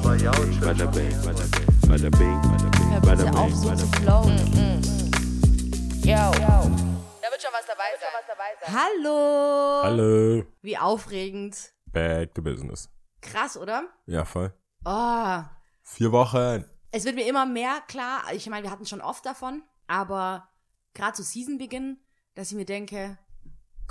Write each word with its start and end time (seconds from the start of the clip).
bing, 0.00 0.60
bada 0.60 0.86
bing, 0.90 1.14
bada 1.22 1.46
bing, 1.46 1.66
bada 1.88 2.10
bing, 2.10 2.40
bada 2.42 2.70
bing, 2.70 3.00
bada 3.02 3.24
bing, 3.24 3.76
bing. 3.76 3.88
flowen. 4.02 4.38
Yo. 6.04 6.32
Da 7.22 7.30
wird 7.30 7.42
schon 7.42 7.52
was 7.52 7.66
dabei 7.66 7.90
sein. 8.00 8.74
Hallo. 8.74 9.82
Hallo. 9.84 10.44
Wie 10.62 10.76
aufregend. 10.76 11.72
Back 11.92 12.34
to 12.34 12.42
business. 12.42 12.88
Krass, 13.20 13.56
oder? 13.56 13.88
Ja, 14.06 14.24
voll. 14.24 14.52
Oh. 14.84 15.42
Vier 15.82 16.12
Wochen. 16.12 16.64
Es 16.90 17.04
wird 17.04 17.14
mir 17.14 17.26
immer 17.26 17.46
mehr 17.46 17.80
klar. 17.88 18.22
Ich 18.32 18.48
meine, 18.48 18.64
wir 18.64 18.70
hatten 18.70 18.86
schon 18.86 19.00
oft 19.00 19.24
davon, 19.24 19.62
aber 19.86 20.48
gerade 20.92 21.14
zu 21.14 21.22
Season-Beginn, 21.22 21.98
dass 22.34 22.50
ich 22.50 22.56
mir 22.56 22.66
denke, 22.66 23.18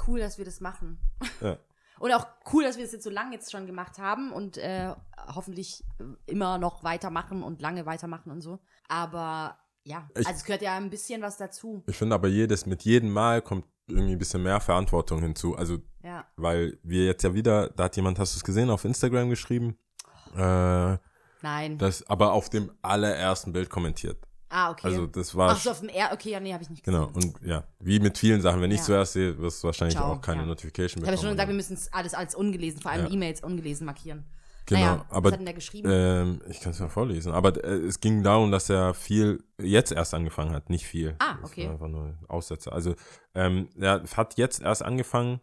cool, 0.08 0.20
dass 0.20 0.38
wir 0.38 0.46
das 0.46 0.60
machen. 0.60 1.00
Ja. 1.42 1.58
Und 2.00 2.12
auch 2.12 2.28
cool, 2.52 2.64
dass 2.64 2.78
wir 2.78 2.84
das 2.84 2.91
jetzt 2.94 3.04
so 3.04 3.10
lange 3.10 3.34
jetzt 3.36 3.52
schon 3.52 3.66
gemacht 3.66 3.98
haben 4.00 4.32
und 4.32 4.57
äh, 4.57 4.93
hoffentlich 5.34 5.83
immer 6.25 6.57
noch 6.57 6.83
weitermachen 6.83 7.43
und 7.43 7.61
lange 7.61 7.86
weitermachen 7.86 8.32
und 8.32 8.42
so. 8.42 8.60
Aber 8.88 9.57
ja, 9.83 10.07
Ich- 10.18 10.25
also 10.28 10.38
es 10.38 10.43
gehört 10.46 10.61
ja 10.61 10.75
ein 10.75 10.89
bisschen 10.89 11.21
was 11.21 11.38
dazu. 11.38 11.83
Ich 11.88 11.97
finde 11.97 12.16
aber 12.16 12.28
jedes, 12.28 12.66
mit 12.66 12.83
jedem 12.83 13.11
Mal 13.11 13.42
kommt 13.42 13.66
irgendwie 13.88 14.14
ein 14.14 14.19
bisschen 14.19 14.42
mehr 14.43 14.60
Verantwortung 14.61 15.21
hinzu. 15.21 15.56
Also, 15.56 15.78
Ja. 16.04 16.25
weil 16.38 16.79
wir 16.83 17.06
jetzt 17.06 17.24
ja 17.24 17.33
wieder, 17.33 17.69
da 17.69 17.86
hat 17.86 17.96
jemand, 17.96 18.18
hast 18.19 18.33
du 18.33 18.38
es 18.38 18.44
gesehen, 18.44 18.69
auf 18.69 18.86
Instagram 18.86 19.30
geschrieben, 19.30 19.78
äh, 20.36 20.97
Nein. 21.41 21.78
das 21.78 22.07
aber 22.10 22.32
auf 22.33 22.50
dem 22.50 22.71
allerersten 22.82 23.52
Bild 23.54 23.69
kommentiert. 23.69 24.18
Ah, 24.54 24.71
okay. 24.71 24.88
Also, 24.88 25.07
das 25.07 25.36
war, 25.36 25.52
Ach 25.52 25.60
so, 25.60 25.71
auf 25.71 25.80
dem 25.82 25.89
R, 25.89 26.12
okay, 26.14 26.30
ja, 26.32 26.39
nee, 26.39 26.54
habe 26.54 26.64
ich 26.64 26.70
nicht 26.70 26.84
genau. 26.84 27.07
gesehen. 27.07 27.34
Und 27.39 27.48
ja, 27.48 27.64
wie 27.80 28.00
mit 28.00 28.18
vielen 28.18 28.42
Sachen, 28.42 28.61
wenn 28.61 28.71
ich 28.71 28.78
Ja. 28.80 28.84
zuerst 28.86 29.14
sehe, 29.14 29.38
wirst 29.39 29.61
du 29.64 29.68
wahrscheinlich 29.68 29.96
Ciao, 29.98 30.14
auch 30.14 30.21
keine 30.21 30.42
ja. 30.42 30.48
Notification 30.48 31.02
Ich 31.04 31.07
habe 31.07 31.16
ja 31.16 31.21
schon 31.21 31.36
bekommen. 31.36 31.36
gesagt, 31.36 31.50
wir 31.50 31.56
müssen 31.56 31.74
es 31.74 31.92
alles 31.92 32.14
als 32.14 32.36
ungelesen, 32.36 32.81
vor 32.81 32.92
allem 32.92 33.06
Ja. 33.08 33.11
E-Mails 33.11 33.42
ungelesen 33.44 33.86
markieren. 33.86 34.23
Genau, 34.66 34.80
naja, 34.80 35.06
aber 35.09 35.25
was 35.25 35.31
hat 35.34 35.39
denn 35.39 35.45
der 35.45 35.56
geschrieben? 35.56 35.89
Ähm, 35.92 36.42
ich 36.50 36.61
kann 36.61 36.72
es 36.72 36.80
mal 36.80 36.88
vorlesen. 36.88 37.34
Aber 37.34 37.61
äh, 37.66 37.67
es 37.86 38.00
ging 38.00 38.23
darum, 38.23 38.50
dass 38.50 38.69
er 38.69 38.94
viel 38.94 39.44
jetzt 39.61 39.92
erst 39.92 40.14
angefangen 40.14 40.53
hat, 40.53 40.70
nicht 40.70 40.86
viel. 40.86 41.16
Ah, 41.20 41.36
Das 41.42 41.52
okay. 41.52 41.66
war 41.66 41.73
einfach 41.73 41.89
nur 41.89 42.14
Aussätze. 42.30 42.72
Also 42.72 42.95
ähm, 43.36 43.67
er 43.77 44.02
hat 44.16 44.38
jetzt 44.38 44.61
erst 44.61 44.81
angefangen. 44.83 45.42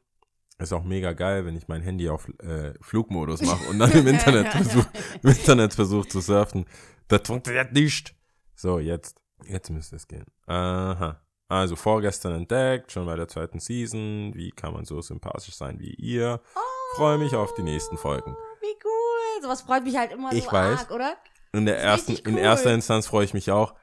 Ist 0.59 0.73
auch 0.73 0.85
mega 0.85 1.13
geil, 1.13 1.45
wenn 1.47 1.57
ich 1.57 1.69
mein 1.69 1.81
Handy 1.83 2.09
auf 2.11 2.29
äh, 2.39 2.73
Flugmodus 2.83 3.43
mache 3.43 3.65
und 3.69 3.79
dann 3.79 3.93
im 3.93 4.07
Internet 4.15 4.49
versuche 4.53 4.89
im 5.23 5.31
Internet 5.31 5.75
versuch 5.75 6.07
zu 6.07 6.21
surfen. 6.21 6.65
Das 7.09 7.21
funktioniert 7.27 7.73
nicht. 7.73 8.15
So, 8.61 8.79
jetzt. 8.79 9.23
Jetzt 9.47 9.71
müsste 9.71 9.97
es 9.97 10.07
gehen. 10.07 10.27
Aha. 10.47 11.19
Also 11.49 11.77
vorgestern 11.77 12.35
entdeckt, 12.35 12.93
schon 12.93 13.07
bei 13.07 13.17
der 13.17 13.27
zweiten 13.27 13.59
Season. 13.59 14.33
Wie 14.35 14.51
kann 14.51 14.75
man 14.75 14.85
so 14.85 15.01
sympathisch 15.01 15.55
sein 15.57 15.79
wie 15.81 15.95
ihr? 15.95 16.43
Freue 16.95 17.17
mich 17.17 17.35
auf 17.35 17.55
die 17.55 17.63
nächsten 17.63 17.97
Folgen. 17.97 18.37
Wie 18.61 18.77
cool. 18.85 19.43
Sowas 19.43 19.63
freut 19.63 19.85
mich 19.85 19.97
halt 19.97 20.13
immer 20.13 20.31
Ich 20.35 20.45
so 20.45 20.53
weiß. 20.53 20.81
arg, 20.81 20.91
oder? 20.91 21.17
In 21.53 21.65
der 21.65 21.79
ersten, 21.79 22.13
richtig 22.13 22.29
in 22.29 22.35
cool. 22.35 22.41
erster 22.43 22.75
Instanz 22.75 23.07
freue 23.07 23.25
ich 23.25 23.33
mich 23.33 23.51
auch. 23.51 23.75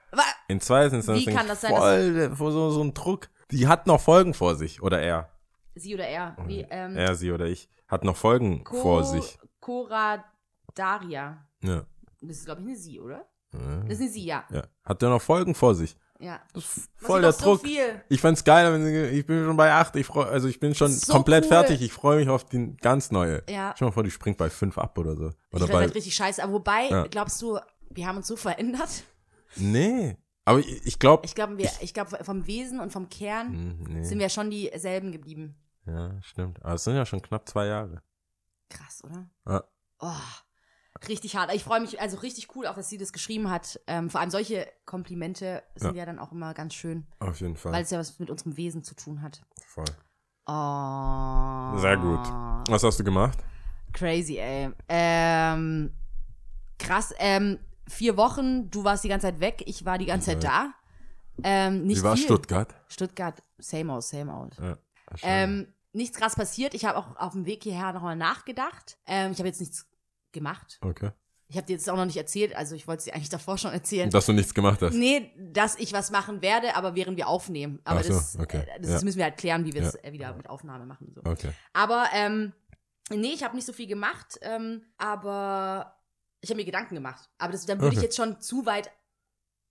In 0.48 0.62
zweiter 0.62 0.96
Instanz 0.96 1.22
Wie 1.22 1.26
kann 1.34 1.46
ich, 1.46 1.52
das 1.52 1.62
sein, 1.62 1.72
dass- 1.74 1.80
voll 1.80 2.36
vor 2.36 2.52
so, 2.52 2.70
so 2.70 2.84
ein 2.84 2.94
Druck. 2.94 3.30
Die 3.50 3.68
hat 3.68 3.88
noch 3.88 4.00
Folgen 4.00 4.36
vor 4.36 4.54
sich. 4.56 4.84
Oder 4.84 5.02
er. 5.02 5.32
Sie 5.74 5.96
oder 5.96 6.08
er? 6.08 6.38
Wie, 6.46 6.62
ähm, 6.70 6.96
Er, 6.96 7.16
sie 7.16 7.32
oder 7.32 7.46
ich. 7.48 7.68
Hat 7.88 8.04
noch 8.04 8.16
Folgen 8.16 8.64
Ko- 8.64 8.80
vor 8.82 9.04
sich. 9.04 9.40
Cora 9.60 10.24
Daria. 10.76 11.48
Ja. 11.64 11.84
Das 12.22 12.38
ist, 12.38 12.46
glaube 12.46 12.62
ich, 12.62 12.68
eine 12.68 12.76
Sie, 12.78 13.00
oder? 13.00 13.26
Ja. 13.54 13.84
Das 13.88 14.00
eine 14.00 14.10
Sie, 14.10 14.26
ja. 14.26 14.44
ja. 14.52 14.64
Hat 14.84 15.02
er 15.04 15.10
noch 15.10 15.22
Folgen 15.22 15.56
vor 15.56 15.74
sich. 15.76 15.96
Ja. 16.20 16.40
Das 16.54 16.78
ist 16.78 16.90
voll 16.96 17.22
der 17.22 17.32
Druck. 17.34 17.62
So. 17.62 17.68
Ich 18.10 18.20
fand's 18.22 18.44
geil, 18.44 18.72
wenn 18.74 18.84
sie, 18.84 19.18
ich 19.20 19.26
bin 19.26 19.46
schon 19.46 19.56
bei 19.56 19.72
acht. 19.72 19.96
Ich 19.96 20.06
freu, 20.08 20.24
also 20.24 20.48
ich 20.48 20.60
bin 20.60 20.74
schon 20.74 20.92
So 20.92 21.14
komplett 21.14 21.44
cool. 21.46 21.50
fertig. 21.50 21.82
Ich 21.82 21.94
freue 21.94 22.18
mich 22.20 22.28
auf 22.30 22.44
die 22.46 22.76
ganz 22.78 23.12
neue. 23.12 23.44
Ja. 23.50 23.74
Stell 23.76 23.88
mal 23.88 23.92
vor, 23.92 24.04
die 24.04 24.12
springt 24.12 24.38
bei 24.38 24.50
fünf 24.50 24.78
ab 24.78 24.98
oder 24.98 25.16
so. 25.16 25.30
Ich 25.30 25.36
Oder 25.52 25.60
finde 25.66 25.74
bei, 25.74 25.80
halt 25.82 25.96
richtig 25.96 26.16
scheiße. 26.16 26.44
Aber 26.44 26.54
wobei, 26.54 26.90
Ja. 26.90 27.04
glaubst 27.08 27.40
du, 27.42 27.60
wir 27.92 28.08
haben 28.08 28.18
uns 28.18 28.28
so 28.28 28.36
verändert? 28.36 29.04
nee. 29.56 30.18
Aber 30.46 30.60
ich, 30.60 30.86
ich 30.88 30.98
glaube. 30.98 31.26
Ich 31.26 31.36
glaube, 31.36 31.58
wir, 31.58 31.70
ich 31.82 31.94
glaube, 31.94 32.18
vom 32.24 32.48
Wesen 32.48 32.80
und 32.80 32.92
vom 32.94 33.10
Kern 33.10 33.50
Hm, 33.50 33.84
nee. 33.94 34.04
sind 34.04 34.18
wir 34.20 34.30
schon 34.30 34.50
dieselben 34.50 35.12
geblieben. 35.12 35.56
ja, 35.86 36.20
stimmt. 36.22 36.64
Aber 36.64 36.76
es 36.76 36.84
sind 36.86 36.96
ja 36.96 37.06
schon 37.06 37.22
knapp 37.22 37.48
zwei 37.50 37.66
Jahre. 37.68 38.02
Krass, 38.70 39.04
oder? 39.04 39.30
Ja. 39.48 39.64
Oh, 40.00 40.12
richtig 41.08 41.36
hart. 41.36 41.54
Ich 41.54 41.64
freue 41.64 41.82
mich, 41.82 42.00
also 42.02 42.18
richtig 42.18 42.56
cool 42.56 42.68
auch, 42.68 42.76
dass 42.76 42.90
sie 42.90 42.98
das 42.98 43.14
geschrieben 43.14 43.50
hat. 43.50 43.80
Ähm, 43.88 44.10
vor 44.10 44.22
allem 44.22 44.30
solche 44.30 44.68
Komplimente 44.86 45.64
sind 45.76 45.96
ja. 45.96 46.06
dann 46.06 46.20
auch 46.20 46.32
immer 46.32 46.54
ganz 46.54 46.74
schön, 46.74 47.06
Auf 47.20 47.40
jeden 47.40 47.56
Fall. 47.56 47.74
weil 47.74 47.84
es 47.84 47.90
ja 47.92 48.00
was 48.00 48.20
mit 48.20 48.30
unserem 48.30 48.58
Wesen 48.58 48.84
zu 48.84 48.96
tun 48.96 49.22
hat. 49.22 49.42
Voll. 49.66 49.86
Oh. 50.48 51.78
Sehr 51.78 51.98
gut. 51.98 52.26
Was 52.70 52.84
hast 52.84 53.00
du 53.00 53.04
gemacht? 53.04 53.38
Crazy, 53.94 54.38
ey. 54.38 54.72
Ähm, 54.88 55.94
krass. 56.80 57.14
Ähm, 57.20 57.60
vier 57.88 58.18
Wochen, 58.18 58.70
du 58.70 58.84
warst 58.84 59.04
die 59.04 59.10
ganze 59.10 59.28
Zeit 59.28 59.40
weg, 59.40 59.64
ich 59.66 59.86
war 59.86 59.98
die 59.98 60.06
ganze 60.06 60.32
Zeit 60.32 60.44
da. 60.44 60.74
Ähm, 61.44 61.86
nicht 61.86 62.00
Wie 62.00 62.04
war 62.04 62.16
viel. 62.16 62.26
Stuttgart? 62.26 62.74
Stuttgart, 62.88 63.44
same 63.60 63.94
out, 63.94 64.04
same 64.04 64.34
out. 64.34 64.58
Ja. 64.60 64.78
Ähm, 65.22 65.68
nichts 65.94 66.18
krass 66.18 66.36
passiert. 66.36 66.74
Ich 66.74 66.86
habe 66.86 66.98
auch 66.98 67.16
auf 67.18 67.34
dem 67.34 67.46
Weg 67.46 67.64
hierher 67.64 67.94
nochmal 67.94 68.16
nachgedacht. 68.16 68.98
Ähm, 69.06 69.32
ich 69.32 69.40
habe 69.40 69.48
jetzt 69.48 69.60
nichts 69.60 69.86
gemacht. 70.32 70.78
okay. 70.82 71.12
Ich 71.50 71.56
habe 71.56 71.66
dir 71.66 71.74
jetzt 71.78 71.90
auch 71.90 71.96
noch 71.96 72.04
nicht 72.04 72.18
erzählt, 72.18 72.54
also 72.58 72.76
ich 72.76 72.90
wollte 72.90 73.00
es 73.00 73.04
dir 73.06 73.14
eigentlich 73.16 73.30
davor 73.30 73.58
schon 73.58 73.72
erzählen. 73.72 74.10
Dass 74.10 74.26
du 74.26 74.34
nichts 74.34 74.54
gemacht 74.54 74.82
hast. 74.82 74.94
Nee, 74.94 75.32
dass 75.38 75.78
ich 75.78 75.94
was 75.94 76.12
machen 76.12 76.42
werde, 76.42 76.76
aber 76.76 76.94
während 76.94 77.16
wir 77.16 77.30
aufnehmen. 77.30 77.80
Aber 77.86 78.02
Ach 78.02 78.04
so, 78.04 78.10
das, 78.16 78.38
okay. 78.38 78.66
äh, 78.68 78.82
das 78.82 78.92
Ja. 78.92 79.02
müssen 79.06 79.16
wir 79.18 79.24
halt 79.24 79.38
klären, 79.38 79.64
wie 79.64 79.72
wir 79.74 79.82
es 79.82 79.94
Ja. 79.94 80.00
äh, 80.04 80.12
wieder 80.12 80.34
mit 80.36 80.50
Aufnahme 80.50 80.86
machen. 80.86 81.10
So. 81.16 81.22
Okay. 81.24 81.52
Aber 81.72 82.08
ähm, 82.12 82.52
nee, 83.10 83.32
ich 83.34 83.44
habe 83.46 83.56
nicht 83.56 83.66
so 83.66 83.72
viel 83.72 83.88
gemacht, 83.88 84.38
ähm, 84.42 84.84
aber 84.98 85.98
ich 86.42 86.50
habe 86.50 86.58
mir 86.58 86.66
Gedanken 86.66 86.96
gemacht. 86.96 87.30
Aber 87.38 87.54
das, 87.54 87.66
dann 87.66 87.80
würde 87.80 87.94
ich 87.94 88.00
Okay. 88.00 88.08
jetzt 88.08 88.18
schon 88.18 88.42
zu 88.42 88.66
weit 88.66 88.92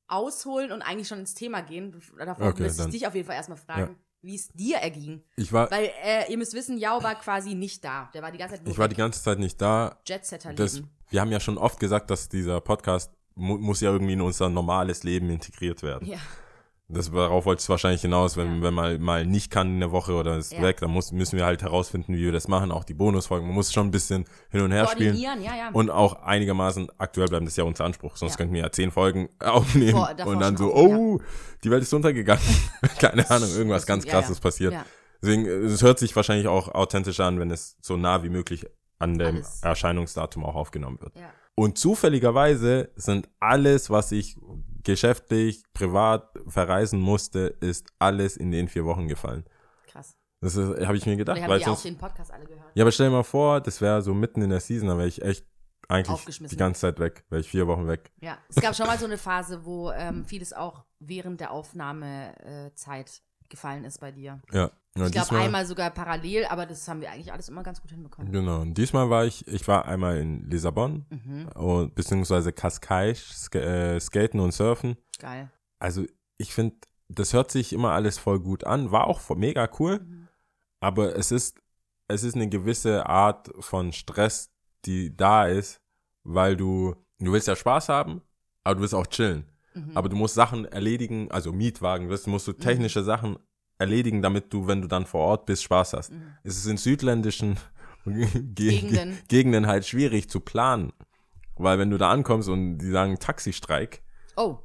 ausholen 0.09 0.73
und 0.73 0.81
eigentlich 0.81 1.09
schon 1.09 1.19
ins 1.19 1.35
Thema 1.35 1.61
gehen. 1.61 2.01
Davor 2.19 2.49
Okay, 2.49 2.63
müsste 2.63 2.85
ich 2.85 2.91
dich 2.91 3.07
auf 3.07 3.15
jeden 3.15 3.27
Fall 3.27 3.37
erstmal 3.37 3.59
fragen, 3.59 3.99
wie 4.27 4.35
es 4.35 4.49
dir 4.49 4.79
erging. 4.79 5.23
Ich 5.37 5.53
war, 5.53 5.71
Weil 5.71 5.91
äh, 6.05 6.31
ihr 6.31 6.37
müsst 6.37 6.53
wissen, 6.55 6.77
Yao 6.79 7.03
war 7.03 7.15
quasi 7.15 7.55
nicht 7.55 7.85
da. 7.85 8.11
Der 8.13 8.23
war 8.23 8.33
die 8.33 8.39
ganze 8.39 8.57
Zeit 8.57 8.65
nur 8.65 8.73
ich 8.73 8.79
war 8.79 8.89
die 8.89 8.97
ganze 8.97 9.23
Zeit 9.23 9.39
nicht 9.39 9.61
da. 9.61 9.99
Jetsetter 10.07 10.53
leben. 10.53 10.91
wir 11.09 11.21
haben 11.21 11.31
ja 11.31 11.41
schon 11.41 11.57
oft 11.59 11.79
gesagt, 11.79 12.11
dass 12.11 12.29
dieser 12.29 12.61
Podcast 12.61 13.13
mu 13.37 13.57
muss 13.59 13.81
ja 13.81 13.91
irgendwie 13.91 14.15
in 14.15 14.21
unser 14.21 14.49
normales 14.49 15.05
Leben 15.05 15.31
integriert 15.31 15.83
werden. 15.83 16.09
Ja. 16.09 16.19
Das, 16.89 17.11
darauf 17.11 17.47
wollte 17.47 17.61
es 17.61 17.69
wahrscheinlich 17.69 18.03
hinaus, 18.03 18.37
wenn, 18.37 18.59
Ja. 18.59 18.63
wenn 18.63 18.75
man 18.75 19.01
mal 19.01 19.27
nicht 19.27 19.51
kann 19.51 19.69
in 19.75 19.81
der 19.81 19.91
Woche 19.91 20.15
oder 20.15 20.37
ist 20.37 20.53
Ja. 20.53 20.63
weg, 20.63 20.77
dann 20.79 20.93
muss, 20.93 21.11
müssen 21.11 21.37
wir 21.37 21.45
halt 21.45 21.63
herausfinden, 21.63 22.15
wie 22.15 22.23
wir 22.23 22.31
das 22.31 22.47
machen, 22.47 22.71
auch 22.71 22.85
die 22.85 22.95
Bonusfolgen. 22.95 23.45
Man 23.47 23.57
muss 23.57 23.73
schon 23.73 23.89
ein 23.89 23.91
bisschen 23.91 24.25
hin 24.51 24.61
und 24.61 24.71
her 24.71 24.87
spielen 24.87 25.17
ja, 25.17 25.35
ja. 25.35 25.71
und 25.73 25.91
auch 25.91 26.23
einigermaßen 26.23 26.89
aktuell 26.99 27.27
bleiben. 27.27 27.45
Das 27.45 27.55
ist 27.55 27.59
ja 27.59 27.65
unser 27.65 27.85
Anspruch, 27.85 28.17
sonst 28.17 28.37
könnten 28.39 28.55
wir 28.55 28.63
ja 28.63 28.71
zehn 28.71 28.93
Folgen 28.93 29.29
aufnehmen 29.41 29.93
Vor- 29.99 30.27
und 30.27 30.39
dann 30.41 30.57
so, 30.57 30.73
oh, 30.75 31.21
die 31.65 31.71
Welt 31.73 31.83
ist 31.83 31.93
untergegangen. 31.93 32.45
Keine 33.01 33.29
Ahnung, 33.31 33.49
irgendwas 33.51 33.85
ganz 33.85 34.05
krasses 34.07 34.39
passiert. 34.39 34.73
Deswegen, 35.21 35.45
äh, 35.45 35.51
es 35.51 35.83
hört 35.83 35.99
sich 35.99 36.15
wahrscheinlich 36.15 36.47
auch 36.47 36.69
authentisch 36.69 37.19
an, 37.19 37.41
wenn 37.41 37.51
es 37.51 37.77
so 37.81 37.97
nah 37.97 38.23
wie 38.23 38.29
möglich 38.29 38.65
an 39.01 39.19
dem 39.19 39.37
Alles. 39.37 39.61
Erscheinungsdatum 39.63 40.45
auch 40.45 40.55
aufgenommen 40.55 41.01
wird. 41.01 41.17
ja. 41.17 41.31
Und 41.59 41.79
zufälligerweise 41.79 42.91
sind 42.97 43.31
alles, 43.41 43.89
was 43.89 44.13
ich 44.13 44.37
geschäftlich, 44.87 45.63
privat 45.75 46.31
verreisen 46.47 47.01
musste, 47.01 47.55
ist 47.61 47.87
alles 47.99 48.37
in 48.37 48.51
den 48.51 48.69
vier 48.69 48.85
Wochen 48.87 49.09
gefallen. 49.09 49.45
Krass. 49.87 50.17
Das 50.41 50.57
habe 50.57 50.97
ich 50.97 51.05
mir 51.07 51.17
gedacht. 51.17 51.41
Haben 51.41 51.49
Weil 51.49 51.59
die 51.59 51.67
auch 51.67 51.83
den 51.83 51.99
Podcast 51.99 52.33
alle 52.33 52.47
gehört. 52.47 52.71
ja, 52.75 52.85
aber 52.85 52.93
stell 52.93 53.09
dir 53.09 53.13
mal 53.17 53.23
vor, 53.25 53.61
das 53.61 53.81
wäre 53.81 54.01
so 54.01 54.15
mitten 54.15 54.43
in 54.43 54.51
der 54.51 54.61
Season, 54.61 54.89
da 54.89 54.97
wäre 54.97 55.09
ich 55.09 55.23
echt 55.23 55.47
eigentlich 55.89 56.39
die 56.49 56.57
ganze 56.57 56.81
Zeit 56.81 56.99
weg, 56.99 57.25
wäre 57.29 57.41
ich 57.41 57.49
vier 57.49 57.67
Wochen 57.67 57.87
weg. 57.87 58.13
Ja, 58.21 58.39
es 58.49 58.57
gab 58.57 58.75
schon 58.75 58.87
mal 58.87 58.99
so 58.99 59.05
eine 59.05 59.19
Phase, 59.19 59.65
wo 59.65 59.91
ähm, 59.93 60.25
vieles 60.25 60.53
auch 60.53 60.85
während 60.99 61.41
der 61.41 61.53
Aufnahmezeit 61.53 62.77
Zeit 62.77 63.23
gefallen 63.51 63.85
ist 63.85 64.01
bei 64.01 64.13
dir. 64.13 64.41
Ja. 64.53 64.71
ja 64.97 65.07
Ich 65.07 65.13
glaube 65.13 65.37
einmal 65.39 65.67
sogar 65.67 65.91
parallel, 65.91 66.47
aber 66.47 66.67
das 66.67 66.87
haben 66.89 67.01
wir 67.01 67.11
eigentlich 67.11 67.33
alles 67.33 67.49
immer 67.49 67.63
ganz 67.63 67.81
gut 67.81 67.91
hinbekommen. 67.91 68.33
Genau. 68.33 68.61
Und 68.61 68.75
diesmal 68.75 69.11
war 69.11 69.25
ich, 69.25 69.47
ich 69.49 69.67
war 69.69 69.87
einmal 69.87 70.19
in 70.19 70.49
Lissabon, 70.51 71.07
Mhm, 71.11 71.49
und, 71.55 71.95
beziehungsweise 71.95 72.53
Cascais, 72.53 73.19
Sk 73.45 73.55
äh, 73.57 74.01
Skaten 74.01 74.41
und 74.41 74.53
Surfen. 74.53 74.97
geil. 75.19 75.51
Also 75.79 76.05
ich 76.39 76.55
finde, 76.55 76.77
das 77.09 77.33
hört 77.33 77.51
sich 77.51 77.73
immer 77.73 77.93
alles 77.93 78.19
voll 78.19 78.41
gut 78.41 78.65
an, 78.65 78.91
war 78.91 79.07
auch 79.07 79.21
mega 79.37 79.69
cool, 79.79 80.01
Mhm. 80.01 80.29
aber 80.81 81.17
es 81.17 81.31
ist, 81.33 81.59
es 82.09 82.23
ist 82.23 82.35
eine 82.35 82.49
gewisse 82.49 83.07
Art 83.07 83.51
von 83.61 83.93
Stress, 83.93 84.51
die 84.85 85.17
da 85.17 85.47
ist, 85.47 85.81
weil 86.25 86.57
du, 86.57 86.95
du 87.19 87.33
willst 87.33 87.49
ja 87.49 87.57
Spaß 87.57 87.89
haben, 87.89 88.23
aber 88.65 88.77
du 88.77 88.81
willst 88.83 88.95
auch 88.95 89.07
chillen. 89.07 89.45
Mhm. 89.77 89.93
Aber 89.95 90.09
du 90.09 90.17
musst 90.17 90.35
Sachen 90.35 90.65
erledigen, 90.65 91.31
also 91.31 91.53
Mietwagen, 91.53 92.09
wirst, 92.09 92.27
musst 92.27 92.49
du 92.49 92.53
technische 92.53 93.05
Sachen 93.05 93.39
erledigen, 93.79 94.23
damit 94.23 94.53
du, 94.53 94.67
wenn 94.67 94.81
du 94.81 94.89
dann 94.89 95.05
vor 95.07 95.21
Ort 95.21 95.47
bist, 95.47 95.63
Spaß 95.63 95.93
hast. 95.93 96.13
Mhm. 96.13 96.23
Es 96.43 96.57
ist 96.57 96.67
in 96.67 96.77
südländischen 96.79 97.57
Ge 98.07 98.27
Gegenden. 98.43 99.19
Gegenden 99.29 99.67
halt 99.67 99.87
schwierig 99.87 100.31
zu 100.31 100.41
planen. 100.41 100.93
Weil 101.57 101.79
wenn 101.79 101.91
du 101.91 101.99
da 101.99 102.11
ankommst 102.11 102.49
und 102.49 102.79
die 102.79 102.91
sagen 102.91 103.19
Taxistreik, 103.19 104.03
Oh, 104.37 104.59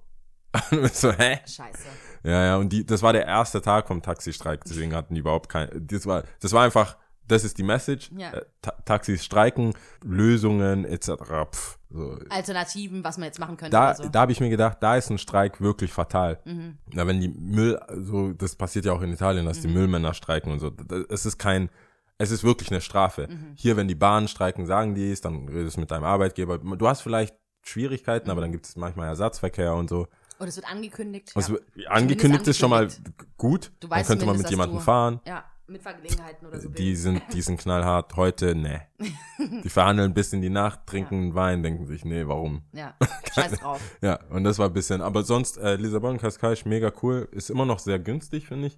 du, 0.71 1.11
hä? 1.17 1.39
scheiße. 1.45 1.87
Ja, 2.23 2.45
ja, 2.45 2.57
und 2.57 2.73
die, 2.73 2.85
das 2.85 3.01
war 3.01 3.13
der 3.13 3.25
erste 3.25 3.61
Tag 3.61 3.87
vom 3.87 4.01
Taxistreik, 4.01 4.63
deswegen 4.65 4.93
hatten 4.93 5.13
die 5.15 5.21
überhaupt 5.21 5.49
kein, 5.49 5.69
das 5.87 6.05
war, 6.05 6.23
das 6.41 6.51
war 6.51 6.65
einfach 6.65 6.97
das 7.31 7.43
ist 7.43 7.57
die 7.57 7.63
Message. 7.63 8.11
Ja. 8.17 8.31
Äh, 8.33 8.45
Ta 8.61 8.71
Taxis 8.85 9.23
streiken, 9.25 9.73
Lösungen 10.03 10.85
etc. 10.85 11.09
Pff, 11.51 11.77
so. 11.89 12.17
Alternativen, 12.29 13.03
was 13.03 13.17
man 13.17 13.25
jetzt 13.25 13.39
machen 13.39 13.57
könnte. 13.57 13.71
Da, 13.71 13.95
so. 13.95 14.07
da 14.09 14.21
habe 14.21 14.31
ich 14.31 14.39
mir 14.39 14.49
gedacht, 14.49 14.77
da 14.81 14.95
ist 14.97 15.09
ein 15.09 15.17
Streik 15.17 15.61
wirklich 15.61 15.91
fatal. 15.91 16.39
Mhm. 16.45 16.77
Na, 16.93 17.07
wenn 17.07 17.19
die 17.19 17.29
Müll, 17.29 17.79
so, 18.01 18.33
das 18.33 18.55
passiert 18.55 18.85
ja 18.85 18.93
auch 18.93 19.01
in 19.01 19.11
Italien, 19.13 19.45
dass 19.45 19.61
die 19.61 19.67
Mhm. 19.67 19.73
Müllmänner 19.73 20.13
streiken 20.13 20.51
und 20.51 20.59
so. 20.59 20.71
Es 21.09 21.25
ist 21.25 21.37
kein, 21.37 21.69
es 22.17 22.31
ist 22.31 22.43
wirklich 22.43 22.69
eine 22.71 22.81
Strafe. 22.81 23.27
Mhm. 23.29 23.53
Hier, 23.55 23.77
wenn 23.77 23.87
die 23.87 23.95
Bahnen 23.95 24.27
streiken, 24.27 24.65
sagen 24.65 24.93
die 24.95 25.11
es, 25.11 25.21
dann 25.21 25.47
redest 25.47 25.77
du 25.77 25.81
mit 25.81 25.91
deinem 25.91 26.03
Arbeitgeber. 26.03 26.57
Du 26.59 26.87
hast 26.87 27.01
vielleicht 27.01 27.35
Schwierigkeiten, 27.63 28.27
Mhm. 28.27 28.31
aber 28.31 28.41
dann 28.41 28.51
gibt 28.51 28.65
es 28.65 28.75
manchmal 28.75 29.07
Ersatzverkehr 29.07 29.73
und 29.73 29.89
so. 29.89 30.07
Und 30.39 30.47
es 30.47 30.55
wird 30.55 30.67
angekündigt. 30.71 31.33
Ja. 31.35 31.89
angekündigt 31.91 32.47
ist 32.47 32.57
schon 32.57 32.71
mal 32.71 32.87
gut. 33.37 33.71
Du 33.79 33.87
dann 33.87 33.99
weißt 33.99 34.09
könnte 34.09 34.25
man 34.25 34.37
mit 34.37 34.49
jemandem 34.49 34.79
fahren. 34.79 35.19
ja, 35.27 35.43
mit 35.71 35.81
Vergelegenheiten 35.81 36.47
oder 36.47 36.59
so. 36.59 36.69
Die 36.69 36.95
sind, 36.95 37.21
die 37.33 37.41
sind 37.41 37.59
knallhart. 37.59 38.15
Heute, 38.15 38.55
ne. 38.55 38.81
Die 39.63 39.69
verhandeln 39.69 40.13
bis 40.13 40.33
in 40.33 40.41
die 40.41 40.49
Nacht, 40.49 40.85
trinken 40.85 41.33
Wein, 41.33 41.63
denken 41.63 41.85
sich, 41.87 42.05
nee, 42.05 42.27
warum? 42.27 42.63
Ja, 42.73 42.95
scheiß 43.33 43.53
drauf. 43.59 43.81
Ja, 44.01 44.19
und 44.29 44.43
das 44.43 44.59
war 44.59 44.67
ein 44.67 44.73
bisschen, 44.73 45.01
aber 45.01 45.23
sonst, 45.23 45.57
äh, 45.57 45.75
Lissabon, 45.77 46.17
Cascais, 46.19 46.65
mega 46.65 46.91
cool. 47.01 47.27
Ist 47.31 47.49
immer 47.49 47.65
noch 47.65 47.79
sehr 47.79 47.97
günstig, 47.99 48.47
finde 48.47 48.67
ich. 48.67 48.77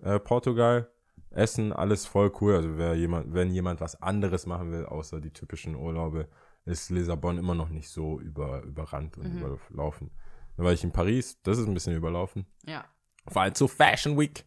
Äh, 0.00 0.20
Portugal, 0.20 0.88
Essen, 1.30 1.72
alles 1.72 2.06
voll 2.06 2.32
cool. 2.40 2.54
Also 2.54 2.78
wer 2.78 2.94
jemand, 2.94 3.34
wenn 3.34 3.50
jemand 3.50 3.80
was 3.80 4.00
anderes 4.00 4.46
machen 4.46 4.70
will, 4.70 4.86
außer 4.86 5.20
die 5.20 5.32
typischen 5.32 5.74
Urlaube, 5.74 6.28
ist 6.64 6.90
Lissabon 6.90 7.38
immer 7.38 7.54
noch 7.54 7.68
nicht 7.70 7.88
so 7.88 8.20
über, 8.20 8.62
überrannt 8.62 9.18
und 9.18 9.34
Mhm. 9.34 9.38
überlaufen. 9.42 10.10
Dann 10.56 10.64
war 10.66 10.72
ich 10.72 10.84
in 10.84 10.92
Paris, 10.92 11.40
das 11.42 11.58
ist 11.58 11.66
ein 11.66 11.74
bisschen 11.74 11.96
überlaufen. 11.96 12.46
Ja. 12.64 12.84
War 13.26 13.44
halt 13.44 13.56
zu 13.56 13.66
Fashion 13.66 14.16
Week. 14.18 14.44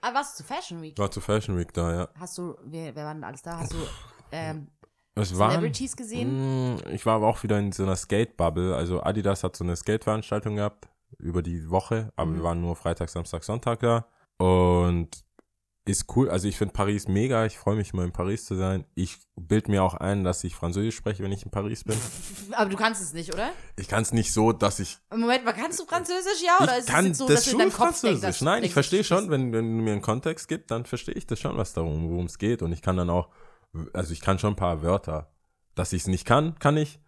Aber 0.00 0.14
warst 0.16 0.38
du 0.38 0.42
zu 0.42 0.48
Fashion 0.48 0.80
Week? 0.82 0.98
War 0.98 1.10
zu 1.10 1.20
Fashion 1.20 1.56
Week 1.58 1.72
da, 1.72 1.92
ja. 1.94 2.08
Hast 2.18 2.38
du, 2.38 2.56
wer, 2.64 2.94
wer 2.94 3.04
war 3.04 3.14
denn 3.14 3.24
alles 3.24 3.42
da? 3.42 3.58
Hast 3.58 3.72
du 3.72 3.76
ähm, 4.32 4.68
Es 5.14 5.36
waren, 5.38 5.50
Celebrities 5.52 5.96
gesehen? 5.96 6.74
Mm, 6.74 6.78
Ich 6.92 7.04
war 7.06 7.16
aber 7.16 7.26
auch 7.28 7.42
wieder 7.42 7.58
in 7.58 7.72
so 7.72 7.82
einer 7.82 7.96
Skate-Bubble. 7.96 8.74
Also 8.76 9.02
Adidas 9.02 9.42
hat 9.44 9.56
so 9.56 9.64
eine 9.64 9.74
Skate-Veranstaltung 9.76 10.56
gehabt 10.56 10.88
über 11.18 11.42
die 11.42 11.68
Woche, 11.70 12.12
aber 12.16 12.30
Mhm. 12.30 12.34
wir 12.36 12.42
waren 12.44 12.60
nur 12.60 12.76
Freitag, 12.76 13.08
Samstag, 13.08 13.42
Sonntag 13.44 13.80
da. 13.80 14.06
Und 14.38 15.24
ist 15.88 16.14
cool. 16.16 16.28
Also 16.30 16.48
ich 16.48 16.56
finde 16.56 16.72
Paris 16.72 17.08
mega. 17.08 17.46
Ich 17.46 17.58
freue 17.58 17.76
mich 17.76 17.92
immer 17.92 18.04
in 18.04 18.12
Paris 18.12 18.44
zu 18.44 18.54
sein. 18.54 18.84
Ich 18.94 19.18
bild 19.36 19.68
mir 19.68 19.82
auch 19.82 19.94
ein, 19.94 20.24
dass 20.24 20.44
ich 20.44 20.54
Französisch 20.54 20.96
spreche, 20.96 21.22
wenn 21.22 21.32
ich 21.32 21.44
in 21.44 21.50
Paris 21.50 21.84
bin. 21.84 21.96
Aber 22.52 22.70
du 22.70 22.76
kannst 22.76 23.02
es 23.02 23.12
nicht, 23.12 23.32
oder? 23.32 23.50
Ich 23.76 23.88
kann 23.88 24.02
es 24.02 24.12
nicht 24.12 24.32
so, 24.32 24.52
dass 24.52 24.80
ich. 24.80 24.98
Moment 25.10 25.44
mal, 25.44 25.52
kannst 25.52 25.80
du 25.80 25.86
Französisch, 25.86 26.42
ja? 26.44 26.58
Oder 26.62 26.72
ich 26.72 26.78
ist 26.80 26.88
es 26.88 26.94
kann 26.94 27.06
jetzt 27.06 27.18
so, 27.18 27.26
das 27.26 27.36
dass 27.36 27.44
du 27.44 27.50
in 27.50 27.52
schon 27.52 27.58
deinem 27.60 27.72
Kopf 27.72 27.78
Französisch. 27.78 28.20
denkst, 28.20 28.40
Nein, 28.42 28.64
ich 28.64 28.72
verstehe 28.72 29.04
schon, 29.04 29.30
wenn, 29.30 29.52
wenn 29.52 29.78
du 29.78 29.82
mir 29.82 29.92
einen 29.92 30.02
Kontext 30.02 30.48
gibst, 30.48 30.70
dann 30.70 30.84
verstehe 30.84 31.14
ich 31.14 31.26
das 31.26 31.40
schon, 31.40 31.56
was 31.56 31.72
darum, 31.72 32.10
worum 32.10 32.26
es 32.26 32.38
geht. 32.38 32.62
Und 32.62 32.72
ich 32.72 32.82
kann 32.82 32.96
dann 32.96 33.10
auch, 33.10 33.28
also 33.92 34.12
ich 34.12 34.20
kann 34.20 34.38
schon 34.38 34.52
ein 34.52 34.56
paar 34.56 34.82
Wörter. 34.82 35.30
Dass 35.74 35.92
ich 35.92 36.02
es 36.02 36.08
nicht 36.08 36.24
kann, 36.24 36.58
kann 36.58 36.76
ich. 36.76 37.00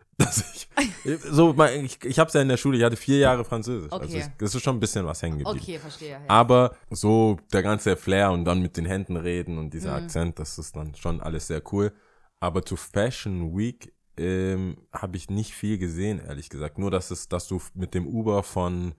Ich, 1.05 1.19
so, 1.31 1.55
ich, 1.83 2.05
ich 2.05 2.19
habe 2.19 2.29
es 2.29 2.35
ja 2.35 2.43
in 2.43 2.49
der 2.49 2.57
Schule, 2.57 2.77
ich 2.79 2.85
hatte 2.85 2.97
vier 2.97 3.19
Jahre 3.19 3.45
Französisch. 3.45 3.93
Also 3.93 4.05
Okay. 4.05 4.19
es, 4.21 4.31
das 4.39 4.55
ist 4.55 4.63
schon 4.63 4.77
ein 4.77 4.81
bisschen 4.81 5.07
was 5.07 5.23
hängen 5.23 5.39
geblieben. 5.39 5.59
Okay, 5.61 5.79
verstehe. 5.79 6.11
Ja. 6.13 6.21
Aber 6.29 6.77
so 6.91 7.39
der 7.53 7.63
ganze 7.63 7.97
Flair 7.97 8.31
und 8.31 8.45
dann 8.45 8.61
mit 8.61 8.77
den 8.77 8.85
Händen 8.87 9.17
reden 9.17 9.59
und 9.59 9.73
dieser 9.75 9.97
Mhm. 9.99 10.05
Akzent, 10.05 10.39
das 10.39 10.59
ist 10.59 10.77
dann 10.77 10.95
schon 10.95 11.21
alles 11.21 11.47
sehr 11.47 11.63
cool. 11.73 11.93
Aber 12.39 12.65
zu 12.65 12.77
Fashion 12.77 13.57
Week 13.57 13.93
ähm, 14.17 14.77
habe 14.93 15.17
ich 15.17 15.31
nicht 15.31 15.53
viel 15.53 15.79
gesehen, 15.79 16.21
ehrlich 16.21 16.49
gesagt. 16.51 16.79
Nur, 16.79 16.91
dass 16.91 17.11
es, 17.11 17.29
dass 17.29 17.49
du 17.49 17.61
mit 17.75 17.95
dem 17.95 18.07
Uber 18.07 18.43
von 18.43 18.95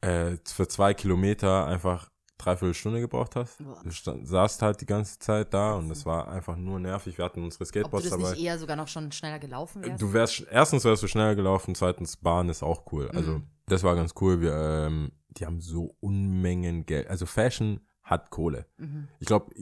äh, 0.00 0.36
für 0.44 0.68
zwei 0.68 0.94
Kilometer 0.94 1.66
einfach 1.66 2.08
dreiviertel 2.40 2.74
Stunde 2.74 3.00
gebraucht 3.00 3.36
hast. 3.36 3.58
Boah. 3.62 3.80
Du 3.84 3.90
stand, 3.90 4.26
saßt 4.26 4.62
halt 4.62 4.80
die 4.80 4.86
ganze 4.86 5.18
Zeit 5.18 5.52
da 5.54 5.74
und 5.74 5.88
das 5.88 6.06
war 6.06 6.28
einfach 6.28 6.56
nur 6.56 6.78
nervig. 6.80 7.18
Wir 7.18 7.24
hatten 7.24 7.42
unsere 7.44 7.62
Ob 7.62 7.66
du 7.66 7.80
Skateboards 7.80 8.08
das 8.08 8.18
dabei. 8.18 8.30
nicht 8.32 8.42
eher 8.42 8.58
sogar 8.58 8.76
noch 8.76 8.88
schon 8.88 9.12
schneller 9.12 9.38
gelaufen 9.38 9.82
wärst? 9.84 10.00
Du 10.02 10.12
wärst, 10.12 10.46
erstens 10.50 10.84
wärst 10.84 11.02
du 11.02 11.06
schneller 11.08 11.34
gelaufen, 11.34 11.74
zweitens 11.74 12.16
Bahn 12.16 12.48
ist 12.48 12.62
auch 12.62 12.90
cool. 12.92 13.10
Also, 13.10 13.32
Mhm. 13.32 13.46
das 13.66 13.82
war 13.82 13.94
ganz 13.94 14.14
cool. 14.20 14.40
Wir, 14.40 14.54
ähm, 14.86 15.12
die 15.28 15.46
haben 15.46 15.60
so 15.60 15.94
Unmengen 16.00 16.86
Geld. 16.86 17.06
Also, 17.08 17.26
Fashion 17.26 17.80
hat 18.02 18.30
Kohle. 18.30 18.66
Mhm. 18.78 19.08
Ich 19.20 19.26
glaube, 19.26 19.54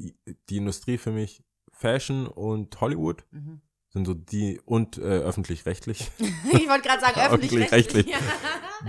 die 0.48 0.56
Industrie 0.56 0.96
für 0.98 1.10
mich, 1.12 1.42
Fashion 1.72 2.26
und 2.26 2.80
Hollywood 2.80 3.24
Mhm. 3.30 3.60
Sind 3.90 4.06
so 4.06 4.14
die, 4.14 4.60
und 4.64 4.98
äh, 4.98 5.02
öffentlich-rechtlich, 5.02 6.10
ich 6.52 6.68
wollte 6.68 6.88
gerade 6.88 7.00
sagen, 7.00 7.20
öffentlich-rechtlich. 7.20 8.06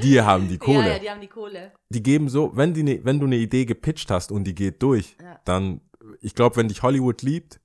Die 0.03 0.21
haben 0.21 0.47
die 0.47 0.57
Kohle. 0.57 0.81
Ja, 0.81 0.87
ja, 0.93 0.99
die 0.99 1.09
haben 1.09 1.21
die 1.21 1.27
Kohle. 1.27 1.71
Die 1.89 2.03
geben 2.03 2.29
so, 2.29 2.55
wenn, 2.55 2.73
die 2.73 2.83
ne, 2.83 2.99
wenn 3.03 3.19
du 3.19 3.25
eine 3.25 3.37
Idee 3.37 3.65
gepitcht 3.65 4.11
hast 4.11 4.31
und 4.31 4.43
die 4.43 4.53
geht 4.55 4.83
durch, 4.83 5.15
Ja. 5.23 5.39
dann, 5.45 5.81
ich 6.21 6.35
glaube, 6.35 6.57
wenn 6.57 6.67
dich 6.67 6.83
Hollywood 6.83 7.21
liebt, 7.21 7.59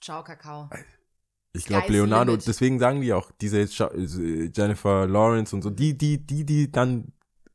Ciao, 0.00 0.22
Kakao. 0.22 0.70
Ich 1.52 1.64
glaube, 1.66 1.90
Leonardo, 1.92 2.32
limit. 2.32 2.46
deswegen 2.46 2.78
sagen 2.78 3.00
die 3.00 3.12
auch, 3.12 3.30
diese 3.40 3.60
äh, 3.62 4.50
Jennifer 4.54 5.06
Lawrence 5.08 5.54
und 5.56 5.62
so, 5.62 5.70
die, 5.70 5.98
die, 5.98 6.24
die, 6.24 6.44
die 6.44 6.70
dann 6.70 7.12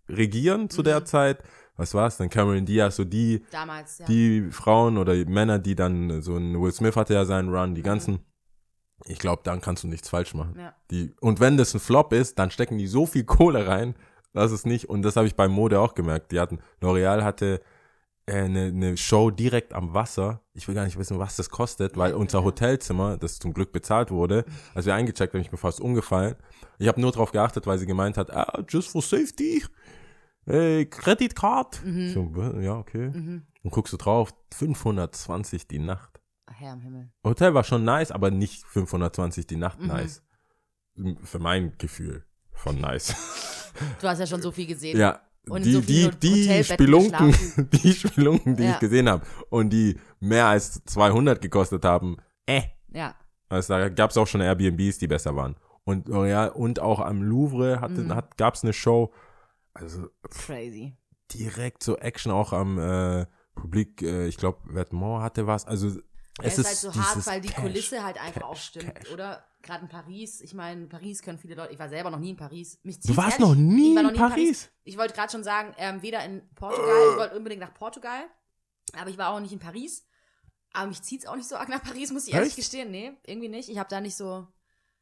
regieren 0.10 0.70
zu 0.70 0.84
der 0.84 1.00
Mhm. 1.00 1.06
Zeit, 1.06 1.44
was 1.78 1.94
war's 1.94 2.18
dann, 2.18 2.30
Cameron 2.30 2.66
Diaz, 2.66 2.98
so 2.98 3.06
die, 3.06 3.44
Damals, 3.52 4.00
ja. 4.00 4.06
die 4.08 4.50
Frauen 4.52 4.98
oder 4.98 5.14
die 5.16 5.26
Männer, 5.26 5.58
die 5.58 5.76
dann, 5.76 6.22
so 6.22 6.36
ein 6.36 6.60
Will 6.62 6.72
Smith 6.74 6.96
hatte 6.98 7.14
ja 7.14 7.24
seinen 7.26 7.50
Run, 7.50 7.76
die 7.76 7.82
Mhm. 7.82 7.86
Ich 9.06 9.20
glaube, 9.20 9.42
dann 9.44 9.60
kannst 9.62 9.84
du 9.84 9.88
nichts 9.88 10.10
falsch 10.10 10.34
machen. 10.34 10.56
ja. 10.58 10.74
Die, 10.92 11.14
und 11.20 11.40
wenn 11.40 11.58
das 11.58 11.74
ein 11.74 11.80
Flop 11.80 12.14
ist, 12.14 12.40
dann 12.40 12.52
stecken 12.52 12.78
die 12.78 12.88
so 12.88 13.06
viel 13.06 13.24
Kohle 13.26 13.68
rein, 13.68 13.96
dass 14.34 14.52
es 14.52 14.66
nicht, 14.66 14.90
und 14.90 15.02
das 15.04 15.16
habe 15.16 15.28
ich 15.28 15.36
bei 15.36 15.48
Mode 15.48 15.80
auch 15.80 15.94
gemerkt, 15.94 16.32
die 16.32 16.40
hatten, 16.40 16.60
L'Oreal 16.82 17.24
hatte 17.24 17.62
äh, 18.26 18.34
eine, 18.44 18.66
eine 18.68 18.98
Show 18.98 19.30
direkt 19.30 19.74
am 19.74 19.94
Wasser. 19.94 20.42
Ich 20.54 20.68
will 20.68 20.76
gar 20.76 20.86
nicht 20.86 20.98
wissen, 20.98 21.20
was 21.20 21.36
das 21.36 21.50
kostet, 21.50 21.98
weil 21.98 22.14
unser. 22.14 22.44
Hotelzimmer, 22.44 23.18
das 23.18 23.38
zum 23.40 23.54
Glück 23.54 23.72
bezahlt 23.74 24.10
wurde, 24.12 24.46
als 24.74 24.86
wir 24.86 24.96
eingecheckt 24.96 25.34
haben, 25.34 25.42
ich 25.42 25.52
mir 25.52 25.58
fast 25.58 25.82
umgefallen. 25.82 26.36
Ich 26.80 26.88
habe 26.88 27.00
nur 27.02 27.12
darauf 27.12 27.32
geachtet, 27.32 27.68
weil 27.68 27.78
sie 27.78 27.86
gemeint 27.86 28.18
hat, 28.18 28.32
ah, 28.32 28.64
just 28.68 28.90
for 28.90 29.02
safety, 29.02 29.64
äh, 30.48 30.86
Credit 30.86 31.36
Card. 31.36 31.82
Mhm. 31.86 32.10
So, 32.14 32.36
"Wa- 32.36 32.60
ja, 32.60 32.78
okay. 32.80 33.10
Mhm. 33.14 33.44
Und 33.64 33.72
guckst 33.72 33.94
du 33.94 33.98
drauf, 33.98 34.34
520 34.54 35.68
die 35.68 35.80
Nacht. 35.80 36.13
Herr 36.64 36.74
im 36.74 36.82
Himmel. 36.82 37.12
Hotel 37.24 37.54
war 37.54 37.64
schon 37.64 37.84
nice, 37.84 38.12
aber 38.12 38.32
nicht 38.32 38.64
520 38.68 39.46
die 39.48 39.58
Nacht 39.58 39.80
Mhm. 39.80 39.88
nice. 39.88 40.24
Für 41.24 41.40
mein 41.40 41.74
Gefühl 41.78 42.24
von 42.52 42.80
nice. 42.80 43.14
Du 44.02 44.08
hast 44.08 44.20
ja 44.20 44.28
schon 44.28 44.42
so 44.42 44.52
viel 44.52 44.68
gesehen. 44.68 44.98
ja. 45.00 45.20
Und 45.50 45.66
die, 45.66 45.74
so 45.74 45.82
die, 45.82 46.10
die 46.22 46.64
Spelunken, 46.64 47.34
die 47.74 47.92
Spelunken, 47.94 48.56
die 48.56 48.64
Ja. 48.64 48.72
ich 48.74 48.80
gesehen 48.80 49.10
habe 49.10 49.26
und 49.50 49.72
die 49.72 50.00
mehr 50.20 50.46
als 50.46 50.82
200 50.86 51.42
gekostet 51.42 51.84
haben, 51.84 52.18
äh. 52.46 52.62
Ja. 52.94 53.16
Also 53.50 53.74
da 53.74 53.90
gab 53.90 54.12
es 54.12 54.18
auch 54.18 54.28
schon 54.28 54.42
Airbnbs, 54.42 55.00
die 55.00 55.08
besser 55.08 55.36
waren. 55.36 55.56
Und 55.86 56.08
ja, 56.08 56.46
und 56.48 56.80
auch 56.80 57.00
am 57.00 57.24
Louvre 57.24 57.82
hatte, 57.82 58.04
Mhm. 58.04 58.16
hat, 58.16 58.38
gab 58.38 58.54
es 58.54 58.64
eine 58.64 58.72
Show, 58.74 59.12
also 59.74 60.08
Crazy. 60.30 60.96
direkt 61.34 61.82
so 61.84 61.98
Action 61.98 62.32
auch 62.32 62.54
am 62.54 62.78
äh, 62.80 63.26
Publik, 63.56 64.02
äh, 64.04 64.28
ich 64.28 64.38
glaube, 64.38 64.60
Vetements 64.74 65.24
hatte 65.24 65.46
was, 65.48 65.66
also 65.66 66.00
Es 66.42 66.54
es 66.54 66.60
ist 66.60 66.66
halt 66.68 66.78
so 66.78 67.02
hart, 67.02 67.28
weil 67.28 67.42
die 67.42 67.50
Cash, 67.50 67.62
Kulisse 67.62 68.04
halt 68.04 68.18
einfach 68.18 68.42
Cash, 68.42 68.50
auch 68.50 68.56
stimmt, 68.56 68.96
Cash. 68.96 69.12
oder? 69.12 69.46
Gerade 69.62 69.84
in 69.84 69.90
Paris, 69.90 70.42
ich 70.42 70.54
meine, 70.54 70.84
in 70.84 70.90
Paris 70.90 71.22
können 71.22 71.38
viele 71.38 71.56
Leute, 71.56 71.72
ich 71.72 71.80
war 71.80 71.88
selber 71.88 72.10
noch 72.10 72.20
nie 72.20 72.32
in 72.32 72.38
Paris. 72.38 72.80
Mich 72.84 73.00
Du 73.00 73.16
warst 73.16 73.40
noch 73.40 73.56
nie 73.56 73.96
war 73.96 74.04
noch 74.04 74.12
in 74.12 74.18
Paris? 74.18 74.70
Ich 74.84 74.98
wollte 74.98 75.14
gerade 75.14 75.32
schon 75.32 75.44
sagen, 75.44 75.74
ähm, 75.78 76.02
weder 76.02 76.26
in 76.26 76.42
Portugal, 76.56 77.12
ich 77.12 77.18
wollte 77.18 77.38
unbedingt 77.38 77.62
nach 77.62 77.74
Portugal, 77.74 78.24
aber 79.00 79.10
ich 79.10 79.18
war 79.18 79.30
auch 79.30 79.40
nicht 79.40 79.54
in 79.54 79.60
Paris. 79.60 80.06
Aber 80.74 80.88
mich 80.88 81.02
zieht's 81.04 81.28
auch 81.28 81.36
nicht 81.36 81.48
so 81.48 81.56
arg 81.56 81.70
nach 81.70 81.84
Paris, 81.84 82.12
muss 82.12 82.28
ich 82.28 82.34
ehrlich 82.34 82.50
Echt? 82.50 82.58
gestehen. 82.58 82.90
Nee, 82.92 83.14
irgendwie 83.26 83.48
nicht. 83.48 83.70
Ich 83.70 83.78
habe 83.78 83.90
da 83.90 84.02
nicht 84.02 84.16
so. 84.16 84.48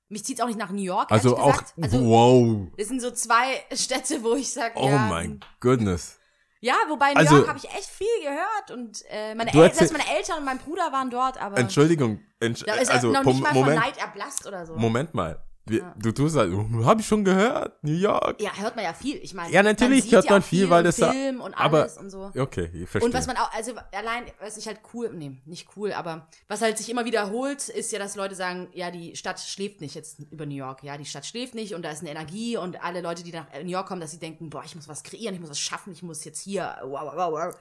Mich 0.09 0.25
zieht's 0.25 0.41
auch 0.41 0.47
nicht 0.47 0.59
nach 0.59 0.71
New 0.71 0.81
York. 0.81 1.09
Also 1.09 1.37
auch. 1.37 1.63
Also, 1.81 2.05
wow, 2.05 2.67
es 2.75 2.89
sind 2.89 3.01
so 3.01 3.11
zwei 3.11 3.63
Städte, 3.73 4.21
wo 4.21 4.35
ich 4.35 4.51
sage, 4.51 4.73
oh 4.75 4.89
ja, 4.89 5.07
mein 5.07 5.39
goodness. 5.61 6.19
Ja, 6.61 6.75
wobei 6.87 7.09
in 7.09 7.13
New 7.15 7.19
Also- 7.19 7.35
York 7.35 7.47
habe 7.49 7.57
ich 7.59 7.65
echt 7.65 7.89
viel 7.89 8.07
gehört 8.23 8.71
und 8.71 9.03
äh, 9.09 9.35
meine, 9.35 9.53
El 9.53 9.73
selbst 9.73 9.91
meine 9.91 10.07
Eltern 10.15 10.39
und 10.39 10.45
mein 10.45 10.57
Bruder 10.59 10.91
waren 10.91 11.09
dort, 11.09 11.41
aber 11.41 11.57
Entschuldigung, 11.57 12.21
entsch 12.39 12.63
da 12.65 12.75
ist 12.75 12.89
also 12.89 13.11
noch 13.11 13.23
nicht 13.23 13.41
mal 13.41 13.53
Moment, 13.53 13.79
von 13.79 13.89
Neid 13.89 13.97
erblasst 13.97 14.47
oder 14.47 14.65
so. 14.65 14.75
Moment 14.75 15.13
mal. 15.13 15.43
Ja. 15.69 15.93
Du 15.97 16.11
tust 16.11 16.35
halt, 16.35 16.51
habe 16.83 17.01
ich 17.01 17.07
schon 17.07 17.23
gehört, 17.23 17.83
New 17.83 17.93
York. 17.93 18.41
Ja, 18.41 18.51
hört 18.57 18.75
man 18.75 18.83
ja 18.83 18.93
viel. 18.93 19.17
Ich 19.17 19.33
meine, 19.35 19.53
Ja, 19.53 19.61
natürlich 19.61 20.03
sieht 20.03 20.13
hört 20.13 20.29
man 20.29 20.41
viel, 20.41 20.69
weil 20.69 20.83
das 20.83 20.95
da- 20.97 21.11
Film 21.11 21.39
und 21.39 21.53
aber- 21.53 21.81
alles 21.83 21.97
und 21.97 22.09
so. 22.09 22.31
Okay, 22.35 22.69
ich 22.73 22.89
verstehe. 22.89 23.07
Und 23.07 23.13
was 23.13 23.27
man 23.27 23.37
auch, 23.37 23.53
also 23.53 23.73
allein, 23.91 24.23
was 24.39 24.57
ich 24.57 24.65
halt 24.67 24.79
cool, 24.93 25.11
nee, 25.13 25.39
nicht 25.45 25.67
cool, 25.75 25.93
aber 25.93 26.27
was 26.47 26.61
halt 26.61 26.77
sich 26.79 26.89
immer 26.89 27.05
wiederholt, 27.05 27.69
ist 27.69 27.91
ja, 27.91 27.99
dass 27.99 28.15
Leute 28.15 28.33
sagen, 28.35 28.69
ja, 28.73 28.89
die 28.89 29.15
Stadt 29.15 29.39
schläft 29.39 29.81
nicht 29.81 29.93
jetzt 29.93 30.19
über 30.31 30.45
New 30.47 30.55
York, 30.55 30.83
ja, 30.83 30.97
die 30.97 31.05
Stadt 31.05 31.25
schläft 31.27 31.53
nicht 31.53 31.75
und 31.75 31.83
da 31.83 31.91
ist 31.91 32.01
eine 32.01 32.09
Energie 32.09 32.57
und 32.57 32.83
alle 32.83 33.01
Leute, 33.01 33.23
die 33.23 33.31
nach 33.31 33.45
New 33.63 33.69
York 33.69 33.87
kommen, 33.87 34.01
dass 34.01 34.11
sie 34.11 34.19
denken, 34.19 34.49
boah, 34.49 34.63
ich 34.65 34.75
muss 34.75 34.87
was 34.87 35.03
kreieren, 35.03 35.35
ich 35.35 35.41
muss 35.41 35.51
was 35.51 35.59
schaffen, 35.59 35.93
ich 35.93 36.01
muss 36.01 36.25
jetzt 36.25 36.41
hier, 36.41 36.75
wow, 36.83 37.01
wow, 37.03 37.13
wow, 37.15 37.31
wow. 37.33 37.55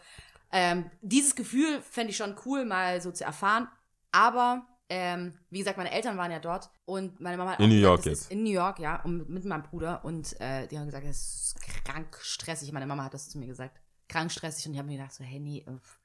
Ähm, 0.53 0.91
dieses 1.03 1.35
Gefühl 1.37 1.81
fände 1.83 2.11
ich 2.11 2.17
schon 2.17 2.35
cool, 2.47 2.65
mal 2.65 3.01
so 3.03 3.13
zu 3.13 3.25
erfahren, 3.25 3.69
aber 4.11 4.63
ähm, 4.93 5.33
wie 5.51 5.61
gesagt, 5.61 5.79
meine 5.79 5.91
Eltern 5.93 6.19
waren 6.19 6.31
ja 6.33 6.41
dort 6.41 6.69
und 6.85 7.21
meine 7.21 7.37
Mama 7.37 7.53
hat 7.53 7.61
In 7.61 7.69
New 7.71 7.77
gesagt, 7.77 7.85
York 8.05 8.07
jetzt? 8.07 8.23
Ist 8.23 8.31
in 8.33 8.43
New 8.43 8.51
York, 8.51 8.79
ja, 8.81 9.01
und 9.05 9.29
mit 9.31 9.45
meinem 9.45 9.63
Bruder 9.63 10.05
und 10.05 10.39
äh, 10.41 10.67
die 10.67 10.79
haben 10.79 10.87
gesagt, 10.87 11.07
es 11.07 11.55
ist 11.57 11.85
krank 11.85 12.19
stressig. 12.21 12.73
Meine 12.73 12.87
Mama 12.87 13.05
hat 13.05 13.15
das 13.15 13.29
zu 13.31 13.39
mir 13.39 13.47
gesagt. 13.47 13.81
Krank 14.09 14.31
stressig 14.33 14.67
und 14.67 14.73
ich 14.73 14.79
habe 14.79 14.89
mir 14.89 14.97
gedacht, 14.99 15.15
so, 15.15 15.23
hey, 15.25 15.39
nee, 15.41 15.65
uff. 15.67 16.01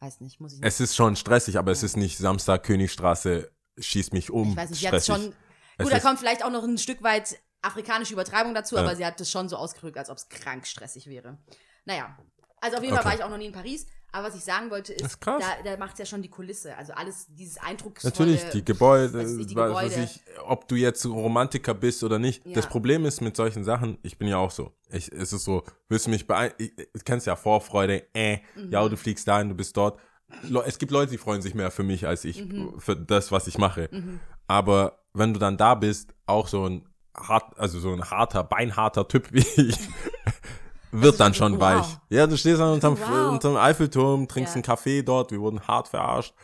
weiß 0.00 0.20
nicht, 0.22 0.40
muss 0.40 0.54
ich 0.54 0.60
nicht. 0.60 0.66
Es 0.66 0.80
ist 0.80 0.96
schon 0.96 1.14
stressig, 1.16 1.58
aber 1.58 1.70
es 1.70 1.82
ist 1.82 1.96
nicht 1.96 2.16
Samstag 2.18 2.64
Königstraße, 2.64 3.50
schieß 3.78 4.12
mich 4.12 4.30
um. 4.30 4.50
ich 4.52 4.56
weiß 4.56 4.70
nicht, 4.70 4.80
sie 4.80 4.88
hat 4.88 5.02
stressig. 5.02 5.22
schon. 5.24 5.34
Es 5.76 5.84
Gut, 5.84 5.92
da 5.92 6.00
kommt 6.00 6.18
vielleicht 6.18 6.42
auch 6.44 6.50
noch 6.50 6.64
ein 6.64 6.78
Stück 6.78 7.02
weit 7.02 7.38
afrikanische 7.62 8.14
Übertreibung 8.14 8.54
dazu, 8.54 8.76
Ja. 8.76 8.82
aber 8.82 8.96
sie 8.96 9.04
hat 9.04 9.20
das 9.20 9.30
schon 9.30 9.48
so 9.50 9.56
ausgedrückt, 9.56 9.98
als 9.98 10.08
ob 10.08 10.16
es 10.16 10.28
krank 10.30 10.66
stressig 10.66 11.06
wäre. 11.06 11.36
Naja, 11.84 12.16
also 12.62 12.78
auf 12.78 12.82
jeden 12.82 12.94
Fall 12.96 13.00
Okay. 13.04 13.08
war 13.10 13.18
ich 13.18 13.24
auch 13.24 13.30
noch 13.30 13.38
nie 13.38 13.46
in 13.46 13.52
Paris. 13.52 13.86
Aber 14.12 14.26
was 14.28 14.34
ich 14.34 14.42
sagen 14.44 14.70
wollte, 14.70 14.92
ist, 14.92 15.02
ist 15.04 15.18
da, 15.24 15.38
da 15.64 15.76
macht 15.76 15.98
ja 15.98 16.04
schon 16.04 16.20
die 16.22 16.28
Kulisse. 16.30 16.76
Also 16.76 16.92
alles, 16.94 17.26
dieses 17.28 17.58
eindrucksvolle. 17.58 18.12
Natürlich, 18.12 18.44
die 18.50 18.64
Gebäude, 18.64 19.12
was 19.14 19.32
ich, 19.32 19.46
die 19.46 19.54
was 19.56 19.68
Gebäude. 19.68 19.86
weiß 19.86 19.96
ich, 19.98 20.20
ob 20.46 20.66
du 20.68 20.74
jetzt 20.74 21.06
Romantiker 21.06 21.74
bist 21.74 22.02
oder 22.02 22.18
nicht. 22.18 22.44
Ja. 22.46 22.54
Das 22.54 22.66
Problem 22.66 23.04
ist 23.04 23.20
mit 23.20 23.36
solchen 23.36 23.62
Sachen, 23.64 23.98
ich 24.02 24.18
bin 24.18 24.26
ja 24.28 24.38
auch 24.38 24.50
so. 24.50 24.72
Ich, 24.90 25.12
es 25.12 25.32
ist 25.32 25.44
so, 25.44 25.62
willst 25.88 26.06
du 26.06 26.10
mich 26.10 26.26
beeindrucken? 26.26 26.72
Du 26.76 27.00
kennst 27.04 27.26
ja 27.26 27.36
Vorfreude, 27.36 28.04
äh, 28.14 28.38
Mhm. 28.56 28.70
ja, 28.72 28.88
du 28.88 28.96
fliegst 28.96 29.28
dahin, 29.28 29.48
du 29.48 29.54
bist 29.54 29.76
dort. 29.76 29.98
Es 30.64 30.78
gibt 30.78 30.92
Leute, 30.92 31.10
die 31.12 31.18
freuen 31.18 31.42
sich 31.42 31.54
mehr 31.54 31.70
für 31.70 31.82
mich 31.82 32.06
als 32.06 32.24
ich, 32.24 32.44
Mhm. 32.44 32.78
für 32.80 32.96
das, 32.96 33.30
was 33.32 33.46
ich 33.46 33.58
mache. 33.58 33.88
Aber 34.46 35.00
wenn 35.12 35.32
du 35.32 35.38
dann 35.40 35.56
da 35.56 35.74
bist, 35.74 36.14
auch 36.26 36.48
so 36.48 36.66
ein 36.68 36.86
hart, 37.16 37.58
also 37.58 37.80
so 37.80 37.92
ein 37.92 38.10
harter, 38.10 38.44
beinharter 38.44 39.06
Typ 39.08 39.32
wie 39.32 39.44
ich, 39.60 39.76
wird 40.92 41.20
dann 41.20 41.34
schon 41.34 41.54
wow. 41.54 41.60
weich. 41.60 41.98
Ja, 42.08 42.26
du 42.26 42.36
stehst 42.36 42.60
an 42.60 42.72
unterm, 42.72 42.98
Wow. 42.98 43.32
unterm 43.32 43.56
Eiffelturm, 43.56 44.28
trinkst 44.28 44.52
Ja. 44.52 44.56
einen 44.56 44.62
Kaffee 44.62 45.02
dort, 45.02 45.30
wir 45.32 45.40
wurden 45.40 45.60
hart 45.66 45.88
verarscht, 45.88 46.34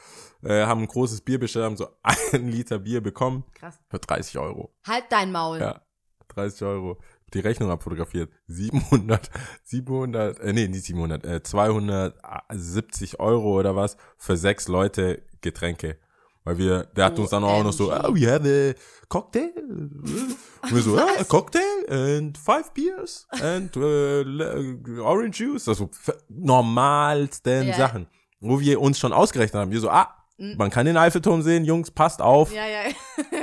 äh, 0.43 0.65
haben 0.67 0.83
ein 0.83 0.89
großes 0.89 1.21
Bier 1.23 1.39
bestellt, 1.41 1.65
haben 1.65 1.77
so 1.77 1.89
einen 2.33 2.49
Liter 2.49 2.79
Bier 2.79 3.01
bekommen 3.03 3.45
Krass. 3.55 3.79
für 3.89 3.99
30 3.99 4.39
Euro. 4.39 4.73
Halt 4.87 5.05
dein 5.11 5.33
Maul. 5.33 5.59
Ja, 5.59 5.81
30 6.29 6.63
Euro. 6.63 6.99
Die 7.35 7.41
Rechnung 7.41 7.71
abfotografiert. 7.71 8.31
700, 8.47 9.31
700, 9.65 10.39
äh, 10.41 10.53
nee, 10.53 10.69
nicht 10.69 10.85
700, 10.85 11.25
äh, 11.27 11.43
270 11.43 13.21
Euro 13.21 13.59
oder 13.59 13.75
was 13.77 13.97
für 14.17 14.37
sechs 14.37 14.69
Leute 14.69 15.23
Getränke. 15.41 15.99
Weil 16.45 16.59
wir, 16.59 16.85
der 16.85 17.07
hat 17.07 17.19
uns 17.19 17.31
dann 17.31 17.43
auch 17.43 17.65
noch 17.65 17.73
so, 17.73 17.93
oh, 17.93 18.15
we 18.15 18.31
have 18.33 18.45
a 18.47 18.75
cocktail. 19.09 19.51
Und 19.57 20.75
wir 20.75 20.83
so, 20.83 20.97
ja, 20.97 21.07
a 21.19 21.25
cocktail 21.25 21.61
and 21.89 22.37
five 22.39 22.73
beers 22.75 23.27
and 23.31 23.77
äh, 23.77 24.23
le- 24.23 25.03
orange 25.03 25.39
juice. 25.41 25.69
Also 25.69 25.91
normalsten 26.29 27.69
Ja. 27.69 27.75
Sachen. 27.77 28.07
Wo 28.41 28.61
wir 28.61 28.81
uns 28.81 28.99
schon 28.99 29.13
ausgerechnet 29.13 29.61
haben. 29.61 29.71
Wir 29.71 29.81
so, 29.81 29.91
ah, 29.91 30.15
man 30.39 30.71
kann 30.71 30.87
den 30.87 30.97
Eiffelturm 30.97 31.43
sehen, 31.43 31.65
Jungs, 31.65 31.91
passt 31.91 32.21
auf. 32.21 32.53
Ja, 32.53 32.67
ja. 32.67 32.81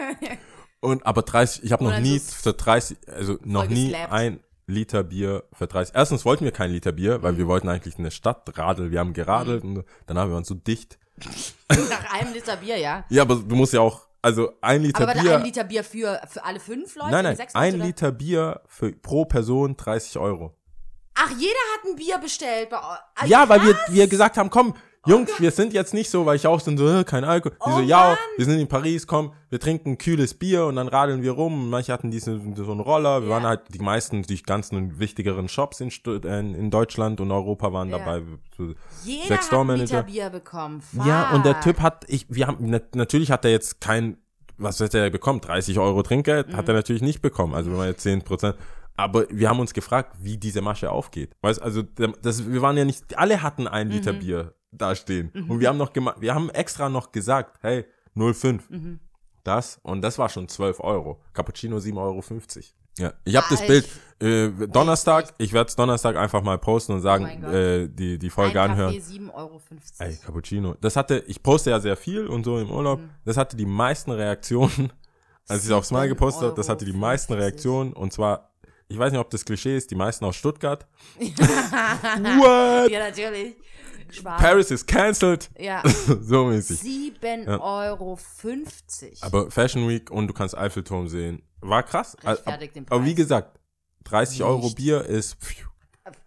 Und 0.80 1.06
aber 1.06 1.22
30, 1.22 1.64
ich 1.64 1.72
habe 1.72 1.84
noch 1.84 1.98
nie 2.00 2.20
für 2.20 2.54
30, 2.54 2.98
also 3.08 3.38
noch 3.44 3.68
nie 3.68 3.90
geslappt. 3.90 4.12
ein 4.12 4.40
Liter 4.68 5.04
Bier 5.04 5.44
für 5.54 5.66
30. 5.68 5.96
Erstens 5.96 6.26
wollten 6.26 6.44
wir 6.46 6.52
kein 6.52 6.72
Liter 6.72 6.92
Bier, 6.92 7.18
Mhm. 7.20 7.24
weil 7.24 7.38
wir 7.38 7.48
wollten 7.48 7.70
eigentlich 7.70 7.98
in 7.98 8.04
der 8.04 8.12
Stadt 8.12 8.58
radeln. 8.58 8.92
Wir 8.92 9.00
haben 9.00 9.14
geradelt 9.14 9.64
und 9.64 9.84
dann 10.08 10.18
haben 10.18 10.30
wir 10.32 10.38
uns 10.38 10.48
so 10.48 10.56
dicht. 10.56 11.00
Nach 11.70 12.14
einem 12.14 12.34
Liter 12.34 12.58
Bier, 12.58 12.78
ja. 12.78 13.06
Ja, 13.10 13.22
aber 13.24 13.36
du 13.38 13.56
musst 13.56 13.74
ja 13.74 13.80
auch, 13.82 14.02
also 14.24 14.54
ein 14.62 14.82
Liter 14.82 15.08
Aber 15.08 15.14
Bier. 15.22 15.38
ein 15.38 15.44
Liter 15.44 15.64
Bier 15.64 15.84
für, 15.84 16.20
für 16.28 16.44
alle 16.44 16.60
fünf 16.60 16.96
Leute? 16.96 17.12
nein, 17.12 17.24
nein, 17.26 17.36
sechs 17.36 17.54
ein 17.54 17.74
Leute? 17.74 17.86
Liter 17.86 18.12
Bier 18.12 18.62
für 18.68 18.92
pro 18.92 19.26
Person 19.26 19.78
30 19.78 20.18
Euro. 20.18 20.56
Ach, 21.16 21.30
jeder 21.38 21.54
hat 21.78 21.86
ein 21.92 21.96
Bier 21.96 22.18
bestellt 22.18 22.70
bei. 22.72 22.78
Ah, 22.78 23.00
Ja, 23.26 23.48
weil 23.48 23.62
wir, 23.64 23.74
krass. 23.76 23.94
wir 23.94 24.08
gesagt 24.08 24.38
haben, 24.38 24.50
komm, 24.50 24.74
Jungs, 25.06 25.32
wir 25.40 25.52
sind 25.52 25.74
jetzt 25.74 25.94
nicht 25.94 26.10
so, 26.10 26.26
weil 26.26 26.38
ich 26.38 26.48
auch 26.48 26.62
so, 26.62 26.72
äh, 26.72 27.04
kein 27.04 27.26
Alkohol. 27.26 27.58
Die 27.58 27.70
Oh 27.70 27.76
so, 27.78 27.82
ja, 27.82 28.10
Mann. 28.10 28.18
wir 28.38 28.46
sind 28.46 28.60
in 28.60 28.68
Paris, 28.70 29.06
komm, 29.06 29.34
wir 29.50 29.60
trinken 29.60 29.98
kühles 29.98 30.34
Bier 30.34 30.66
und 30.66 30.78
dann 30.78 30.88
radeln 30.88 31.22
wir 31.22 31.32
rum. 31.34 31.70
Manche 31.70 31.92
hatten 31.92 32.10
diesen, 32.10 32.56
so 32.56 32.72
einen 32.72 32.80
Roller. 32.80 33.22
Wir 33.22 33.28
Ja. 33.28 33.36
waren 33.36 33.44
halt, 33.44 33.62
die 33.74 33.80
meisten, 33.80 34.22
die 34.24 34.42
ganzen 34.42 35.00
wichtigeren 35.00 35.50
Shops 35.50 35.82
in, 35.82 35.92
Stu- 35.92 36.16
äh, 36.24 36.40
in 36.40 36.72
Deutschland 36.72 37.20
und 37.20 37.32
Europa 37.32 37.74
waren 37.74 37.90
Ja. 37.90 37.98
dabei. 38.00 38.22
So, 38.58 38.74
Jeder 39.04 39.28
sechs 39.28 39.52
hat 39.52 39.60
ein. 39.60 39.76
Liter 39.78 40.04
Bier 40.04 40.30
bekommen. 40.30 40.82
Fuck. 40.82 41.06
Ja, 41.06 41.32
und 41.32 41.46
der 41.46 41.60
Typ 41.60 41.82
hat, 41.82 42.06
ich, 42.08 42.26
wir 42.30 42.48
haben, 42.48 42.58
na, 42.62 42.80
natürlich 42.96 43.30
hat 43.30 43.44
er 43.44 43.52
jetzt 43.52 43.82
kein, 43.82 44.18
was 44.58 44.80
hat 44.80 44.94
er 44.94 45.10
bekommen? 45.10 45.42
30 45.42 45.80
Euro 45.80 46.02
Trinkgeld? 46.04 46.54
Hat 46.54 46.64
Mhm. 46.64 46.70
er 46.70 46.74
natürlich 46.76 47.02
nicht 47.02 47.22
bekommen. 47.22 47.54
Also 47.56 47.72
wenn 47.72 47.78
man 47.78 47.88
jetzt 47.88 48.04
10 48.04 48.22
Prozent. 48.22 48.56
Aber 48.96 49.26
wir 49.32 49.50
haben 49.50 49.60
uns 49.60 49.74
gefragt, 49.74 50.16
wie 50.22 50.38
diese 50.38 50.62
Masche 50.62 50.92
aufgeht. 50.92 51.32
Weißt, 51.42 51.62
also, 51.62 51.82
der- 51.82 52.14
das, 52.22 52.48
wir 52.50 52.62
waren 52.62 52.78
ja 52.78 52.86
nicht, 52.86 53.18
alle 53.18 53.42
hatten 53.42 53.68
ein 53.68 53.88
Mhm. 53.88 53.94
Liter 53.96 54.14
Bier 54.14 54.54
da 54.78 54.96
stehen. 54.96 55.30
Und 55.48 55.60
wir 55.60 55.70
haben 55.70 55.78
noch 55.78 55.94
gemacht, 55.94 56.18
wir 56.20 56.34
haben 56.34 56.50
extra 56.50 56.90
noch 56.90 57.12
gesagt, 57.12 57.60
hey, 57.62 57.86
0,5. 58.16 58.62
Mhm. 58.70 59.00
Das, 59.44 59.80
und 59.84 60.02
das 60.02 60.18
war 60.18 60.30
schon 60.30 60.48
12 60.48 60.80
Euro. 60.80 61.22
Cappuccino 61.34 61.78
7,50 61.78 61.98
Euro. 61.98 62.24
Ja, 62.98 63.14
ich 63.26 63.36
habe 63.36 63.48
das. 63.50 63.66
Bild 63.66 63.90
äh, 64.24 64.50
Donnerstag, 64.68 65.34
ich 65.38 65.52
werde 65.52 65.68
es 65.68 65.76
Donnerstag 65.76 66.16
einfach 66.16 66.42
mal 66.44 66.58
posten 66.58 66.94
und 66.94 67.02
sagen, 67.02 67.44
Oh 67.44 67.50
äh, 67.50 67.90
die, 67.90 68.18
die 68.18 68.30
Folge 68.30 68.62
ein 68.62 68.72
anhören. 68.72 68.94
Kaffee 68.94 69.18
7,50 69.18 69.34
Euro. 69.34 69.62
Ey, 70.00 70.18
Cappuccino. 70.26 70.76
Das 70.80 70.96
hatte, 70.96 71.24
ich 71.28 71.44
poste 71.44 71.72
ja 71.72 71.80
sehr 71.80 71.98
viel 71.98 72.28
und 72.28 72.46
so 72.46 72.58
im 72.58 72.72
Urlaub. 72.72 73.00
Mhm. 73.00 73.10
Das 73.26 73.36
hatte 73.36 73.58
die 73.58 73.66
meisten 73.66 74.12
Reaktionen, 74.12 74.94
als 75.48 75.64
ich 75.64 75.70
es 75.70 75.72
aufs 75.72 75.92
Mal 75.92 76.08
gepostet 76.08 76.44
habe, 76.44 76.56
das 76.56 76.70
hatte 76.70 76.86
die 76.86 76.94
meisten 76.94 77.34
7,50 77.34 77.38
Reaktionen. 77.38 77.94
Und 77.94 78.14
zwar, 78.14 78.52
ich 78.88 78.98
weiß 78.98 79.12
nicht, 79.12 79.20
ob 79.20 79.30
das 79.30 79.44
Klischee 79.44 79.76
ist, 79.76 79.92
die 79.92 79.96
meisten 79.96 80.24
aus 80.24 80.38
Stuttgart. 80.38 80.88
What? 81.20 82.92
Ja, 82.92 83.00
natürlich. 83.00 83.58
Spaß. 84.14 84.42
Paris 84.42 84.72
is 84.72 84.86
cancelled. 84.86 85.50
Ja. 85.58 85.82
so 86.22 86.46
mäßig. 86.46 86.80
7,50 86.82 87.60
Euro. 87.60 88.18
Aber 89.22 89.52
Fashion 89.52 89.88
Week 89.90 90.10
und 90.12 90.28
du 90.28 90.34
kannst 90.34 90.58
Eiffelturm 90.58 91.08
sehen. 91.08 91.42
War 91.62 91.84
krass. 91.84 92.16
Rechtfertigt 92.24 92.76
den 92.76 92.86
Aber 92.90 93.04
wie 93.04 93.10
Preis. 93.10 93.16
gesagt, 93.18 93.60
30 94.06 94.44
Euro 94.44 94.64
Nicht. 94.66 94.76
Bier 94.78 95.04
ist. 95.06 95.36
Pfiuh. 95.36 95.68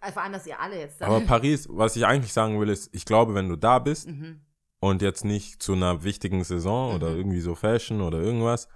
Äh, 0.01 0.11
Vor 0.11 0.23
allem, 0.23 0.33
dass 0.33 0.47
ihr 0.47 0.59
alle 0.59 0.79
jetzt 0.79 0.99
da. 0.99 1.05
Aber 1.07 1.21
Paris, 1.25 1.67
was 1.69 1.95
ich 1.95 2.05
eigentlich 2.05 2.33
sagen 2.33 2.59
will, 2.59 2.69
ist, 2.69 2.89
ich 2.93 3.05
glaube, 3.05 3.35
wenn 3.35 3.47
du 3.49 3.55
da 3.55 3.77
bist 3.79 4.07
Mhm. 4.07 4.41
und 4.79 5.01
jetzt 5.01 5.23
nicht 5.25 5.61
zu 5.61 5.73
einer 5.73 6.03
wichtigen 6.03 6.43
Saison 6.43 6.95
oder 6.95 7.09
irgendwie 7.09 7.39
so 7.41 7.53
Fashion 7.55 8.01
oder 8.01 8.19
irgendwas, 8.19 8.67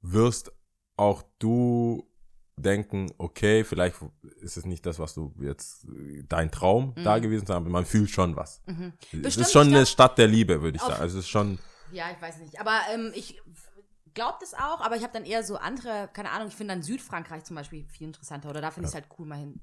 wirst 0.00 0.52
auch 0.96 1.22
du 1.38 2.04
denken, 2.58 3.10
okay, 3.18 3.64
vielleicht 3.64 3.96
ist 4.40 4.56
es 4.56 4.64
nicht 4.64 4.84
das, 4.86 4.98
was 4.98 5.14
du 5.14 5.34
jetzt 5.40 5.86
dein 6.28 6.50
Traum 6.50 6.94
da 7.02 7.18
gewesen 7.18 7.46
sein, 7.46 7.56
aber 7.58 7.70
man 7.70 7.84
fühlt 7.86 8.10
schon 8.10 8.36
was. 8.36 8.62
Es 8.66 8.74
Mhm. 8.74 8.92
Bestimmt, 9.22 9.36
ist 9.46 9.52
schon 9.52 9.62
ich 9.68 9.74
eine 9.74 9.82
glaub- 9.84 9.88
Stadt 9.88 10.18
der 10.18 10.26
Liebe, 10.26 10.60
würde 10.62 10.76
ich 10.76 10.82
sagen. 10.82 11.00
Also 11.00 11.18
es 11.18 11.24
ist 11.24 11.30
schon, 11.30 11.58
Ja, 11.92 12.10
ich 12.14 12.20
weiß 12.20 12.38
nicht. 12.38 12.60
Aber 12.60 12.78
ähm, 12.92 13.12
ich 13.14 13.40
glaube 14.14 14.38
das 14.40 14.54
auch, 14.54 14.80
aber 14.80 14.96
ich 14.96 15.02
habe 15.02 15.12
dann 15.12 15.24
eher 15.24 15.42
so 15.44 15.56
andere, 15.56 16.08
keine 16.12 16.30
Ahnung, 16.30 16.48
ich 16.48 16.54
finde 16.54 16.74
dann 16.74 16.82
Südfrankreich 16.82 17.44
zum 17.44 17.56
Beispiel 17.56 17.86
viel 17.88 18.06
interessanter 18.08 18.50
oder 18.50 18.60
da 18.60 18.70
finde 18.70 18.86
ich 18.88 18.90
es 18.90 18.94
halt 18.94 19.06
cool, 19.18 19.26
mal 19.26 19.38
hin, 19.38 19.60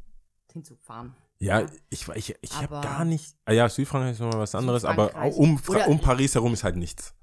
hinzufahren. 0.52 1.14
ja, 1.40 1.60
Ja. 1.62 1.68
ich, 1.90 2.08
ich, 2.10 2.36
ich 2.42 2.54
habe 2.56 2.80
gar 2.82 3.04
nicht, 3.06 3.36
ah 3.46 3.52
ja, 3.52 3.68
Südfrankreich 3.70 4.14
ist 4.14 4.20
nochmal 4.22 4.40
was 4.40 4.56
anderes, 4.56 4.86
aber 4.86 5.14
um, 5.36 5.60
um 5.88 6.00
Paris 6.00 6.36
herum 6.36 6.54
ist 6.54 6.64
halt 6.64 6.78
nichts. 6.78 7.14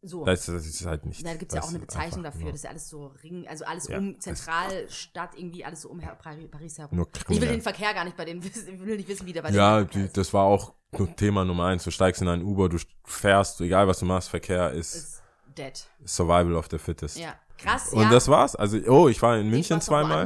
So. 0.00 0.24
Da 0.24 0.32
ist, 0.32 0.46
das 0.48 0.64
ist 0.64 0.86
halt 0.86 1.04
nichts. 1.06 1.24
Da 1.24 1.34
gibt 1.34 1.50
es 1.50 1.54
ja 1.56 1.60
Das 1.60 1.66
auch 1.66 1.70
eine 1.70 1.80
Bezeichnung 1.80 2.22
dafür. 2.22 2.42
nur- 2.42 2.50
Das 2.52 2.60
ist 2.60 2.64
ja 2.64 2.70
alles 2.70 2.88
so 2.88 3.06
Ring, 3.24 3.48
also 3.48 3.64
alles 3.64 3.88
Ja, 3.88 3.98
um 3.98 4.14
das- 4.14 4.22
Zentralstadt, 4.22 5.30
irgendwie 5.36 5.64
alles 5.64 5.80
so 5.82 5.88
um 5.88 5.98
Her- 6.00 6.16
Pari- 6.22 6.46
Paris 6.48 6.78
herum. 6.78 7.06
Ich 7.28 7.40
will 7.40 7.48
den 7.48 7.60
Verkehr 7.62 7.92
gar 7.94 8.04
nicht 8.04 8.16
bei 8.16 8.24
denen 8.24 8.42
wissen, 8.44 8.68
ich 8.74 8.80
will 8.80 8.96
nicht 8.96 9.08
wissen, 9.08 9.26
wie 9.26 9.32
der 9.32 9.42
bei 9.42 9.50
Ja, 9.50 9.78
denen 9.82 9.90
die, 9.90 10.00
ist. 10.06 10.16
das 10.16 10.32
war 10.32 10.44
auch 10.44 10.74
nur 10.96 11.14
Thema 11.16 11.44
Nummer 11.44 11.66
eins. 11.66 11.84
Du 11.84 11.90
steigst 11.90 12.22
in 12.22 12.28
ein 12.28 12.42
Uber, 12.42 12.68
du 12.68 12.78
fährst, 13.04 13.60
egal 13.60 13.88
was 13.88 13.98
du 13.98 14.04
machst, 14.06 14.28
Verkehr 14.30 14.70
ist 14.70 14.94
ist 14.94 15.22
dead. 15.56 15.84
Survival 16.06 16.54
of 16.54 16.68
the 16.70 16.78
Fittest. 16.78 17.18
Ja, 17.18 17.34
krass, 17.58 17.92
Und 17.92 18.02
ja. 18.02 18.10
das 18.10 18.28
war's. 18.28 18.54
Also, 18.54 18.78
oh, 18.86 19.08
ich 19.08 19.20
war 19.20 19.36
in 19.36 19.50
München 19.50 19.80
zweimal. 19.80 20.24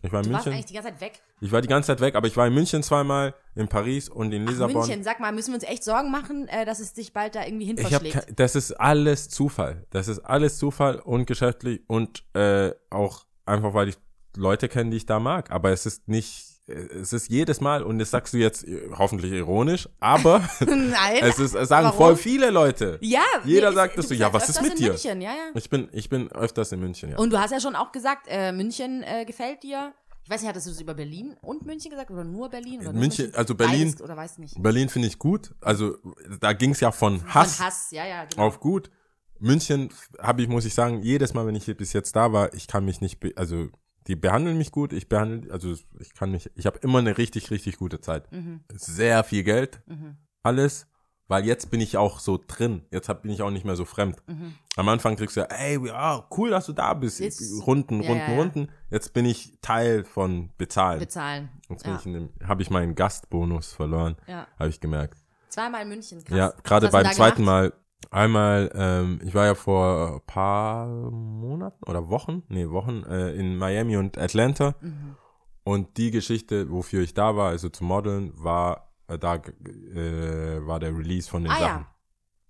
Ich 0.00 0.12
war 0.12 0.20
in 0.20 0.26
Du 0.28 0.32
warst 0.32 0.46
München. 0.46 0.52
eigentlich 0.52 0.66
die 0.66 0.74
ganze 0.74 0.88
Zeit 0.90 1.00
weg. 1.00 1.20
Ich 1.40 1.52
war 1.52 1.60
die 1.60 1.68
ganze 1.68 1.88
Zeit 1.88 2.00
weg, 2.00 2.14
aber 2.14 2.26
ich 2.26 2.36
war 2.36 2.46
in 2.46 2.54
München 2.54 2.82
zweimal, 2.82 3.34
in 3.58 3.68
Paris 3.68 4.08
und 4.08 4.32
in 4.32 4.44
Ach, 4.46 4.50
Lissabon. 4.50 4.76
München, 4.76 5.02
sag 5.02 5.20
mal, 5.20 5.32
müssen 5.32 5.50
wir 5.52 5.56
uns 5.56 5.64
echt 5.64 5.84
Sorgen 5.84 6.10
machen, 6.10 6.48
äh, 6.48 6.64
dass 6.64 6.80
es 6.80 6.92
dich 6.94 7.12
bald 7.12 7.34
da 7.34 7.44
irgendwie 7.44 7.66
hin 7.66 7.76
Ich 7.78 7.92
hab, 7.92 8.02
verschlägt? 8.02 8.38
das 8.38 8.54
ist 8.54 8.72
alles 8.72 9.28
Zufall. 9.28 9.86
Das 9.90 10.08
ist 10.08 10.20
alles 10.20 10.58
Zufall 10.58 10.96
und 11.00 11.26
geschäftlich 11.26 11.82
und 11.88 12.24
äh, 12.34 12.72
auch 12.90 13.24
einfach, 13.44 13.74
weil 13.74 13.88
ich 13.88 13.96
Leute 14.36 14.68
kenne, 14.68 14.90
die 14.90 14.98
ich 14.98 15.06
da 15.06 15.18
mag. 15.18 15.50
Aber 15.50 15.70
es 15.72 15.86
ist 15.86 16.06
nicht, 16.06 16.44
äh, 16.68 16.72
es 16.72 17.12
ist 17.12 17.28
jedes 17.28 17.60
Mal 17.60 17.82
und 17.82 17.98
das 17.98 18.10
sagst 18.12 18.32
du 18.32 18.38
jetzt 18.38 18.62
äh, 18.66 18.90
hoffentlich 18.96 19.32
ironisch, 19.32 19.88
aber 19.98 20.42
es 21.20 21.38
ist, 21.40 21.54
es 21.54 21.68
sagen 21.68 21.86
Warum? 21.86 21.96
voll 21.98 22.16
viele 22.16 22.50
Leute. 22.50 22.98
ja, 23.00 23.22
Jeder 23.44 23.70
nee, 23.70 23.74
sagt 23.76 23.94
du 23.94 24.02
das 24.02 24.08
so, 24.08 24.14
ja, 24.14 24.32
was 24.32 24.48
ist 24.48 24.62
mit 24.62 24.78
dir? 24.78 24.90
München, 24.90 25.20
ja, 25.20 25.30
ja. 25.30 25.50
Ich 25.54 25.68
bin, 25.68 25.88
ich 25.92 26.08
bin 26.08 26.30
öfters 26.30 26.70
in 26.72 26.80
München, 26.80 27.10
ja. 27.10 27.18
Und 27.18 27.32
du 27.32 27.40
hast 27.40 27.50
ja 27.50 27.60
schon 27.60 27.74
auch 27.74 27.90
gesagt, 27.90 28.26
äh, 28.28 28.52
München 28.52 29.02
äh, 29.02 29.24
gefällt 29.24 29.62
dir. 29.64 29.92
Ich 30.28 30.30
weiß 30.34 30.42
nicht, 30.42 30.50
hattest 30.50 30.66
du 30.66 30.72
das 30.72 30.80
über 30.82 30.92
Berlin 30.92 31.34
und 31.40 31.64
München 31.64 31.90
gesagt 31.90 32.10
oder 32.10 32.22
nur 32.22 32.50
Berlin? 32.50 32.80
Oder 32.80 32.92
nur 32.92 33.00
München- 33.00 33.34
also 33.34 33.54
Berlin- 33.54 33.92
Beides, 33.92 34.02
oder 34.02 34.14
weiß 34.14 34.36
nicht. 34.36 34.62
Berlin 34.62 34.90
finde 34.90 35.08
ich 35.08 35.18
gut. 35.18 35.54
Also 35.62 35.96
da 36.38 36.52
ging 36.52 36.72
es 36.72 36.80
ja 36.80 36.92
von 36.92 37.24
Hass, 37.32 37.56
Von 37.56 37.64
Hass, 37.64 37.90
ja, 37.92 38.06
ja, 38.06 38.26
genau. 38.26 38.42
auf 38.46 38.60
gut. 38.60 38.90
München 39.38 39.88
habe 40.18 40.42
ich, 40.42 40.48
muss 40.48 40.66
ich 40.66 40.74
sagen, 40.74 41.00
jedes 41.00 41.32
Mal, 41.32 41.46
wenn 41.46 41.54
ich 41.54 41.64
hier 41.64 41.78
bis 41.78 41.94
jetzt 41.94 42.14
da 42.14 42.30
war, 42.30 42.52
ich 42.52 42.66
kann 42.66 42.84
mich 42.84 43.00
nicht, 43.00 43.18
also 43.38 43.68
die 44.06 44.16
behandeln 44.16 44.58
mich 44.58 44.70
gut, 44.70 44.92
ich 44.92 45.08
behandle, 45.08 45.50
also 45.50 45.72
ich 45.98 46.12
kann 46.12 46.30
mich, 46.30 46.50
ich 46.56 46.66
habe 46.66 46.78
immer 46.82 46.98
eine 46.98 47.16
richtig, 47.16 47.50
richtig 47.50 47.78
gute 47.78 48.02
Zeit. 48.02 48.30
Mhm. 48.30 48.60
Sehr 48.74 49.24
viel 49.24 49.44
Geld, 49.44 49.80
Mhm. 49.86 50.18
alles, 50.42 50.86
weil 51.28 51.44
jetzt 51.44 51.70
bin 51.70 51.80
ich 51.80 51.96
auch 51.96 52.18
so 52.18 52.38
drin. 52.44 52.82
Jetzt 52.90 53.08
hab, 53.08 53.22
bin 53.22 53.30
ich 53.30 53.42
auch 53.42 53.50
nicht 53.50 53.64
mehr 53.64 53.76
so 53.76 53.84
fremd. 53.84 54.16
Mhm. 54.26 54.54
Am 54.76 54.88
Anfang 54.88 55.16
kriegst 55.16 55.36
du 55.36 55.40
ja, 55.40 55.46
ey, 55.46 55.78
ja, 55.86 56.26
cool, 56.36 56.50
dass 56.50 56.66
du 56.66 56.72
da 56.72 56.94
bist. 56.94 57.20
Jetzt- 57.20 57.66
Runden, 57.66 58.02
ja, 58.02 58.08
Runden, 58.10 58.30
ja. 58.30 58.36
Runden. 58.36 58.68
Jetzt 58.90 59.12
bin 59.12 59.24
ich 59.26 59.58
Teil 59.60 60.04
von 60.04 60.50
Bezahlen. 60.58 60.98
Bezahlen. 61.00 61.50
Jetzt 61.68 61.84
bin 61.84 61.94
ich 61.96 62.06
in 62.06 62.12
dem, 62.14 62.28
habe 62.46 62.62
ich 62.62 62.70
meinen 62.70 62.94
Gastbonus 62.94 63.72
verloren, 63.72 64.16
Ja. 64.26 64.46
habe 64.58 64.70
ich 64.70 64.80
gemerkt. 64.80 65.18
Zweimal 65.50 65.82
in 65.82 65.88
München. 65.88 66.24
Krass. 66.24 66.36
Ja, 66.36 66.52
gerade 66.62 66.88
beim 66.88 67.06
zweiten 67.12 67.44
gemacht? 67.44 67.72
Mal. 67.72 67.72
Einmal, 68.10 68.70
ähm, 68.74 69.20
ich 69.24 69.34
war 69.34 69.44
ja 69.44 69.54
vor 69.54 70.14
ein 70.14 70.20
paar 70.26 70.86
Monaten 70.86 71.82
oder 71.84 72.08
Wochen, 72.08 72.42
nee, 72.48 72.68
Wochen 72.70 73.02
äh, 73.02 73.32
in 73.34 73.56
Miami 73.58 73.96
und 73.96 74.16
Atlanta. 74.16 74.74
Mhm. 74.80 75.16
Und 75.64 75.96
die 75.98 76.10
Geschichte, 76.10 76.70
wofür 76.70 77.02
ich 77.02 77.12
da 77.12 77.36
war, 77.36 77.50
also 77.50 77.68
zu 77.68 77.84
modeln, 77.84 78.32
war 78.36 78.87
da 79.16 79.36
äh, 79.36 80.66
war 80.66 80.80
der 80.80 80.96
Release 80.96 81.28
von 81.28 81.42
den 81.44 81.52
Ah 81.52 81.58
Sachen. 81.58 81.66
ja. 81.82 81.94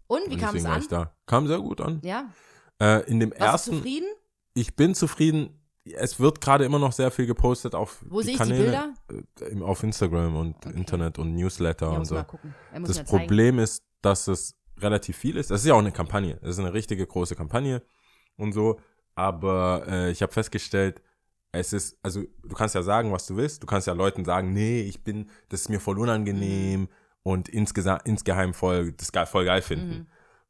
Und 0.09 0.31
wie 0.31 0.37
kam 0.37 0.57
es 0.57 0.65
an? 0.65 0.85
da. 0.89 1.13
Kam 1.27 1.47
sehr 1.47 1.59
gut 1.61 1.81
an. 1.81 2.01
Ja. 2.03 2.31
Äh, 2.81 3.03
in 3.11 3.21
dem 3.21 3.31
Warst 3.31 3.41
du 3.41 3.45
ersten, 3.45 3.73
zufrieden? 3.77 4.09
ich 4.55 4.75
bin 4.75 4.95
zufrieden. 4.95 5.55
Es 5.85 6.19
wird 6.21 6.41
gerade 6.41 6.65
immer 6.65 6.79
noch 6.79 6.93
sehr 6.93 7.11
viel 7.11 7.27
gepostet 7.27 7.75
auf 7.75 8.05
Wo 8.09 8.21
die 8.21 8.29
die 8.33 8.37
Kanäle, 8.37 8.63
Bilder? 8.65 8.95
äh, 9.41 9.63
auf 9.63 9.83
Instagram 9.83 10.37
und 10.37 10.57
Okay. 10.67 10.77
Internet 10.77 11.19
und 11.19 11.35
Newsletter 11.35 11.87
Ja, 11.87 11.93
und 11.93 11.99
muss 12.01 12.09
so. 12.09 12.15
mal 12.17 12.25
gucken. 12.25 12.55
Er 12.73 12.81
muss 12.81 12.89
Das. 12.97 13.05
Problem 13.05 13.59
ist, 13.59 13.83
dass 14.03 14.29
es 14.29 14.55
relativ 14.79 15.17
viel 15.17 15.37
ist. 15.37 15.51
Das 15.51 15.61
ist 15.61 15.67
ja 15.67 15.75
auch 15.75 15.79
eine 15.79 15.93
Kampagne. 15.93 16.37
Das 16.43 16.51
ist 16.51 16.59
eine 16.59 16.73
richtige 16.73 17.07
große 17.07 17.35
Kampagne 17.37 17.83
und 18.37 18.53
so. 18.53 18.79
Aber 19.15 19.85
äh, 19.89 20.11
ich 20.11 20.23
habe 20.23 20.33
festgestellt, 20.33 21.03
es 21.53 21.73
ist, 21.73 21.99
also 22.03 22.23
du 22.43 22.55
kannst 22.55 22.75
ja 22.75 22.83
sagen, 22.83 23.11
was 23.13 23.27
du 23.27 23.37
willst. 23.37 23.63
Du 23.63 23.67
kannst 23.67 23.87
ja 23.87 23.93
Leuten 23.95 24.25
sagen, 24.25 24.53
nee, 24.53 24.83
ich 24.83 25.03
bin, 25.03 25.31
das 25.49 25.63
ist 25.63 25.69
mir 25.69 25.81
voll 25.81 25.99
unangenehm 25.99 26.83
Mhm. 26.83 26.89
und 27.23 27.49
insgesa- 27.51 28.05
insgeheim 28.05 28.53
voll, 28.55 28.93
das 28.93 29.13
geil, 29.13 29.27
voll 29.27 29.45
geil 29.45 29.63
finden. 29.63 29.91
Mhm. 30.01 30.07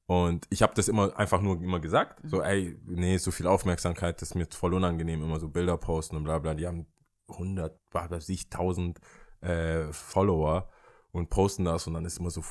Und 0.06 0.46
ich 0.50 0.62
habe 0.62 0.72
das 0.74 0.88
immer 0.88 1.16
einfach 1.18 1.40
nur 1.42 1.60
immer 1.62 1.80
gesagt, 1.80 2.20
so 2.24 2.40
ey, 2.42 2.76
nee, 2.86 3.18
so 3.18 3.30
viel 3.30 3.46
Aufmerksamkeit, 3.46 4.20
das 4.22 4.30
ist 4.30 4.34
mir 4.34 4.46
voll 4.50 4.72
unangenehm, 4.74 5.22
immer 5.22 5.38
so 5.38 5.48
Bilder 5.48 5.76
posten 5.76 6.16
und 6.16 6.24
bla 6.24 6.38
bla. 6.38 6.54
Die 6.54 6.66
haben 6.66 6.86
100, 7.28 7.78
was 7.90 8.10
weiß 8.10 8.28
ich, 8.30 8.48
1000 8.50 8.98
äh, 9.42 9.92
Follower 9.92 10.68
und 11.12 11.28
posten 11.28 11.64
das 11.66 11.86
und 11.86 11.94
dann 11.94 12.06
ist 12.06 12.18
immer 12.18 12.30
so 12.30 12.42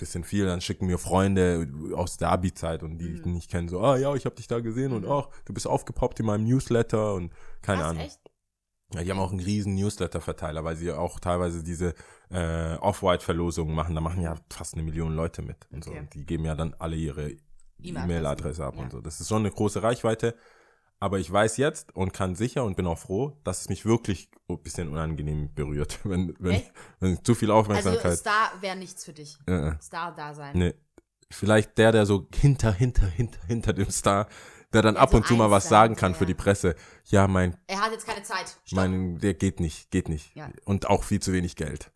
bisschen 0.00 0.24
viel, 0.24 0.46
dann 0.46 0.60
schicken 0.60 0.86
mir 0.86 0.98
Freunde 0.98 1.68
aus 1.94 2.16
der 2.16 2.30
Abi-Zeit 2.30 2.82
und 2.82 2.98
die 2.98 3.14
ich 3.14 3.24
Mhm. 3.24 3.32
nicht 3.34 3.50
kennen, 3.50 3.68
so, 3.68 3.80
ah 3.80 3.96
ja, 3.96 4.14
ich 4.14 4.24
habe 4.24 4.34
dich 4.34 4.48
da 4.48 4.58
gesehen 4.60 4.92
und 4.92 5.04
Mhm. 5.04 5.12
ach, 5.12 5.28
du 5.44 5.52
bist 5.54 5.66
aufgepoppt 5.66 6.18
in 6.20 6.26
meinem 6.26 6.44
Newsletter 6.44 7.14
und 7.14 7.32
keine 7.62 7.82
Krass, 7.82 7.90
Ahnung. 7.90 8.02
echt? 8.04 8.20
Ja, 8.92 9.04
die 9.04 9.10
haben 9.12 9.20
auch 9.20 9.30
einen 9.30 9.38
riesen 9.40 9.76
Newsletter-Verteiler, 9.76 10.64
weil 10.64 10.74
sie 10.74 10.90
auch 10.90 11.20
teilweise 11.20 11.62
diese 11.62 11.94
äh, 12.30 12.74
Off-White-Verlosungen 12.76 13.74
machen. 13.74 13.94
Da 13.94 14.00
machen 14.00 14.20
ja 14.22 14.34
fast 14.50 14.74
eine 14.74 14.82
Million 14.82 15.14
Leute 15.14 15.42
mit 15.42 15.56
und 15.70 15.84
so. 15.84 15.90
Okay. 15.90 16.00
Und 16.00 16.14
die 16.14 16.24
geben 16.26 16.44
ja 16.44 16.54
dann 16.56 16.74
alle 16.78 16.96
ihre. 16.96 17.32
E-Mail-Adresse 17.82 18.64
ab 18.64 18.74
Ja. 18.76 18.82
und 18.82 18.92
so. 18.92 19.00
Das 19.00 19.20
ist 19.20 19.28
schon 19.28 19.42
eine 19.42 19.50
große 19.50 19.82
Reichweite. 19.82 20.34
Aber 21.02 21.18
ich 21.18 21.32
weiß 21.32 21.56
jetzt 21.56 21.96
und 21.96 22.12
kann 22.12 22.34
sicher 22.34 22.62
und 22.64 22.76
bin 22.76 22.86
auch 22.86 22.98
froh, 22.98 23.38
dass 23.42 23.62
es 23.62 23.68
mich 23.70 23.86
wirklich 23.86 24.30
ein 24.48 24.62
bisschen 24.62 24.88
unangenehm 24.88 25.52
berührt, 25.54 25.98
wenn, 26.04 26.34
wenn, 26.38 26.62
wenn 27.00 27.24
zu 27.24 27.34
viel 27.34 27.50
Also 27.50 27.60
Aufmerksamkeit. 27.60 28.18
Star 28.18 28.52
wäre 28.60 28.76
nichts 28.76 29.04
für 29.04 29.12
dich. 29.14 29.38
äh, 29.46 29.68
äh, 29.68 29.74
Star 29.80 30.14
da 30.14 30.34
sein. 30.34 30.56
nee. 30.56 30.74
Vielleicht 31.32 31.78
der, 31.78 31.92
der 31.92 32.06
so 32.06 32.26
hinter, 32.34 32.72
hinter, 32.72 33.06
hinter, 33.06 33.38
hinter 33.46 33.72
dem 33.72 33.88
Star, 33.90 34.26
der 34.72 34.82
dann 34.82 34.96
Ja, 34.96 35.00
ab 35.02 35.10
so 35.12 35.16
und 35.18 35.26
zu 35.28 35.34
mal 35.34 35.50
was 35.50 35.68
sagen 35.68 35.94
kann 35.94 36.12
ja, 36.12 36.18
für 36.18 36.26
die 36.26 36.34
Presse. 36.34 36.74
Ja, 37.06 37.28
mein, 37.28 37.56
Er 37.68 37.80
hat 37.80 37.92
jetzt 37.92 38.04
keine 38.06 38.22
Zeit. 38.24 38.58
Stopp. 38.64 38.76
mein, 38.76 39.18
der 39.18 39.34
geht 39.34 39.60
nicht, 39.60 39.92
geht 39.92 40.08
nicht. 40.08 40.34
Ja. 40.34 40.50
Und 40.64 40.88
auch 40.90 41.04
viel 41.04 41.20
zu 41.20 41.32
wenig 41.32 41.54
Geld. 41.54 41.92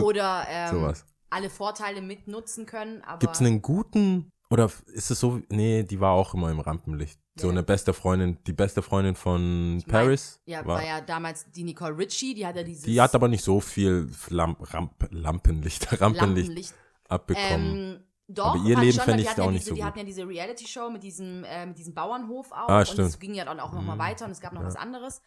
Oder 0.00 0.46
ähm, 0.48 0.70
Sowas. 0.70 1.04
alle 1.30 1.50
Vorteile 1.50 2.00
mitnutzen 2.00 2.64
können, 2.64 3.02
aber 3.02 3.18
Gibt 3.18 3.34
es 3.34 3.40
einen 3.40 3.60
guten 3.60 4.30
oder 4.50 4.70
ist 4.92 5.10
es 5.10 5.20
so? 5.20 5.40
Nee, 5.50 5.82
die 5.82 6.00
war 6.00 6.12
auch 6.12 6.34
immer 6.34 6.50
im 6.50 6.60
Rampenlicht. 6.60 7.20
So 7.38 7.48
Ja. 7.48 7.52
eine 7.52 7.62
beste 7.62 7.92
Freundin, 7.92 8.38
die 8.46 8.52
beste 8.52 8.80
Freundin 8.82 9.14
von 9.14 9.78
Ich 9.78 9.86
mein, 9.86 9.92
Paris. 10.04 10.40
ja, 10.46 10.64
war, 10.64 10.76
war 10.76 10.84
ja 10.84 11.00
damals 11.00 11.50
die 11.50 11.64
Nicole 11.64 11.96
Richie, 11.98 12.34
die 12.34 12.46
hat 12.46 12.56
ja 12.56 12.62
dieses 12.62 12.84
die 12.84 13.00
hat 13.00 13.14
aber 13.14 13.28
nicht 13.28 13.44
so 13.44 13.60
viel 13.60 14.08
Lamp, 14.30 14.72
Ramp, 14.72 15.08
Lampenlicht, 15.10 15.86
Rampenlicht 16.00 16.46
Lampenlicht. 16.48 16.74
abbekommen. 17.08 17.96
Ähm, 17.96 18.00
doch, 18.28 18.54
Aber 18.56 18.64
ihr 18.68 18.76
Leben 18.78 18.92
schon, 18.92 19.04
fänd 19.04 19.08
weil 19.18 19.20
ich 19.20 19.26
die 19.34 19.40
auch 19.40 19.44
ja 19.46 19.50
nicht 19.52 19.60
diese, 19.60 19.68
so 19.70 19.74
Die 19.74 19.80
gut. 19.82 19.86
hatten 19.88 19.98
ja 20.00 20.04
diese 20.04 20.26
Reality-Show 20.26 20.90
mit 20.90 21.02
diesem, 21.02 21.44
äh, 21.44 21.66
mit 21.66 21.78
diesem 21.78 21.94
Bauernhof 21.94 22.50
auch. 22.52 22.68
Ah, 22.68 22.78
und 22.80 22.86
stimmt. 22.88 23.08
es 23.08 23.18
ging 23.18 23.34
ja 23.34 23.44
dann 23.44 23.60
auch 23.60 23.72
noch 23.72 23.82
mal 23.82 23.94
Mhm. 23.94 24.00
weiter 24.00 24.24
und 24.24 24.30
es 24.32 24.40
gab 24.40 24.52
noch 24.52 24.62
Ja. 24.62 24.66
was 24.66 24.76
anderes. 24.76 25.20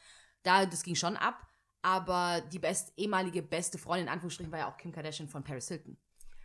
Da, 0.43 0.65
das 0.65 0.83
ging 0.83 0.95
schon 0.95 1.15
ab. 1.15 1.35
Aber 1.81 2.41
die 2.51 2.59
best, 2.59 2.91
ehemalige 2.97 3.41
beste 3.41 3.77
Freundin, 3.77 4.07
in 4.07 4.13
Anführungsstrichen, 4.13 4.51
war 4.51 4.59
ja 4.59 4.69
auch 4.69 4.75
Kim 4.75 4.91
Kardashian 4.91 5.29
von 5.29 5.43
Paris 5.45 5.69
Hilton. 5.69 5.95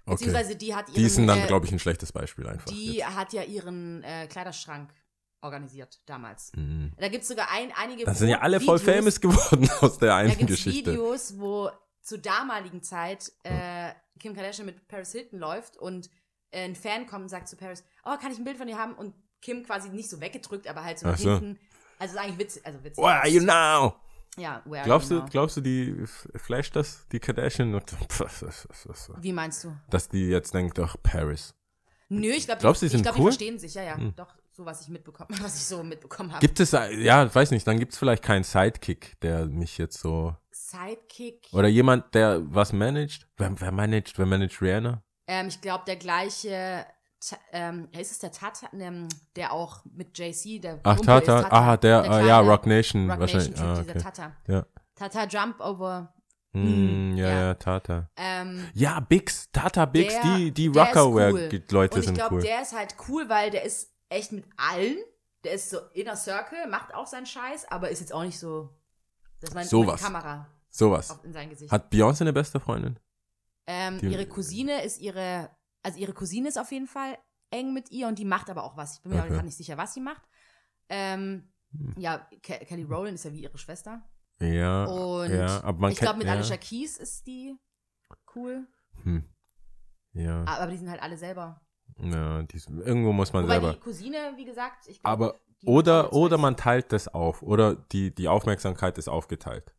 Okay. 0.07 0.15
Beziehungsweise 0.15 0.57
die 0.57 0.75
hat 0.75 0.89
ihren, 0.89 0.95
Die 0.97 1.09
sind 1.09 1.27
dann, 1.27 1.41
äh, 1.41 1.47
glaube 1.47 1.67
ich, 1.67 1.73
ein 1.73 1.79
schlechtes 1.79 2.13
Beispiel 2.13 2.47
einfach. 2.47 2.71
die 2.71 2.97
jetzt. 2.97 3.17
hat 3.17 3.33
ja 3.33 3.43
ihren 3.43 4.03
äh, 4.03 4.27
Kleiderschrank 4.27 4.93
organisiert 5.41 6.01
damals. 6.07 6.53
Mhm. 6.57 6.93
Da 6.99 7.09
gibt 7.09 7.23
es 7.23 7.29
sogar 7.29 7.51
ein, 7.51 7.71
einige 7.77 8.05
Dann 8.05 8.15
sind 8.15 8.31
ja 8.31 8.41
alle 8.41 8.61
voll 8.61 8.81
Videos, 8.81 8.97
famous 8.97 9.21
geworden 9.21 9.71
aus 9.81 9.99
der 9.99 10.09
Da 10.09 10.17
einen 10.17 10.31
es 10.31 10.47
Geschichte. 10.47 10.93
Videos, 10.93 11.39
wo 11.39 11.71
zur 12.03 12.19
damaligen 12.19 12.83
Zeit 12.83 13.33
äh, 13.43 13.93
Kim 14.19 14.35
Kardashian 14.35 14.67
mit 14.67 14.89
Paris 14.89 15.13
Hilton 15.13 15.39
läuft 15.39 15.77
und 15.77 16.09
äh, 16.51 16.65
ein 16.65 16.75
Fan 16.75 17.07
kommt 17.07 17.23
und 17.25 17.29
sagt 17.29 17.49
zu 17.49 17.57
Paris, 17.57 17.85
oh, 18.05 18.17
kann 18.21 18.33
ich 18.33 18.39
ein 18.39 18.45
Bild 18.45 18.57
von 18.57 18.67
dir 18.67 18.79
haben? 18.79 18.95
Und 18.95 19.15
Kim 19.41 19.65
quasi 19.65 19.91
nicht 19.91 20.09
so 20.09 20.21
weggedrückt, 20.21 20.67
aber 20.67 20.85
halt 20.85 20.99
so 20.99 21.13
so. 21.15 21.31
hinten. 21.31 21.59
Also 21.99 22.15
ist 22.15 22.21
eigentlich 22.21 22.39
witzig. 22.39 22.67
Also 22.67 22.83
witzig. 22.83 23.05
Where 23.05 23.21
are 23.21 23.29
you 23.29 23.41
now? 23.43 23.95
Ja, 24.37 24.63
where 24.65 24.85
Glaubst 24.85 25.11
du, 25.11 25.25
glaubst 25.27 25.57
du, 25.57 25.61
die 25.61 25.91
f- 26.03 26.29
flasht 26.37 26.75
das, 26.77 27.07
die 27.09 27.21
Kardashian? 27.21 27.73
Wie 29.21 29.33
meinst 29.33 29.65
du? 29.65 29.77
Dass 29.91 30.09
die 30.09 30.27
jetzt 30.29 30.53
denkt, 30.55 30.79
ach, 30.79 30.97
Paris. 31.03 31.55
Nö, 32.09 32.29
ich 32.29 32.47
glaube, 32.47 32.61
die 32.79 32.87
ich 32.87 32.93
sind 32.93 33.03
glaub, 33.03 33.15
cool? 33.17 33.21
die 33.31 33.37
verstehen 33.37 33.59
sich. 33.59 33.75
Ja, 33.75 33.83
ja, 33.83 33.97
Hm. 33.97 34.13
doch, 34.17 34.35
so 34.53 34.65
was 34.65 34.83
ich 34.83 34.89
mitbekommen, 34.89 35.29
was 35.43 35.57
ich 35.57 35.65
so 35.65 35.83
mitbekommen 35.83 36.31
habe. 36.33 36.41
Gibt 36.41 36.61
es, 36.61 36.73
äh, 36.73 36.95
ja, 37.03 37.33
weiß 37.33 37.51
nicht, 37.51 37.67
dann 37.67 37.79
gibt 37.79 37.93
es 37.93 37.99
vielleicht 37.99 38.23
keinen 38.23 38.45
Sidekick, 38.45 39.19
der 39.21 39.47
mich 39.47 39.79
jetzt 39.79 39.99
so 39.99 40.35
Sidekick. 40.51 41.49
Oder 41.53 41.69
jemand, 41.69 42.15
der 42.15 42.41
was 42.55 42.73
managt? 42.73 43.29
Wer, 43.37 43.59
wer 43.61 43.73
managt? 43.73 44.19
Wer 44.19 44.27
managt 44.27 44.61
Rihanna? 44.61 45.03
Ähm, 45.27 45.49
ich 45.49 45.61
glaube, 45.61 45.85
der 45.87 45.97
gleiche, 45.97 46.85
ähm, 47.53 47.89
ist 47.93 48.11
es 48.13 48.19
der 48.19 48.33
Tata, 48.33 48.69
ähm, 48.73 49.09
der 49.37 49.53
auch 49.53 49.85
mit 49.85 50.17
JC, 50.19 50.61
der 50.61 50.81
Ach, 50.83 50.97
Kumpel 50.97 51.21
Tata. 51.23 51.39
ist 51.41 51.53
Ah, 51.53 51.77
der, 51.77 52.01
äh, 52.01 52.07
kleine 52.07 52.29
ja, 52.29 52.41
Rock 52.41 52.67
Nation 52.67 53.11
Rock 53.11 53.21
wahrscheinlich. 53.21 53.51
Nation 53.51 53.69
ah, 53.69 53.75
Typ, 53.77 53.83
dieser 53.85 53.97
okay. 54.01 54.03
Tata. 54.17 54.33
Ja. 54.49 54.67
Tata 54.95 55.27
Jump 55.27 55.61
over. 55.61 56.15
Hm, 56.53 57.17
ja, 57.17 57.29
ja. 57.29 57.41
ja, 57.47 57.55
Tata. 57.55 58.09
Ähm, 58.17 58.69
Ja, 58.75 59.01
Bix, 59.01 59.51
Tata 59.51 59.87
Bix, 59.87 60.15
Der- 60.15 60.23
die, 60.37 60.51
die 60.53 60.71
der 60.71 60.83
ist 60.85 60.89
Rockerwear-Leute 60.97 61.95
und 61.95 62.01
ich 62.01 62.05
sind 62.07 62.15
glaube, 62.15 62.37
cool. 62.37 62.43
der 62.43 62.63
ist 62.63 62.77
halt 62.77 62.95
cool, 63.09 63.29
weil 63.29 63.51
der 63.51 63.65
ist 63.65 63.91
echt 64.09 64.31
mit 64.33 64.45
allen. 64.57 64.97
Der 65.43 65.53
ist 65.53 65.71
so 65.71 65.79
inner 65.95 66.17
Circle, 66.17 66.69
macht 66.69 66.95
auch 66.95 67.07
seinen 67.07 67.27
Scheiß, 67.27 67.67
aber 67.71 67.89
ist 67.91 68.01
jetzt 68.01 68.13
auch 68.15 68.23
nicht 68.23 68.39
so. 68.39 68.71
Das 69.41 69.51
ist 69.51 69.55
meine, 69.55 69.69
Sowas. 69.69 70.01
meine 70.01 70.15
Kamera 70.15 70.47
Sowas. 70.71 71.19
in 71.25 71.33
sein 71.33 71.51
Gesicht. 71.51 71.71
Hat 71.73 71.93
Beyoncé 71.93 72.21
eine 72.23 72.33
beste 72.33 72.61
Freundin? 72.61 72.99
Ähm, 73.67 73.99
ihre 74.03 74.27
Cousine 74.27 74.83
ist 74.85 75.01
ihre, 75.01 75.51
also 75.85 75.99
ihre 75.99 76.13
Cousine 76.13 76.49
ist 76.49 76.59
auf 76.59 76.73
jeden 76.73 76.87
Fall 76.89 77.17
eng 77.51 77.73
mit 77.73 77.91
ihr 77.93 78.09
und 78.09 78.19
die 78.19 78.25
macht 78.25 78.51
aber 78.51 78.65
auch 78.65 78.77
was. 78.77 78.97
Ich 78.97 79.03
bin 79.03 79.13
mir 79.13 79.21
Okay. 79.21 79.29
gerade 79.29 79.45
nicht 79.45 79.57
sicher, 79.57 79.77
was 79.77 79.95
sie 79.95 80.01
macht. 80.01 80.23
Ähm, 80.89 81.53
Hm. 81.77 81.95
ja, 81.97 82.19
Ke 82.43 82.65
Kelly 82.67 82.85
Rowland 82.85 83.15
ist 83.15 83.25
ja 83.25 83.33
wie 83.33 83.43
ihre 83.43 83.59
Schwester. 83.59 84.03
Ja. 84.41 84.85
Und 84.85 85.31
ja, 85.33 85.63
aber 85.65 85.79
man 85.79 85.93
ich 85.93 85.99
glaube, 85.99 86.19
mit 86.19 86.27
ja. 86.27 86.33
Alicia 86.35 86.57
Keys 86.57 86.99
ist 86.99 87.27
die 87.27 87.57
cool. 88.35 88.67
Hm. 89.03 89.25
Ja, 90.13 90.45
Aber 90.45 90.71
die 90.71 90.77
sind 90.77 90.89
halt 90.91 91.03
alle 91.03 91.17
selber. 91.17 91.61
ja 91.99 92.43
die, 92.45 92.57
irgendwo 92.85 93.13
muss 93.13 93.33
man 93.33 93.45
Wobei 93.45 93.55
selber. 93.55 93.73
die 93.75 93.81
Cousine, 93.81 94.33
wie 94.37 94.45
gesagt, 94.45 94.87
ich 94.89 95.01
glaube. 95.03 95.25
Aber, 95.25 95.41
oder, 95.67 96.13
oder 96.13 96.39
man 96.39 96.57
teilt 96.57 96.93
das 96.93 97.09
auf. 97.09 97.43
Oder 97.43 97.75
die, 97.75 98.15
die 98.15 98.29
Aufmerksamkeit 98.29 98.97
ist 98.99 99.09
aufgeteilt. 99.09 99.75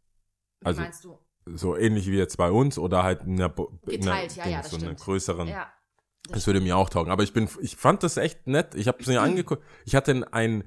Wie 0.62 0.66
also- 0.68 0.82
meinst 0.82 1.04
du? 1.04 1.18
So 1.48 1.78
ähnlich 1.78 2.08
wie 2.08 2.18
jetzt 2.18 2.38
bei 2.38 2.50
uns 2.50 2.80
oder 2.80 3.04
halt 3.04 3.22
in 3.22 3.34
einer, 3.36 3.50
Bo- 3.50 3.80
in 3.84 4.02
einer 4.02 4.24
Geteilt, 4.24 4.36
ja, 4.36 4.48
ja, 4.48 4.62
das 4.64 4.72
so 4.72 4.78
einer 4.78 4.96
größeren. 4.96 5.48
Ja. 5.48 5.72
Das 6.30 6.48
würde 6.48 6.62
mir 6.62 6.78
auch 6.78 6.90
taugen. 6.90 7.12
Aber 7.12 7.24
ich 7.24 7.34
bin, 7.34 7.48
ich 7.62 7.76
fand 7.76 8.04
das 8.04 8.18
echt 8.18 8.48
nett. 8.48 8.76
Ich 8.76 8.88
habe 8.88 8.98
es 9.00 9.08
mir 9.08 9.22
angeguckt. 9.22 9.64
Ich 9.86 9.96
hatte 9.96 10.26
ein 10.32 10.64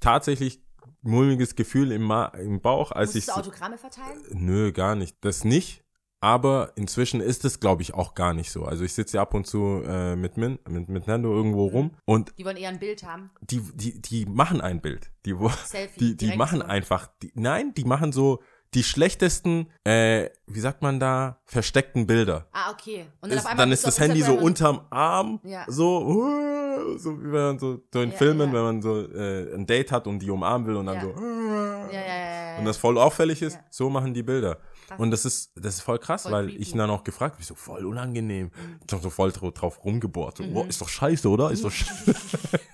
tatsächlich 0.00 0.60
mulmiges 1.02 1.54
Gefühl 1.54 1.92
im, 1.92 2.02
Ma 2.02 2.26
im 2.26 2.60
Bauch, 2.60 2.92
als 2.92 3.10
ich. 3.10 3.26
Musstest 3.26 3.36
du 3.36 3.40
Autogramme 3.40 3.78
verteilen? 3.78 4.20
Nö, 4.32 4.72
gar 4.72 4.94
nicht. 4.94 5.16
Das 5.20 5.44
nicht. 5.44 5.82
Aber 6.20 6.72
inzwischen 6.76 7.20
ist 7.20 7.44
es, 7.44 7.60
glaube 7.60 7.82
ich, 7.82 7.92
auch 7.94 8.14
gar 8.14 8.32
nicht 8.32 8.50
so. 8.50 8.64
Also 8.64 8.84
ich 8.84 8.94
sitze 8.94 9.18
ja 9.18 9.22
ab 9.22 9.34
und 9.34 9.46
zu 9.46 9.82
äh, 9.86 10.16
mit, 10.16 10.38
Min, 10.38 10.58
mit, 10.68 10.88
mit 10.88 11.06
Nando 11.06 11.32
irgendwo 11.32 11.66
rum 11.66 11.90
und 12.06 12.32
Die 12.38 12.44
wollen 12.44 12.56
eher 12.56 12.70
ein 12.70 12.78
Bild 12.78 13.02
haben. 13.02 13.30
die, 13.42 13.60
die, 13.74 14.00
die 14.00 14.24
machen 14.24 14.60
ein 14.62 14.80
Bild. 14.80 15.12
Die, 15.26 15.36
Selfie. 15.66 15.98
die, 15.98 16.16
die 16.16 16.36
machen 16.36 16.60
so. 16.60 16.66
einfach, 16.66 17.08
die, 17.22 17.32
nein, 17.34 17.74
die 17.74 17.84
machen 17.84 18.12
so 18.12 18.42
die 18.74 18.82
schlechtesten, 18.82 19.68
äh, 19.84 20.28
wie 20.46 20.60
sagt 20.60 20.82
man 20.82 21.00
da, 21.00 21.38
versteckten 21.44 22.06
Bilder. 22.06 22.46
Ah, 22.52 22.70
okay. 22.72 23.06
Und 23.20 23.30
dann, 23.30 23.38
Ist, 23.38 23.46
dann 23.56 23.72
ist 23.72 23.86
das 23.86 23.98
Handy 24.00 24.22
so 24.22 24.34
unterm 24.34 24.82
Arm, 24.90 25.40
Ja. 25.44 25.64
so, 25.68 26.04
uh, 26.04 26.96
so 26.98 27.18
wie 27.20 27.24
wenn 27.32 27.42
man 27.42 27.58
so, 27.58 27.80
so 27.92 28.02
in 28.02 28.10
Ja, 28.10 28.16
Filmen, 28.16 28.48
ja. 28.48 28.54
wenn 28.54 28.62
man 28.62 28.82
so 28.82 29.00
äh, 29.12 29.54
ein 29.54 29.66
Date 29.66 29.92
hat 29.92 30.06
und 30.06 30.18
die 30.18 30.30
umarmen 30.30 30.66
will 30.66 30.76
und 30.76 30.86
dann 30.86 31.00
so, 31.00 31.08
uh, 31.08 31.92
Ja, 31.92 32.00
ja, 32.00 32.00
ja, 32.06 32.52
ja. 32.52 32.58
und 32.58 32.64
das 32.66 32.76
voll 32.76 32.98
auffällig 32.98 33.40
ist, 33.42 33.58
so 33.70 33.88
machen 33.88 34.12
die 34.12 34.22
Bilder. 34.22 34.58
Krass. 34.88 35.00
Und 35.00 35.10
das 35.10 35.24
ist, 35.24 35.50
das 35.56 35.74
ist 35.76 35.80
voll 35.80 35.98
krass, 35.98 36.22
Voll 36.24 36.32
weil 36.32 36.46
creepy. 36.46 36.62
ich 36.62 36.72
ihn 36.72 36.78
dann 36.78 36.90
auch 36.90 37.02
gefragt, 37.02 37.36
wieso 37.38 37.56
voll 37.56 37.84
unangenehm. 37.84 38.52
Ich 38.86 38.92
hab 38.94 39.02
so 39.02 39.10
voll 39.10 39.30
dra- 39.30 39.50
drauf 39.52 39.84
rumgebohrt. 39.84 40.36
So, 40.36 40.44
Mhm. 40.44 40.56
oh, 40.56 40.64
ist 40.68 40.80
doch 40.80 40.88
scheiße, 40.88 41.28
oder? 41.28 41.50
Ist 41.50 41.64
doch 41.64 41.72
scheiße. 41.72 42.14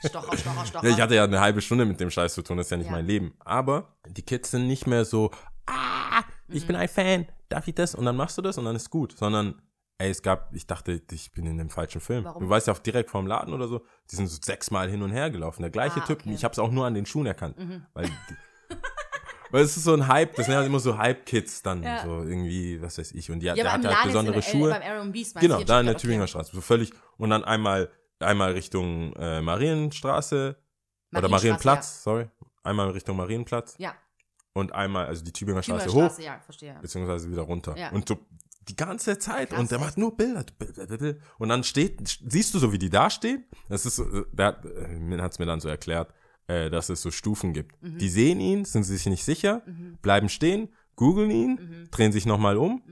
Stocher, 0.06 0.36
Stocher, 0.36 0.66
Stocher. 0.66 0.86
Ja, 0.88 0.90
ich 0.94 1.00
hatte 1.00 1.14
ja 1.14 1.24
eine 1.24 1.40
halbe 1.40 1.62
Stunde 1.62 1.86
mit 1.86 1.98
dem 2.00 2.10
Scheiß 2.10 2.34
zu 2.34 2.42
tun, 2.42 2.58
das 2.58 2.66
ist 2.66 2.70
ja 2.70 2.76
nicht 2.76 2.90
mein 2.90 3.06
Leben. 3.06 3.32
Aber 3.40 3.94
die 4.06 4.20
Kids 4.22 4.50
sind 4.50 4.66
nicht 4.66 4.86
mehr 4.86 5.06
so, 5.06 5.30
ah, 5.66 6.22
ich 6.48 6.62
Mhm. 6.64 6.66
bin 6.68 6.76
ein 6.76 6.88
Fan, 6.88 7.26
darf 7.48 7.66
ich 7.68 7.74
das? 7.74 7.94
Und 7.94 8.04
dann 8.04 8.16
machst 8.16 8.36
du 8.38 8.42
das 8.42 8.58
und 8.58 8.64
dann 8.64 8.76
ist 8.76 8.90
gut. 8.90 9.16
Sondern 9.16 9.60
Ey, 9.98 10.10
es 10.10 10.20
gab, 10.22 10.52
ich 10.52 10.66
dachte, 10.66 11.00
ich 11.12 11.30
bin 11.30 11.46
in 11.46 11.58
dem 11.58 11.70
falschen 11.70 12.00
Film. 12.00 12.24
Warum? 12.24 12.42
Du 12.42 12.48
weißt 12.48 12.66
ja 12.66 12.72
auch 12.72 12.78
direkt 12.80 13.08
vorm 13.10 13.26
Laden 13.28 13.54
oder 13.54 13.68
so, 13.68 13.84
die 14.10 14.16
sind 14.16 14.26
so 14.26 14.38
sechsmal 14.42 14.90
hin 14.90 15.00
und 15.02 15.12
her 15.12 15.30
gelaufen. 15.30 15.62
Der 15.62 15.70
gleiche 15.70 16.00
Ah, 16.02 16.06
Typ. 16.06 16.20
okay. 16.20 16.30
Mhm. 16.30 16.34
Ich 16.34 16.42
habe 16.42 16.50
es 16.52 16.58
auch 16.58 16.72
nur 16.72 16.86
an 16.86 16.94
den 16.94 17.06
Schuhen 17.06 17.26
erkannt. 17.26 17.56
Weil, 17.94 18.08
weil 19.52 19.62
es 19.62 19.76
ist 19.76 19.84
so 19.84 19.92
ein 19.94 20.08
Hype, 20.08 20.34
das 20.34 20.46
sind 20.46 20.56
halt 20.56 20.66
immer 20.66 20.80
so 20.80 20.98
Hype-Kids 20.98 21.62
dann, 21.62 21.84
Ja. 21.84 22.02
so 22.02 22.22
irgendwie, 22.22 22.80
was 22.82 22.98
weiß 22.98 23.12
ich. 23.12 23.30
Und 23.30 23.40
die, 23.40 23.46
Ja, 23.46 23.54
der 23.54 23.70
hatte 23.72 23.94
halt 23.94 24.06
besondere 24.06 24.36
in, 24.36 24.42
Schuhe. 24.42 24.70
Äh, 24.74 24.80
beim 24.80 25.12
Beast, 25.12 25.36
meinst 25.36 25.46
Genau, 25.48 25.62
da 25.62 25.78
in 25.78 25.86
der 25.86 25.94
Okay. 25.94 26.02
Tübinger 26.02 26.26
Straße. 26.26 26.50
So 26.52 26.60
völlig. 26.62 26.92
Und 27.18 27.30
dann 27.30 27.44
einmal, 27.44 27.88
einmal 28.18 28.52
Richtung 28.52 29.12
äh, 29.14 29.40
Marienstraße 29.40 30.56
oder 31.12 31.28
Marienstraße, 31.28 31.30
Marienplatz, 31.30 32.02
sorry. 32.02 32.28
Einmal 32.64 32.90
Richtung 32.90 33.16
Marienplatz 33.16 33.76
Ja, 33.78 33.94
und 34.54 34.72
einmal, 34.72 35.06
also 35.06 35.24
die 35.24 35.32
Tübinger 35.32 35.62
Tübinger 35.62 35.80
Straße 35.80 35.94
hoch, 35.96 36.04
Straße, 36.10 36.22
ja, 36.24 36.40
verstehe. 36.40 36.76
beziehungsweise 36.80 37.30
wieder 37.30 37.42
runter. 37.42 37.76
Ja. 37.76 37.90
Und 37.90 38.08
so 38.08 38.18
die 38.68 38.76
ganze 38.76 39.18
Zeit. 39.18 39.50
Krass, 39.50 39.58
und 39.58 39.70
der 39.70 39.78
echt? 39.78 39.86
macht 39.86 39.98
nur 39.98 40.16
Bilder. 40.16 40.44
Und 41.38 41.48
dann 41.48 41.64
steht, 41.64 42.00
siehst 42.26 42.54
du 42.54 42.58
so, 42.58 42.72
wie 42.72 42.78
die 42.78 42.90
da 42.90 43.10
stehen? 43.10 43.44
Das 43.68 43.86
ist 43.86 43.96
so, 43.96 44.04
äh, 44.04 44.24
der 44.32 44.62
hat 45.22 45.32
es 45.32 45.38
mir 45.38 45.46
dann 45.46 45.60
so 45.60 45.68
erklärt, 45.68 46.12
äh, 46.46 46.70
dass 46.70 46.88
es 46.88 47.02
so 47.02 47.10
Stufen 47.10 47.52
gibt. 47.54 47.80
Mhm. 47.82 47.98
Die 47.98 48.08
sehen 48.08 48.40
ihn, 48.40 48.64
sind 48.64 48.84
sich 48.84 49.04
nicht 49.06 49.24
sicher, 49.24 49.62
bleiben 50.00 50.28
stehen, 50.28 50.68
googeln 50.96 51.30
ihn, 51.30 51.50
Mhm. 51.54 51.90
drehen 51.90 52.12
sich 52.12 52.26
nochmal 52.26 52.56
um, 52.56 52.82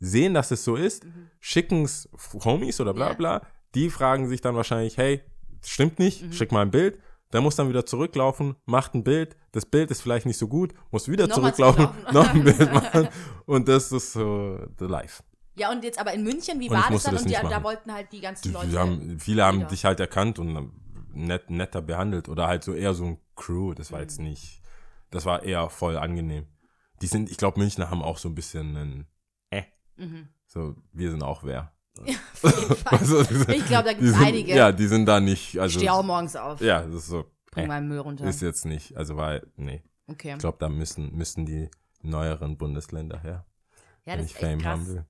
sehen, 0.00 0.34
dass 0.34 0.50
es 0.50 0.64
so 0.64 0.76
ist, 0.76 1.06
schicken 1.38 1.84
es 1.84 2.08
Homies 2.44 2.80
oder 2.80 2.94
bla 2.94 3.12
bla. 3.12 3.42
Die 3.74 3.90
fragen 3.90 4.26
sich 4.28 4.40
dann 4.40 4.56
wahrscheinlich, 4.56 4.96
hey, 4.96 5.20
stimmt 5.64 5.98
nicht, 5.98 6.22
Mhm. 6.24 6.32
schick 6.32 6.50
mal 6.52 6.62
ein 6.62 6.70
Bild. 6.70 6.98
Der 7.32 7.40
muss 7.40 7.56
dann 7.56 7.68
wieder 7.68 7.86
zurücklaufen, 7.86 8.56
macht 8.66 8.94
ein 8.94 9.04
Bild. 9.04 9.36
Das 9.52 9.64
Bild 9.66 9.90
ist 9.90 10.02
vielleicht 10.02 10.26
nicht 10.26 10.38
so 10.38 10.48
gut, 10.48 10.74
muss 10.90 11.08
wieder 11.08 11.26
Nochmal 11.28 11.54
zurücklaufen, 11.54 11.88
noch 12.12 12.28
ein 12.28 12.42
Bild 12.44 12.58
machen. 12.72 13.08
Und 13.46 13.68
das 13.68 13.92
ist 13.92 14.12
so 14.12 14.58
the 14.78 14.86
life. 14.86 15.22
Ja, 15.54 15.70
und 15.70 15.84
jetzt 15.84 15.98
aber 16.00 16.12
in 16.12 16.22
München, 16.24 16.58
wie 16.60 16.68
Und 16.68 16.76
war 16.76 16.90
das 16.90 17.02
dann? 17.04 17.14
das 17.14 17.22
Und 17.22 17.30
die, 17.30 17.34
da 17.34 17.62
wollten 17.62 17.92
halt 17.92 18.10
die 18.12 18.20
ganzen 18.20 18.48
Die, 18.48 18.54
Leute. 18.54 18.78
haben, 18.78 19.18
viele 19.20 19.44
haben 19.44 19.66
dich 19.68 19.84
halt 19.84 20.00
erkannt 20.00 20.38
und 20.38 20.72
nett, 21.12 21.50
netter 21.50 21.82
behandelt 21.82 22.28
oder 22.28 22.46
halt 22.46 22.64
so 22.64 22.72
eher 22.72 22.94
so 22.94 23.04
ein 23.04 23.18
Crew. 23.36 23.74
Das 23.74 23.92
war 23.92 24.00
jetzt 24.00 24.18
Mhm. 24.18 24.26
nicht, 24.28 24.62
das 25.10 25.24
war 25.24 25.42
eher 25.42 25.68
voll 25.70 25.98
angenehm. 25.98 26.46
Die 27.02 27.06
sind, 27.06 27.30
ich 27.30 27.36
glaube, 27.36 27.58
Münchner 27.58 27.90
haben 27.90 28.02
auch 28.02 28.18
so 28.18 28.28
ein 28.28 28.34
bisschen 28.34 28.76
ein, 28.76 29.06
äh, 29.50 29.62
Mhm. 29.96 30.28
so, 30.46 30.76
wir 30.92 31.10
sind 31.10 31.22
auch 31.22 31.44
wer. 31.44 31.72
Auf 32.00 32.06
jeden 32.08 32.18
Fall. 32.76 32.98
Also, 32.98 33.22
die 33.24 33.34
sind- 33.34 33.50
Ich 33.50 33.66
glaube, 33.66 33.84
da 33.84 33.92
gibt 33.92 34.04
es 34.04 34.14
einige. 34.14 34.54
Ja, 34.54 34.72
die 34.72 34.86
sind 34.86 35.06
da 35.06 35.20
nicht, 35.20 35.54
ich 35.54 35.60
also, 35.60 35.78
stehe 35.78 35.92
auch 35.92 36.02
morgens 36.02 36.36
auf. 36.36 36.60
ja, 36.60 36.82
das 36.82 36.94
ist 36.94 37.06
so, 37.08 37.24
Bring 37.50 37.64
äh, 37.64 37.68
meinen 37.68 37.88
Müll 37.88 37.98
runter. 37.98 38.24
ist 38.26 38.40
jetzt 38.42 38.64
nicht, 38.64 38.96
also 38.96 39.16
war, 39.16 39.40
nee. 39.56 39.82
okay. 40.06 40.32
Ich 40.32 40.38
glaube, 40.38 40.56
da 40.60 40.68
müssen, 40.68 41.14
müssen 41.14 41.46
die 41.46 41.68
neueren 42.02 42.56
Bundesländer 42.56 43.20
her. 43.20 43.44
ja, 44.06 44.16
das 44.16 44.26
ich 44.26 44.32
ist 44.32 44.36
echt 44.38 44.44
Fame 44.50 44.58
krass. 44.60 44.70
haben 44.72 44.86
will. 44.86 45.04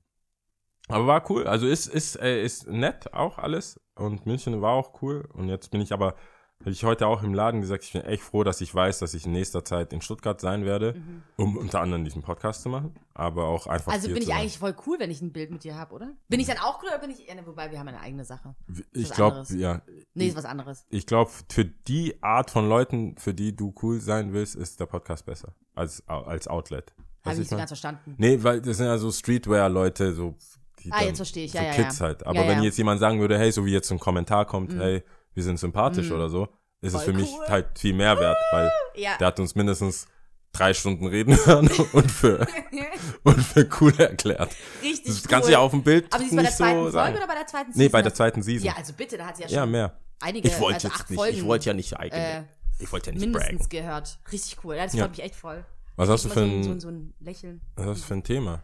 Aber 0.89 1.07
war 1.07 1.31
cool. 1.31 1.47
Also 1.47 1.69
ist, 1.69 1.87
ist, 1.87 2.17
äh, 2.21 2.43
ist 2.43 2.67
nett 2.67 3.13
auch 3.15 3.39
alles. 3.39 3.79
Und 3.95 4.27
München 4.27 4.61
war 4.61 4.73
auch 4.73 5.01
cool. 5.03 5.29
Und 5.35 5.49
jetzt 5.49 5.71
bin 5.71 5.81
ich 5.81 5.93
aber, 5.93 6.17
habe 6.61 6.71
ich 6.71 6.85
heute 6.85 7.07
auch 7.07 7.23
im 7.23 7.33
Laden 7.33 7.63
gesagt, 7.63 7.85
ich 7.85 7.93
bin 7.93 8.03
echt 8.03 8.23
froh, 8.23 8.45
dass 8.45 8.61
ich 8.61 8.75
weiß, 8.75 8.99
dass 8.99 9.15
ich 9.15 9.25
in 9.25 9.33
nächster 9.33 9.65
Zeit 9.65 9.95
in 9.95 10.03
Stuttgart 10.03 10.39
sein 10.41 10.67
werde, 10.67 10.95
um 11.37 11.57
unter 11.57 11.81
anderem 11.81 12.05
diesen 12.05 12.23
Podcast 12.23 12.63
zu 12.63 12.69
machen. 12.69 12.95
Aber 13.15 13.47
auch 13.47 13.67
einfach. 13.67 13.89
Mhm. 13.89 13.93
Also 13.95 14.09
bin 14.09 14.23
ich 14.23 14.35
eigentlich 14.35 14.59
voll 14.59 14.75
cool, 14.87 14.99
wenn 14.99 15.11
ich 15.11 15.23
ein 15.23 15.33
Bild 15.33 15.51
mit 15.51 15.65
dir 15.65 15.75
habe, 15.77 15.95
oder? 15.95 16.11
Bin 16.29 16.39
ich 16.39 16.47
dann 16.47 16.59
auch 16.59 16.83
cool 16.83 16.91
oder 16.91 16.99
bin 16.99 17.11
ich. 17.11 17.27
Ja, 17.27 17.35
ne, 17.35 17.47
wobei, 17.47 17.71
wir 17.71 17.79
haben 17.79 17.89
eine 17.89 18.01
eigene 18.01 18.25
Sache. 18.25 18.55
Ich 18.93 19.11
glaube, 19.11 19.45
ja. 19.55 19.81
Nee, 20.13 20.29
ist 20.29 20.37
was 20.37 20.45
anderes. 20.45 20.85
Ich 20.91 21.07
glaube, 21.07 21.31
für 21.49 21.65
die 21.65 22.23
Art 22.23 22.51
von 22.51 22.69
Leuten, 22.69 23.17
für 23.17 23.33
die 23.33 23.57
du 23.57 23.75
cool 23.83 24.01
sein 24.01 24.35
willst, 24.35 24.55
ist 24.55 24.81
der 24.81 24.87
Podcast 24.87 25.25
besser. 25.25 25.55
Als, 25.75 26.07
als 26.09 26.47
Outlet. 26.47 26.93
Habe 27.25 27.35
ich 27.35 27.39
nicht 27.41 27.51
so 27.51 27.57
ganz 27.57 27.71
verstanden. 27.71 28.15
Nee, 28.19 28.43
weil 28.43 28.61
das 28.61 28.77
sind 28.77 28.87
ja 28.87 28.99
so 28.99 29.11
Streetwear-Leute, 29.11 30.13
so. 30.13 30.37
Die 30.83 30.93
Ah, 30.93 31.03
jetzt 31.03 31.19
verstehe 31.19 31.45
ich. 31.45 31.53
Ja, 31.53 31.61
so 31.61 31.67
ja, 31.67 31.73
Kids 31.75 31.99
ja. 31.99 32.07
halt. 32.07 32.27
Aber 32.27 32.41
Ja, 32.41 32.49
wenn 32.49 32.59
ja. 32.59 32.65
jetzt 32.65 32.79
jemand 32.79 33.01
sagen 33.01 33.21
würde, 33.21 33.39
hey, 33.39 33.51
so 33.53 33.67
wie 33.67 33.73
jetzt 33.73 33.91
ein 33.91 33.99
Kommentar 33.99 34.47
kommt, 34.47 34.75
hey, 34.75 35.03
wir 35.35 35.43
sind 35.43 35.59
sympathisch 35.59 36.09
Mhm. 36.09 36.15
oder 36.17 36.29
so, 36.29 36.49
ist 36.81 36.95
es 36.95 37.03
Voll 37.03 37.13
für 37.13 37.19
mich 37.21 37.31
cool. 37.33 37.47
halt 37.49 37.79
viel 37.79 37.95
mehr 37.95 38.19
wert, 38.19 38.37
weil 38.53 38.71
Ja. 38.97 39.17
der 39.19 39.27
hat 39.29 39.39
uns 39.41 39.55
mindestens 39.55 40.07
drei 40.53 40.75
Stunden 40.75 41.07
reden 41.07 41.37
hören 41.47 41.71
und 41.93 42.11
für, 42.11 42.47
und 43.23 43.41
für 43.43 43.69
cool 43.81 43.95
erklärt. 43.99 44.55
Richtig. 44.83 45.07
Das 45.07 45.23
cool. 45.25 45.29
kannst 45.31 45.49
du 45.49 45.53
ja 45.53 45.59
auf 45.61 45.71
dem 45.71 45.83
Bild 45.83 46.07
Aber 46.13 46.23
sie 46.23 46.31
ist 46.31 46.37
bei 46.37 46.43
der 46.43 46.51
zweiten 46.51 46.75
so 46.77 46.81
Folge 46.83 46.93
sagen. 46.93 47.17
oder 47.17 47.27
bei 47.27 47.35
der 47.35 47.47
zweiten 47.47 47.71
Nee, 47.75 47.89
bei 47.89 47.99
Season? 47.99 48.03
der 48.05 48.15
zweiten 48.15 48.43
Season. 48.43 48.67
Ja, 48.67 48.75
also 48.77 48.93
bitte, 48.95 49.17
da 49.19 49.27
hat 49.27 49.37
sie 49.37 49.43
ja 49.43 49.49
schon 49.49 49.57
Ja, 49.57 49.67
mehr. 49.67 49.97
einige, 50.21 50.49
Ich 50.49 50.59
wollte 50.61 50.75
also 50.77 50.89
jetzt 50.89 50.97
acht 51.01 51.11
nicht, 51.11 51.19
Folgen 51.19 51.37
ich 51.37 51.45
wollte 51.45 51.67
ja 51.67 51.75
nicht 51.75 51.97
eigene, 51.97 52.39
äh, 52.39 52.43
ich 52.79 52.91
wollte 52.93 53.07
ja 53.11 53.13
nicht 53.13 53.21
mindestens 53.21 53.59
braggen. 53.69 53.69
gehört. 53.69 54.19
Richtig 54.33 54.57
cool. 54.65 54.75
Ja, 54.77 54.85
das 54.85 54.95
Ja. 54.95 55.05
freut 55.05 55.11
mich 55.11 55.23
echt 55.23 55.35
voll. 55.37 55.65
Was 55.97 56.09
hast 56.09 56.25
du 56.25 56.29
für 56.31 56.41
so, 56.41 56.45
ein- 56.47 56.65
so, 56.65 56.71
ein- 56.71 56.81
so 56.81 56.89
ein 56.89 57.15
Lächeln. 57.21 57.61
was 57.77 57.87
hast 57.87 58.01
du 58.03 58.07
für 58.07 58.15
ein 58.15 58.25
Thema? 58.25 58.63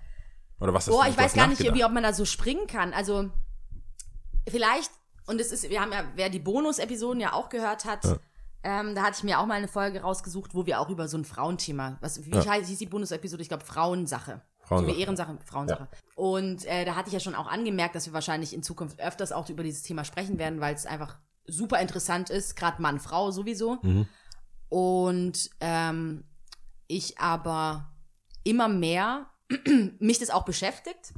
Oder 0.58 0.72
was 0.72 0.86
hast 0.86 0.94
Boah, 0.94 1.04
du 1.04 1.10
ich 1.10 1.18
weiß 1.18 1.34
gar 1.34 1.46
nicht, 1.48 1.58
nachgedacht? 1.60 1.78
wie, 1.78 1.84
ob 1.84 1.92
man 1.92 2.02
da 2.02 2.12
so 2.14 2.24
springen 2.24 2.66
kann. 2.66 2.94
Also, 2.94 3.30
vielleicht, 4.48 4.90
und 5.26 5.40
es 5.40 5.52
ist, 5.52 5.68
wir 5.68 5.80
haben 5.80 5.92
ja, 5.92 6.04
wer 6.14 6.28
die 6.30 6.38
Bonus-Episoden 6.38 7.20
ja 7.20 7.32
auch 7.32 7.48
gehört 7.48 7.84
hat, 7.84 8.18
ähm, 8.62 8.94
da 8.94 9.02
hatte 9.02 9.18
ich 9.18 9.24
mir 9.24 9.38
auch 9.38 9.46
mal 9.46 9.54
eine 9.54 9.68
Folge 9.68 10.00
rausgesucht, 10.00 10.54
wo 10.54 10.66
wir 10.66 10.80
auch 10.80 10.88
über 10.88 11.08
so 11.08 11.16
ein 11.16 11.24
Frauenthema, 11.24 11.98
was, 12.00 12.24
wie 12.24 12.30
Ja. 12.30 12.44
heißt 12.44 12.68
hieß 12.68 12.78
die 12.78 12.86
Bonus-Episode? 12.86 13.42
Ich 13.42 13.48
glaube, 13.48 13.64
Frauensache. 13.64 14.42
Frauensache. 14.62 14.90
So 14.90 14.96
wie 14.96 15.00
Ehrensache, 15.00 15.38
Frauensache. 15.44 15.88
Und 16.16 16.64
äh, 16.64 16.84
da 16.84 16.96
hatte 16.96 17.08
ich 17.08 17.12
ja 17.14 17.20
schon 17.20 17.36
auch 17.36 17.46
angemerkt, 17.46 17.94
dass 17.94 18.06
wir 18.06 18.12
wahrscheinlich 18.12 18.52
in 18.52 18.64
Zukunft 18.64 18.98
öfters 19.00 19.30
auch 19.30 19.48
über 19.48 19.62
dieses 19.62 19.82
Thema 19.82 20.04
sprechen 20.04 20.38
werden, 20.38 20.60
weil 20.60 20.74
es 20.74 20.86
einfach 20.86 21.18
super 21.46 21.80
interessant 21.80 22.30
ist, 22.30 22.56
gerade 22.56 22.82
Mann, 22.82 22.98
Frau 22.98 23.30
sowieso. 23.30 23.78
Mhm. 23.82 24.08
Und 24.68 25.50
ähm, 25.60 26.24
ich 26.88 27.18
aber 27.18 27.94
immer 28.42 28.66
mehr 28.66 29.26
mich 30.00 30.18
das 30.18 30.30
auch 30.30 30.44
beschäftigt, 30.44 31.14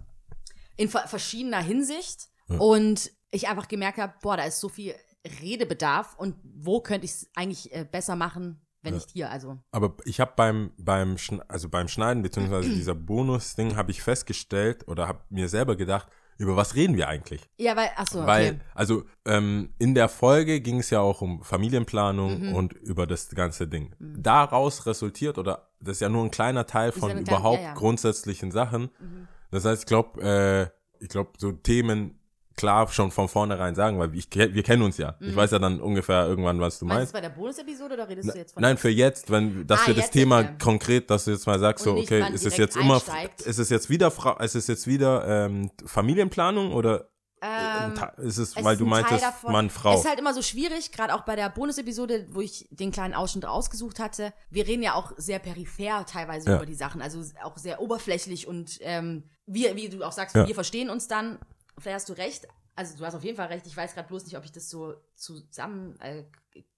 in 0.77 0.91
ver 0.91 1.09
verschiedener 1.09 1.61
Hinsicht. 1.63 2.29
Und 2.59 3.11
ich 3.31 3.49
einfach 3.49 3.69
gemerkt 3.69 3.99
habe, 3.99 4.15
boah, 4.23 4.37
da 4.37 4.45
ist 4.45 4.61
so 4.61 4.69
viel 4.69 4.95
Redebedarf 5.43 6.15
und 6.19 6.37
wo 6.43 6.81
könnte 6.81 7.05
ich 7.05 7.13
es 7.13 7.31
eigentlich 7.35 7.75
äh, 7.75 7.85
besser 7.85 8.17
machen, 8.17 8.61
wenn 8.83 8.95
nicht 8.95 9.11
hier? 9.11 9.31
Also, 9.31 9.59
Aber 9.73 9.97
ich 10.05 10.21
habe 10.21 10.33
beim, 10.37 10.71
beim, 10.79 11.17
also 11.49 11.69
beim 11.69 11.89
Schneiden, 11.89 12.23
beziehungsweise 12.23 12.69
dieser 12.75 12.95
Bonus-Ding, 12.95 13.77
habe 13.77 13.91
ich 13.91 14.03
festgestellt 14.03 14.87
oder 14.89 15.09
habe 15.09 15.21
mir 15.31 15.49
selber 15.49 15.77
gedacht, 15.77 16.09
über 16.41 16.55
was 16.55 16.77
reden 16.77 16.97
wir 16.97 17.09
eigentlich? 17.09 17.43
ja, 17.59 17.75
weil, 17.75 17.91
ach 17.97 18.07
so, 18.07 18.25
Weil, 18.25 18.51
okay. 18.53 18.61
also 18.75 19.05
ähm, 19.27 19.75
in 19.81 19.97
der 19.97 20.09
Folge 20.09 20.61
ging 20.61 20.79
es 20.79 20.89
ja 20.91 21.01
auch 21.01 21.21
um 21.21 21.39
Mhm. 21.39 21.43
Familienplanung 21.43 22.55
und 22.55 22.73
über 22.75 23.09
das 23.09 23.29
ganze 23.31 23.67
Ding. 23.67 23.93
Daraus 23.99 24.87
resultiert, 24.87 25.37
oder 25.39 25.69
das 25.81 25.97
ist 25.97 26.01
ja 26.01 26.09
nur 26.09 26.25
ein 26.25 26.31
kleiner 26.31 26.65
Teil 26.67 26.93
von 26.93 27.09
ja 27.09 27.15
klein- 27.17 27.27
überhaupt 27.27 27.59
ja, 27.61 27.69
ja. 27.71 27.75
grundsätzlichen 27.75 28.53
Sachen. 28.53 28.91
Mhm. 29.01 29.27
Das 29.51 29.65
heißt, 29.65 29.83
ich 29.83 29.87
glaube, 29.87 30.23
äh, 30.23 31.03
ich 31.03 31.09
glaube, 31.09 31.33
so 31.39 31.51
Themen 31.53 32.18
klar 32.59 32.87
schon 32.89 33.11
von 33.11 33.29
vornherein 33.29 33.75
sagen, 33.75 33.99
weil 33.99 34.15
ich, 34.15 34.29
wir 34.35 34.63
kennen 34.63 34.83
uns 34.83 34.99
ja. 34.99 35.15
Ich 35.21 35.35
weiß 35.35 35.53
ja 35.53 35.59
dann 35.59 35.81
ungefähr 35.81 36.27
irgendwann, 36.27 36.61
was 36.61 36.79
du 36.79 36.85
Mhm. 36.85 36.89
Meinst 36.89 36.91
du 36.91 36.95
meinst. 36.99 37.09
es 37.09 37.13
bei 37.13 37.21
der 37.21 37.35
Bonus-Episode 37.35 37.95
oder 37.95 38.09
redest 38.09 38.35
du 38.35 38.39
jetzt 38.39 38.53
von 38.53 38.63
Nein, 38.63 38.77
für 38.77 38.91
jetzt, 38.91 39.31
wenn, 39.31 39.67
dass 39.67 39.81
Ah, 39.85 39.87
wir 39.87 39.95
das 39.95 40.11
Thema 40.11 40.41
okay. 40.41 40.51
konkret, 40.63 41.09
dass 41.11 41.25
du 41.25 41.31
jetzt 41.31 41.47
mal 41.47 41.59
sagst, 41.59 41.87
Und 41.87 41.97
so, 41.97 42.03
okay, 42.03 42.23
ist 42.35 42.45
es 42.45 42.57
jetzt 42.59 42.77
immer, 42.77 43.01
ist 43.45 43.59
es 43.59 43.71
jetzt 43.71 43.89
wieder, 43.89 44.13
ist 44.41 44.55
es 44.55 44.67
jetzt 44.67 44.87
wieder 44.87 45.27
ähm, 45.47 45.71
Familienplanung 45.87 46.73
oder 46.73 47.09
Ähm, 47.41 47.95
Ta- 47.95 48.15
ist 48.17 48.39
es, 48.39 48.57
es 48.57 48.65
weil 48.65 48.73
ist 48.73 48.81
du 48.81 48.85
meintest. 48.87 49.25
Mann, 49.47 49.71
Frau. 49.71 49.95
Es 49.95 50.01
ist 50.01 50.09
halt 50.09 50.19
immer 50.19 50.35
so 50.35 50.43
schwierig, 50.43 50.91
gerade 50.91 51.15
auch 51.15 51.21
bei 51.21 51.37
der 51.37 51.49
Bonus-Episode, 51.51 52.27
wo 52.31 52.41
ich 52.41 52.67
den 52.73 52.91
kleinen 52.91 53.15
Ausschnitt 53.15 53.47
ausgesucht 53.47 54.01
hatte. 54.01 54.33
Wir 54.51 54.67
reden 54.67 54.83
ja 54.83 54.95
auch 54.95 55.13
sehr 55.19 55.39
peripher 55.39 56.05
teilweise 56.05 56.51
Ja. 56.51 56.57
über 56.57 56.67
die 56.67 56.75
Sachen, 56.75 57.01
also 57.01 57.23
auch 57.45 57.57
sehr 57.57 57.81
oberflächlich 57.81 58.49
und 58.49 58.79
ähm, 58.81 59.23
wir, 59.47 59.77
wie 59.77 59.89
du 59.89 60.03
auch 60.03 60.11
sagst, 60.11 60.35
Ja. 60.35 60.49
wir 60.49 60.55
verstehen 60.57 60.91
uns 60.91 61.07
dann. 61.07 61.39
Vielleicht 61.79 61.95
hast 61.97 62.09
du 62.09 62.13
recht. 62.15 62.47
Also 62.75 62.97
du 62.97 63.05
hast 63.05 63.15
auf 63.15 63.25
jeden 63.25 63.37
Fall 63.37 63.49
recht. 63.49 63.67
Ich 63.67 63.77
weiß 63.77 63.95
gerade 63.95 64.09
bloß 64.09 64.25
nicht, 64.25 64.37
ob 64.37 64.45
ich 64.45 64.53
das 64.53 64.71
so 64.71 64.95
zusammen 65.15 65.99
äh, 66.01 66.25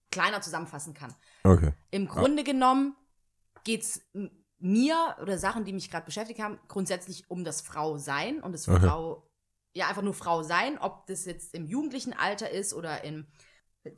kleiner 0.09 0.41
zusammenfassen 0.41 0.93
kann. 0.93 1.13
okay. 1.43 1.73
Im 1.91 2.07
Grunde 2.07 2.43
genommen 2.43 2.95
geht's 3.63 4.01
m- 4.13 4.31
mir 4.59 5.15
oder 5.21 5.37
Sachen, 5.37 5.63
die 5.65 5.73
mich 5.73 5.89
gerade 5.89 6.05
beschäftigt 6.05 6.39
haben, 6.39 6.59
grundsätzlich 6.67 7.29
um 7.29 7.43
das 7.43 7.61
Frau-Sein 7.61 8.41
und 8.43 8.51
das 8.51 8.67
Okay. 8.67 8.79
Frau, 8.87 9.27
ja, 9.73 9.87
einfach 9.87 10.01
nur 10.01 10.13
Frau 10.13 10.43
sein, 10.43 10.77
ob 10.79 11.05
das 11.07 11.25
jetzt 11.25 11.53
im 11.55 11.65
jugendlichen 11.65 12.13
Alter 12.13 12.49
ist 12.49 12.73
oder 12.73 13.03
im 13.03 13.27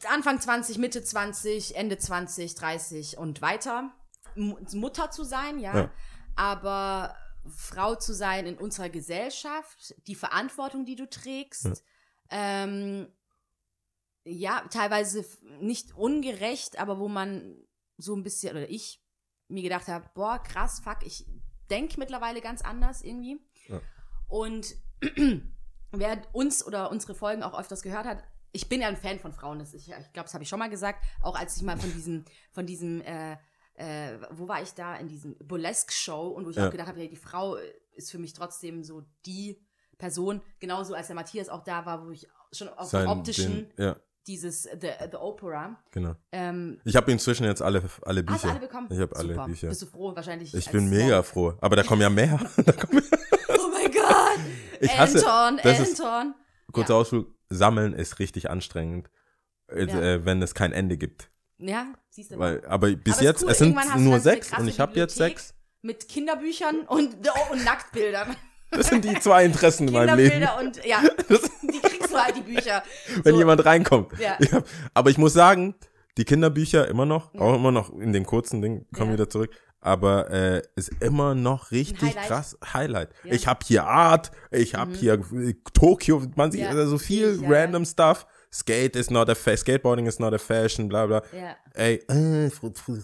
Anfang 0.09 0.39
20, 0.39 0.77
Mitte 0.77 1.03
20, 1.03 1.75
Ende 1.75 1.97
20, 1.97 2.55
30 2.55 3.17
und 3.17 3.41
weiter. 3.41 3.91
Mutter 4.35 5.11
zu 5.11 5.23
sein, 5.23 5.59
ja, 5.59 5.77
Ja. 5.77 5.91
aber 6.35 7.15
Frau 7.49 7.95
zu 7.95 8.13
sein 8.13 8.45
in 8.45 8.57
unserer 8.57 8.89
Gesellschaft, 8.89 9.95
die 10.07 10.15
Verantwortung, 10.15 10.85
die 10.85 10.95
du 10.95 11.09
trägst, 11.09 11.65
Ja. 11.65 12.63
ähm, 12.63 13.07
ja, 14.25 14.61
teilweise 14.69 15.25
nicht 15.59 15.93
ungerecht, 15.95 16.79
aber 16.79 16.97
wo 16.99 17.09
man 17.09 17.57
so 17.97 18.15
ein 18.15 18.23
bisschen, 18.23 18.55
oder 18.55 18.69
ich 18.69 19.03
mir 19.49 19.63
gedacht 19.63 19.87
habe, 19.89 20.09
boah, 20.13 20.41
krass, 20.41 20.79
fuck, 20.79 21.05
ich 21.05 21.25
denke 21.69 21.99
mittlerweile 21.99 22.39
ganz 22.39 22.61
anders 22.61 23.01
irgendwie. 23.01 23.39
Ja. 23.67 23.81
Und 24.27 24.75
wer 25.91 26.21
uns 26.33 26.65
oder 26.65 26.89
unsere 26.89 27.15
Folgen 27.15 27.43
auch 27.43 27.57
öfters 27.59 27.81
gehört 27.81 28.05
hat, 28.05 28.23
ich 28.53 28.69
bin 28.69 28.81
ja 28.81 28.87
ein 28.87 28.95
Fan 28.97 29.19
von 29.19 29.33
Frauen, 29.33 29.59
das 29.59 29.73
ich, 29.73 29.89
ich 29.89 30.13
glaube, 30.13 30.25
das 30.25 30.33
habe 30.33 30.43
ich 30.43 30.49
schon 30.49 30.59
mal 30.59 30.69
gesagt, 30.69 31.03
auch 31.21 31.35
als 31.35 31.57
ich 31.57 31.63
mal 31.63 31.77
von 31.77 31.91
diesem, 31.91 32.23
von 32.51 32.65
diesem, 32.65 33.01
äh, 33.01 33.37
äh, 33.75 34.17
wo 34.31 34.47
war 34.47 34.61
ich 34.61 34.73
da, 34.73 34.95
in 34.95 35.07
diesem 35.07 35.35
Burlesque-Show 35.39 36.27
und 36.27 36.45
wo 36.45 36.49
ich 36.51 36.55
Ja. 36.57 36.67
auch 36.67 36.71
gedacht 36.71 36.87
habe, 36.89 36.99
hey, 36.99 37.09
die 37.09 37.15
Frau 37.15 37.57
ist 37.95 38.11
für 38.11 38.19
mich 38.19 38.33
trotzdem 38.33 38.83
so 38.83 39.03
die 39.25 39.59
Person, 39.97 40.41
genauso 40.59 40.93
als 40.95 41.07
der 41.07 41.15
Matthias 41.15 41.49
auch 41.49 41.63
da 41.63 41.85
war, 41.85 42.05
wo 42.05 42.11
ich 42.11 42.27
schon 42.51 42.69
auf 42.69 42.89
Sein, 42.89 43.05
dem 43.05 43.09
optischen, 43.11 43.69
den, 43.75 43.85
ja, 43.85 43.95
dieses 44.27 44.63
The, 44.63 44.89
The 45.11 45.17
Opera. 45.17 45.77
genau. 45.91 46.15
Ähm, 46.31 46.79
Ich 46.85 46.95
habe 46.95 47.11
inzwischen 47.11 47.45
jetzt 47.45 47.61
alle, 47.61 47.83
alle 48.03 48.23
Bücher. 48.23 48.35
hast 48.35 48.43
du 48.45 48.49
alle 48.49 48.59
bekommen? 48.59 48.87
Ich 48.91 48.99
habe 48.99 49.15
alle. 49.15 49.35
Bücher. 49.45 49.67
Bist 49.69 49.81
du 49.81 49.85
froh? 49.85 50.15
Wahrscheinlich. 50.15 50.53
Ich 50.53 50.69
bin 50.71 50.89
mega 50.89 51.21
Frau. 51.23 51.51
froh. 51.51 51.57
Aber 51.61 51.75
da 51.75 51.83
kommen 51.83 52.01
ja 52.01 52.09
mehr. 52.09 52.37
kommen 52.79 53.03
Oh 53.49 53.69
mein 53.71 53.91
Gott! 53.91 54.39
Ich 54.79 54.97
hasse- 54.97 55.25
Anton, 55.27 55.59
das 55.63 55.79
ist- 55.79 56.01
Anton. 56.01 56.35
Kurzer 56.71 56.93
Ja. 56.93 56.99
Ausflug. 56.99 57.27
Sammeln 57.49 57.93
ist 57.93 58.17
richtig 58.19 58.49
anstrengend, 58.49 59.09
äh, 59.67 59.85
Ja. 59.85 60.01
äh, 60.01 60.25
wenn 60.25 60.41
es 60.41 60.53
kein 60.55 60.71
Ende 60.73 60.97
gibt. 60.97 61.29
Ja, 61.65 61.87
siehst 62.09 62.31
du 62.31 62.39
Weil, 62.39 62.65
aber 62.65 62.91
bis 62.91 63.15
Aber 63.15 63.23
jetzt, 63.23 63.43
cool. 63.43 63.51
es 63.51 63.57
sind 63.59 63.77
nur 63.97 64.19
sechs 64.19 64.51
und 64.57 64.67
ich 64.67 64.79
habe 64.79 64.95
jetzt 64.97 65.15
sechs. 65.15 65.53
Mit 65.81 66.07
Kinderbüchern 66.07 66.81
und, 66.87 67.15
oh, 67.27 67.53
und 67.53 67.63
Nacktbildern. 67.65 68.35
Das 68.71 68.87
sind 68.87 69.05
die 69.05 69.19
zwei 69.19 69.45
Interessen 69.45 69.87
in 69.87 69.93
meinem 69.93 70.17
Leben. 70.17 70.47
Und, 70.59 70.83
ja, 70.85 71.01
die 71.29 71.79
kriegst 71.79 72.11
du 72.11 72.17
halt, 72.17 72.35
die 72.37 72.41
Bücher. 72.41 72.83
Wenn 73.23 73.33
So, 73.33 73.39
jemand 73.39 73.65
reinkommt. 73.65 74.17
Ja. 74.19 74.37
Hab, 74.51 74.65
aber 74.93 75.09
ich 75.09 75.17
muss 75.17 75.33
sagen, 75.33 75.75
die 76.17 76.25
Kinderbücher 76.25 76.87
immer 76.87 77.05
noch, 77.05 77.33
auch 77.35 77.55
immer 77.55 77.71
noch 77.71 77.91
in 77.91 78.13
dem 78.13 78.25
kurzen 78.25 78.61
Ding, 78.61 78.85
kommen 78.95 79.11
Ja. 79.11 79.13
wieder 79.17 79.29
zurück. 79.29 79.51
Aber 79.79 80.31
äh, 80.31 80.61
ist 80.77 80.91
immer 81.01 81.35
noch 81.35 81.71
richtig 81.71 82.09
Highlight. 82.11 82.27
krass 82.27 82.57
Highlight. 82.73 83.09
Ja. 83.23 83.29
Mhm. 83.29 83.35
Ich 83.35 83.47
habe 83.47 83.59
hier 83.67 83.85
Art, 83.85 84.31
ich 84.49 84.75
habe 84.75 84.93
hier 84.93 85.13
äh, 85.33 85.53
Tokio, 85.73 86.23
man 86.35 86.51
sieht 86.53 86.61
Ja, 86.61 86.69
also 86.69 86.85
so 86.91 86.97
viel 86.97 87.41
ja, 87.41 87.47
random 87.49 87.83
Stuff. 87.85 88.25
Skate 88.53 88.95
is 88.97 89.09
not 89.09 89.29
a 89.29 89.35
fa 89.35 89.51
Skateboarding 89.57 90.07
is 90.07 90.19
not 90.19 90.33
a 90.33 90.37
fashion, 90.37 90.87
bla 90.87 91.07
bla. 91.07 91.23
Ja, 91.33 91.55
Ey, 91.73 91.95
äh, 92.07 92.49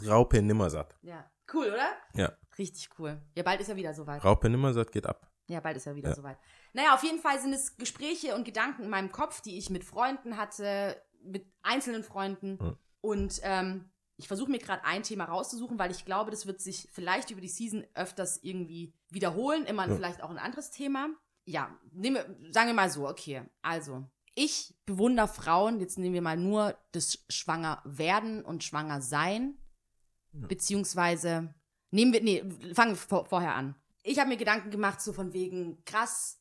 Raupe 0.07 0.41
Nimmersatt. 0.41 0.95
ja. 1.01 1.25
Cool, 1.51 1.67
oder? 1.73 1.89
Ja, 2.13 2.31
Richtig 2.59 2.89
cool. 2.99 3.19
Ja, 3.35 3.41
bald 3.43 3.59
ist 3.62 3.69
er 3.69 3.75
wieder 3.75 3.93
soweit. 3.93 4.23
Raupe 4.23 4.49
Nimmersatt 4.49 4.91
geht 4.91 5.05
ab. 5.07 5.31
Ja, 5.47 5.62
bald 5.62 5.77
ist 5.77 5.88
er 5.88 5.95
wieder 5.95 6.09
Ja. 6.09 6.15
soweit. 6.15 6.38
Naja, 6.73 6.93
auf 6.93 7.01
jeden 7.03 7.19
Fall 7.19 7.39
sind 7.39 7.53
es 7.53 7.75
Gespräche 7.77 8.35
und 8.35 8.43
Gedanken 8.43 8.83
in 8.83 8.89
meinem 8.89 9.12
Kopf, 9.12 9.41
die 9.41 9.57
ich 9.57 9.69
mit 9.71 9.83
Freunden 9.83 10.38
hatte, 10.38 11.01
mit 11.23 11.47
einzelnen 11.63 12.03
Freunden. 12.03 12.59
Ja. 12.62 12.75
Und 13.01 13.39
ähm, 13.43 13.89
ich 14.17 14.27
versuche 14.27 14.51
mir 14.51 14.59
gerade 14.59 14.83
ein 14.83 15.01
Thema 15.01 15.25
rauszusuchen, 15.25 15.79
weil 15.79 15.89
ich 15.89 16.05
glaube, 16.05 16.29
das 16.29 16.45
wird 16.45 16.62
sich 16.62 16.88
vielleicht 16.91 17.31
über 17.31 17.41
die 17.41 17.47
Season 17.47 17.83
öfters 17.95 18.38
irgendwie 18.43 18.93
wiederholen. 19.09 19.65
Immer 19.65 19.88
Ja. 19.88 19.95
vielleicht 19.95 20.21
auch 20.21 20.29
ein 20.29 20.38
anderes 20.38 20.69
Thema. 20.69 21.07
Ja, 21.45 21.75
nehmen 21.93 22.17
wir, 22.17 22.51
sagen 22.53 22.67
wir 22.67 22.75
mal 22.75 22.89
so, 22.91 23.07
okay. 23.07 23.41
Also, 23.63 24.05
ich 24.36 24.76
bewundere 24.86 25.28
Frauen, 25.28 25.80
jetzt 25.80 25.98
nehmen 25.98 26.13
wir 26.13 26.22
mal 26.22 26.38
nur 26.38 26.78
das 26.92 27.26
Schwanger 27.30 27.82
werden 27.86 28.44
und 28.44 28.63
Schwanger 28.63 29.02
sein. 29.02 29.58
Beziehungsweise, 30.32 31.54
nehmen 31.92 32.13
wir, 32.13 32.22
nee, 32.22 32.44
fangen 32.74 32.92
wir 32.92 32.98
vor, 32.98 33.26
vorher 33.26 33.56
an. 33.56 33.76
Ich 34.04 34.20
habe 34.20 34.30
mir 34.30 34.38
Gedanken 34.38 34.72
gemacht, 34.72 35.02
so 35.02 35.12
von 35.12 35.34
wegen 35.34 35.84
krass 35.86 36.39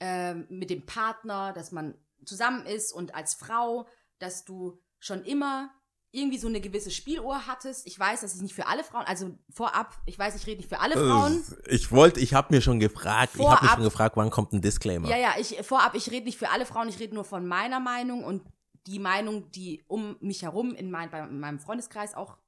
ähm, 0.00 0.46
mit 0.48 0.70
dem 0.70 0.86
Partner, 0.86 1.52
dass 1.52 1.72
man 1.72 1.94
zusammen 2.24 2.66
ist 2.66 2.92
und 2.92 3.14
als 3.14 3.34
Frau, 3.34 3.86
dass 4.18 4.44
du 4.44 4.80
schon 4.98 5.24
immer 5.24 5.70
irgendwie 6.10 6.38
so 6.38 6.48
eine 6.48 6.60
gewisse 6.60 6.90
Spieluhr 6.90 7.46
hattest. 7.46 7.86
Ich 7.86 7.98
weiß, 7.98 8.22
dass 8.22 8.34
ich 8.34 8.40
nicht 8.40 8.54
für 8.54 8.66
alle 8.66 8.82
Frauen, 8.82 9.04
also 9.04 9.36
vorab, 9.50 9.94
ich 10.06 10.18
weiß, 10.18 10.34
ich 10.36 10.46
rede 10.46 10.58
nicht 10.58 10.68
für 10.68 10.80
alle 10.80 10.94
Frauen. 10.94 11.44
Äh, 11.66 11.74
Ich 11.74 11.92
wollte, 11.92 12.20
ich 12.20 12.32
habe 12.34 12.54
mir 12.54 12.62
schon 12.62 12.80
gefragt, 12.80 13.34
ich 13.34 13.40
habe 13.40 13.50
mich 13.50 13.58
Vorab- 13.58 13.74
schon 13.74 13.84
gefragt, 13.84 14.16
wann 14.16 14.30
kommt 14.30 14.52
ein 14.52 14.62
Disclaimer? 14.62 15.08
Ja, 15.08 15.18
ja, 15.18 15.34
ich 15.38 15.56
vorab, 15.66 15.94
ich 15.94 16.10
rede 16.10 16.24
nicht 16.24 16.38
für 16.38 16.48
alle 16.48 16.64
Frauen, 16.64 16.88
ich 16.88 16.98
rede 16.98 17.14
nur 17.14 17.24
von 17.24 17.46
meiner 17.46 17.78
Meinung 17.80 18.24
und 18.24 18.42
die 18.86 18.98
Meinung, 18.98 19.50
die 19.50 19.84
um 19.86 20.16
mich 20.20 20.42
herum 20.42 20.74
in, 20.74 20.90
mein, 20.90 21.10
bei, 21.10 21.20
in 21.20 21.40
meinem 21.40 21.58
Freundeskreis 21.58 22.14
auch, 22.14 22.38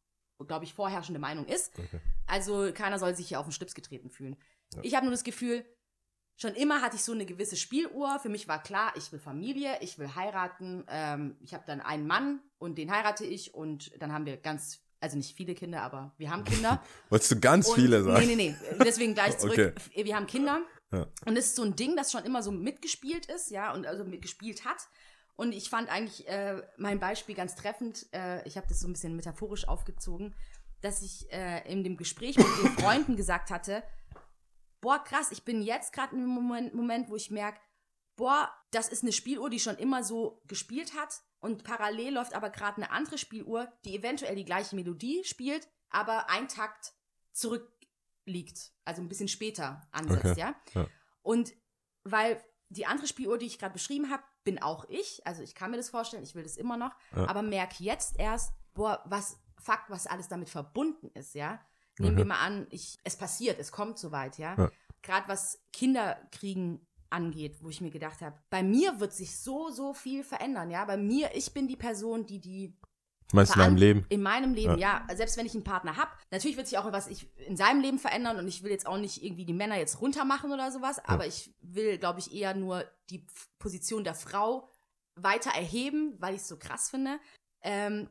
glaube 0.46 0.64
ich, 0.64 0.72
vorherrschende 0.72 1.20
Meinung 1.20 1.44
ist. 1.44 1.72
Okay. 1.78 2.00
Also 2.26 2.70
keiner 2.72 2.98
soll 2.98 3.14
sich 3.14 3.28
hier 3.28 3.40
auf 3.40 3.46
den 3.46 3.52
Schlips 3.52 3.74
getreten 3.74 4.08
fühlen. 4.08 4.36
Ich 4.80 4.94
habe 4.94 5.04
nur 5.04 5.12
das 5.12 5.24
Gefühl, 5.24 5.66
schon 6.40 6.54
immer 6.54 6.80
hatte 6.80 6.96
ich 6.96 7.02
so 7.04 7.12
eine 7.12 7.26
gewisse 7.26 7.56
Spieluhr. 7.56 8.18
Für 8.20 8.28
mich 8.28 8.48
war 8.48 8.62
klar, 8.62 8.92
ich 8.96 9.12
will 9.12 9.18
Familie, 9.18 9.76
ich 9.80 9.98
will 9.98 10.14
heiraten. 10.14 10.84
Ähm, 10.88 11.36
ich 11.40 11.52
habe 11.54 11.64
dann 11.66 11.80
einen 11.80 12.06
Mann 12.06 12.40
und 12.58 12.78
den 12.78 12.90
heirate 12.90 13.24
ich 13.24 13.54
und 13.54 13.90
dann 14.00 14.12
haben 14.12 14.26
wir 14.26 14.36
ganz, 14.38 14.80
also 15.00 15.16
nicht 15.16 15.36
viele 15.36 15.54
Kinder, 15.54 15.82
aber 15.82 16.14
wir 16.16 16.30
haben 16.30 16.44
Kinder. 16.44 16.82
Wolltest 17.10 17.30
du 17.32 17.40
ganz 17.40 17.68
Und- 17.68 17.74
viele 17.76 18.02
sagen? 18.02 18.26
Nee, 18.26 18.36
nee, 18.36 18.56
nee. 18.60 18.76
Deswegen 18.84 19.14
gleich 19.14 19.38
zurück. 19.38 19.74
Wir 19.94 20.16
haben 20.16 20.26
Kinder. 20.26 20.62
Ja. 20.92 21.06
Und 21.26 21.36
es 21.36 21.46
ist 21.46 21.56
so 21.56 21.62
ein 21.62 21.76
Ding, 21.76 21.94
das 21.94 22.10
schon 22.10 22.24
immer 22.24 22.42
so 22.42 22.50
mitgespielt 22.50 23.26
ist, 23.26 23.50
ja, 23.50 23.72
und 23.72 23.86
also 23.86 24.04
mitgespielt 24.04 24.64
hat. 24.64 24.78
Und 25.36 25.52
ich 25.52 25.70
fand 25.70 25.88
eigentlich 25.88 26.26
äh, 26.28 26.60
mein 26.78 26.98
Beispiel 26.98 27.34
ganz 27.34 27.54
treffend. 27.54 28.06
Äh, 28.12 28.46
ich 28.46 28.56
habe 28.56 28.66
das 28.68 28.80
so 28.80 28.88
ein 28.88 28.92
bisschen 28.92 29.14
metaphorisch 29.14 29.68
aufgezogen, 29.68 30.34
dass 30.80 31.00
ich 31.02 31.30
äh, 31.32 31.70
in 31.70 31.84
dem 31.84 31.96
Gespräch 31.96 32.36
mit 32.36 32.46
den 32.46 32.72
Freunden 32.78 33.16
gesagt 33.16 33.50
hatte, 33.50 33.82
boah, 34.80 35.02
krass, 35.02 35.30
ich 35.30 35.44
bin 35.44 35.62
jetzt 35.62 35.92
gerade 35.92 36.14
in 36.14 36.22
einem 36.22 36.30
Moment, 36.30 36.74
Moment, 36.74 37.08
wo 37.08 37.16
ich 37.16 37.30
merke, 37.30 37.60
boah, 38.16 38.52
das 38.70 38.88
ist 38.88 39.02
eine 39.02 39.12
Spieluhr, 39.12 39.50
die 39.50 39.60
schon 39.60 39.76
immer 39.76 40.04
so 40.04 40.42
gespielt 40.46 40.94
hat. 40.94 41.20
Und 41.40 41.64
parallel 41.64 42.14
läuft 42.14 42.34
aber 42.34 42.50
gerade 42.50 42.76
eine 42.76 42.90
andere 42.90 43.16
Spieluhr, 43.16 43.72
die 43.84 43.96
eventuell 43.96 44.36
die 44.36 44.44
gleiche 44.44 44.76
Melodie 44.76 45.24
spielt, 45.24 45.68
aber 45.88 46.28
ein 46.28 46.48
Takt 46.48 46.92
zurückliegt. 47.32 48.72
Also 48.84 49.00
ein 49.00 49.08
bisschen 49.08 49.28
später 49.28 49.88
ansetzt, 49.90 50.26
Okay, 50.26 50.40
ja? 50.40 50.54
ja. 50.74 50.86
Und 51.22 51.52
weil 52.04 52.42
die 52.68 52.86
andere 52.86 53.06
Spieluhr, 53.06 53.38
die 53.38 53.46
ich 53.46 53.58
gerade 53.58 53.72
beschrieben 53.72 54.10
habe, 54.10 54.22
bin 54.44 54.62
auch 54.62 54.84
ich. 54.88 55.26
Also 55.26 55.42
ich 55.42 55.54
kann 55.54 55.70
mir 55.70 55.76
das 55.76 55.90
vorstellen, 55.90 56.22
ich 56.22 56.34
will 56.34 56.42
das 56.42 56.56
immer 56.56 56.76
noch. 56.76 56.94
Ja. 57.14 57.26
Aber 57.26 57.42
merke 57.42 57.82
jetzt 57.82 58.18
erst, 58.18 58.52
boah, 58.74 59.02
was, 59.06 59.38
fuck, 59.58 59.80
was 59.88 60.06
alles 60.06 60.28
damit 60.28 60.50
verbunden 60.50 61.08
ist, 61.14 61.34
ja? 61.34 61.60
Nehmen 62.00 62.14
Mhm. 62.14 62.18
wir 62.18 62.24
mal 62.24 62.40
an, 62.44 62.66
ich, 62.70 62.98
es 63.04 63.16
passiert, 63.16 63.58
es 63.60 63.70
kommt 63.72 63.98
soweit, 63.98 64.38
ja? 64.38 64.56
Ja. 64.56 64.70
Gerade 65.02 65.28
was 65.28 65.62
Kinderkriegen 65.72 66.86
angeht, 67.10 67.56
wo 67.62 67.68
ich 67.70 67.80
mir 67.80 67.90
gedacht 67.90 68.20
habe, 68.20 68.36
bei 68.50 68.62
mir 68.62 69.00
wird 69.00 69.12
sich 69.12 69.38
so, 69.38 69.70
so 69.70 69.94
viel 69.94 70.22
verändern, 70.24 70.70
ja? 70.70 70.84
Bei 70.84 70.96
mir, 70.96 71.30
ich 71.34 71.52
bin 71.52 71.68
die 71.68 71.76
Person, 71.76 72.26
die 72.26 72.40
die 72.40 72.76
Meinst 73.32 73.54
du 73.54 73.60
in 73.60 73.60
deinem 73.60 73.76
Veran- 73.76 73.76
Leben? 73.78 74.06
In 74.08 74.22
meinem 74.22 74.54
Leben, 74.54 74.78
ja. 74.78 75.06
Selbst 75.14 75.36
wenn 75.36 75.46
ich 75.46 75.54
einen 75.54 75.62
Partner 75.62 75.96
habe. 75.96 76.10
Natürlich 76.32 76.56
wird 76.56 76.66
sich 76.66 76.78
auch 76.78 76.90
was 76.92 77.06
ich 77.06 77.28
in 77.46 77.56
seinem 77.56 77.80
Leben 77.80 77.98
verändern 78.00 78.38
und 78.38 78.48
ich 78.48 78.62
will 78.64 78.72
jetzt 78.72 78.86
auch 78.86 78.98
nicht 78.98 79.22
irgendwie 79.22 79.44
die 79.44 79.52
Männer 79.52 79.76
jetzt 79.78 80.00
runter 80.00 80.24
machen 80.24 80.50
oder 80.52 80.72
sowas, 80.72 80.98
aber 81.04 81.26
ich 81.26 81.54
will, 81.60 81.98
glaube 81.98 82.18
ich, 82.18 82.32
eher 82.34 82.54
nur 82.54 82.84
die 83.08 83.24
Position 83.60 84.02
der 84.02 84.14
Frau 84.14 84.68
weiter 85.14 85.50
erheben, 85.50 86.16
weil 86.18 86.34
ich 86.34 86.40
es 86.40 86.48
so 86.48 86.56
krass 86.58 86.90
finde. 86.90 87.18
Ähm, 87.62 88.08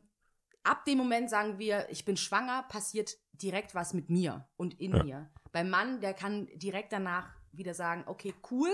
ab 0.62 0.84
dem 0.84 0.98
Moment 0.98 1.30
sagen 1.30 1.58
wir, 1.58 1.88
ich 1.90 2.04
bin 2.04 2.16
schwanger, 2.16 2.64
passiert 2.64 3.16
direkt 3.32 3.74
was 3.74 3.94
mit 3.94 4.10
mir 4.10 4.48
und 4.56 4.78
in 4.80 4.94
Ja. 4.94 5.02
mir. 5.02 5.30
Beim 5.52 5.70
Mann, 5.70 6.00
der 6.00 6.14
kann 6.14 6.46
direkt 6.54 6.92
danach 6.92 7.28
wieder 7.52 7.74
sagen, 7.74 8.04
okay, 8.06 8.34
cool, 8.50 8.70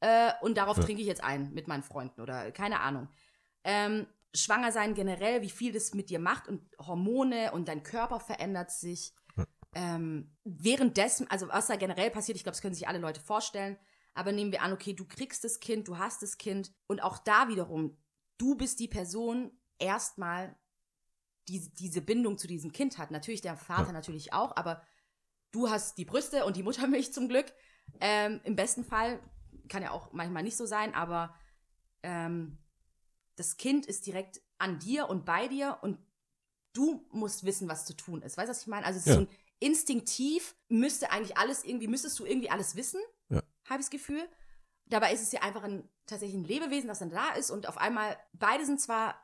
äh, 0.00 0.32
und 0.40 0.56
darauf 0.56 0.76
Ja. 0.76 0.84
trinke 0.84 1.02
ich 1.02 1.08
jetzt 1.08 1.22
ein 1.22 1.52
mit 1.52 1.68
meinen 1.68 1.82
Freunden 1.82 2.20
oder 2.20 2.50
keine 2.52 2.80
Ahnung. 2.80 3.08
Ähm, 3.64 4.06
schwanger 4.34 4.72
sein 4.72 4.94
generell, 4.94 5.42
wie 5.42 5.50
viel 5.50 5.72
das 5.72 5.94
mit 5.94 6.10
dir 6.10 6.18
macht 6.18 6.48
und 6.48 6.62
Hormone 6.78 7.52
und 7.52 7.68
dein 7.68 7.82
Körper 7.82 8.20
verändert 8.20 8.70
sich. 8.70 9.14
Ähm, 9.74 10.36
währenddessen, 10.44 11.30
also 11.30 11.48
was 11.48 11.66
da 11.66 11.76
generell 11.76 12.10
passiert, 12.10 12.36
ich 12.36 12.42
glaube, 12.42 12.54
das 12.54 12.62
können 12.62 12.74
sich 12.74 12.88
alle 12.88 12.98
Leute 12.98 13.20
vorstellen, 13.20 13.76
aber 14.14 14.32
nehmen 14.32 14.52
wir 14.52 14.62
an, 14.62 14.72
okay, 14.72 14.94
du 14.94 15.06
kriegst 15.06 15.44
das 15.44 15.60
Kind, 15.60 15.88
du 15.88 15.98
hast 15.98 16.22
das 16.22 16.38
Kind 16.38 16.72
und 16.86 17.02
auch 17.02 17.18
da 17.18 17.48
wiederum, 17.48 17.96
du 18.38 18.56
bist 18.56 18.80
die 18.80 18.88
Person 18.88 19.52
erstmal, 19.78 20.56
die 21.48 21.68
diese 21.74 22.00
Bindung 22.02 22.38
zu 22.38 22.46
diesem 22.46 22.72
Kind 22.72 22.98
hat. 22.98 23.10
Natürlich 23.10 23.40
der 23.40 23.56
Vater 23.56 23.88
Ja. 23.88 23.92
natürlich 23.92 24.32
auch, 24.32 24.56
aber 24.56 24.82
du 25.50 25.70
hast 25.70 25.98
die 25.98 26.04
Brüste 26.04 26.44
und 26.44 26.56
die 26.56 26.62
Muttermilch 26.62 27.12
zum 27.12 27.28
Glück. 27.28 27.46
Ähm, 28.00 28.40
Im 28.44 28.54
besten 28.54 28.84
Fall 28.84 29.18
kann 29.68 29.82
ja 29.82 29.90
auch 29.90 30.12
manchmal 30.12 30.42
nicht 30.42 30.56
so 30.56 30.66
sein, 30.66 30.94
aber 30.94 31.34
ähm, 32.02 32.58
das 33.36 33.56
Kind 33.56 33.86
ist 33.86 34.06
direkt 34.06 34.40
an 34.58 34.78
dir 34.78 35.08
und 35.08 35.24
bei 35.24 35.48
dir 35.48 35.78
und 35.82 35.98
du 36.72 37.06
musst 37.10 37.44
wissen, 37.44 37.68
was 37.68 37.86
zu 37.86 37.94
tun 37.94 38.22
ist. 38.22 38.36
Weißt 38.36 38.48
du, 38.48 38.50
was 38.50 38.62
ich 38.62 38.66
meine? 38.66 38.86
Also 38.86 38.98
es 38.98 39.06
ist 39.06 39.14
Ja. 39.14 39.14
so 39.14 39.20
ein 39.22 39.28
instinktiv 39.60 40.54
müsste 40.68 41.10
eigentlich 41.10 41.36
alles 41.36 41.64
irgendwie, 41.64 41.88
müsstest 41.88 42.18
du 42.18 42.24
irgendwie 42.24 42.50
alles 42.50 42.76
wissen, 42.76 43.00
Ja. 43.28 43.42
habe 43.68 43.80
ich 43.80 43.86
das 43.86 43.90
Gefühl. 43.90 44.28
Dabei 44.86 45.12
ist 45.12 45.22
es 45.22 45.32
ja 45.32 45.42
einfach 45.42 45.64
ein 45.64 45.88
tatsächlich 46.06 46.36
ein 46.40 46.44
Lebewesen, 46.44 46.88
das 46.88 47.00
dann 47.00 47.10
da 47.10 47.30
ist 47.32 47.50
und 47.50 47.66
auf 47.68 47.76
einmal, 47.78 48.16
beide 48.32 48.64
sind 48.64 48.80
zwar 48.80 49.20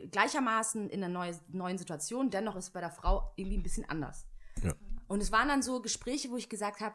gleichermaßen 0.00 0.88
in 0.90 1.02
einer 1.02 1.12
neue, 1.12 1.38
neuen 1.48 1.78
Situation, 1.78 2.30
dennoch 2.30 2.56
ist 2.56 2.64
es 2.64 2.70
bei 2.70 2.80
der 2.80 2.90
Frau 2.90 3.32
irgendwie 3.36 3.58
ein 3.58 3.62
bisschen 3.62 3.88
anders. 3.88 4.26
Ja. 4.62 4.74
Und 5.08 5.20
es 5.20 5.32
waren 5.32 5.48
dann 5.48 5.62
so 5.62 5.80
Gespräche, 5.80 6.30
wo 6.30 6.36
ich 6.36 6.48
gesagt 6.48 6.80
habe, 6.80 6.94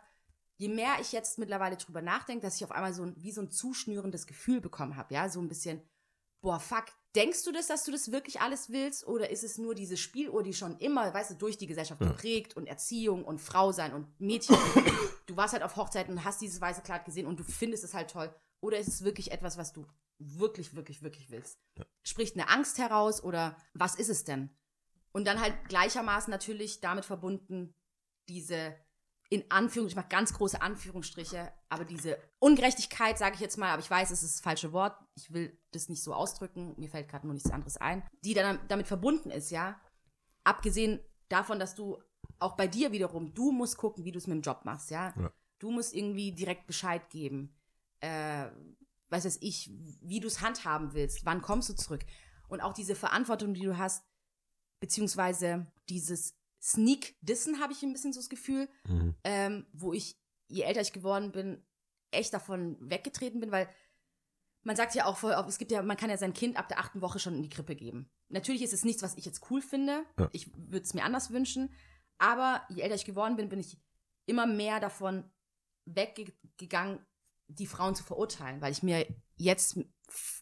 je 0.57 0.67
mehr 0.67 0.97
ich 0.99 1.11
jetzt 1.11 1.37
mittlerweile 1.39 1.77
drüber 1.77 2.01
nachdenke, 2.01 2.41
dass 2.45 2.55
ich 2.57 2.63
auf 2.63 2.71
einmal 2.71 2.93
so 2.93 3.03
ein, 3.03 3.15
wie 3.17 3.31
so 3.31 3.41
ein 3.41 3.51
zuschnürendes 3.51 4.27
Gefühl 4.27 4.61
bekommen 4.61 4.95
habe, 4.97 5.13
ja, 5.13 5.29
so 5.29 5.39
ein 5.39 5.47
bisschen, 5.47 5.81
boah, 6.41 6.59
fuck, 6.59 6.85
denkst 7.15 7.43
du 7.43 7.51
das, 7.51 7.67
dass 7.67 7.85
du 7.85 7.91
das 7.91 8.11
wirklich 8.11 8.41
alles 8.41 8.69
willst 8.69 9.07
oder 9.07 9.29
ist 9.29 9.43
es 9.43 9.57
nur 9.57 9.73
diese 9.75 9.97
Spieluhr, 9.97 10.43
die 10.43 10.53
schon 10.53 10.77
immer, 10.77 11.13
weißt 11.13 11.31
du, 11.31 11.35
durch 11.35 11.57
die 11.57 11.67
Gesellschaft 11.67 12.01
Ja. 12.01 12.07
geprägt 12.07 12.55
und 12.57 12.67
Erziehung 12.67 13.23
und 13.23 13.39
Frau 13.39 13.71
sein 13.71 13.93
und 13.93 14.07
Mädchen, 14.19 14.55
du 15.27 15.37
warst 15.37 15.53
halt 15.53 15.63
auf 15.63 15.75
Hochzeiten 15.75 16.13
und 16.13 16.23
hast 16.25 16.41
dieses 16.41 16.59
weiße 16.59 16.81
Kleid 16.81 17.05
gesehen 17.05 17.25
und 17.25 17.39
du 17.39 17.43
findest 17.43 17.83
es 17.83 17.93
halt 17.93 18.11
toll 18.11 18.33
oder 18.61 18.77
ist 18.77 18.87
es 18.87 19.03
wirklich 19.03 19.31
etwas, 19.31 19.57
was 19.57 19.73
du 19.73 19.85
wirklich, 20.19 20.75
wirklich, 20.75 21.01
wirklich 21.01 21.29
willst? 21.29 21.59
Spricht 22.03 22.35
eine 22.35 22.49
Angst 22.49 22.77
heraus 22.77 23.23
oder 23.23 23.57
was 23.73 23.95
ist 23.95 24.09
es 24.09 24.23
denn? 24.23 24.49
Und 25.11 25.25
dann 25.25 25.41
halt 25.41 25.53
gleichermaßen 25.69 26.29
natürlich 26.29 26.81
damit 26.81 27.05
verbunden 27.05 27.73
diese 28.27 28.75
in 29.29 29.43
Anführung, 29.49 29.87
ich 29.87 29.95
mache 29.95 30.09
ganz 30.09 30.33
große 30.33 30.59
Anführungsstriche, 30.59 31.53
aber 31.69 31.85
diese 31.85 32.17
Ungerechtigkeit, 32.39 33.17
sage 33.17 33.35
ich 33.35 33.41
jetzt 33.41 33.57
mal, 33.57 33.69
aber 33.69 33.81
ich 33.81 33.89
weiß, 33.89 34.09
es 34.09 34.23
ist 34.23 34.35
das 34.35 34.41
falsche 34.41 34.73
Wort, 34.73 34.97
ich 35.15 35.31
will 35.31 35.55
das 35.71 35.87
nicht 35.87 36.03
so 36.03 36.13
ausdrücken, 36.13 36.73
mir 36.77 36.89
fällt 36.89 37.07
gerade 37.07 37.27
nur 37.27 37.35
nichts 37.35 37.51
anderes 37.51 37.77
ein, 37.77 38.03
die 38.23 38.33
dann 38.33 38.59
damit 38.67 38.87
verbunden 38.87 39.29
ist, 39.29 39.51
ja. 39.51 39.79
Abgesehen 40.43 40.99
davon, 41.29 41.59
dass 41.59 41.75
du 41.75 42.01
auch 42.39 42.57
bei 42.57 42.67
dir 42.67 42.91
wiederum, 42.91 43.33
du 43.35 43.51
musst 43.51 43.77
gucken, 43.77 44.03
wie 44.03 44.11
du 44.11 44.17
es 44.17 44.25
mit 44.25 44.35
dem 44.35 44.41
Job 44.41 44.65
machst, 44.65 44.89
ja. 44.89 45.13
Ja. 45.15 45.31
Du 45.59 45.69
musst 45.69 45.93
irgendwie 45.93 46.31
direkt 46.31 46.65
Bescheid 46.65 47.07
geben. 47.09 47.55
Äh, 48.01 48.49
weiß 49.09 49.25
es 49.25 49.41
ich, 49.41 49.71
wie 50.01 50.19
du 50.19 50.27
es 50.27 50.41
handhaben 50.41 50.93
willst, 50.93 51.25
wann 51.25 51.41
kommst 51.41 51.69
du 51.69 51.73
zurück. 51.75 52.05
Und 52.47 52.61
auch 52.61 52.73
diese 52.73 52.95
Verantwortung, 52.95 53.53
die 53.53 53.61
du 53.63 53.77
hast, 53.77 54.03
beziehungsweise 54.79 55.67
dieses 55.89 56.35
Sneak-Dissen, 56.61 57.59
habe 57.59 57.73
ich 57.73 57.83
ein 57.83 57.91
bisschen 57.93 58.13
so 58.13 58.19
das 58.19 58.29
Gefühl, 58.29 58.69
Mhm. 58.87 59.15
ähm, 59.23 59.65
wo 59.73 59.93
ich, 59.93 60.19
je 60.47 60.63
älter 60.63 60.81
ich 60.81 60.93
geworden 60.93 61.31
bin, 61.31 61.65
echt 62.11 62.33
davon 62.33 62.77
weggetreten 62.79 63.39
bin, 63.39 63.51
weil 63.51 63.69
man 64.63 64.75
sagt 64.75 64.93
ja 64.95 65.05
auch, 65.05 65.17
voll 65.17 65.31
es 65.47 65.57
gibt 65.57 65.71
ja, 65.71 65.81
man 65.81 65.97
kann 65.97 66.09
ja 66.09 66.17
sein 66.17 66.33
Kind 66.33 66.57
ab 66.57 66.67
der 66.67 66.79
achten 66.79 67.01
Woche 67.01 67.19
schon 67.19 67.35
in 67.35 67.43
die 67.43 67.49
Krippe 67.49 67.75
geben. 67.75 68.09
Natürlich 68.29 68.61
ist 68.61 68.73
es 68.73 68.83
nichts, 68.83 69.01
was 69.01 69.15
ich 69.15 69.25
jetzt 69.25 69.49
cool 69.49 69.61
finde. 69.61 70.03
Ja. 70.19 70.29
Ich 70.33 70.51
würde 70.55 70.83
es 70.85 70.93
mir 70.93 71.03
anders 71.03 71.31
wünschen. 71.31 71.73
Aber 72.17 72.63
je 72.69 72.81
älter 72.81 72.95
ich 72.95 73.05
geworden 73.05 73.35
bin, 73.37 73.49
bin 73.49 73.59
ich 73.59 73.79
immer 74.25 74.45
mehr 74.45 74.79
davon 74.79 75.23
weggegangen, 75.85 76.99
die 77.49 77.67
Frauen 77.67 77.95
zu 77.95 78.03
verurteilen, 78.03 78.61
weil 78.61 78.71
ich 78.71 78.83
mir 78.83 79.05
jetzt 79.35 79.79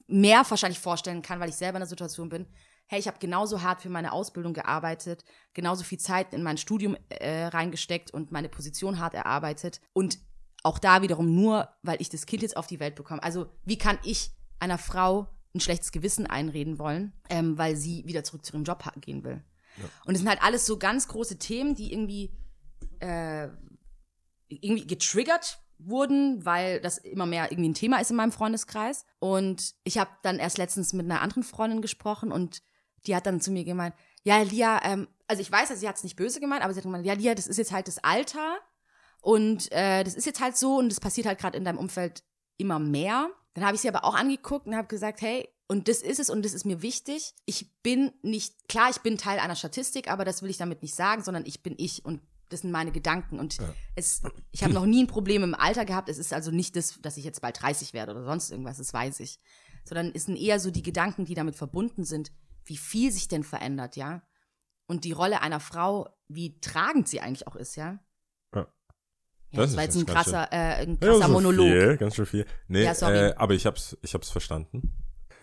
mehr 0.08 0.46
wahrscheinlich 0.48 0.80
vorstellen 0.80 1.22
kann, 1.22 1.40
weil 1.40 1.50
ich 1.50 1.56
selber 1.56 1.78
in 1.78 1.82
der 1.82 1.90
Situation 1.90 2.30
bin, 2.30 2.48
hey, 2.88 3.00
ich 3.00 3.08
habe 3.08 3.20
genauso 3.20 3.62
hart 3.62 3.82
für 3.82 3.90
meine 3.90 4.12
Ausbildung 4.12 4.54
gearbeitet, 4.54 5.24
genauso 5.54 5.84
viel 5.84 6.00
Zeit 6.00 6.34
in 6.34 6.44
mein 6.44 6.58
Studium 6.58 6.96
äh, 7.10 7.46
reingesteckt 7.46 8.12
und 8.12 8.32
meine 8.32 8.50
Position 8.50 9.00
hart 9.00 9.14
erarbeitet 9.14 9.82
und 9.94 10.20
auch 10.64 10.80
da 10.80 11.02
wiederum 11.02 11.34
nur, 11.36 11.70
weil 11.82 12.02
ich 12.02 12.10
das 12.10 12.26
Kind 12.26 12.44
jetzt 12.44 12.58
auf 12.58 12.68
die 12.68 12.80
Welt 12.80 12.96
bekomme. 12.96 13.24
Also 13.24 13.48
wie 13.66 13.78
kann 13.78 14.00
ich 14.04 14.32
einer 14.60 14.78
Frau 14.78 15.28
ein 15.54 15.60
schlechtes 15.60 15.92
Gewissen 15.92 16.28
einreden 16.28 16.80
wollen, 16.80 17.14
ähm, 17.30 17.58
weil 17.58 17.76
sie 17.76 18.06
wieder 18.06 18.24
zurück 18.24 18.46
zu 18.46 18.54
ihrem 18.54 18.64
Job 18.64 18.84
gehen 19.02 19.24
will. 19.24 19.44
Und 20.06 20.16
es 20.16 20.22
sind 20.22 20.30
halt 20.30 20.42
alles 20.42 20.66
so 20.66 20.80
ganz 20.80 21.08
große 21.08 21.38
Themen, 21.38 21.76
die 21.76 21.92
irgendwie 21.92 22.32
äh, 23.00 23.48
irgendwie 24.50 24.88
getriggert 24.88 25.60
wurden, 25.80 26.46
weil 26.46 26.82
das 26.82 26.98
immer 26.98 27.26
mehr 27.26 27.52
irgendwie 27.52 27.70
ein 27.70 27.74
Thema 27.74 28.00
ist 28.00 28.12
in 28.12 28.18
meinem 28.18 28.32
Freundeskreis. 28.32 29.06
Und 29.20 29.76
ich 29.84 29.98
habe 29.98 30.10
dann 30.24 30.40
erst 30.40 30.58
letztens 30.58 30.94
mit 30.94 31.06
einer 31.06 31.22
anderen 31.22 31.44
Freundin 31.44 31.82
gesprochen 31.82 32.32
und 32.32 32.62
die 33.06 33.16
hat 33.16 33.26
dann 33.26 33.42
zu 33.42 33.52
mir 33.52 33.64
gemeint, 33.64 33.96
ja, 34.24 34.42
Lia, 34.42 34.84
ähm, 34.84 35.08
also 35.28 35.42
ich 35.42 35.52
weiß, 35.52 35.70
sie 35.80 35.88
hat 35.88 35.96
es 35.96 36.04
nicht 36.04 36.16
böse 36.16 36.40
gemeint, 36.40 36.64
aber 36.64 36.74
sie 36.74 36.80
hat 36.80 36.86
gemeint, 36.86 37.06
ja, 37.06 37.14
Lia, 37.14 37.36
das 37.36 37.48
ist 37.48 37.58
jetzt 37.58 37.72
halt 37.72 37.88
das 37.88 38.04
Alter 38.04 38.58
und 39.22 39.72
äh, 39.72 40.04
das 40.04 40.16
ist 40.16 40.26
jetzt 40.26 40.42
halt 40.42 40.58
so 40.58 40.78
und 40.78 40.90
das 40.90 41.00
passiert 41.00 41.28
halt 41.28 41.40
gerade 41.40 41.58
in 41.58 41.64
deinem 41.64 41.78
Umfeld 41.78 42.24
immer 42.58 42.80
mehr. 42.80 43.30
Dann 43.54 43.66
habe 43.66 43.76
ich 43.76 43.82
sie 43.82 43.90
aber 43.90 44.04
auch 44.04 44.16
angeguckt 44.16 44.68
und 44.68 44.76
habe 44.76 44.88
gesagt, 44.88 45.22
hey, 45.22 45.48
und 45.68 45.88
das 45.88 46.02
ist 46.02 46.20
es 46.20 46.30
und 46.30 46.46
das 46.46 46.54
ist 46.54 46.66
mir 46.66 46.82
wichtig. 46.82 47.34
Ich 47.46 47.74
bin 47.82 48.14
nicht, 48.22 48.68
klar, 48.70 48.90
ich 48.90 49.00
bin 49.00 49.18
Teil 49.18 49.40
einer 49.40 49.56
Statistik, 49.56 50.10
aber 50.10 50.26
das 50.26 50.42
will 50.42 50.50
ich 50.50 50.58
damit 50.58 50.82
nicht 50.82 50.96
sagen, 50.96 51.24
sondern 51.24 51.46
ich 51.46 51.62
bin 51.62 51.76
ich 51.78 52.06
und 52.06 52.22
das 52.50 52.62
sind 52.62 52.72
meine 52.72 52.92
Gedanken. 52.92 53.40
Und 53.40 53.58
es, 53.96 54.22
ich 54.52 54.64
habe 54.64 54.74
noch 54.74 54.86
nie 54.86 55.04
ein 55.04 55.08
Problem 55.08 55.44
im 55.44 55.56
Alter 55.56 55.86
gehabt. 55.86 56.10
Es 56.10 56.18
ist 56.18 56.34
also 56.34 56.52
nicht 56.52 56.76
das, 56.76 57.00
dass 57.02 57.18
ich 57.18 57.24
jetzt 57.24 57.42
bald 57.42 57.62
30 57.62 57.94
werde 57.94 58.14
oder 58.14 58.24
sonst 58.24 58.52
irgendwas, 58.52 58.78
das 58.78 58.94
weiß 58.94 59.20
ich. 59.20 59.40
Sondern 59.84 60.12
es 60.14 60.26
sind 60.26 60.38
eher 60.38 60.60
so 60.60 60.72
die 60.72 60.84
Gedanken, 60.84 61.26
die 61.26 61.36
damit 61.36 61.56
verbunden 61.56 62.04
sind, 62.04 62.32
wie 62.66 62.78
viel 62.78 63.12
sich 63.12 63.28
denn 63.28 63.44
verändert, 63.44 63.96
ja. 63.96 64.22
Und 64.88 65.04
die 65.04 65.12
Rolle 65.12 65.42
einer 65.42 65.60
Frau, 65.60 66.10
wie 66.28 66.60
tragend 66.60 67.08
sie 67.08 67.22
eigentlich 67.22 67.48
auch 67.48 67.56
ist, 67.56 67.76
ja. 67.76 68.00
Ja. 68.54 68.68
Ja, 69.52 69.62
Das 69.62 69.70
das, 69.70 69.76
war 69.78 69.84
jetzt 69.84 69.96
ein 69.96 70.06
krasser, 70.06 70.52
äh, 70.52 70.84
ein 70.84 70.98
Ja, 71.02 71.08
krasser 71.08 71.28
so 71.28 71.34
Monolog. 71.34 71.68
Viel, 71.68 71.98
ganz 71.98 72.16
schön 72.16 72.26
viel. 72.26 72.46
Nee, 72.68 72.84
Ja, 72.84 72.94
sorry. 72.94 73.30
Äh, 73.30 73.36
aber 73.36 73.54
ich 73.54 73.66
hab's, 73.66 73.98
ich 74.02 74.14
hab's 74.14 74.30
verstanden. 74.30 74.94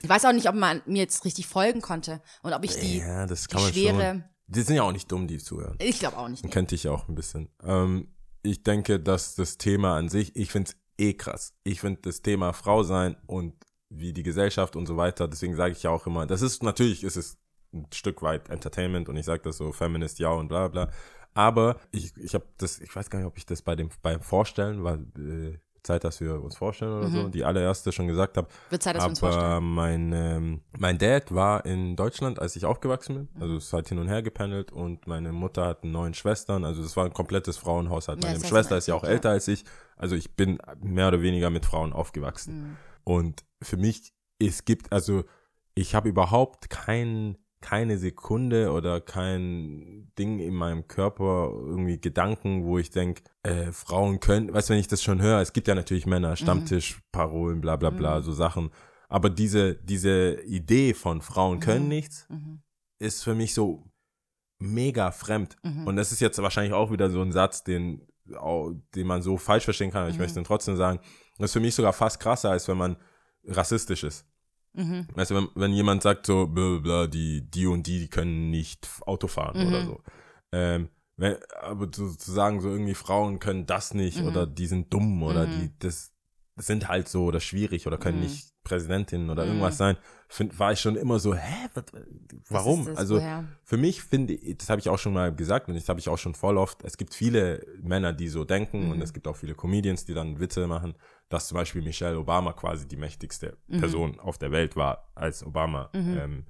Ich 0.02 0.08
weiß 0.08 0.26
auch 0.26 0.32
nicht, 0.32 0.48
ob 0.48 0.54
man 0.54 0.82
mir 0.84 1.00
jetzt 1.02 1.24
richtig 1.24 1.46
folgen 1.46 1.80
konnte 1.80 2.20
und 2.42 2.52
ob 2.52 2.62
ich 2.64 2.76
die, 2.76 2.98
ja, 2.98 3.26
die 3.26 3.36
schwere, 3.36 4.10
schon. 4.10 4.24
Die 4.46 4.60
sind 4.60 4.76
ja 4.76 4.82
auch 4.82 4.92
nicht 4.92 5.10
dumm, 5.10 5.26
die 5.26 5.38
zuhören. 5.38 5.76
ich 5.80 5.98
glaube 5.98 6.18
auch 6.18 6.28
nicht. 6.28 6.44
Nee. 6.44 6.50
kennt 6.50 6.70
dich 6.70 6.84
ja 6.84 6.90
auch 6.90 7.08
ein 7.08 7.14
bisschen. 7.14 7.48
Ähm, 7.62 8.08
ich 8.42 8.62
denke, 8.62 9.00
dass 9.00 9.34
das 9.34 9.56
Thema 9.58 9.96
an 9.96 10.08
sich, 10.08 10.36
ich 10.36 10.50
find's 10.50 10.76
eh 10.98 11.14
krass. 11.14 11.54
Ich 11.64 11.80
find 11.80 12.04
das 12.06 12.22
Thema 12.22 12.52
Frau 12.52 12.82
sein 12.82 13.16
und 13.26 13.54
wie 13.88 14.12
die 14.12 14.22
Gesellschaft 14.22 14.76
und 14.76 14.86
so 14.86 14.96
weiter, 14.96 15.28
deswegen 15.28 15.54
sage 15.54 15.72
ich 15.72 15.82
ja 15.82 15.90
auch 15.90 16.06
immer, 16.06 16.26
das 16.26 16.42
ist 16.42 16.62
natürlich, 16.62 17.04
ist 17.04 17.16
es 17.16 17.38
ein 17.72 17.86
Stück 17.92 18.22
weit 18.22 18.48
Entertainment 18.50 19.08
und 19.08 19.16
ich 19.16 19.24
sage 19.24 19.42
das 19.42 19.56
so, 19.56 19.72
Feminist 19.72 20.18
ja 20.18 20.30
und 20.30 20.48
bla 20.48 20.68
bla. 20.68 20.90
Aber 21.34 21.80
ich, 21.90 22.16
ich 22.16 22.34
habe 22.34 22.44
das, 22.58 22.80
ich 22.80 22.94
weiß 22.94 23.10
gar 23.10 23.18
nicht, 23.18 23.26
ob 23.26 23.36
ich 23.36 23.46
das 23.46 23.62
bei 23.62 23.74
dem 23.74 23.88
beim 24.02 24.20
Vorstellen, 24.20 24.84
war 24.84 24.98
äh, 25.18 25.58
Zeit, 25.84 26.02
dass 26.04 26.20
wir 26.20 26.42
uns 26.42 26.56
vorstellen 26.56 26.92
oder 26.98 27.08
so, 27.08 27.28
die 27.28 27.44
allererste 27.44 27.92
schon 27.92 28.06
gesagt 28.08 28.36
habe. 28.36 28.48
Wird 28.70 28.82
Zeit, 28.82 28.96
dass 28.96 29.04
wir 29.04 29.10
uns 29.10 29.22
Aber 29.22 29.32
vorstellen. 29.32 29.74
mein, 29.74 30.12
ähm, 30.12 30.60
mein 30.78 30.98
Dad 30.98 31.34
war 31.34 31.64
in 31.66 31.94
Deutschland, 31.96 32.38
als 32.40 32.56
ich 32.56 32.64
aufgewachsen 32.64 33.14
Mhm. 33.14 33.26
bin. 33.26 33.42
Also 33.42 33.56
es 33.56 33.72
hat 33.72 33.88
hin 33.88 33.98
und 33.98 34.08
her 34.08 34.22
gependelt 34.22 34.72
und 34.72 35.06
meine 35.06 35.30
Mutter 35.32 35.66
hat 35.66 35.84
neun 35.84 36.14
Schwestern. 36.14 36.64
Also 36.64 36.82
das 36.82 36.96
war 36.96 37.04
ein 37.04 37.12
komplettes 37.12 37.56
Frauenhaushalt. 37.58 38.22
Ja, 38.24 38.30
Meine 38.30 38.40
das 38.40 38.48
Schwester 38.48 38.76
ist 38.76 38.88
ja 38.88 38.94
auch 38.94 39.04
älter 39.04 39.30
als 39.30 39.46
ich. 39.48 39.64
Also 39.96 40.16
ich 40.16 40.34
bin 40.34 40.58
mehr 40.82 41.08
oder 41.08 41.22
weniger 41.22 41.50
mit 41.50 41.66
Frauen 41.66 41.92
aufgewachsen. 41.92 42.56
Mhm. 42.62 42.76
Und 43.04 43.44
für 43.62 43.76
mich, 43.76 44.12
es 44.40 44.64
gibt, 44.64 44.92
also 44.92 45.24
ich 45.74 45.94
habe 45.94 46.08
überhaupt 46.08 46.70
kein, 46.70 47.36
keine 47.64 47.96
Sekunde 47.96 48.70
oder 48.72 49.00
kein 49.00 50.12
Ding 50.18 50.38
in 50.38 50.54
meinem 50.54 50.86
Körper, 50.86 51.50
irgendwie 51.50 51.98
Gedanken, 51.98 52.64
wo 52.64 52.78
ich 52.78 52.90
denke, 52.90 53.22
äh, 53.42 53.72
Frauen 53.72 54.20
können, 54.20 54.52
weißt 54.52 54.68
du, 54.68 54.72
wenn 54.74 54.80
ich 54.80 54.88
das 54.88 55.02
schon 55.02 55.22
höre, 55.22 55.40
es 55.40 55.54
gibt 55.54 55.66
ja 55.66 55.74
natürlich 55.74 56.04
Männer, 56.04 56.36
Stammtisch, 56.36 57.00
Parolen, 57.10 57.62
bla 57.62 57.76
bla 57.76 57.88
bla, 57.88 58.20
so 58.20 58.32
Sachen. 58.32 58.70
Aber 59.08 59.30
diese, 59.30 59.76
diese 59.76 60.42
Idee 60.42 60.92
von 60.92 61.22
Frauen 61.22 61.58
können 61.60 61.88
nichts, 61.88 62.26
Mhm. 62.28 62.60
ist 62.98 63.24
für 63.24 63.34
mich 63.34 63.54
so 63.54 63.82
mega 64.58 65.10
fremd. 65.10 65.56
Mhm. 65.62 65.86
Und 65.86 65.96
das 65.96 66.12
ist 66.12 66.20
jetzt 66.20 66.40
wahrscheinlich 66.42 66.74
auch 66.74 66.90
wieder 66.92 67.08
so 67.08 67.22
ein 67.22 67.32
Satz, 67.32 67.64
den, 67.64 68.06
den 68.26 69.06
man 69.06 69.22
so 69.22 69.38
falsch 69.38 69.64
verstehen 69.64 69.90
kann, 69.90 70.02
aber 70.02 70.10
ich 70.10 70.16
Mhm. 70.16 70.22
möchte 70.22 70.38
ihn 70.38 70.44
trotzdem 70.44 70.76
sagen. 70.76 71.00
Das 71.38 71.50
ist 71.50 71.54
für 71.54 71.60
mich 71.60 71.74
sogar 71.74 71.94
fast 71.94 72.20
krasser, 72.20 72.50
als 72.50 72.68
wenn 72.68 72.76
man 72.76 72.96
rassistisch 73.46 74.04
ist. 74.04 74.26
Mhm. 74.74 75.06
Weißt 75.14 75.30
du, 75.30 75.36
wenn, 75.36 75.48
wenn 75.54 75.72
jemand 75.72 76.02
sagt 76.02 76.26
so, 76.26 76.46
bla, 76.46 76.78
bla, 76.78 77.06
die, 77.06 77.48
die 77.48 77.66
und 77.66 77.86
die, 77.86 78.00
die 78.00 78.08
können 78.08 78.50
nicht 78.50 78.88
Auto 79.06 79.28
fahren 79.28 79.60
Mhm. 79.60 79.66
oder 79.68 79.84
so. 79.84 80.00
Ähm, 80.52 80.88
wenn, 81.16 81.36
aber 81.60 81.90
zu, 81.92 82.14
zu 82.16 82.32
sagen, 82.32 82.60
so 82.60 82.70
irgendwie 82.70 82.94
Frauen 82.94 83.38
können 83.38 83.66
das 83.66 83.94
nicht 83.94 84.20
Mhm. 84.20 84.26
oder 84.26 84.46
die 84.46 84.66
sind 84.66 84.92
dumm 84.92 85.22
oder 85.22 85.46
Mhm. 85.46 85.50
die, 85.52 85.78
das, 85.78 86.12
das 86.56 86.66
sind 86.66 86.88
halt 86.88 87.08
so 87.08 87.24
oder 87.26 87.40
schwierig 87.40 87.86
oder 87.86 87.98
können 87.98 88.18
Mhm. 88.18 88.24
nicht 88.24 88.52
Präsidentin 88.64 89.30
oder 89.30 89.42
Mhm. 89.44 89.50
irgendwas 89.50 89.76
sein, 89.76 89.96
find, 90.28 90.58
war 90.58 90.72
ich 90.72 90.80
schon 90.80 90.96
immer 90.96 91.18
so, 91.20 91.34
hä, 91.34 91.68
was, 91.74 91.84
warum? 92.48 92.80
Was 92.80 92.86
ist 92.86 92.92
das? 92.92 92.98
also, 92.98 93.14
Woher? 93.16 93.44
für 93.62 93.76
mich 93.76 94.02
finde 94.02 94.32
ich, 94.34 94.58
das 94.58 94.70
habe 94.70 94.80
ich 94.80 94.88
auch 94.88 94.98
schon 94.98 95.12
mal 95.12 95.34
gesagt 95.34 95.68
und 95.68 95.74
das 95.74 95.88
habe 95.88 96.00
ich 96.00 96.08
auch 96.08 96.18
schon 96.18 96.34
voll 96.34 96.56
oft, 96.56 96.82
es 96.82 96.96
gibt 96.96 97.14
viele 97.14 97.64
Männer, 97.82 98.12
die 98.12 98.28
so 98.28 98.44
denken 98.44 98.86
Mhm. 98.86 98.90
und 98.92 99.00
es 99.02 99.12
gibt 99.12 99.28
auch 99.28 99.36
viele 99.36 99.54
Comedians, 99.54 100.04
die 100.06 100.14
dann 100.14 100.40
Witze 100.40 100.66
machen, 100.66 100.94
dass 101.28 101.48
zum 101.48 101.56
Beispiel 101.56 101.82
Michelle 101.82 102.18
Obama 102.18 102.52
quasi 102.52 102.86
die 102.86 102.96
mächtigste 102.96 103.56
Mhm. 103.66 103.78
Person 103.80 104.20
auf 104.20 104.38
der 104.38 104.50
Welt 104.52 104.76
war, 104.76 105.10
als 105.14 105.44
Obama 105.44 105.90
ähm, 105.94 106.44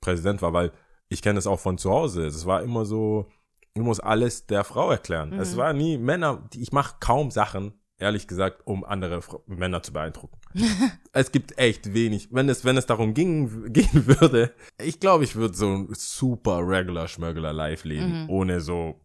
Präsident 0.00 0.40
war, 0.42 0.52
weil 0.52 0.72
ich 1.08 1.22
kenne 1.22 1.36
das 1.36 1.46
auch 1.46 1.58
von 1.60 1.78
zu 1.78 1.90
Hause. 1.90 2.26
Es 2.26 2.46
war 2.46 2.62
immer 2.62 2.84
so, 2.84 3.26
du 3.74 3.82
musst 3.82 4.02
alles 4.04 4.46
der 4.46 4.64
Frau 4.64 4.90
erklären. 4.90 5.30
Mhm. 5.30 5.40
Es 5.40 5.56
war 5.56 5.72
nie 5.72 5.98
Männer, 5.98 6.48
ich 6.54 6.72
mache 6.72 6.96
kaum 7.00 7.30
Sachen, 7.30 7.74
ehrlich 7.98 8.26
gesagt, 8.28 8.62
um 8.66 8.84
andere 8.84 9.20
Fra- 9.20 9.40
Männer 9.46 9.82
zu 9.82 9.92
beeindrucken. 9.92 10.38
es 11.12 11.32
gibt 11.32 11.58
echt 11.58 11.92
wenig. 11.92 12.28
Wenn 12.30 12.48
es, 12.48 12.64
wenn 12.64 12.76
es 12.76 12.86
darum 12.86 13.14
ging, 13.14 13.72
gehen 13.72 13.88
würde, 14.06 14.54
ich 14.80 15.00
glaube, 15.00 15.24
ich 15.24 15.34
würde 15.36 15.54
so 15.56 15.66
ein 15.68 15.88
super 15.92 16.60
regular 16.66 17.08
Schmögler 17.08 17.52
live 17.52 17.84
leben, 17.84 18.22
Mhm. 18.24 18.30
ohne 18.30 18.60
so, 18.60 19.00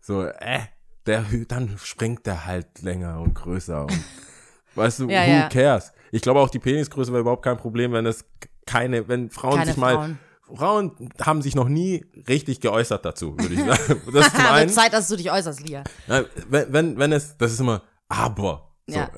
so, 0.00 0.22
äh, 0.24 0.60
der, 1.06 1.24
dann 1.48 1.76
springt 1.78 2.26
der 2.26 2.46
halt 2.46 2.80
länger 2.82 3.20
und 3.20 3.34
größer 3.34 3.82
und, 3.82 3.92
weißt 4.74 5.00
du, 5.00 5.08
Ja, 5.08 5.24
who 5.26 5.30
ja. 5.30 5.48
cares? 5.48 5.92
Ich 6.10 6.22
glaube 6.22 6.40
auch 6.40 6.50
die 6.50 6.58
Penisgröße 6.58 7.10
wäre 7.12 7.20
überhaupt 7.22 7.42
kein 7.44 7.56
Problem, 7.56 7.92
wenn 7.92 8.06
es 8.06 8.24
keine, 8.66 9.08
wenn 9.08 9.30
Frauen 9.30 9.54
Keine 9.56 9.66
sich 9.66 9.76
mal, 9.76 9.94
Frauen. 9.94 10.18
Frauen 10.54 11.10
haben 11.22 11.40
sich 11.40 11.54
noch 11.54 11.68
nie 11.68 12.04
richtig 12.28 12.60
geäußert 12.60 13.04
dazu, 13.04 13.36
würde 13.38 13.54
ich 13.54 13.60
sagen. 13.64 14.02
Das 14.12 14.26
ist 14.26 14.34
zum 14.34 14.42
Wird 14.44 14.50
einen. 14.52 14.70
Zeit, 14.70 14.92
dass 14.92 15.08
du 15.08 15.16
dich 15.16 15.30
äußerst, 15.30 15.66
Lia. 15.66 15.82
Wenn, 16.06 16.26
wenn, 16.72 16.98
wenn 16.98 17.12
es, 17.12 17.36
das 17.38 17.52
ist 17.52 17.60
immer, 17.60 17.82
aber. 18.08 18.68
So, 18.86 18.96
Ja. 18.96 19.10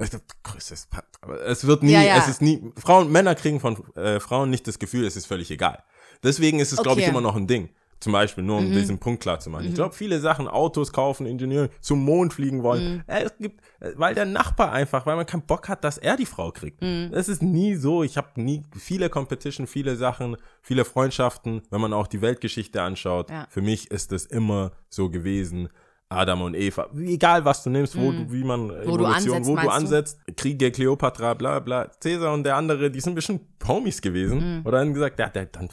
es 1.47 1.67
wird 1.67 1.83
nie, 1.83 1.93
Ja, 1.93 2.03
ja. 2.03 2.17
es 2.19 2.29
ist 2.29 2.43
nie, 2.43 2.63
Frauen, 2.77 3.11
Männer 3.11 3.35
kriegen 3.35 3.61
von 3.61 3.83
äh, 3.97 4.21
Frauen 4.21 4.51
nicht 4.51 4.67
das 4.67 4.79
Gefühl, 4.79 5.07
es 5.07 5.17
ist 5.17 5.27
völlig 5.27 5.51
egal. 5.51 5.83
Deswegen 6.23 6.61
ist 6.61 6.73
es, 6.73 6.83
glaube 6.83 7.01
ich, 7.01 7.07
Okay. 7.07 7.11
Immer 7.11 7.21
noch 7.21 7.37
ein 7.37 7.47
Ding. 7.47 7.71
Zum 8.01 8.13
Beispiel, 8.13 8.45
nur 8.45 8.59
um 8.59 8.71
diesen 8.71 8.99
Punkt 8.99 9.23
klar 9.23 9.41
zu 9.41 9.49
machen. 9.51 9.67
Ich 9.67 9.75
glaube, 9.75 9.95
viele 9.95 10.21
Sachen, 10.21 10.47
Autos 10.47 10.93
kaufen, 10.93 11.27
Ingenieure, 11.27 11.71
zum 11.81 12.05
Mond 12.05 12.35
fliegen 12.35 12.63
wollen, 12.63 12.97
Mhm. 12.97 13.03
es 13.07 13.37
gibt, 13.39 13.61
weil 13.97 14.15
der 14.15 14.27
Nachbar 14.27 14.73
einfach, 14.73 15.07
weil 15.07 15.17
man 15.17 15.25
keinen 15.27 15.47
Bock 15.47 15.69
hat, 15.69 15.85
dass 15.85 15.97
er 15.99 16.17
die 16.17 16.27
Frau 16.27 16.51
kriegt. 16.51 16.83
Mhm. 16.83 17.11
Das 17.13 17.29
ist 17.29 17.43
nie 17.43 17.75
so. 17.77 18.03
Ich 18.03 18.17
habe 18.17 18.29
nie 18.41 18.63
viele 18.79 19.09
Competition, 19.09 19.67
viele 19.67 19.97
Sachen, 19.97 20.37
viele 20.61 20.85
Freundschaften, 20.85 21.63
wenn 21.71 21.81
man 21.81 21.93
auch 21.93 22.07
die 22.07 22.21
Weltgeschichte 22.21 22.83
anschaut. 22.83 23.31
Ja. 23.31 23.47
Für 23.49 23.63
mich 23.63 23.91
ist 23.91 24.13
es 24.13 24.27
immer 24.27 24.73
so 24.91 25.09
gewesen, 25.09 25.69
Adam 26.11 26.43
und 26.43 26.55
Eva, 26.55 26.89
egal 26.97 27.45
was 27.47 27.63
du 27.65 27.71
nimmst, 27.71 27.97
wo 27.99 28.13
du, 28.13 28.31
wie 28.31 28.45
man 28.45 28.67
Mhm. 28.67 28.73
Wo 28.85 28.97
du 28.99 29.07
ansetzt, 29.07 29.47
wo 29.47 29.51
du 29.51 29.55
meinst 29.55 29.69
du? 29.71 29.71
ansetzt, 29.73 30.19
Kriege, 30.37 30.71
Kleopatra, 30.71 31.33
bla 31.35 31.59
bla, 31.61 31.91
Cäsar 32.01 32.33
und 32.35 32.45
der 32.45 32.57
andere, 32.57 32.91
die 32.91 33.01
sind 33.01 33.15
bestimmt 33.15 33.41
Homies 33.67 34.01
gewesen. 34.03 34.59
Mhm. 34.59 34.67
Oder 34.67 34.79
dann 34.79 34.93
gesagt, 34.93 35.19
ja, 35.19 35.29
der, 35.31 35.47
dann 35.47 35.69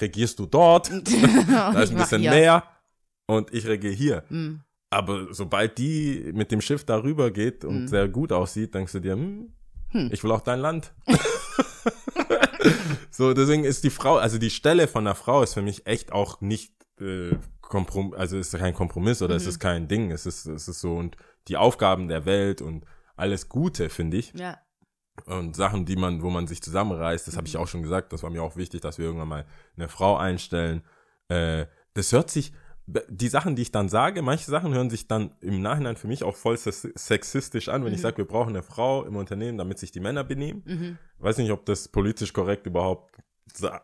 regierst 0.00 0.38
du 0.38 0.46
dort, 0.46 0.90
da 1.48 1.82
ist 1.82 1.90
ein 1.90 1.96
bisschen 1.96 2.22
hier. 2.22 2.30
mehr 2.30 2.64
und 3.26 3.52
ich 3.52 3.66
regiere 3.66 3.92
hier. 3.92 4.24
Mhm. 4.28 4.60
Aber 4.90 5.34
sobald 5.34 5.78
die 5.78 6.30
mit 6.34 6.52
dem 6.52 6.60
Schiff 6.60 6.84
darüber 6.84 7.30
geht 7.30 7.64
und 7.64 7.88
sehr 7.88 8.08
gut 8.08 8.30
aussieht, 8.30 8.74
denkst 8.74 8.92
du 8.92 9.00
dir, 9.00 9.14
hm, 9.14 9.52
ich 10.12 10.22
will 10.22 10.30
auch 10.30 10.40
dein 10.40 10.60
Land. 10.60 10.92
so, 13.10 13.34
deswegen 13.34 13.64
ist 13.64 13.82
die 13.82 13.90
Frau, 13.90 14.16
also 14.16 14.38
die 14.38 14.50
Stelle 14.50 14.86
von 14.86 15.04
der 15.04 15.16
Frau 15.16 15.42
ist 15.42 15.54
für 15.54 15.62
mich 15.62 15.86
echt 15.86 16.12
auch 16.12 16.40
nicht 16.40 16.72
äh, 17.00 17.36
Komprom 17.60 18.14
also 18.14 18.38
ist 18.38 18.56
kein 18.56 18.74
Kompromiss 18.74 19.22
oder 19.22 19.34
es 19.34 19.46
ist 19.46 19.58
kein 19.58 19.88
Ding. 19.88 20.12
Es 20.12 20.26
ist, 20.26 20.46
es 20.46 20.68
ist 20.68 20.80
so 20.80 20.96
und 20.96 21.16
die 21.48 21.56
Aufgaben 21.56 22.08
der 22.08 22.24
Welt 22.24 22.62
und 22.62 22.84
alles 23.16 23.48
Gute, 23.48 23.88
finde 23.88 24.18
ich. 24.18 24.32
Ja. 24.34 24.58
Und 25.26 25.54
Sachen, 25.56 25.84
die 25.86 25.96
man, 25.96 26.22
wo 26.22 26.30
man 26.30 26.46
sich 26.46 26.60
zusammenreißt, 26.62 27.26
das 27.28 27.36
habe 27.36 27.46
ich 27.46 27.56
auch 27.56 27.68
schon 27.68 27.82
gesagt, 27.82 28.12
das 28.12 28.22
war 28.22 28.30
mir 28.30 28.42
auch 28.42 28.56
wichtig, 28.56 28.80
dass 28.80 28.98
wir 28.98 29.06
irgendwann 29.06 29.28
mal 29.28 29.44
eine 29.76 29.88
Frau 29.88 30.16
einstellen. 30.16 30.82
Äh, 31.28 31.66
das 31.94 32.12
hört 32.12 32.30
sich, 32.30 32.52
die 33.08 33.28
Sachen, 33.28 33.56
die 33.56 33.62
ich 33.62 33.70
dann 33.72 33.88
sage, 33.88 34.20
manche 34.20 34.50
Sachen 34.50 34.74
hören 34.74 34.90
sich 34.90 35.06
dann 35.08 35.30
im 35.40 35.62
Nachhinein 35.62 35.96
für 35.96 36.06
mich 36.08 36.22
auch 36.24 36.36
voll 36.36 36.58
sex- 36.58 36.88
sexistisch 36.96 37.68
an, 37.68 37.82
wenn 37.84 37.90
Mhm. 37.92 37.94
ich 37.94 38.02
sage, 38.02 38.18
wir 38.18 38.26
brauchen 38.26 38.50
eine 38.50 38.62
Frau 38.62 39.04
im 39.04 39.16
Unternehmen, 39.16 39.56
damit 39.56 39.78
sich 39.78 39.90
die 39.92 40.00
Männer 40.00 40.22
benehmen. 40.24 40.98
Weiß 41.18 41.38
nicht, 41.38 41.50
ob 41.52 41.64
das 41.64 41.88
politisch 41.88 42.32
korrekt 42.32 42.66
überhaupt 42.66 43.14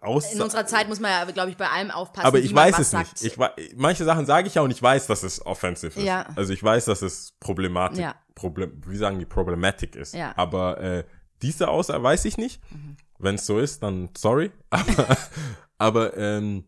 aussieht. 0.00 0.36
In 0.36 0.42
unserer 0.42 0.66
Zeit 0.66 0.88
muss 0.88 1.00
man 1.00 1.10
ja, 1.12 1.24
glaube 1.32 1.50
ich, 1.50 1.56
bei 1.56 1.68
allem 1.70 1.90
aufpassen. 1.90 2.26
Aber 2.26 2.38
ich 2.40 2.54
weiß 2.54 2.78
es 2.78 2.90
sagt. 2.90 3.22
nicht. 3.22 3.38
Ich, 3.38 3.76
manche 3.76 4.04
Sachen 4.04 4.26
sage 4.26 4.48
ich 4.48 4.54
ja 4.56 4.62
und 4.62 4.70
ich 4.70 4.82
weiß, 4.82 5.06
dass 5.06 5.22
es 5.22 5.44
offensiv 5.46 5.96
ist. 5.96 6.02
Ja. 6.04 6.26
Also 6.34 6.52
ich 6.52 6.62
weiß, 6.62 6.86
dass 6.86 7.02
es 7.02 7.32
Problematik, 7.40 8.00
Ja. 8.00 8.16
Problem, 8.34 8.82
wie 8.86 8.96
sagen 8.96 9.18
die, 9.18 9.26
Problematic 9.26 9.96
ist. 9.96 10.14
Ja. 10.14 10.28
Mhm. 10.28 10.32
Aber 10.36 10.80
äh, 10.80 11.04
diese 11.42 11.68
Aussage 11.68 12.02
weiß 12.02 12.24
ich 12.26 12.36
nicht. 12.38 12.60
Wenn 13.18 13.34
es 13.34 13.46
so 13.46 13.58
ist, 13.58 13.82
dann 13.82 14.08
sorry. 14.16 14.50
Aber, 14.70 15.16
aber 15.78 16.16
ähm, 16.16 16.64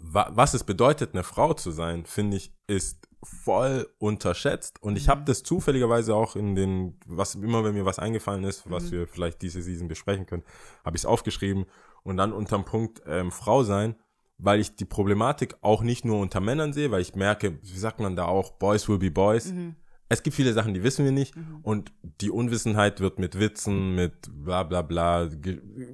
wa 0.00 0.30
was 0.32 0.54
es 0.54 0.64
bedeutet, 0.64 1.14
eine 1.14 1.22
Frau 1.22 1.54
zu 1.54 1.70
sein, 1.70 2.06
finde 2.06 2.36
ich, 2.38 2.52
ist 2.66 3.06
voll 3.22 3.88
unterschätzt. 3.98 4.82
Und 4.82 4.92
Mhm. 4.92 4.96
ich 4.98 5.08
habe 5.08 5.24
das 5.24 5.42
zufälligerweise 5.42 6.14
auch 6.14 6.36
in 6.36 6.54
den, 6.54 6.98
was 7.06 7.34
immer, 7.34 7.64
wenn 7.64 7.74
mir 7.74 7.84
was 7.84 7.98
eingefallen 7.98 8.44
ist, 8.44 8.66
Mhm. 8.66 8.70
was 8.70 8.90
wir 8.90 9.06
vielleicht 9.06 9.42
diese 9.42 9.62
Season 9.62 9.88
besprechen 9.88 10.26
können, 10.26 10.44
habe 10.84 10.96
ich 10.96 11.02
es 11.02 11.06
aufgeschrieben 11.06 11.66
und 12.02 12.16
dann 12.16 12.32
unterm 12.32 12.64
Punkt 12.64 13.02
ähm, 13.06 13.30
Frau 13.32 13.62
sein, 13.64 13.96
weil 14.38 14.60
ich 14.60 14.76
die 14.76 14.84
Problematik 14.84 15.56
auch 15.62 15.82
nicht 15.82 16.04
nur 16.04 16.20
unter 16.20 16.40
Männern 16.40 16.72
sehe, 16.72 16.90
weil 16.90 17.00
ich 17.00 17.14
merke, 17.14 17.58
wie 17.62 17.78
sagt 17.78 18.00
man 18.00 18.16
da 18.16 18.26
auch, 18.26 18.52
Boys 18.52 18.88
will 18.88 18.98
be 18.98 19.10
Boys. 19.10 19.52
Es 20.08 20.22
gibt 20.22 20.36
viele 20.36 20.52
Sachen, 20.52 20.72
die 20.72 20.82
wissen 20.82 21.04
wir 21.04 21.12
nicht 21.12 21.34
und 21.62 21.92
die 22.20 22.30
Unwissenheit 22.30 23.00
wird 23.00 23.18
mit 23.18 23.38
Witzen, 23.38 23.94
mit 23.94 24.12
bla 24.30 24.62
bla 24.62 24.82
bla, 24.82 25.28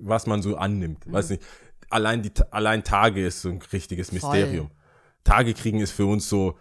was 0.03 0.27
man 0.27 0.43
so 0.43 0.57
annimmt. 0.57 1.11
Weiß 1.11 1.31
nicht. 1.31 1.43
Allein, 1.89 2.23
die, 2.23 2.33
allein 2.51 2.85
Tage 2.85 3.27
ist 3.27 3.43
so 3.43 3.49
ein 3.51 3.61
richtiges 3.73 4.13
Mysterium. 4.13 4.71
Tage 5.25 5.55
kriegen 5.55 5.81
ist 5.81 5.93
für 5.93 6.07
uns 6.07 6.29
so, 6.29 6.59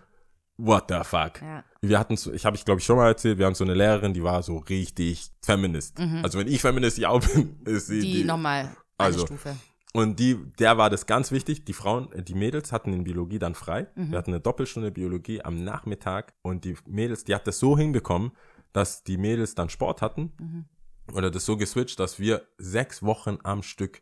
what 0.57 0.85
the 0.89 0.99
fuck. 1.03 1.41
Ja. 1.41 1.63
Wir 1.81 1.97
hatten 1.99 2.15
so, 2.15 2.31
ich 2.31 2.45
habe 2.45 2.55
ich 2.55 2.63
glaube 2.63 2.79
ich 2.79 2.85
schon 2.85 2.97
mal 2.97 3.07
erzählt, 3.07 3.37
wir 3.37 3.45
haben 3.47 3.55
so 3.55 3.63
eine 3.63 3.73
Lehrerin, 3.73 4.13
die 4.13 4.23
war 4.23 4.43
so 4.43 4.57
richtig 4.57 5.31
Feminist. 5.41 5.99
Also 6.23 6.37
wenn 6.39 6.47
ich 6.47 6.61
Feminist 6.61 6.97
ja 6.99 7.09
auch 7.13 7.21
bin, 7.25 7.59
ist 7.65 7.87
sie 7.87 7.95
Mhm. 7.97 8.01
die, 8.01 8.13
die, 8.13 8.23
nochmal 8.23 8.59
eine 8.61 8.75
also, 8.97 9.25
Stufe. 9.25 9.55
Und 9.93 10.19
die, 10.19 10.37
der 10.59 10.77
war 10.77 10.89
das 10.89 11.05
ganz 11.05 11.31
wichtig. 11.31 11.65
Die 11.65 11.73
Frauen, 11.73 12.11
äh, 12.13 12.23
die 12.23 12.33
Mädels 12.35 12.71
hatten 12.71 12.93
in 12.93 13.03
Biologie 13.03 13.39
dann 13.39 13.55
frei. 13.55 13.87
Mhm. 13.95 14.11
Wir 14.11 14.17
hatten 14.17 14.31
eine 14.31 14.39
Doppelstunde 14.39 14.91
Biologie 14.91 15.41
am 15.41 15.63
Nachmittag 15.63 16.33
und 16.41 16.63
die 16.65 16.75
Mädels, 16.87 17.23
die 17.25 17.35
hat 17.35 17.45
das 17.47 17.59
so 17.59 17.77
hinbekommen, 17.77 18.31
dass 18.73 19.03
die 19.03 19.17
Mädels 19.17 19.53
dann 19.55 19.69
Sport 19.69 20.01
hatten 20.01 20.31
Mhm. 20.39 20.65
oder 21.13 21.29
das 21.29 21.45
so 21.45 21.57
geswitcht, 21.57 21.99
dass 21.99 22.19
wir 22.19 22.43
sechs 22.57 23.03
Wochen 23.03 23.37
am 23.43 23.63
Stück 23.63 24.01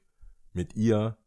mit 0.54 0.76
ihr 0.76 1.18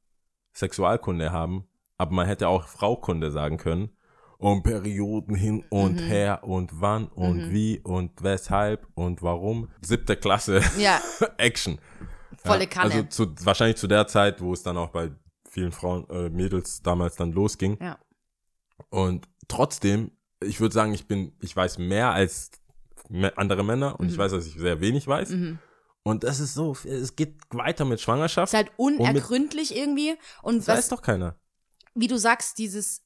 Sexualkunde 0.52 1.32
haben. 1.32 1.64
Aber 1.98 2.12
man 2.14 2.26
hätte 2.26 2.48
auch 2.48 2.66
Fraukunde 2.68 3.30
sagen 3.30 3.56
können. 3.58 3.90
Und 4.38 4.64
Perioden 4.64 5.36
hin 5.36 5.64
und 5.70 6.00
Mhm. 6.00 6.06
her 6.06 6.42
und 6.42 6.80
wann 6.80 7.06
und 7.06 7.52
wie 7.52 7.78
und 7.78 8.24
weshalb 8.24 8.88
und 8.94 9.22
warum. 9.22 9.68
Siebte 9.82 10.16
Klasse 10.16 10.60
Ja, 10.78 11.00
Action. 11.38 11.78
Volle 12.42 12.64
Ja, 12.64 12.66
Kanne. 12.70 12.94
Also 12.94 13.02
zu, 13.04 13.34
wahrscheinlich 13.46 13.76
zu 13.76 13.86
der 13.86 14.06
Zeit, 14.06 14.40
wo 14.40 14.52
es 14.52 14.62
dann 14.62 14.76
auch 14.76 14.90
bei 14.90 15.10
vielen 15.48 15.72
Frauen, 15.72 16.08
äh, 16.10 16.28
Mädels 16.30 16.82
damals 16.82 17.16
dann 17.16 17.32
losging. 17.32 17.78
ja. 17.80 17.98
Und 18.90 19.28
trotzdem, 19.48 20.10
ich 20.42 20.60
würde 20.60 20.74
sagen, 20.74 20.92
ich 20.92 21.06
bin, 21.06 21.36
ich 21.40 21.54
weiß 21.54 21.78
mehr 21.78 22.12
als 22.12 22.50
andere 23.36 23.62
Männer 23.64 23.98
und 24.00 24.10
ich 24.10 24.18
weiß, 24.18 24.32
dass 24.32 24.46
ich 24.46 24.54
sehr 24.54 24.80
wenig 24.80 25.06
weiß. 25.06 25.30
Mhm. 25.30 25.58
Und 26.02 26.24
das 26.24 26.40
ist 26.40 26.54
so, 26.54 26.76
es 26.84 27.14
geht 27.14 27.36
weiter 27.50 27.84
mit 27.84 28.00
Schwangerschaft. 28.00 28.52
Ist 28.52 28.56
halt 28.56 28.72
unergründlich 28.76 29.76
irgendwie. 29.76 30.16
Und 30.42 30.58
Das 30.58 30.68
was, 30.68 30.78
weiß 30.78 30.88
doch 30.88 31.02
keiner. 31.02 31.36
wie 31.94 32.08
du 32.08 32.18
sagst, 32.18 32.58
dieses, 32.58 33.02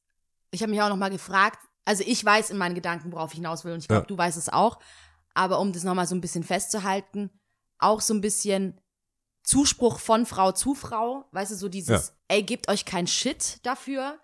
ich 0.51 0.63
habe 0.63 0.71
mich 0.71 0.81
auch 0.81 0.89
nochmal 0.89 1.11
gefragt, 1.11 1.59
also 1.85 2.03
ich 2.07 2.25
weiß 2.25 2.51
in 2.51 2.57
meinen 2.57 2.75
Gedanken, 2.75 3.13
worauf 3.13 3.33
ich 3.33 3.37
hinaus 3.37 3.65
will 3.65 3.73
und 3.75 3.81
ich 3.81 3.89
glaube, 3.89 4.03
Ja. 4.03 4.07
du 4.07 4.17
weißt 4.17 4.39
es 4.39 4.49
auch, 4.49 4.79
aber 5.35 5.59
um 5.61 5.73
das 5.73 5.85
nochmal 5.85 6.07
so 6.07 6.15
ein 6.15 6.21
bisschen 6.23 6.43
festzuhalten, 6.43 7.31
auch 7.79 8.01
so 8.01 8.15
ein 8.15 8.23
bisschen 8.23 8.81
Zuspruch 9.47 10.01
von 10.01 10.27
Frau 10.27 10.51
zu 10.53 10.75
Frau, 10.75 11.25
weißt 11.33 11.53
du, 11.53 11.55
so 11.55 11.69
dieses, 11.69 12.15
ey, 12.29 12.43
gebt 12.43 12.69
euch 12.69 12.85
kein 12.85 13.07
Shit 13.07 13.65
dafür, 13.65 14.19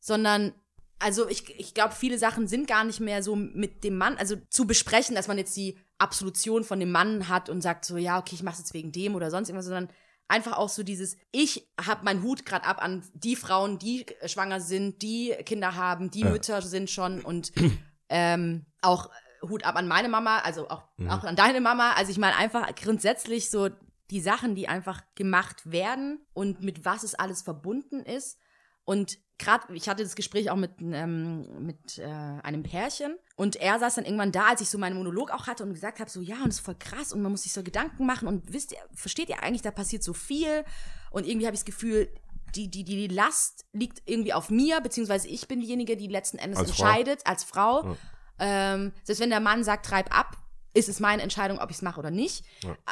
sondern, 0.00 0.52
also 0.98 1.28
ich, 1.28 1.48
ich 1.58 1.74
glaube, 1.74 1.94
viele 1.94 2.18
Sachen 2.18 2.48
sind 2.48 2.66
gar 2.66 2.82
nicht 2.84 2.98
mehr 3.00 3.22
so 3.22 3.36
mit 3.36 3.84
dem 3.84 3.96
Mann, 3.96 4.18
also 4.18 4.36
zu 4.50 4.66
besprechen, 4.66 5.14
dass 5.14 5.28
man 5.28 5.38
jetzt 5.38 5.56
die 5.56 5.78
Absolution 5.98 6.64
von 6.64 6.80
dem 6.80 6.90
Mann 6.90 7.28
hat 7.28 7.48
und 7.48 7.60
sagt 7.62 7.84
so, 7.84 7.96
ja, 7.96 8.18
okay, 8.18 8.34
ich 8.34 8.42
mach's 8.42 8.58
jetzt 8.58 8.74
wegen 8.74 8.90
dem 8.90 9.14
oder 9.14 9.30
sonst 9.30 9.48
irgendwas, 9.48 9.66
sondern 9.66 9.88
einfach 10.26 10.56
auch 10.56 10.68
so 10.68 10.82
dieses, 10.82 11.16
ich 11.30 11.70
habe 11.80 12.04
meinen 12.04 12.22
Hut 12.24 12.44
gerade 12.44 12.64
ab 12.66 12.82
an 12.82 13.04
die 13.14 13.36
Frauen, 13.36 13.78
die 13.78 14.04
schwanger 14.26 14.60
sind, 14.60 15.02
die 15.02 15.36
Kinder 15.44 15.76
haben, 15.76 16.10
die 16.10 16.22
Ja. 16.22 16.30
Mütter 16.30 16.60
sind 16.62 16.90
schon 16.90 17.20
und 17.20 17.52
ähm, 18.08 18.66
auch 18.82 19.08
Hut 19.42 19.64
ab 19.64 19.76
an 19.76 19.86
meine 19.86 20.08
Mama, 20.08 20.38
also 20.38 20.68
auch, 20.68 20.82
Mhm. 20.96 21.10
auch 21.10 21.22
an 21.24 21.36
deine 21.36 21.60
Mama. 21.60 21.92
Also 21.92 22.10
ich 22.10 22.18
meine 22.18 22.36
einfach 22.36 22.74
grundsätzlich 22.76 23.50
so 23.50 23.68
die 24.10 24.20
Sachen, 24.20 24.54
die 24.54 24.68
einfach 24.68 25.02
gemacht 25.14 25.70
werden 25.70 26.20
und 26.32 26.62
mit 26.62 26.84
was 26.84 27.02
es 27.02 27.14
alles 27.14 27.42
verbunden 27.42 28.00
ist. 28.00 28.38
Und 28.84 29.18
gerade, 29.38 29.74
ich 29.74 29.88
hatte 29.88 30.02
das 30.02 30.14
Gespräch 30.14 30.50
auch 30.50 30.56
mit, 30.56 30.72
ähm, 30.80 31.64
mit 31.64 31.98
äh, 31.98 32.04
einem 32.04 32.62
Pärchen 32.62 33.16
und 33.36 33.56
er 33.56 33.78
saß 33.78 33.94
dann 33.96 34.04
irgendwann 34.04 34.30
da, 34.30 34.48
als 34.48 34.60
ich 34.60 34.68
so 34.68 34.78
meinen 34.78 34.96
Monolog 34.96 35.30
auch 35.30 35.46
hatte 35.46 35.64
und 35.64 35.72
gesagt 35.72 36.00
habe, 36.00 36.10
so 36.10 36.20
ja, 36.20 36.36
und 36.36 36.48
das 36.48 36.56
ist 36.56 36.64
voll 36.64 36.76
krass 36.78 37.12
und 37.12 37.22
man 37.22 37.32
muss 37.32 37.44
sich 37.44 37.52
so 37.52 37.62
Gedanken 37.62 38.04
machen 38.04 38.28
und 38.28 38.52
wisst 38.52 38.72
ihr, 38.72 38.78
versteht 38.94 39.30
ihr 39.30 39.42
eigentlich, 39.42 39.62
da 39.62 39.70
passiert 39.70 40.02
so 40.02 40.12
viel 40.12 40.64
und 41.10 41.26
irgendwie 41.26 41.46
habe 41.46 41.54
ich 41.54 41.60
das 41.60 41.64
Gefühl, 41.64 42.10
die, 42.54 42.70
die, 42.70 42.84
die 42.84 43.08
Last 43.08 43.64
liegt 43.72 44.02
irgendwie 44.04 44.32
auf 44.32 44.50
mir, 44.50 44.80
beziehungsweise 44.80 45.28
ich 45.28 45.48
bin 45.48 45.60
diejenige, 45.60 45.96
die 45.96 46.06
letzten 46.06 46.38
Endes 46.38 46.58
Als 46.58 46.70
Frau. 46.70 46.84
entscheidet 46.84 47.26
als 47.26 47.42
Frau. 47.42 47.84
Ja. 47.84 47.96
Ähm, 48.38 48.92
selbst 49.02 49.20
wenn 49.20 49.30
der 49.30 49.40
Mann 49.40 49.64
sagt, 49.64 49.86
treib 49.86 50.16
ab, 50.16 50.36
ist 50.74 50.88
es 50.88 51.00
meine 51.00 51.22
Entscheidung, 51.22 51.58
ob 51.58 51.70
ich 51.70 51.76
es 51.76 51.82
mache 51.82 51.98
oder 51.98 52.10
nicht. 52.10 52.44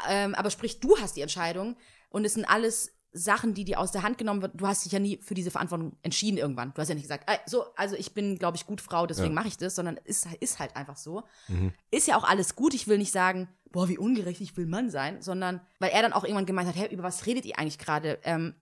Ähm, 0.09 0.35
aber 0.35 0.51
sprich, 0.51 0.81
du 0.81 0.97
hast 0.99 1.17
die 1.17 1.21
Entscheidung 1.21 1.77
und 2.09 2.25
es 2.25 2.35
sind 2.35 2.45
alles 2.45 2.93
Sachen, 3.15 3.53
die 3.53 3.65
dir 3.65 3.79
aus 3.79 3.93
der 3.93 4.03
Hand 4.03 4.17
genommen 4.17 4.41
wird. 4.41 4.53
Du 4.59 4.67
hast 4.67 4.87
dich 4.87 4.93
ja 4.93 4.99
nie 4.99 5.19
für 5.21 5.35
diese 5.35 5.51
Verantwortung 5.51 5.99
entschieden 6.03 6.39
irgendwann. 6.39 6.73
Du 6.73 6.81
hast 6.81 6.89
ja 6.89 6.95
nicht 6.95 7.05
gesagt, 7.05 7.29
so, 7.45 7.65
also 7.77 7.95
ich 7.95 8.15
bin, 8.15 8.39
glaube 8.39 8.57
ich, 8.57 8.65
gut 8.67 8.81
Frau, 8.81 9.07
deswegen 9.07 9.29
Ja. 9.29 9.35
mache 9.35 9.49
ich 9.49 9.59
das, 9.59 9.75
sondern 9.75 9.99
ist, 10.05 10.27
ist 10.41 10.59
halt 10.59 10.77
einfach 10.77 10.97
so. 10.97 11.23
Mhm. 11.49 11.75
Ist 11.91 12.07
ja 12.09 12.17
auch 12.17 12.25
alles 12.25 12.57
gut. 12.57 12.73
Ich 12.73 12.89
will 12.89 12.97
nicht 12.97 13.13
sagen, 13.13 13.49
boah, 13.71 13.89
wie 13.91 13.99
ungerecht, 13.99 14.41
ich 14.41 14.57
will 14.57 14.65
Mann 14.67 14.89
sein, 14.91 15.21
sondern 15.21 15.61
weil 15.79 15.91
er 15.91 16.01
dann 16.01 16.15
auch 16.15 16.25
irgendwann 16.25 16.47
gemeint 16.47 16.69
hat, 16.69 16.77
hey, 16.77 16.89
über 16.91 17.03
was 17.03 17.27
redet 17.27 17.45
ihr 17.45 17.59
eigentlich 17.59 17.79
gerade? 17.79 18.19
Ähm, 18.25 18.55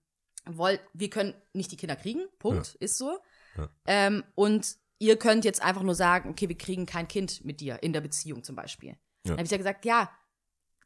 wollt, 0.46 0.80
wir 0.94 1.10
können 1.10 1.34
nicht 1.52 1.70
die 1.70 1.76
Kinder 1.76 1.94
kriegen, 1.94 2.22
Punkt, 2.40 2.74
ist 2.80 2.98
so. 2.98 3.18
Ja. 3.56 3.68
Ähm, 3.86 4.24
und 4.34 4.76
ihr 4.98 5.16
könnt 5.16 5.44
jetzt 5.44 5.62
einfach 5.62 5.82
nur 5.82 5.94
sagen, 5.94 6.28
okay, 6.28 6.48
wir 6.48 6.58
kriegen 6.58 6.86
kein 6.86 7.06
Kind 7.06 7.44
mit 7.44 7.60
dir 7.60 7.80
in 7.82 7.92
der 7.92 8.00
Beziehung 8.00 8.42
zum 8.42 8.56
Beispiel. 8.56 8.96
Dann 9.24 9.34
habe 9.34 9.44
ich 9.44 9.50
ja 9.50 9.56
gesagt, 9.58 9.84
ja, 9.84 10.10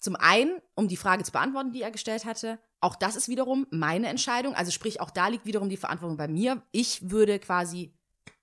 zum 0.00 0.16
einen, 0.16 0.60
um 0.74 0.88
die 0.88 0.96
Frage 0.96 1.24
zu 1.24 1.32
beantworten, 1.32 1.72
die 1.72 1.82
er 1.82 1.90
gestellt 1.90 2.24
hatte, 2.24 2.58
auch 2.80 2.96
das 2.96 3.16
ist 3.16 3.28
wiederum 3.28 3.66
meine 3.70 4.08
Entscheidung. 4.08 4.54
Also 4.54 4.70
sprich, 4.70 5.00
auch 5.00 5.10
da 5.10 5.28
liegt 5.28 5.46
wiederum 5.46 5.68
die 5.70 5.76
Verantwortung 5.78 6.16
bei 6.18 6.28
mir. 6.28 6.62
Ich 6.72 7.10
würde 7.10 7.38
quasi 7.38 7.94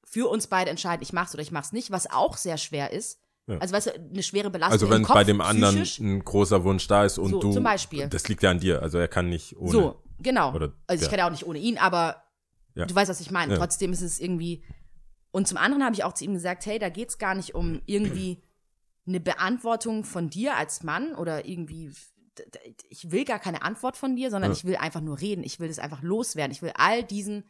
für 0.04 0.28
uns 0.30 0.48
beide 0.48 0.72
entscheiden, 0.72 1.04
ich 1.04 1.14
mach's 1.14 1.34
oder 1.34 1.44
ich 1.44 1.52
mach's 1.52 1.72
nicht, 1.72 1.92
was 1.92 2.10
auch 2.10 2.38
sehr 2.38 2.58
schwer 2.58 2.92
ist. 2.92 3.20
Ja. 3.48 3.58
Also 3.60 3.74
weißt 3.76 3.88
du, 3.88 3.92
eine 3.94 4.24
schwere 4.24 4.50
Belastung. 4.50 4.74
Also 4.74 4.90
wenn 4.90 5.04
Kopf, 5.04 5.14
bei 5.14 5.24
dem 5.24 5.42
anderen 5.42 5.76
psychisch. 5.76 6.00
ein 6.00 6.24
großer 6.24 6.64
Wunsch 6.64 6.88
da 6.88 7.06
ist 7.06 7.18
und 7.18 7.32
So, 7.32 7.40
du, 7.40 7.52
zum 7.52 7.64
Beispiel. 7.64 8.08
das 8.08 8.28
liegt 8.28 8.42
ja 8.44 8.50
an 8.52 8.60
dir. 8.60 8.82
Also 8.82 8.98
er 8.98 9.08
kann 9.08 9.30
nicht 9.30 9.56
ohne. 9.58 9.72
So, 9.72 10.02
genau. 10.20 10.54
Oder 10.54 10.74
also 10.88 11.04
ich 11.04 11.10
kann 11.10 11.20
ja 11.20 11.28
auch 11.28 11.32
nicht 11.32 11.46
ohne 11.46 11.60
ihn, 11.60 11.78
aber 11.78 12.24
Ja. 12.76 12.86
du 12.86 12.96
weißt, 12.96 13.10
was 13.10 13.22
ich 13.22 13.32
meine. 13.32 13.54
Ja. 13.54 13.60
Trotzdem 13.60 13.94
ist 13.94 14.02
es 14.02 14.20
irgendwie. 14.20 14.64
Und 15.32 15.48
zum 15.48 15.58
anderen 15.58 15.84
habe 15.84 15.96
ich 15.96 16.04
auch 16.04 16.14
zu 16.14 16.26
ihm 16.26 16.34
gesagt, 16.34 16.66
hey, 16.66 16.80
da 16.80 16.90
geht's 16.90 17.18
gar 17.18 17.36
nicht 17.36 17.54
um 17.56 17.82
irgendwie 17.86 18.42
eine 19.08 19.20
Beantwortung 19.20 20.04
von 20.04 20.30
dir 20.30 20.56
als 20.58 20.84
Mann 20.84 21.16
oder 21.16 21.46
irgendwie. 21.48 21.92
Ich 22.90 23.12
will 23.12 23.26
gar 23.26 23.40
keine 23.40 23.62
Antwort 23.64 23.98
von 23.98 24.16
dir, 24.16 24.30
sondern 24.32 24.52
Ja. 24.52 24.58
ich 24.58 24.64
will 24.66 24.78
einfach 24.78 25.02
nur 25.02 25.20
reden. 25.20 25.44
Ich 25.44 25.60
will 25.60 25.68
das 25.68 25.80
einfach 25.80 26.02
loswerden. 26.02 26.52
Ich 26.52 26.62
will 26.62 26.72
all 26.76 27.04
diesen 27.04 27.44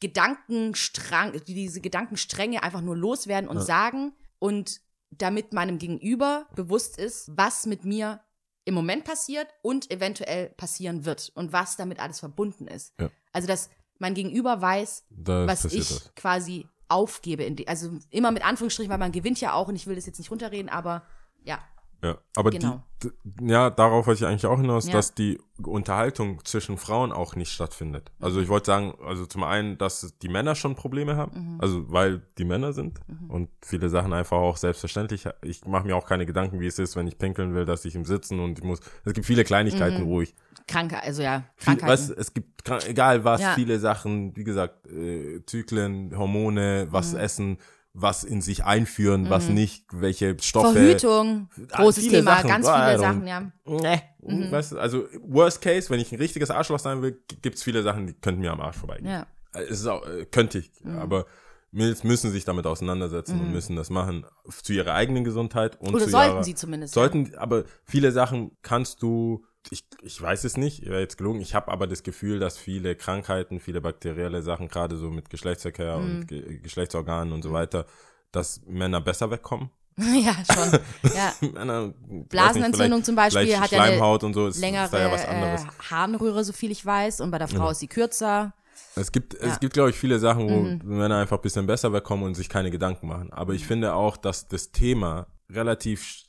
Gedankenstrang, 0.00 1.40
diese 1.46 1.80
Gedankenstränge 1.80 2.62
einfach 2.62 2.80
nur 2.80 2.96
loswerden 2.96 3.48
und 3.48 3.60
sagen 3.60 4.12
und 4.38 4.80
damit 5.10 5.52
meinem 5.52 5.78
Gegenüber 5.78 6.48
bewusst 6.56 6.98
ist, 6.98 7.30
was 7.36 7.66
mit 7.66 7.84
mir 7.84 8.20
im 8.64 8.74
Moment 8.74 9.04
passiert 9.04 9.48
und 9.62 9.90
eventuell 9.90 10.48
passieren 10.50 11.04
wird 11.04 11.30
und 11.34 11.52
was 11.52 11.76
damit 11.76 12.00
alles 12.00 12.20
verbunden 12.20 12.66
ist. 12.66 12.94
Ja. 13.00 13.10
Also, 13.32 13.46
dass 13.46 13.70
mein 13.98 14.14
Gegenüber 14.14 14.60
weiß, 14.60 15.04
Da 15.10 15.46
was 15.46 15.64
ich 15.66 15.88
das. 15.88 16.14
quasi 16.16 16.66
aufgebe. 16.92 17.44
In 17.44 17.56
die, 17.56 17.68
also 17.68 17.90
immer 18.10 18.30
mit 18.30 18.44
Anführungsstrichen, 18.44 18.90
weil 18.90 18.98
man 18.98 19.12
gewinnt 19.12 19.40
ja 19.40 19.54
auch 19.54 19.68
und 19.68 19.76
ich 19.76 19.86
will 19.86 19.96
das 19.96 20.06
jetzt 20.06 20.18
nicht 20.18 20.30
runterreden, 20.30 20.68
aber 20.68 21.02
ja. 21.44 21.58
Ja, 22.04 22.18
aber 22.34 22.50
Genau. 22.50 22.82
die, 23.02 23.10
ja, 23.48 23.70
darauf 23.70 24.08
wollte 24.08 24.24
ich 24.24 24.28
eigentlich 24.28 24.46
auch 24.46 24.58
hinaus, 24.60 24.86
Ja. 24.86 24.92
dass 24.94 25.14
die 25.14 25.38
Unterhaltung 25.64 26.44
zwischen 26.44 26.76
Frauen 26.76 27.12
auch 27.12 27.36
nicht 27.36 27.52
stattfindet. 27.52 28.10
Also 28.20 28.40
ich 28.40 28.48
wollte 28.48 28.66
sagen, 28.66 28.94
also 29.06 29.24
zum 29.26 29.44
einen, 29.44 29.78
dass 29.78 30.12
die 30.20 30.28
Männer 30.28 30.56
schon 30.56 30.74
Probleme 30.74 31.16
haben, 31.16 31.54
Mhm. 31.54 31.60
also 31.60 31.92
weil 31.92 32.22
die 32.38 32.44
Männer 32.44 32.72
sind 32.72 32.98
und 33.28 33.48
viele 33.64 33.88
Sachen 33.88 34.12
einfach 34.12 34.36
auch 34.38 34.56
selbstverständlich. 34.56 35.28
Ich 35.42 35.64
mache 35.64 35.86
mir 35.86 35.94
auch 35.96 36.06
keine 36.06 36.26
Gedanken, 36.26 36.58
wie 36.58 36.66
es 36.66 36.78
ist, 36.80 36.96
wenn 36.96 37.06
ich 37.06 37.18
pinkeln 37.18 37.54
will, 37.54 37.64
dass 37.64 37.84
ich 37.84 37.94
im 37.94 38.04
Sitzen 38.04 38.40
und 38.40 38.58
ich 38.58 38.64
muss. 38.64 38.80
Es 39.04 39.12
gibt 39.12 39.26
viele 39.26 39.44
Kleinigkeiten, 39.44 40.02
Mhm. 40.02 40.06
wo 40.08 40.20
ich 40.22 40.34
Kranke, 40.66 41.00
also 41.02 41.22
ja, 41.22 41.44
viel, 41.56 41.76
Krankheiten. 41.76 41.88
weißt, 41.92 42.10
es 42.16 42.34
gibt 42.34 42.68
egal 42.86 43.24
was, 43.24 43.40
Ja. 43.40 43.54
viele 43.54 43.78
Sachen, 43.78 44.34
wie 44.36 44.44
gesagt, 44.44 44.86
äh, 44.88 45.40
Zyklen, 45.46 46.16
Hormone, 46.16 46.86
Mhm. 46.88 46.92
was 46.92 47.14
essen, 47.14 47.58
was 47.94 48.24
in 48.24 48.40
sich 48.40 48.64
einführen, 48.64 49.28
was 49.28 49.48
nicht, 49.50 49.84
welche 49.92 50.36
Stoffe. 50.40 50.72
Verhütung, 50.72 51.50
Ah, 51.72 51.82
großes 51.82 52.08
Thema, 52.08 52.36
Sachen. 52.36 52.48
ganz 52.48 52.66
Ah, 52.66 52.74
viele 52.86 52.92
I 52.92 52.96
don't- 52.96 53.00
Sachen, 53.00 53.26
ja. 53.26 53.52
Nee. 53.66 54.02
Mhm. 54.22 54.50
Weißt 54.50 54.72
du, 54.72 54.78
also 54.78 55.04
worst 55.22 55.60
case, 55.60 55.90
wenn 55.90 56.00
ich 56.00 56.10
ein 56.12 56.18
richtiges 56.18 56.50
Arschloch 56.50 56.78
sein 56.78 57.02
will, 57.02 57.22
gibt 57.42 57.56
es 57.56 57.62
viele 57.62 57.82
Sachen, 57.82 58.06
die 58.06 58.14
könnten 58.14 58.40
mir 58.40 58.52
am 58.52 58.60
Arsch 58.60 58.76
vorbeigehen. 58.76 59.10
Ja. 59.10 59.26
Äh, 59.54 59.64
Es 59.64 59.80
ist 59.80 59.86
auch, 59.86 60.06
äh, 60.06 60.24
könnte 60.24 60.58
ich, 60.60 60.70
Mhm. 60.82 60.98
aber 60.98 61.26
Mädels 61.70 62.04
müssen 62.04 62.30
sich 62.30 62.44
damit 62.44 62.66
auseinandersetzen 62.66 63.40
und 63.40 63.50
müssen 63.52 63.76
das 63.76 63.88
machen 63.90 64.26
zu 64.62 64.72
ihrer 64.74 64.92
eigenen 64.94 65.24
Gesundheit 65.24 65.78
und 65.80 65.94
Oder 65.94 66.04
zu 66.04 66.10
sollten 66.10 66.34
ihrer, 66.34 66.44
sie 66.44 66.54
zumindest. 66.54 66.92
Sollten, 66.94 67.34
aber 67.36 67.64
viele 67.84 68.12
Sachen 68.12 68.56
kannst 68.62 69.02
du, 69.02 69.44
ich, 69.70 69.84
ich 70.02 70.20
weiß 70.20 70.44
es 70.44 70.56
nicht, 70.56 70.84
wäre 70.86 71.00
jetzt 71.00 71.16
gelogen, 71.18 71.40
ich 71.40 71.54
habe 71.54 71.70
aber 71.70 71.86
das 71.86 72.02
Gefühl, 72.02 72.38
dass 72.38 72.58
viele 72.58 72.96
Krankheiten, 72.96 73.60
viele 73.60 73.80
bakterielle 73.80 74.42
Sachen, 74.42 74.68
gerade 74.68 74.96
so 74.96 75.10
mit 75.10 75.30
Geschlechtsverkehr 75.30 75.98
Mhm. 75.98 76.04
und 76.16 76.28
Ge 76.28 76.58
Geschlechtsorganen 76.58 77.32
und 77.32 77.42
so 77.42 77.52
weiter, 77.52 77.86
dass 78.32 78.60
Männer 78.66 79.00
besser 79.00 79.30
wegkommen. 79.30 79.70
Ja, 79.98 80.34
schon. 80.52 80.80
Ja. 81.14 81.34
Männer, 81.52 81.92
nicht, 82.08 82.28
Blasenentzündung 82.30 83.02
vielleicht- 83.02 83.06
zum 83.06 83.14
Beispiel 83.16 83.58
hat 83.60 83.70
ja 83.70 83.78
eine 83.82 83.88
Schleimhaut 83.92 84.24
und 84.24 84.32
so, 84.34 84.48
ist, 84.48 84.58
längere 84.60 84.84
ist 84.86 84.94
da 84.94 84.98
ja 85.00 85.12
was 85.12 85.24
anderes. 85.26 85.62
äh, 85.64 85.66
Harnröhre, 85.90 86.44
so 86.44 86.52
viel 86.54 86.70
ich 86.70 86.84
weiß, 86.84 87.20
und 87.20 87.30
bei 87.30 87.38
der 87.38 87.48
Frau 87.48 87.70
ist 87.70 87.80
sie 87.80 87.88
kürzer. 87.88 88.54
Es 88.96 89.12
gibt, 89.12 89.34
Ja. 89.34 89.46
Mhm. 89.46 89.52
es 89.52 89.60
gibt, 89.60 89.74
glaube 89.74 89.90
ich, 89.90 89.96
viele 89.96 90.18
Sachen, 90.18 90.48
wo 90.48 90.86
Männer 90.86 91.18
einfach 91.18 91.36
ein 91.38 91.42
bisschen 91.42 91.66
besser 91.66 91.92
wegkommen 91.92 92.24
und 92.24 92.34
sich 92.34 92.48
keine 92.48 92.70
Gedanken 92.70 93.06
machen. 93.06 93.32
Aber 93.32 93.52
ich 93.52 93.66
finde 93.66 93.92
auch, 93.94 94.16
dass 94.16 94.48
das 94.48 94.72
Thema 94.72 95.26
relativ, 95.50 96.22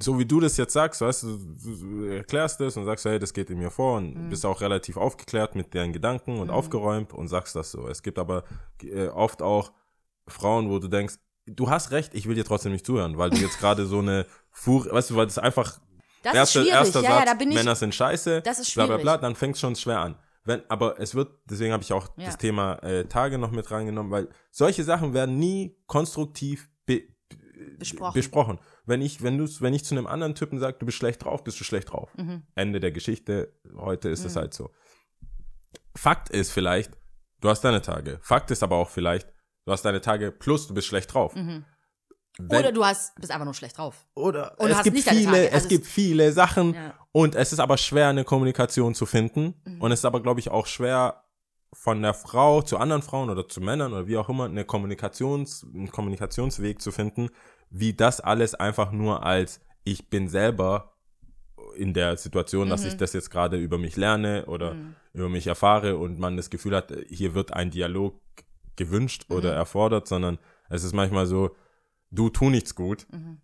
so 0.00 0.18
wie 0.18 0.24
du 0.26 0.40
das 0.40 0.56
jetzt 0.56 0.72
sagst, 0.72 1.00
weißt 1.00 1.22
du, 1.22 1.38
du 1.38 2.04
erklärst 2.04 2.60
es 2.60 2.76
und 2.76 2.84
sagst, 2.84 3.04
hey, 3.04 3.18
das 3.18 3.32
geht 3.32 3.50
in 3.50 3.58
mir 3.58 3.70
vor 3.70 3.96
und 3.98 4.14
Mhm. 4.14 4.28
bist 4.28 4.44
auch 4.46 4.60
relativ 4.60 4.96
aufgeklärt 4.96 5.54
mit 5.54 5.74
deinen 5.74 5.92
Gedanken 5.92 6.38
und 6.38 6.50
aufgeräumt 6.50 7.12
und 7.12 7.28
sagst 7.28 7.54
das 7.56 7.70
so. 7.70 7.88
Es 7.88 8.02
gibt 8.02 8.18
aber 8.18 8.44
äh, 8.82 9.08
oft 9.08 9.42
auch 9.42 9.72
Frauen, 10.28 10.68
wo 10.70 10.78
du 10.78 10.88
denkst, 10.88 11.14
du 11.46 11.70
hast 11.70 11.90
recht, 11.90 12.14
ich 12.14 12.26
will 12.28 12.34
dir 12.34 12.44
trotzdem 12.44 12.72
nicht 12.72 12.86
zuhören, 12.86 13.16
weil 13.18 13.30
du 13.30 13.36
jetzt 13.38 13.58
gerade 13.58 13.86
so 13.86 13.98
eine 14.00 14.26
Fuhr, 14.50 14.86
weißt 14.90 15.10
du, 15.10 15.16
weil 15.16 15.26
das 15.26 15.38
einfach 15.38 15.80
Das 16.22 16.34
erster, 16.34 16.60
ist 16.60 16.66
schwierig. 16.66 16.78
erster 16.80 17.00
ja, 17.02 17.10
Satz, 17.10 17.18
ja, 17.20 17.24
da 17.24 17.34
bin 17.34 17.48
ich. 17.50 17.54
Männer 17.56 17.74
sind 17.74 17.94
scheiße, 17.94 18.42
Das 18.42 18.58
ist 18.58 18.74
bla 18.74 18.86
bla 18.86 18.98
bla, 18.98 19.16
dann 19.18 19.34
fängt 19.34 19.54
es 19.54 19.60
schon 19.60 19.74
schwer 19.76 20.00
an. 20.00 20.16
Wenn, 20.44 20.62
aber 20.70 20.98
es 20.98 21.14
wird, 21.14 21.32
deswegen 21.44 21.72
habe 21.72 21.82
ich 21.82 21.92
auch 21.92 22.08
Ja. 22.16 22.26
das 22.26 22.38
Thema 22.38 22.74
äh, 22.82 23.04
Tage 23.04 23.38
noch 23.38 23.50
mit 23.50 23.70
reingenommen, 23.70 24.10
weil 24.10 24.28
solche 24.50 24.84
Sachen 24.84 25.12
werden 25.14 25.38
nie 25.38 25.76
konstruktiv 25.86 26.68
be 26.86 27.02
Besprochen. 27.78 28.14
besprochen. 28.14 28.58
Wenn 28.90 29.00
ich, 29.00 29.22
wenn 29.22 29.38
du, 29.38 29.46
wenn 29.60 29.72
ich 29.72 29.84
zu 29.84 29.94
einem 29.94 30.06
anderen 30.06 30.34
Typen 30.34 30.58
sage, 30.58 30.76
du 30.78 30.84
bist 30.84 30.98
schlecht 30.98 31.24
drauf, 31.24 31.42
bist 31.44 31.58
du 31.58 31.64
schlecht 31.64 31.90
drauf. 31.92 32.10
Mhm. 32.18 32.42
Ende 32.54 32.78
der 32.80 32.92
Geschichte. 32.92 33.54
Heute 33.76 34.10
ist 34.10 34.24
es 34.26 34.36
halt 34.36 34.52
so. 34.52 34.70
Fakt 35.96 36.28
ist 36.30 36.52
vielleicht, 36.52 36.90
du 37.40 37.48
hast 37.48 37.62
deine 37.62 37.82
Tage. 37.82 38.18
Fakt 38.22 38.50
ist 38.50 38.62
aber 38.62 38.76
auch 38.76 38.88
vielleicht, 38.90 39.28
du 39.64 39.72
hast 39.72 39.82
deine 39.84 40.00
Tage 40.00 40.30
plus 40.32 40.66
du 40.68 40.74
bist 40.74 40.86
schlecht 40.86 41.12
drauf. 41.14 41.34
Wenn- 41.34 41.46
Mhm. 41.46 41.64
Oder 42.50 42.72
du 42.72 42.84
hast, 42.84 43.14
bist 43.16 43.30
einfach 43.32 43.44
nur 43.44 43.54
schlecht 43.54 43.76
drauf. 43.76 44.06
oder 44.14 44.54
Und 44.58 44.70
es 44.70 44.82
gibt 44.82 44.98
viele, 45.00 45.24
Tage. 45.26 45.48
es 45.48 45.52
Also 45.54 45.68
gibt 45.68 45.86
viele 45.86 46.32
Sachen 46.32 46.74
Ja. 46.74 46.94
und 47.12 47.34
es 47.34 47.52
ist 47.52 47.58
aber 47.60 47.76
schwer, 47.76 48.08
eine 48.08 48.24
Kommunikation 48.24 48.94
zu 48.94 49.04
finden. 49.04 49.60
Mhm. 49.64 49.80
Und 49.82 49.92
es 49.92 50.00
ist 50.00 50.04
aber, 50.04 50.22
glaube 50.22 50.40
ich, 50.40 50.48
auch 50.50 50.66
schwer, 50.66 51.24
von 51.72 52.02
der 52.02 52.14
Frau 52.14 52.62
zu 52.62 52.78
anderen 52.78 53.02
Frauen 53.02 53.30
oder 53.30 53.46
zu 53.46 53.60
Männern 53.60 53.92
oder 53.92 54.06
wie 54.08 54.16
auch 54.16 54.28
immer, 54.28 54.46
eine 54.46 54.64
Kommunikations, 54.64 55.64
einen 55.72 55.90
Kommunikationsweg 55.90 56.80
zu 56.82 56.90
finden, 56.92 57.28
wie 57.70 57.92
das 57.94 58.20
alles 58.20 58.54
einfach 58.54 58.92
nur 58.92 59.24
als 59.24 59.60
ich 59.84 60.10
bin 60.10 60.28
selber 60.28 60.96
in 61.76 61.94
der 61.94 62.16
Situation, 62.16 62.68
dass 62.68 62.82
Mhm. 62.82 62.88
ich 62.88 62.96
das 62.96 63.12
jetzt 63.12 63.30
gerade 63.30 63.56
über 63.56 63.78
mich 63.78 63.96
lerne 63.96 64.46
oder 64.46 64.76
über 65.12 65.28
mich 65.28 65.46
erfahre 65.46 65.96
und 65.96 66.18
man 66.18 66.36
das 66.36 66.50
Gefühl 66.50 66.74
hat, 66.76 66.92
hier 67.08 67.34
wird 67.34 67.52
ein 67.52 67.70
Dialog 67.70 68.20
gewünscht 68.76 69.26
Mhm. 69.28 69.36
oder 69.36 69.54
erfordert, 69.54 70.08
sondern 70.08 70.38
es 70.68 70.84
ist 70.84 70.92
manchmal 70.94 71.26
so, 71.26 71.54
du 72.10 72.28
tu 72.28 72.50
nichts 72.50 72.74
gut, 72.74 73.06
Mhm. 73.12 73.40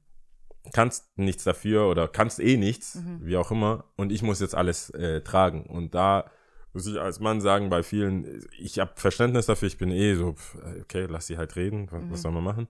kannst 0.72 1.16
nichts 1.16 1.44
dafür 1.44 1.88
oder 1.88 2.08
kannst 2.08 2.40
eh 2.40 2.56
nichts, 2.56 2.96
Mhm. 2.96 3.20
wie 3.22 3.36
auch 3.36 3.50
immer, 3.52 3.84
und 3.96 4.10
ich 4.12 4.22
muss 4.22 4.40
jetzt 4.40 4.54
alles 4.54 4.90
äh, 4.90 5.20
tragen. 5.22 5.64
Und 5.66 5.94
da 5.94 6.28
muss 6.76 6.86
ich 6.86 7.00
als 7.00 7.20
Mann 7.20 7.40
sagen, 7.40 7.70
bei 7.70 7.82
vielen, 7.82 8.44
ich 8.58 8.78
habe 8.78 8.92
Verständnis 8.96 9.46
dafür, 9.46 9.66
ich 9.68 9.78
bin 9.78 9.90
eh 9.90 10.14
so, 10.14 10.34
okay, 10.82 11.06
lass 11.08 11.26
sie 11.26 11.38
halt 11.38 11.56
reden, 11.56 11.88
was, 11.90 12.02
Mhm. 12.02 12.12
was 12.12 12.22
soll 12.22 12.32
man 12.32 12.44
machen? 12.44 12.68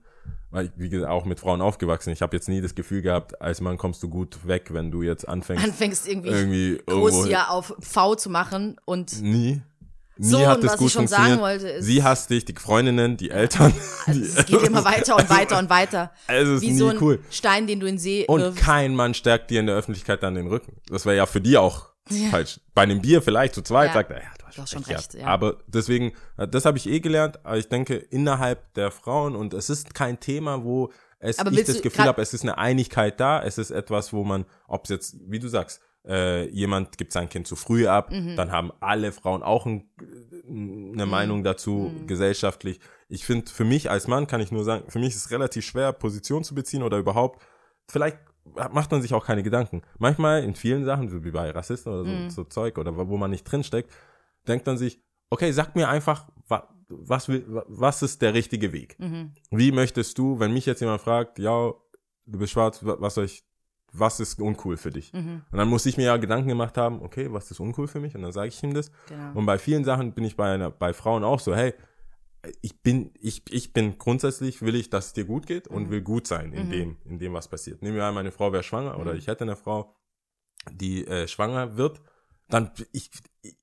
Weil 0.49 0.65
ich, 0.67 0.71
wie 0.77 0.87
gesagt, 0.89 1.11
auch 1.11 1.25
mit 1.25 1.39
Frauen 1.41 1.61
aufgewachsen, 1.61 2.11
ich 2.11 2.21
habe 2.21 2.35
jetzt 2.35 2.47
nie 2.47 2.61
das 2.61 2.73
Gefühl 2.73 3.01
gehabt, 3.01 3.41
als 3.41 3.59
Mann 3.59 3.77
kommst 3.77 4.01
du 4.03 4.09
gut 4.09 4.47
weg, 4.47 4.69
wenn 4.71 4.91
du 4.91 5.01
jetzt 5.03 5.27
anfängst, 5.27 5.63
Anfängst 5.65 6.07
irgendwie, 6.07 6.29
irgendwie 6.29 6.81
groß 6.87 7.25
hier 7.27 7.51
auf 7.51 7.75
V 7.81 8.15
zu 8.15 8.29
machen 8.29 8.77
und 8.85 9.21
Nie. 9.21 9.61
Nie 10.19 10.29
So, 10.31 10.47
hat 10.47 10.57
und 10.59 10.63
es 10.65 10.71
was 10.71 10.77
gut 10.79 10.87
ich 10.87 10.93
schon 10.93 11.07
sagen 11.07 11.39
wollte, 11.41 11.67
ist- 11.69 11.85
Sie 11.85 12.01
hasst 12.01 12.29
dich, 12.31 12.43
die 12.45 12.55
Freundinnen, 12.55 13.17
die 13.17 13.29
Eltern. 13.29 13.71
Die, 14.07 14.21
es 14.21 14.45
geht 14.47 14.63
immer 14.63 14.83
weiter 14.85 15.15
und 15.17 15.29
weiter 15.29 15.59
und 15.59 15.69
weiter. 15.69 16.11
es 16.27 16.47
ist 16.47 16.61
Wie 16.61 16.71
nie 16.71 16.77
so 16.77 16.87
ein 16.87 16.97
cool. 17.01 17.19
Stein, 17.29 17.67
den 17.67 17.79
du 17.81 17.85
in 17.87 17.95
den 17.95 17.99
See 17.99 18.25
Und 18.27 18.39
wirfst. 18.39 18.57
kein 18.59 18.95
Mann 18.95 19.13
stärkt 19.13 19.51
dir 19.51 19.59
in 19.59 19.67
der 19.67 19.75
Öffentlichkeit 19.75 20.23
dann 20.23 20.33
den 20.33 20.47
Rücken. 20.47 20.77
Das 20.89 21.05
wäre 21.05 21.17
ja 21.17 21.25
für 21.27 21.39
die 21.41 21.57
auch 21.57 21.89
falsch. 22.31 22.59
Bei 22.73 22.83
einem 22.83 23.01
Bier 23.01 23.21
vielleicht 23.21 23.55
zu 23.55 23.61
zweit 23.61 23.87
Ja. 23.89 23.93
sagt 23.93 24.11
er, 24.11 24.17
ja, 24.17 24.29
du 24.39 24.45
hast, 24.45 24.57
Du 24.57 24.61
hast 24.63 24.71
schon 24.73 24.83
recht. 24.83 24.97
recht, 24.97 25.13
ja. 25.15 25.19
ja. 25.21 25.27
Aber 25.27 25.57
deswegen, 25.67 26.13
äh, 26.37 26.47
das 26.47 26.65
habe 26.65 26.77
ich 26.77 26.87
eh 26.87 26.99
gelernt, 26.99 27.43
aber 27.45 27.57
ich 27.57 27.69
denke, 27.69 27.95
innerhalb 27.95 28.73
der 28.73 28.91
Frauen, 28.91 29.35
und 29.35 29.53
es 29.53 29.69
ist 29.69 29.93
kein 29.93 30.19
Thema, 30.19 30.63
wo 30.63 30.91
es, 31.19 31.37
ich 31.39 31.63
das 31.65 31.81
Gefühl 31.81 32.05
habe, 32.05 32.21
es 32.21 32.33
ist 32.33 32.43
eine 32.43 32.57
Einigkeit 32.57 33.19
da, 33.19 33.41
es 33.41 33.57
ist 33.57 33.71
etwas, 33.71 34.13
wo 34.13 34.23
man, 34.23 34.45
ob 34.67 34.83
es 34.85 34.89
jetzt, 34.89 35.15
wie 35.27 35.39
du 35.39 35.47
sagst, 35.47 35.81
äh, 36.07 36.47
jemand 36.49 36.97
gibt 36.97 37.11
sein 37.11 37.27
Kind 37.27 37.47
zu 37.47 37.55
früh 37.55 37.87
ab, 37.87 38.11
Mhm. 38.11 38.35
dann 38.37 38.51
haben 38.51 38.71
alle 38.79 39.11
Frauen 39.11 39.43
auch 39.43 39.65
ein, 39.65 39.89
eine 40.47 41.05
Meinung 41.05 41.43
dazu, 41.43 41.91
Mhm. 41.93 42.07
gesellschaftlich. 42.07 42.79
Ich 43.09 43.25
finde, 43.25 43.51
für 43.51 43.65
mich 43.65 43.89
als 43.89 44.07
Mann 44.07 44.27
kann 44.27 44.39
ich 44.41 44.51
nur 44.51 44.63
sagen, 44.63 44.89
für 44.89 44.99
mich 44.99 45.09
ist 45.09 45.25
es 45.25 45.31
relativ 45.31 45.65
schwer, 45.65 45.91
Position 45.93 46.43
zu 46.43 46.55
beziehen 46.55 46.83
oder 46.83 46.97
überhaupt, 46.97 47.41
vielleicht 47.89 48.17
macht 48.71 48.91
man 48.91 49.01
sich 49.01 49.13
auch 49.13 49.25
keine 49.25 49.43
Gedanken. 49.43 49.81
Manchmal 49.99 50.43
in 50.43 50.55
vielen 50.55 50.85
Sachen, 50.85 51.09
so 51.09 51.23
wie 51.23 51.31
bei 51.31 51.49
Rassisten 51.51 51.91
oder 51.93 52.03
so, 52.05 52.09
Mhm. 52.11 52.29
so 52.29 52.43
Zeug 52.43 52.77
oder 52.77 52.95
wo 52.95 53.17
man 53.17 53.31
nicht 53.31 53.43
drinsteckt, 53.43 53.91
denkt 54.47 54.65
man 54.65 54.77
sich, 54.77 55.01
okay, 55.29 55.51
sag 55.51 55.75
mir 55.75 55.89
einfach, 55.89 56.27
wa, 56.47 56.67
was, 56.89 57.27
will, 57.27 57.45
was 57.67 58.01
ist 58.01 58.21
der 58.21 58.33
richtige 58.33 58.71
Weg? 58.73 58.97
Mhm. 58.99 59.33
Wie 59.51 59.71
möchtest 59.71 60.17
du, 60.17 60.39
wenn 60.39 60.53
mich 60.53 60.65
jetzt 60.65 60.79
jemand 60.81 61.01
fragt, 61.01 61.37
ja, 61.39 61.73
du 62.25 62.39
bist 62.39 62.53
schwarz, 62.53 62.83
wa- 62.85 62.95
was 62.99 63.15
soll 63.15 63.25
ich, 63.25 63.43
was 63.93 64.19
ist 64.19 64.39
uncool 64.39 64.77
für 64.77 64.91
dich? 64.91 65.11
Mhm. 65.13 65.41
Und 65.51 65.57
dann 65.57 65.67
muss 65.67 65.85
ich 65.85 65.97
mir 65.97 66.05
ja 66.05 66.17
Gedanken 66.17 66.47
gemacht 66.49 66.77
haben, 66.77 67.01
okay, 67.01 67.27
was 67.31 67.49
ist 67.51 67.59
uncool 67.59 67.87
für 67.87 67.99
mich? 67.99 68.15
Und 68.15 68.21
dann 68.21 68.31
sage 68.31 68.47
ich 68.49 68.61
ihm 68.63 68.73
das. 68.73 68.91
Genau. 69.09 69.31
Und 69.39 69.45
bei 69.45 69.57
vielen 69.57 69.83
Sachen 69.83 70.13
bin 70.13 70.23
ich 70.23 70.35
bei, 70.37 70.53
einer, 70.53 70.69
bei 70.71 70.93
Frauen 70.93 71.23
auch 71.23 71.39
so, 71.39 71.55
hey, 71.55 71.73
ich 72.61 72.81
bin, 72.81 73.11
ich, 73.19 73.43
ich 73.51 73.73
bin 73.73 73.97
grundsätzlich, 73.97 74.61
will 74.61 74.75
ich, 74.75 74.89
dass 74.89 75.07
es 75.07 75.13
dir 75.13 75.25
gut 75.25 75.47
geht 75.47 75.67
und 75.67 75.89
will 75.89 76.01
gut 76.01 76.27
sein 76.27 76.53
in 76.53 76.69
dem, 76.69 76.97
in 77.05 77.19
dem, 77.19 77.33
was 77.33 77.47
passiert. 77.47 77.81
Nehmen 77.81 77.95
wir 77.95 78.03
an, 78.05 78.13
meine 78.15 78.31
Frau 78.31 78.51
wäre 78.51 78.63
schwanger 78.63 78.99
oder 78.99 79.15
ich 79.15 79.27
hätte 79.27 79.43
eine 79.43 79.55
Frau, 79.55 79.95
die 80.71 81.05
äh, 81.07 81.27
schwanger 81.27 81.77
wird, 81.77 82.01
dann, 82.49 82.71
ich, 82.93 83.11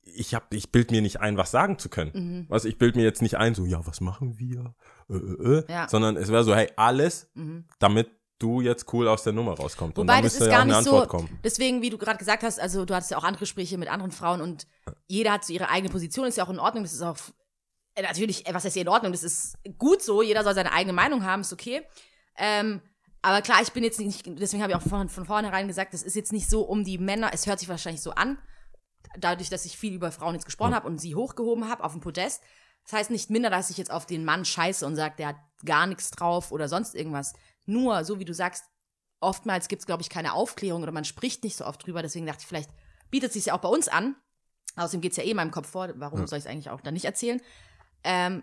ich 0.02 0.34
hab, 0.34 0.52
ich 0.52 0.70
bild 0.70 0.90
mir 0.90 1.00
nicht 1.02 1.20
ein, 1.20 1.36
was 1.36 1.50
sagen 1.50 1.78
zu 1.78 1.88
können. 1.88 2.10
Mhm. 2.14 2.46
Also 2.50 2.68
ich 2.68 2.76
bild 2.78 2.96
mir 2.96 3.02
jetzt 3.02 3.22
nicht 3.22 3.36
ein, 3.36 3.54
so, 3.54 3.64
ja, 3.64 3.86
was 3.86 4.00
machen 4.00 4.38
wir? 4.38 4.74
Äh, 5.08 5.14
äh, 5.14 5.58
äh. 5.58 5.64
Ja. 5.72 5.88
Sondern 5.88 6.16
es 6.16 6.30
wäre 6.30 6.44
so, 6.44 6.54
hey, 6.54 6.70
alles, 6.76 7.30
Mhm. 7.34 7.64
damit 7.78 8.10
du 8.38 8.60
jetzt 8.60 8.92
cool 8.92 9.08
aus 9.08 9.22
der 9.22 9.32
Nummer 9.32 9.54
rauskommst. 9.54 9.96
und 9.98 10.04
Wobei 10.04 10.14
dann 10.16 10.24
das 10.24 10.34
müsste 10.34 10.50
ja 10.50 10.58
auch 10.58 10.62
eine 10.62 10.72
nicht 10.72 10.78
Antwort 10.78 11.10
so. 11.10 11.16
kommen. 11.16 11.38
Deswegen, 11.44 11.82
wie 11.82 11.90
du 11.90 11.96
gerade 11.98 12.18
gesagt 12.18 12.42
hast, 12.42 12.60
also 12.60 12.84
du 12.84 12.94
hattest 12.94 13.10
ja 13.12 13.16
auch 13.16 13.24
andere 13.24 13.40
Gespräche 13.40 13.78
mit 13.78 13.88
anderen 13.88 14.10
Frauen 14.12 14.40
und 14.40 14.66
jeder 15.06 15.32
hat 15.32 15.44
so 15.44 15.52
ihre 15.52 15.68
eigene 15.70 15.90
Position, 15.90 16.26
ist 16.26 16.36
ja 16.36 16.44
auch 16.44 16.50
in 16.50 16.58
Ordnung. 16.58 16.82
Das 16.84 16.92
ist 16.92 17.00
auch 17.02 17.16
natürlich, 18.02 18.46
äh, 18.48 18.54
was 18.54 18.64
heißt 18.64 18.74
hier 18.74 18.82
in 18.82 18.88
Ordnung? 18.88 19.12
Das 19.12 19.22
ist 19.22 19.56
gut 19.78 20.02
so. 20.02 20.22
Jeder 20.22 20.42
soll 20.42 20.54
seine 20.54 20.72
eigene 20.72 20.92
Meinung 20.92 21.24
haben, 21.24 21.42
ist 21.42 21.52
okay. 21.52 21.82
Ähm, 22.36 22.80
aber 23.22 23.40
klar, 23.40 23.62
ich 23.62 23.72
bin 23.72 23.84
jetzt 23.84 23.98
nicht, 23.98 24.26
deswegen 24.26 24.62
habe 24.62 24.72
ich 24.72 24.76
auch 24.76 24.82
von, 24.82 25.08
von 25.08 25.24
vornherein 25.24 25.66
gesagt, 25.66 25.94
das 25.94 26.02
ist 26.02 26.14
jetzt 26.14 26.32
nicht 26.32 26.50
so 26.50 26.62
um 26.62 26.84
die 26.84 26.98
Männer, 26.98 27.30
es 27.32 27.46
hört 27.46 27.58
sich 27.58 27.70
wahrscheinlich 27.70 28.02
so 28.02 28.10
an, 28.10 28.36
dadurch, 29.16 29.48
dass 29.48 29.64
ich 29.64 29.78
viel 29.78 29.94
über 29.94 30.12
Frauen 30.12 30.34
jetzt 30.34 30.44
gesprochen 30.44 30.74
habe 30.74 30.86
und 30.86 30.98
sie 30.98 31.14
hochgehoben 31.14 31.70
habe 31.70 31.84
auf 31.84 31.92
dem 31.92 32.02
Podest. 32.02 32.42
Das 32.84 32.92
heißt 32.92 33.10
nicht 33.10 33.30
minder, 33.30 33.48
dass 33.48 33.70
ich 33.70 33.78
jetzt 33.78 33.90
auf 33.90 34.04
den 34.04 34.26
Mann 34.26 34.44
scheiße 34.44 34.84
und 34.84 34.96
sage, 34.96 35.14
der 35.16 35.28
hat 35.28 35.36
gar 35.64 35.86
nichts 35.86 36.10
drauf 36.10 36.52
oder 36.52 36.68
sonst 36.68 36.94
irgendwas. 36.94 37.32
Nur, 37.64 38.04
so 38.04 38.18
wie 38.18 38.26
du 38.26 38.34
sagst, 38.34 38.64
oftmals 39.20 39.68
gibt 39.68 39.80
es, 39.80 39.86
glaube 39.86 40.02
ich, 40.02 40.10
keine 40.10 40.34
Aufklärung 40.34 40.82
oder 40.82 40.92
man 40.92 41.06
spricht 41.06 41.44
nicht 41.44 41.56
so 41.56 41.64
oft 41.64 41.86
drüber. 41.86 42.02
Deswegen 42.02 42.26
dachte 42.26 42.40
ich, 42.42 42.46
vielleicht 42.46 42.70
bietet 43.10 43.28
es 43.28 43.34
sich 43.34 43.46
ja 43.46 43.54
auch 43.54 43.60
bei 43.60 43.70
uns 43.70 43.88
an. 43.88 44.16
Außerdem 44.76 45.00
geht 45.00 45.12
es 45.12 45.16
ja 45.16 45.24
eh 45.24 45.30
in 45.30 45.36
meinem 45.36 45.50
Kopf 45.50 45.70
vor. 45.70 45.88
Warum 45.96 46.26
soll 46.26 46.38
ich 46.38 46.44
es 46.44 46.50
eigentlich 46.50 46.68
auch 46.68 46.82
dann 46.82 46.92
nicht 46.92 47.06
erzählen? 47.06 47.40
Ähm, 48.04 48.42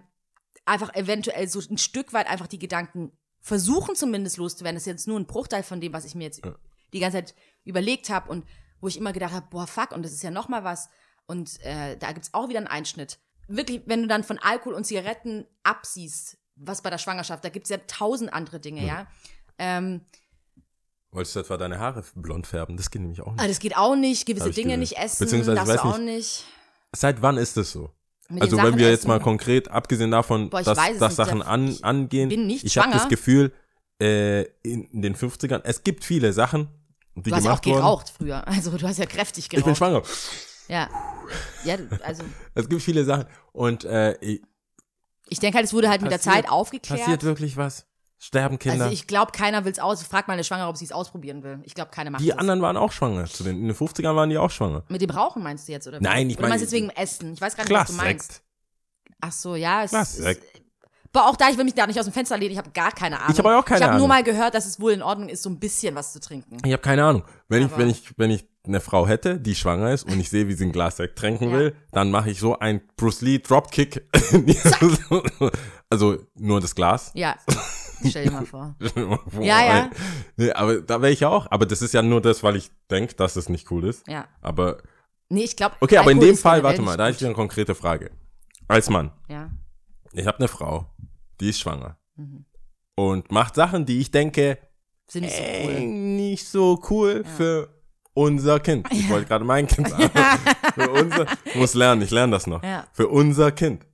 einfach 0.66 0.94
eventuell 0.96 1.48
so 1.48 1.60
ein 1.60 1.78
Stück 1.78 2.14
weit 2.14 2.28
einfach 2.28 2.48
die 2.48 2.60
Gedanken 2.60 3.12
versuchen 3.40 3.96
zumindest 3.96 4.38
loszuwerden. 4.38 4.76
Das 4.76 4.84
ist 4.84 4.88
jetzt 4.88 5.08
nur 5.08 5.20
ein 5.20 5.26
Bruchteil 5.26 5.64
von 5.64 5.82
dem, 5.82 5.94
was 5.94 6.06
ich 6.06 6.16
mir 6.16 6.26
jetzt 6.26 6.42
die 6.94 7.00
ganze 7.00 7.18
Zeit 7.18 7.36
überlegt 7.64 8.10
habe 8.10 8.30
und 8.30 8.46
wo 8.80 8.88
ich 8.88 8.98
immer 8.98 9.14
gedacht 9.14 9.34
habe, 9.34 9.48
boah, 9.50 9.68
fuck, 9.68 9.92
und 9.92 10.04
das 10.04 10.12
ist 10.12 10.24
ja 10.24 10.32
noch 10.32 10.50
mal 10.50 10.64
was. 10.64 10.90
Und 11.26 11.60
äh, 11.62 11.98
da 11.98 12.12
gibt's 12.12 12.34
auch 12.34 12.50
wieder 12.50 12.60
einen 12.60 12.68
Einschnitt. 12.68 13.20
Wirklich, 13.48 13.82
wenn 13.86 14.02
du 14.02 14.08
dann 14.08 14.24
von 14.24 14.38
Alkohol 14.40 14.74
und 14.74 14.86
Zigaretten 14.86 15.46
absiehst, 15.64 16.38
was 16.56 16.82
bei 16.82 16.90
der 16.90 16.98
Schwangerschaft, 16.98 17.44
da 17.44 17.50
gibt's 17.50 17.70
ja 17.70 17.78
tausend 17.88 18.34
andere 18.34 18.60
Dinge, 18.60 18.86
ja. 18.86 19.08
Ähm, 19.58 20.02
Wolltest 21.12 21.36
du 21.36 21.40
etwa 21.42 21.58
deine 21.58 21.78
Haare 21.80 22.04
blond 22.16 22.48
färben? 22.48 22.78
Das 22.78 22.90
geht 22.90 23.02
nämlich 23.02 23.22
auch 23.22 23.32
nicht. 23.32 23.40
aber 23.40 23.48
das 23.48 23.60
geht 23.60 23.76
auch 23.76 23.96
nicht, 23.96 24.26
gewisse 24.26 24.52
Dinge 24.52 24.78
nicht 24.78 24.98
essen, 24.98 25.26
Beziehungsweise, 25.26 25.56
darfst 25.56 25.74
ich 25.76 25.82
du 25.82 25.88
weiß 25.88 25.96
auch 25.96 26.00
nicht. 26.00 26.46
Seit 26.94 27.22
wann 27.22 27.38
ist 27.38 27.58
das 27.58 27.72
so? 27.72 27.92
Also 28.40 28.56
den 28.56 28.64
wenn 28.64 28.72
Sachen 28.72 28.80
wir 28.80 28.90
jetzt 28.90 29.00
essen. 29.00 29.08
mal 29.10 29.20
konkret, 29.20 29.68
abgesehen 29.70 30.12
davon, 30.12 30.50
Boah, 30.50 30.60
ich 30.60 30.66
dass, 30.66 30.78
dass 30.78 31.00
nicht. 31.00 31.16
Sachen 31.16 31.42
an, 31.42 31.68
ich 31.68 31.84
angehen, 31.84 32.46
nicht 32.48 32.64
ich 32.64 32.78
habe 32.78 32.92
das. 32.92 33.10
Gefühl, 33.10 33.52
äh, 34.02 34.44
in, 34.64 34.86
in 34.86 35.02
den 35.02 35.16
50ern, 35.16 35.62
es 35.64 35.84
gibt 35.84 36.04
viele 36.06 36.32
Sachen, 36.34 36.70
die 37.16 37.30
Du 37.30 37.36
hast 37.36 37.44
ja 37.44 37.52
auch 37.54 37.62
gemacht 37.62 37.66
wurden. 37.66 37.76
geraucht 37.78 38.14
früher. 38.18 38.48
Also 38.48 38.78
du 38.78 38.88
hast 38.88 38.98
ja 39.00 39.06
kräftig 39.06 39.50
geraucht. 39.50 39.60
Ich 39.62 39.66
bin 39.66 39.76
schwanger. 39.76 40.02
Ja. 40.68 40.90
Ja, 41.66 41.76
also 42.04 42.24
Es 42.56 42.70
gibt 42.70 42.82
viele 42.82 43.04
Sachen. 43.04 43.26
Und 43.52 43.84
äh, 43.84 44.18
ich- 44.22 44.42
ich 45.30 45.40
denke 45.40 45.58
halt, 45.58 45.66
es 45.66 45.74
wurde 45.74 45.90
halt 45.90 46.02
mit 46.02 46.12
der 46.12 46.20
Zeit 46.22 46.50
aufgeklärt. 46.50 47.00
passiert 47.02 47.24
wirklich 47.24 47.56
was? 47.58 47.86
Sterben 48.24 48.60
Kinder? 48.60 48.84
Also 48.86 48.94
ich 48.94 49.08
glaube, 49.08 49.32
keiner 49.32 49.66
will 49.66 49.72
es 49.72 49.80
aus. 49.80 50.04
Frag 50.04 50.28
mal 50.28 50.36
eine 50.36 50.44
Schwangere, 50.44 50.68
ob 50.68 50.78
sie 50.78 50.86
es 50.86 50.92
ausprobieren 50.92 51.42
will. 51.42 51.60
Ich 51.64 51.74
glaube, 51.74 51.90
keiner 51.90 52.12
macht 52.12 52.22
die 52.24 52.28
das. 52.30 52.38
anderen 52.38 52.62
waren 52.62 52.78
auch 52.78 52.92
schwanger. 52.92 53.26
Zu 53.26 53.44
den, 53.44 53.58
in 53.60 53.66
den 53.68 53.76
50ern 53.76 54.16
waren 54.16 54.30
die 54.30 54.38
auch 54.38 54.52
schwanger. 54.52 54.84
Mit 54.90 55.02
dem 55.02 55.10
Rauchen 55.10 55.42
meinst 55.42 55.68
du 55.68 55.72
jetzt, 55.72 55.88
oder? 55.88 56.00
Nein, 56.00 56.30
ich 56.30 56.38
meinst 56.38 56.42
meine- 56.50 56.56
du 56.60 56.62
jetzt 56.64 56.72
wegen 56.72 56.90
dem 56.90 56.96
Essen? 56.96 57.34
Ich 57.34 57.42
weiß 57.42 57.56
gar 57.58 57.64
nicht, 57.64 57.74
was 57.74 57.88
du 57.88 57.94
meinst. 57.94 58.44
Ach 59.22 59.32
so, 59.32 59.56
ja. 59.56 59.84
Es 59.84 59.92
ist, 59.94 60.40
aber 61.14 61.28
auch 61.30 61.36
da, 61.36 61.50
ich 61.50 61.58
will 61.58 61.66
mich 61.66 61.74
da 61.74 61.86
nicht 61.88 62.00
aus 62.00 62.06
dem 62.06 62.14
Fenster 62.14 62.38
lehnen. 62.38 62.52
Ich 62.52 62.58
habe 62.58 62.70
gar 62.72 62.92
keine 62.92 63.18
Ahnung. 63.20 63.32
Ich 63.34 63.40
habe 63.40 63.58
auch 63.58 63.66
keine 63.66 63.80
Ich 63.80 63.84
habe 63.84 63.98
nur 63.98 64.06
Ahnung. 64.06 64.08
mal 64.10 64.24
gehört, 64.24 64.54
dass 64.54 64.66
es 64.66 64.80
wohl 64.80 64.94
in 64.94 65.02
Ordnung 65.02 65.28
ist, 65.28 65.44
so 65.44 65.50
ein 65.50 65.60
bisschen 65.60 65.94
was 65.96 66.14
zu 66.14 66.20
trinken. 66.22 66.58
Ich 66.64 66.72
habe 66.72 66.82
keine 66.82 67.04
Ahnung. 67.04 67.24
Wenn 67.50 67.66
ich, 67.66 67.78
wenn 67.78 67.90
ich, 67.90 68.04
wenn 68.18 68.32
ich 68.32 68.46
eine 68.66 68.80
Frau 68.80 69.08
hätte, 69.08 69.40
die 69.40 69.56
schwanger 69.56 69.92
ist 69.92 70.04
und 70.04 70.20
ich 70.20 70.30
sehe, 70.30 70.48
wie 70.48 70.54
sie 70.54 70.64
ein 70.66 70.72
Glas 70.72 70.98
Sekt 70.98 71.18
tränken 71.18 71.50
Ja. 71.52 71.58
will, 71.58 71.76
dann 71.92 72.12
mache 72.12 72.30
ich 72.30 72.40
so 72.40 72.60
ein 72.60 72.82
Bruce 72.96 73.22
Lee 73.22 73.40
Dropkick. 73.40 74.08
also 75.90 76.18
nur 76.36 76.62
das 76.62 76.76
Glas. 76.76 77.12
Ja. 77.14 77.36
Stell 78.10 78.26
dir 78.26 78.32
mal 78.32 78.46
vor. 78.46 78.76
Wo 79.26 79.42
Ja, 79.42 79.64
ja. 79.66 79.90
Nee, 80.38 80.52
aber 80.52 80.82
da 80.82 81.02
wäre 81.02 81.12
ich 81.12 81.20
ja 81.22 81.30
auch. 81.30 81.48
Aber 81.52 81.66
das 81.66 81.82
ist 81.82 81.94
ja 81.94 82.02
nur 82.02 82.22
das, 82.22 82.44
weil 82.44 82.56
ich 82.56 82.72
denke, 82.90 83.16
dass 83.16 83.36
es 83.36 83.50
nicht 83.50 83.70
cool 83.72 83.86
ist. 83.86 84.08
Ja. 84.08 84.28
Aber 84.42 84.78
Nee, 85.30 85.44
ich 85.44 85.56
glaube. 85.56 85.76
okay, 85.80 85.98
aber 85.98 86.12
in 86.12 86.20
dem 86.20 86.36
Fall, 86.36 86.62
warte 86.64 86.82
mal, 86.82 86.98
da 86.98 87.06
habe 87.06 87.16
ich 87.16 87.24
eine 87.26 87.34
konkrete 87.34 87.74
Frage. 87.76 88.12
Als 88.68 88.90
Mann, 88.90 89.12
Ja. 89.30 89.50
ich 90.14 90.26
habe 90.28 90.40
eine 90.40 90.48
Frau, 90.48 90.88
die 91.40 91.50
ist 91.50 91.60
schwanger 91.60 91.98
Mhm. 92.16 92.46
und 92.96 93.32
macht 93.32 93.56
Sachen, 93.56 93.86
die 93.86 94.00
ich 94.00 94.12
denke, 94.12 94.58
Sind 95.10 95.24
nicht 95.24 95.36
so 95.36 95.42
ey, 95.44 95.68
cool. 95.78 95.88
nicht 95.88 96.48
so 96.48 96.82
cool 96.90 97.24
für 97.38 97.70
unser 98.14 98.60
Kind. 98.60 98.88
Ich 98.92 99.10
wollte 99.10 99.28
gerade 99.28 99.46
mein 99.46 99.68
Kind 99.68 99.88
sagen. 99.90 100.10
für 100.76 100.90
unser, 100.92 101.26
ich 101.46 101.56
muss 101.56 101.74
lernen, 101.74 102.02
ich 102.02 102.12
lerne 102.12 102.32
das 102.34 102.46
noch. 102.48 102.62
Ja. 102.64 102.86
Für 102.92 103.08
unser 103.08 103.52
Kind. 103.54 103.86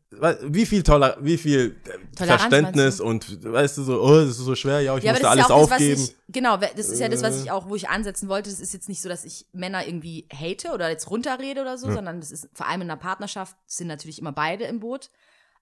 Wie 0.44 0.66
viel 0.66 0.84
Toller, 0.84 1.18
wie 1.22 1.38
viel 1.38 1.78
äh, 1.86 2.16
Toleranz, 2.16 2.42
Verständnis 2.42 3.00
und 3.00 3.44
weißt 3.44 3.78
du 3.78 3.84
so, 3.84 4.02
oh, 4.02 4.16
das 4.16 4.30
ist 4.30 4.38
so 4.38 4.56
schwer, 4.56 4.82
ja, 4.82 4.98
ich 4.98 5.04
Ja, 5.04 5.12
musste 5.12 5.30
alles 5.30 5.48
ja 5.50 5.56
aufgeben. 5.56 6.02
das, 6.02 6.10
ich, 6.10 6.16
genau, 6.30 6.58
das 6.58 6.90
ist 6.90 7.00
ja 7.00 7.10
das, 7.10 7.22
was 7.24 7.38
Äh. 7.38 7.44
ich 7.44 7.52
auch, 7.52 7.68
wo 7.70 7.76
ich 7.76 7.90
ansetzen 7.90 8.28
wollte. 8.30 8.50
Das 8.50 8.60
ist 8.60 8.74
jetzt 8.74 8.90
nicht 8.90 9.02
so, 9.02 9.10
dass 9.10 9.26
ich 9.26 9.46
Männer 9.54 9.86
irgendwie 9.88 10.28
hate 10.34 10.72
oder 10.74 10.90
jetzt 10.90 11.10
runterrede 11.10 11.62
oder 11.62 11.78
so, 11.78 11.92
sondern 11.92 12.20
das 12.20 12.32
ist 12.32 12.50
vor 12.54 12.68
allem 12.68 12.82
in 12.82 12.90
einer 12.90 13.00
Partnerschaft 13.00 13.56
sind 13.66 13.88
natürlich 13.88 14.20
immer 14.20 14.32
beide 14.32 14.66
im 14.66 14.80
Boot. 14.80 15.10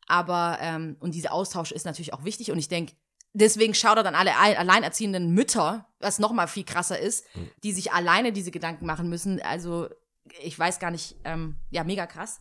Aber, 0.08 0.58
ähm, 0.62 0.98
und 1.00 1.16
dieser 1.16 1.32
Austausch 1.34 1.72
ist 1.72 1.86
natürlich 1.86 2.14
auch 2.14 2.24
wichtig 2.24 2.52
und 2.52 2.60
ich 2.60 2.68
denke, 2.68 2.94
deswegen 3.34 3.74
schaut 3.74 3.98
an 3.98 4.14
alle 4.16 4.38
al- 4.38 4.56
alleinerziehenden 4.56 5.32
Mütter, 5.32 5.88
was 6.00 6.20
nochmal 6.20 6.48
viel 6.48 6.64
krasser 6.64 7.00
ist, 7.00 7.26
die 7.64 7.74
sich 7.74 7.92
alleine 7.92 8.32
diese 8.32 8.52
Gedanken 8.52 8.86
machen 8.86 9.10
müssen. 9.10 9.42
Also, 9.42 9.90
ich 10.42 10.58
weiß 10.58 10.80
gar 10.80 10.92
nicht, 10.92 11.16
ähm, 11.24 11.56
ja, 11.72 11.84
mega 11.84 12.06
krass. 12.06 12.40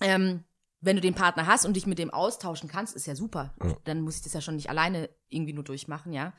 Ähm, 0.00 0.44
wenn 0.80 0.96
du 0.96 1.02
den 1.02 1.14
Partner 1.14 1.46
hast 1.46 1.64
und 1.66 1.74
dich 1.74 1.86
mit 1.86 1.98
dem 1.98 2.10
austauschen 2.10 2.68
kannst, 2.68 2.94
ist 2.94 3.06
ja 3.06 3.14
super. 3.16 3.54
Ja. 3.62 3.76
Dann 3.84 4.00
muss 4.00 4.16
ich 4.16 4.22
das 4.22 4.32
ja 4.32 4.40
schon 4.40 4.56
nicht 4.56 4.70
alleine 4.70 5.10
irgendwie 5.28 5.52
nur 5.52 5.64
durchmachen, 5.64 6.12
ja. 6.12 6.32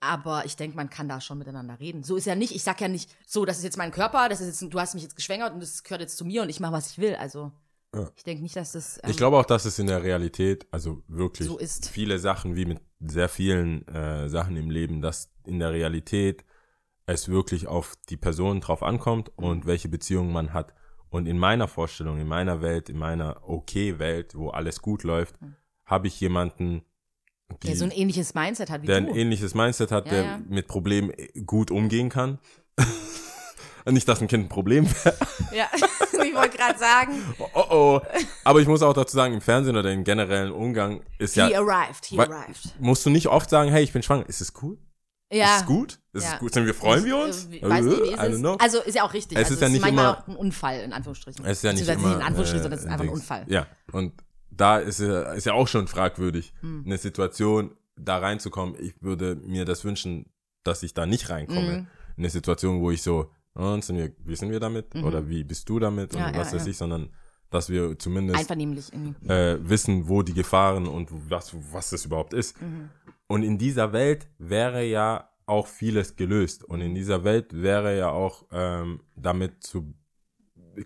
Aber 0.00 0.44
ich 0.44 0.54
denke, 0.54 0.76
man 0.76 0.90
kann 0.90 1.08
da 1.08 1.20
schon 1.20 1.38
miteinander 1.38 1.80
reden. 1.80 2.04
So 2.04 2.16
ist 2.16 2.26
ja 2.26 2.36
nicht, 2.36 2.54
ich 2.54 2.62
sag 2.62 2.80
ja 2.80 2.86
nicht, 2.86 3.10
so, 3.26 3.44
das 3.44 3.58
ist 3.58 3.64
jetzt 3.64 3.76
mein 3.78 3.90
Körper, 3.90 4.28
das 4.28 4.40
ist 4.40 4.60
jetzt, 4.60 4.72
du 4.72 4.78
hast 4.80 4.94
mich 4.94 5.02
jetzt 5.02 5.16
geschwängert 5.16 5.52
und 5.52 5.60
das 5.60 5.82
gehört 5.82 6.02
jetzt 6.02 6.16
zu 6.16 6.24
mir 6.24 6.42
und 6.42 6.48
ich 6.50 6.60
mache, 6.60 6.72
was 6.72 6.92
ich 6.92 6.98
will. 6.98 7.16
Also, 7.16 7.50
Ja. 7.92 8.08
ich 8.14 8.22
denke 8.22 8.42
nicht, 8.44 8.54
dass 8.54 8.72
das. 8.72 8.98
ähm, 9.02 9.10
Ich 9.10 9.16
glaube 9.16 9.36
auch, 9.38 9.44
dass 9.44 9.64
es 9.64 9.76
in 9.80 9.88
der 9.88 10.04
Realität, 10.04 10.68
also 10.70 11.02
wirklich 11.08 11.48
So 11.48 11.58
ist. 11.58 11.88
viele 11.88 12.20
Sachen, 12.20 12.54
wie 12.54 12.66
mit 12.66 12.80
sehr 13.00 13.28
vielen 13.28 13.86
äh, 13.88 14.28
Sachen 14.28 14.56
im 14.56 14.70
Leben, 14.70 15.02
dass 15.02 15.30
in 15.44 15.58
der 15.58 15.72
Realität 15.72 16.44
es 17.06 17.28
wirklich 17.28 17.66
auf 17.66 17.96
die 18.08 18.16
Person 18.16 18.60
drauf 18.60 18.84
ankommt 18.84 19.32
und 19.36 19.66
welche 19.66 19.88
Beziehungen 19.88 20.32
man 20.32 20.52
hat. 20.52 20.74
Und 21.10 21.26
in 21.26 21.38
meiner 21.38 21.68
Vorstellung, 21.68 22.18
in 22.20 22.26
meiner 22.28 22.60
Welt, 22.60 22.88
in 22.88 22.98
meiner 22.98 23.40
okay-Welt, 23.48 24.34
wo 24.34 24.50
alles 24.50 24.82
gut 24.82 25.02
läuft, 25.04 25.34
habe 25.86 26.06
ich 26.06 26.20
jemanden, 26.20 26.82
die, 27.62 27.68
der 27.68 27.76
so 27.76 27.84
ein 27.84 27.90
ähnliches 27.92 28.34
Mindset 28.34 28.68
hat 28.70 28.82
wie 28.82 28.86
der 28.86 29.00
du. 29.00 29.08
ein 29.08 29.16
ähnliches 29.16 29.54
Mindset 29.54 29.90
hat, 29.90 30.04
Ja, 30.06 30.12
der 30.12 30.22
ja. 30.24 30.40
mit 30.48 30.68
Problemen 30.68 31.12
gut 31.46 31.70
umgehen 31.70 32.10
kann. 32.10 32.38
Nicht, 33.86 34.06
dass 34.06 34.20
ein 34.20 34.28
Kind 34.28 34.44
ein 34.46 34.48
Problem 34.50 34.86
wäre. 35.04 35.16
ja, 35.54 35.66
ich 36.12 36.34
wollte 36.34 36.58
gerade 36.58 36.78
sagen, 36.78 37.12
Oh 37.54 37.64
oh. 37.70 38.00
Aber 38.44 38.60
ich 38.60 38.68
muss 38.68 38.82
auch 38.82 38.92
dazu 38.92 39.16
sagen, 39.16 39.32
im 39.32 39.40
Fernsehen 39.40 39.78
oder 39.78 39.90
im 39.90 40.04
generellen 40.04 40.52
Umgang 40.52 41.00
ist 41.18 41.36
ja. 41.36 41.46
he 41.46 41.56
arrived, 41.56 42.04
he 42.04 42.18
arrived. 42.20 42.74
Musst 42.80 43.06
du 43.06 43.10
nicht 43.10 43.28
oft 43.28 43.48
sagen, 43.48 43.70
hey, 43.70 43.82
ich 43.82 43.94
bin 43.94 44.02
schwanger. 44.02 44.28
Ist 44.28 44.42
es 44.42 44.52
cool? 44.62 44.76
Ja. 45.30 45.56
Ist 45.56 45.60
es 45.62 45.66
gut? 45.66 45.98
Ist 46.14 46.24
Ja. 46.24 46.34
es 46.34 46.38
gut? 46.40 46.54
Sind 46.54 46.66
wir, 46.66 46.74
freuen 46.74 47.04
wir 47.04 47.16
uns? 47.16 47.48
Ich, 47.50 47.62
äh, 47.62 47.68
weiß 47.68 47.84
nicht, 47.84 48.02
wie 48.02 48.08
ist 48.08 48.18
es? 48.18 48.44
Also 48.60 48.78
ist 48.80 48.94
ja 48.94 49.02
auch 49.04 49.12
richtig. 49.12 49.36
Es 49.36 49.44
also 49.44 49.54
ist 49.54 49.60
ja 49.60 49.68
nicht 49.68 49.80
manchmal 49.82 50.04
immer- 50.04 50.18
auch 50.18 50.28
ein 50.28 50.36
Unfall, 50.36 50.80
in 50.80 50.92
Anführungsstrichen. 50.92 51.44
es 51.44 51.58
ist 51.58 51.62
ja 51.64 51.72
nicht 51.72 51.80
Beziehungsweise 51.86 52.08
immer. 52.14 52.20
in 52.20 52.26
Anführungsstrichen, 52.26 52.60
äh, 52.60 52.62
sondern 52.62 52.78
es 52.78 52.84
ist 52.84 52.90
einfach 52.90 53.04
ein. 53.04 53.10
Unfall. 53.10 53.44
Ja, 53.48 53.66
und 53.92 54.12
da 54.50 54.78
ist 54.78 55.00
ja, 55.00 55.32
ist 55.34 55.44
ja 55.46 55.52
auch 55.52 55.68
schon 55.68 55.86
fragwürdig, 55.86 56.52
Hm. 56.60 56.82
eine 56.86 56.98
Situation 56.98 57.72
da 57.96 58.18
reinzukommen. 58.18 58.74
Ich 58.80 58.94
würde 59.02 59.36
mir 59.36 59.64
das 59.64 59.84
wünschen, 59.84 60.26
dass 60.64 60.82
ich 60.82 60.94
da 60.94 61.04
nicht 61.06 61.28
reinkomme. 61.30 61.60
Mhm. 61.60 61.86
In 62.16 62.24
eine 62.24 62.30
Situation, 62.30 62.80
wo 62.80 62.90
ich 62.90 63.02
so, 63.02 63.30
und 63.54 63.84
sind 63.84 63.96
wir, 63.96 64.12
wie 64.24 64.36
sind 64.36 64.50
wir 64.50 64.60
damit? 64.60 64.94
Oder 64.96 65.28
wie 65.28 65.44
bist 65.44 65.68
du 65.68 65.78
damit? 65.78 66.12
Mhm. 66.12 66.18
Ja, 66.18 66.26
und 66.28 66.34
ja, 66.34 66.40
was 66.40 66.52
weiß 66.54 66.66
ich, 66.66 66.76
sondern 66.76 67.10
dass 67.50 67.68
wir 67.70 67.98
zumindest 67.98 68.50
äh, 68.50 69.68
wissen, 69.68 70.08
wo 70.08 70.22
die 70.22 70.34
Gefahren 70.34 70.86
und 70.86 71.08
was, 71.30 71.52
was 71.72 71.90
das 71.90 72.04
überhaupt 72.04 72.34
ist. 72.34 72.60
Mhm. 72.60 72.90
Und 73.28 73.42
in 73.42 73.58
dieser 73.58 73.92
Welt 73.92 74.28
wäre 74.38 74.84
ja 74.84 75.30
auch 75.46 75.66
vieles 75.66 76.16
gelöst. 76.16 76.64
Und 76.64 76.80
in 76.80 76.94
dieser 76.94 77.24
Welt 77.24 77.52
wäre 77.52 77.96
ja 77.96 78.10
auch 78.10 78.44
ähm, 78.52 79.02
damit 79.16 79.62
zu, 79.64 79.94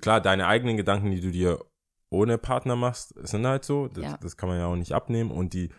klar, 0.00 0.20
deine 0.20 0.46
eigenen 0.46 0.76
Gedanken, 0.76 1.10
die 1.10 1.20
du 1.20 1.30
dir 1.30 1.64
ohne 2.10 2.36
Partner 2.38 2.76
machst, 2.76 3.14
sind 3.26 3.46
halt 3.46 3.64
so. 3.64 3.88
Das, 3.88 4.04
Ja. 4.04 4.16
das 4.20 4.36
kann 4.36 4.48
man 4.48 4.58
ja 4.58 4.66
auch 4.66 4.76
nicht 4.76 4.92
abnehmen. 4.92 5.30
Und 5.30 5.54
die, 5.54 5.70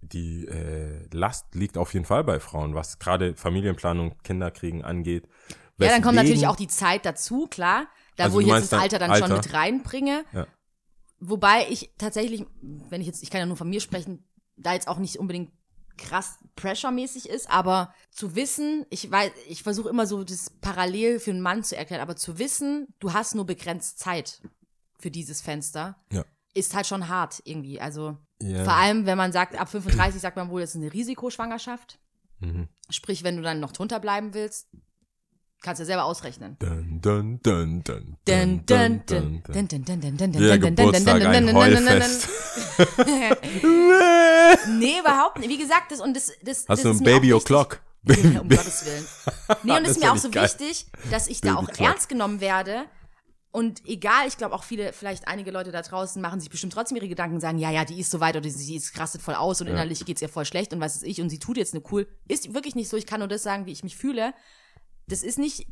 die 0.00 0.46
äh, 0.46 1.06
Last 1.12 1.54
liegt 1.54 1.76
auf 1.76 1.92
jeden 1.92 2.06
Fall 2.06 2.24
bei 2.24 2.40
Frauen, 2.40 2.74
was 2.74 2.98
gerade 2.98 3.34
Familienplanung, 3.36 4.16
Kinderkriegen 4.22 4.82
angeht. 4.84 5.28
Ja, 5.78 5.88
dann 5.88 6.02
kommt 6.02 6.14
Weswegen- 6.14 6.14
natürlich 6.16 6.46
auch 6.46 6.56
die 6.56 6.68
Zeit 6.68 7.04
dazu, 7.04 7.46
klar. 7.48 7.86
Da, 8.16 8.24
Also 8.24 8.36
wo 8.36 8.40
ich 8.40 8.46
jetzt 8.46 8.62
das 8.62 8.70
dann 8.70 8.80
Alter 8.80 8.98
dann 8.98 9.10
schon 9.14 9.24
Alter? 9.24 9.36
mit 9.36 9.52
reinbringe. 9.52 10.24
Ja. 10.32 10.46
Wobei 11.20 11.66
ich 11.68 11.90
tatsächlich, 11.98 12.46
wenn 12.62 13.00
ich 13.00 13.06
jetzt, 13.06 13.22
ich 13.22 13.30
kann 13.30 13.40
ja 13.40 13.46
nur 13.46 13.56
von 13.56 13.68
mir 13.68 13.80
sprechen, 13.80 14.24
da 14.56 14.72
jetzt 14.72 14.88
auch 14.88 14.98
nicht 14.98 15.18
unbedingt 15.18 15.50
krass 15.96 16.38
Pressure-mäßig 16.56 17.28
ist, 17.28 17.50
aber 17.50 17.92
zu 18.10 18.34
wissen, 18.34 18.86
ich 18.90 19.10
weiß, 19.10 19.30
ich 19.48 19.62
versuche 19.62 19.88
immer 19.88 20.06
so 20.06 20.24
das 20.24 20.50
parallel 20.60 21.20
für 21.20 21.30
einen 21.30 21.42
Mann 21.42 21.64
zu 21.64 21.76
erklären, 21.76 22.00
aber 22.02 22.16
zu 22.16 22.38
wissen, 22.38 22.88
du 22.98 23.12
hast 23.12 23.34
nur 23.34 23.44
begrenzt 23.46 23.98
Zeit 23.98 24.40
für 24.98 25.10
dieses 25.10 25.40
Fenster, 25.42 25.96
Ja. 26.12 26.24
ist 26.54 26.74
halt 26.74 26.86
schon 26.86 27.08
hart 27.08 27.42
irgendwie. 27.44 27.80
Also 27.80 28.16
Ja. 28.40 28.64
vor 28.64 28.74
allem, 28.74 29.04
wenn 29.06 29.18
man 29.18 29.32
sagt, 29.32 29.54
ab 29.60 29.68
35 29.68 30.20
sagt 30.20 30.36
man 30.36 30.48
wohl, 30.50 30.60
das 30.62 30.70
ist 30.70 30.76
eine 30.76 30.92
Risikoschwangerschaft. 30.92 31.98
Mhm. 32.40 32.68
Sprich, 32.90 33.22
wenn 33.24 33.36
du 33.36 33.42
dann 33.42 33.60
noch 33.60 33.72
drunter 33.72 34.00
bleiben 34.00 34.32
willst, 34.34 34.68
kannst 35.62 35.80
du 35.80 35.82
ja 35.82 35.86
selber 35.86 36.04
ausrechnen. 36.04 36.56
Geburtstag 40.58 41.22
ein 41.22 41.54
Heulfest. 41.54 42.28
Nee, 44.78 44.98
überhaupt 45.00 45.38
nicht. 45.38 45.48
Wie 45.48 45.58
gesagt, 45.58 45.90
das 45.92 46.00
und 46.00 46.14
das, 46.14 46.32
das, 46.42 46.66
Hast 46.68 46.84
das 46.84 46.98
du 46.98 47.02
ein 47.02 47.04
Baby. 47.04 47.32
O'Clock? 47.32 47.78
Nee, 48.04 48.38
um 48.38 48.48
Gottes 48.48 48.84
Willen. 48.86 49.06
Nee, 49.64 49.72
und 49.72 49.84
es 49.84 49.92
ist 49.92 49.98
mir 50.00 50.06
ja 50.06 50.12
auch 50.12 50.16
so 50.16 50.30
geil. 50.30 50.44
wichtig, 50.44 50.86
dass 51.10 51.26
ich 51.26 51.40
da 51.40 51.56
auch 51.56 51.68
ernst 51.78 52.08
genommen 52.08 52.40
werde 52.40 52.84
Und 53.56 53.86
egal, 53.86 54.28
ich 54.28 54.36
glaube 54.36 54.54
auch 54.54 54.64
viele, 54.64 54.92
vielleicht 54.92 55.28
einige 55.28 55.50
Leute 55.50 55.72
da 55.72 55.80
draußen 55.80 56.20
machen 56.20 56.40
sich 56.40 56.50
bestimmt 56.50 56.74
trotzdem 56.74 56.96
ihre 56.98 57.08
Gedanken, 57.08 57.40
sagen, 57.40 57.56
ja, 57.58 57.70
ja, 57.70 57.86
die 57.86 57.98
ist 57.98 58.10
so 58.10 58.20
weit 58.20 58.36
oder 58.36 58.50
sie 58.50 58.76
ist 58.76 58.98
rastet 58.98 59.22
voll 59.22 59.34
aus 59.34 59.62
und 59.62 59.66
innerlich 59.66 60.04
geht's 60.04 60.20
ihr 60.20 60.28
voll 60.28 60.44
schlecht 60.44 60.74
und 60.74 60.80
was 60.80 60.96
ist 60.96 61.04
ich 61.04 61.22
und 61.22 61.30
sie 61.30 61.38
tut 61.38 61.56
jetzt 61.56 61.72
eine 61.72 61.82
cool. 61.90 62.06
Ist 62.28 62.52
wirklich 62.52 62.74
nicht 62.74 62.90
so, 62.90 62.98
ich 62.98 63.06
kann 63.06 63.20
nur 63.20 63.28
das 63.28 63.42
sagen, 63.42 63.64
wie 63.64 63.72
ich 63.72 63.82
mich 63.82 63.96
fühle. 63.96 64.34
Das 65.08 65.22
ist 65.22 65.38
nicht 65.38 65.66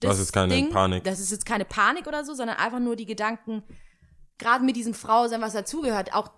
Das 0.00 0.18
ist 0.18 0.32
keine 0.32 0.62
Panik. 0.68 1.04
Das 1.04 1.20
ist 1.20 1.30
jetzt 1.30 1.46
keine 1.46 1.64
Panik 1.64 2.06
oder 2.06 2.24
so, 2.24 2.34
sondern 2.34 2.56
einfach 2.56 2.80
nur 2.80 2.96
die 2.96 3.06
Gedanken, 3.06 3.62
gerade 4.38 4.64
mit 4.64 4.76
diesem 4.76 4.94
Frausein, 4.94 5.40
was 5.40 5.52
dazugehört, 5.54 6.12
auch 6.14 6.30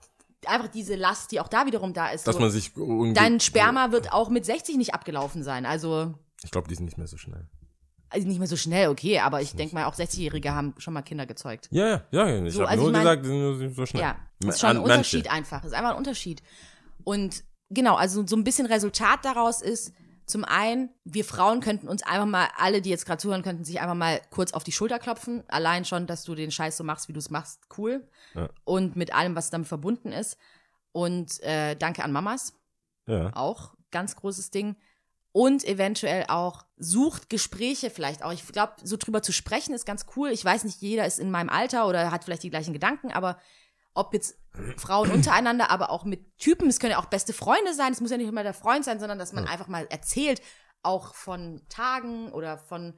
einfach 0.47 0.69
diese 0.69 0.95
Last, 0.95 1.33
die 1.33 1.41
auch 1.41 1.49
da 1.49 1.67
wiederum 1.67 1.93
da 1.93 2.11
ist. 2.11 2.27
Dass 2.29 2.37
so. 2.37 2.41
man 2.41 2.51
sich. 2.51 2.73
Dein 3.15 3.41
Sperma 3.41 3.91
wird 3.91 4.13
auch 4.13 4.29
mit 4.31 4.45
60 4.45 4.77
nicht 4.77 4.95
abgelaufen 4.95 5.43
sein. 5.43 5.67
Also, 5.67 6.15
Ich 6.45 6.51
glaube, 6.51 6.69
die 6.69 6.75
sind 6.77 6.85
nicht 6.85 6.99
mehr 6.99 7.09
so 7.09 7.17
schnell. 7.17 7.49
also 8.11 8.27
nicht 8.29 8.39
mehr 8.39 8.47
so 8.49 8.57
schnell, 8.57 8.89
okay, 8.89 9.19
aber 9.19 9.43
ich 9.43 9.55
denke 9.57 9.75
mal, 9.75 9.85
auch 9.87 9.95
60-Jährige 9.95 10.55
haben 10.55 10.75
schon 10.79 10.95
mal 10.95 11.03
Kinder 11.03 11.27
gezeugt. 11.27 11.69
Ja, 11.73 12.05
ja, 12.13 12.29
ja. 12.29 12.45
Ich 12.45 12.55
So, 12.55 12.61
habe 12.61 12.71
also 12.71 12.83
nur 12.85 12.91
ich 12.91 12.93
mein- 12.93 13.03
gesagt, 13.03 13.25
die 13.25 13.29
sind 13.29 13.41
nur 13.41 13.71
so 13.75 13.87
schnell. 13.87 14.03
Ja, 14.03 14.17
ist 14.47 14.61
schon 14.61 14.71
ein 14.71 14.77
An- 14.77 14.83
manche. 14.83 14.93
Unterschied 14.95 15.31
einfach. 15.31 15.65
Ist 15.65 15.75
einfach 15.75 15.91
ein 15.91 15.97
Unterschied. 15.97 16.43
Und 17.05 17.43
genau, 17.71 17.97
also 17.97 18.25
so 18.27 18.37
ein 18.37 18.45
bisschen 18.45 18.67
Resultat 18.67 19.25
daraus 19.25 19.61
ist, 19.61 19.93
zum 20.29 20.45
einen, 20.45 20.91
wir 21.05 21.25
Frauen 21.25 21.61
könnten 21.61 21.89
uns 21.89 22.03
einfach 22.03 22.27
mal, 22.27 22.49
alle, 22.57 22.83
die 22.83 22.91
jetzt 22.91 23.07
gerade 23.07 23.21
zuhören, 23.21 23.43
könnten 23.43 23.65
sich 23.65 23.81
einfach 23.81 23.95
mal 23.95 24.21
kurz 24.31 24.53
auf 24.53 24.63
die 24.65 24.73
Schulter 24.73 24.99
klopfen. 24.99 25.43
Allein 25.49 25.85
schon, 25.85 26.07
dass 26.07 26.25
du 26.25 26.35
den 26.35 26.51
Scheiß 26.51 26.77
so 26.77 26.85
machst, 26.85 27.09
wie 27.09 27.13
du 27.13 27.19
es 27.19 27.31
machst, 27.31 27.61
cool. 27.79 28.07
Ja. 28.35 28.49
Und 28.65 28.97
mit 28.97 29.15
allem, 29.15 29.35
was 29.35 29.51
damit 29.51 29.69
verbunden 29.69 30.13
ist. 30.13 30.37
Und 30.93 31.43
äh, 31.43 31.75
danke 31.77 32.05
an 32.05 32.13
Mamas, 32.13 32.55
Ja. 33.07 33.35
auch 33.35 33.75
ganz 33.91 34.17
großes 34.17 34.51
Ding. 34.51 34.77
Und 35.33 35.65
eventuell 35.65 36.25
auch 36.29 36.65
sucht 36.79 37.31
Gespräche 37.31 37.91
vielleicht 37.91 38.23
auch. 38.23 38.33
Ich 38.33 38.47
glaube, 38.47 38.73
so 38.83 38.97
drüber 38.97 39.23
zu 39.23 39.33
sprechen 39.33 39.75
ist 39.75 39.85
ganz 39.87 40.07
cool. 40.17 40.31
Ich 40.31 40.45
weiß 40.45 40.65
nicht, 40.65 40.81
jeder 40.81 41.07
ist 41.07 41.19
in 41.19 41.31
meinem 41.31 41.49
Alter 41.51 41.87
oder 41.87 42.11
hat 42.11 42.25
vielleicht 42.25 42.43
die 42.43 42.51
gleichen 42.51 42.73
Gedanken, 42.73 43.13
aber 43.13 43.39
ob 43.99 44.15
jetzt 44.15 44.39
Frauen 44.77 45.11
untereinander, 45.11 45.71
aber 45.71 45.91
auch 45.91 46.05
mit 46.05 46.39
Typen, 46.39 46.69
es 46.69 46.81
können 46.81 46.93
ja 46.93 46.99
auch 46.99 47.07
beste 47.07 47.33
Freunde 47.33 47.75
sein, 47.75 47.93
es 47.93 48.01
muss 48.01 48.11
ja 48.11 48.17
nicht 48.17 48.29
immer 48.29 48.43
der 48.43 48.55
Freund 48.55 48.85
sein, 48.85 48.99
sondern 48.99 49.19
dass 49.19 49.33
man 49.33 49.47
einfach 49.47 49.69
mal 49.69 49.87
erzählt, 49.91 50.41
auch 50.83 51.15
von 51.15 51.63
Tagen 51.69 52.33
oder 52.33 52.59
von, 52.59 52.95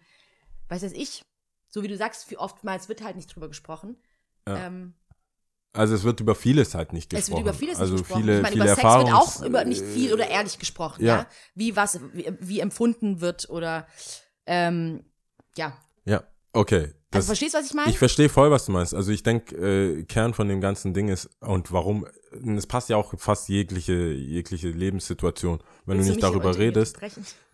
weiß 0.68 0.82
weiß 0.82 0.92
ich, 0.92 1.24
so 1.68 1.82
wie 1.82 1.88
du 1.88 1.96
sagst, 1.96 2.30
wie 2.30 2.36
oftmals 2.36 2.88
wird 2.88 3.02
halt 3.02 3.16
nicht 3.16 3.34
drüber 3.34 3.48
gesprochen. 3.48 3.96
Ja. 4.46 4.66
Ähm, 4.66 4.94
Also 5.72 5.94
es 5.94 6.02
wird 6.02 6.20
über 6.20 6.34
vieles 6.34 6.74
halt 6.74 6.92
nicht 6.92 7.12
es 7.12 7.26
gesprochen. 7.26 7.44
wird 7.44 7.54
über 7.54 7.58
vieles 7.58 7.78
also 7.78 7.94
nicht 7.94 8.02
gesprochen. 8.02 8.22
Viele, 8.22 8.36
ich 8.36 8.42
meine, 8.42 8.52
viele 8.52 8.64
über 8.64 8.74
Sex 8.74 8.84
Erfahrungs 8.84 9.10
wird 9.10 9.22
auch 9.22 9.46
über 9.46 9.64
nicht 9.64 9.82
viel 9.82 10.12
oder 10.12 10.28
ehrlich 10.28 10.58
gesprochen, 10.58 11.04
ja. 11.04 11.16
ja. 11.16 11.26
Wie 11.54 11.76
was, 11.76 12.00
wie, 12.12 12.32
wie 12.40 12.60
empfunden 12.60 13.20
wird 13.20 13.48
oder 13.48 13.86
ähm, 14.46 15.04
ja. 15.56 15.76
Ja, 16.04 16.24
okay. 16.52 16.92
Also 17.12 17.18
Das, 17.18 17.26
verstehst 17.26 17.54
du, 17.54 17.58
was 17.58 17.66
ich 17.66 17.74
meine? 17.74 17.90
ich 17.90 17.98
verstehe 17.98 18.28
voll, 18.28 18.50
was 18.52 18.66
du 18.66 18.72
meinst. 18.72 18.94
Also 18.94 19.10
ich 19.10 19.24
denke, 19.24 19.56
äh, 19.56 20.04
Kern 20.04 20.32
von 20.32 20.48
dem 20.48 20.60
ganzen 20.60 20.94
Ding 20.94 21.08
ist, 21.08 21.28
und 21.40 21.72
warum, 21.72 22.06
es 22.56 22.66
passt 22.66 22.88
ja 22.88 22.96
auch 22.96 23.14
fast 23.18 23.48
jegliche, 23.48 24.12
jegliche 24.12 24.68
Lebenssituation, 24.68 25.58
wenn 25.86 25.96
Willst 25.96 26.08
du 26.08 26.12
nicht 26.12 26.22
darüber 26.22 26.56
redest. 26.56 26.98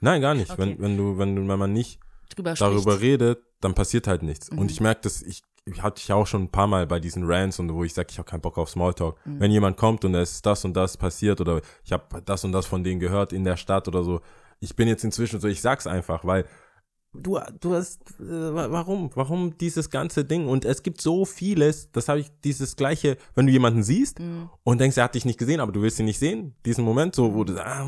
Nein, 0.01 0.21
gar 0.21 0.35
nicht. 0.35 0.51
Okay. 0.51 0.61
Wenn, 0.61 0.81
wenn 0.81 0.97
du, 0.99 1.17
wenn 1.17 1.35
du, 1.37 1.49
wenn 1.49 1.59
man 1.59 1.73
nicht 1.73 2.01
Drüber 2.35 2.53
darüber 2.53 2.93
spricht. 2.93 3.01
redet, 3.01 3.39
dann 3.61 3.75
passiert 3.75 4.07
halt 4.07 4.23
nichts. 4.23 4.51
Mhm. 4.51 4.59
Und 4.59 4.71
ich 4.71 4.81
merke 4.83 5.01
das, 5.03 5.23
ich, 5.23 5.43
ich 5.65 5.83
hatte 5.83 6.01
ich 6.01 6.09
ja 6.09 6.17
auch 6.17 6.27
schon 6.27 6.45
ein 6.45 6.51
paar 6.51 6.67
Mal 6.67 6.87
bei 6.87 7.01
diesen 7.01 7.25
Rants 7.25 7.59
und 7.59 7.73
wo 7.73 7.83
ich 7.83 7.95
sage, 7.95 8.09
ich 8.11 8.19
habe 8.19 8.29
keinen 8.29 8.43
Bock 8.43 8.59
auf 8.59 8.69
Smalltalk. 8.69 9.17
Mhm. 9.25 9.41
Wenn 9.41 9.51
jemand 9.51 9.79
kommt 9.79 10.05
und 10.05 10.15
es 10.15 10.33
ist 10.33 10.47
das 10.47 10.67
und 10.67 10.75
das 10.75 10.99
passiert 10.99 11.41
oder 11.41 11.63
ich 11.83 11.93
habe 11.93 12.21
das 12.23 12.45
und 12.45 12.53
das 12.53 12.67
von 12.67 12.85
denen 12.85 13.01
gehört 13.01 13.33
in 13.33 13.45
der 13.45 13.57
Stadt 13.57 13.89
oder 13.89 14.05
so, 14.05 14.21
ich 14.61 14.77
bin 14.77 14.89
jetzt 14.89 15.05
inzwischen 15.05 15.41
so, 15.41 15.49
ich 15.49 15.61
sag's 15.61 15.87
einfach, 15.87 16.25
weil 16.25 16.45
du, 17.23 17.39
du 17.61 17.75
hast, 17.75 18.01
äh, 18.21 18.25
wa- 18.55 18.71
warum, 18.71 19.11
warum 19.15 19.57
dieses 19.59 19.91
ganze 19.91 20.25
Ding? 20.25 20.47
Und 20.47 20.65
es 20.65 20.83
gibt 20.83 21.01
so 21.01 21.25
vieles, 21.25 21.91
das 21.93 22.09
habe 22.09 22.21
ich, 22.21 22.31
dieses 22.45 22.77
gleiche, 22.77 23.17
wenn 23.35 23.47
du 23.47 23.53
jemanden 23.53 23.83
siehst 23.83 24.19
Mhm. 24.21 24.49
und 24.65 24.81
denkst, 24.81 24.97
er 24.97 25.05
hat 25.05 25.15
dich 25.15 25.25
nicht 25.25 25.39
gesehen, 25.39 25.61
aber 25.61 25.73
du 25.73 25.83
willst 25.83 25.99
ihn 25.99 26.05
nicht 26.07 26.19
sehen, 26.19 26.55
diesen 26.65 26.85
Moment, 26.85 27.15
so, 27.15 27.35
wo 27.35 27.45
du 27.45 27.55
sagst, 27.55 27.67
ah, 27.67 27.85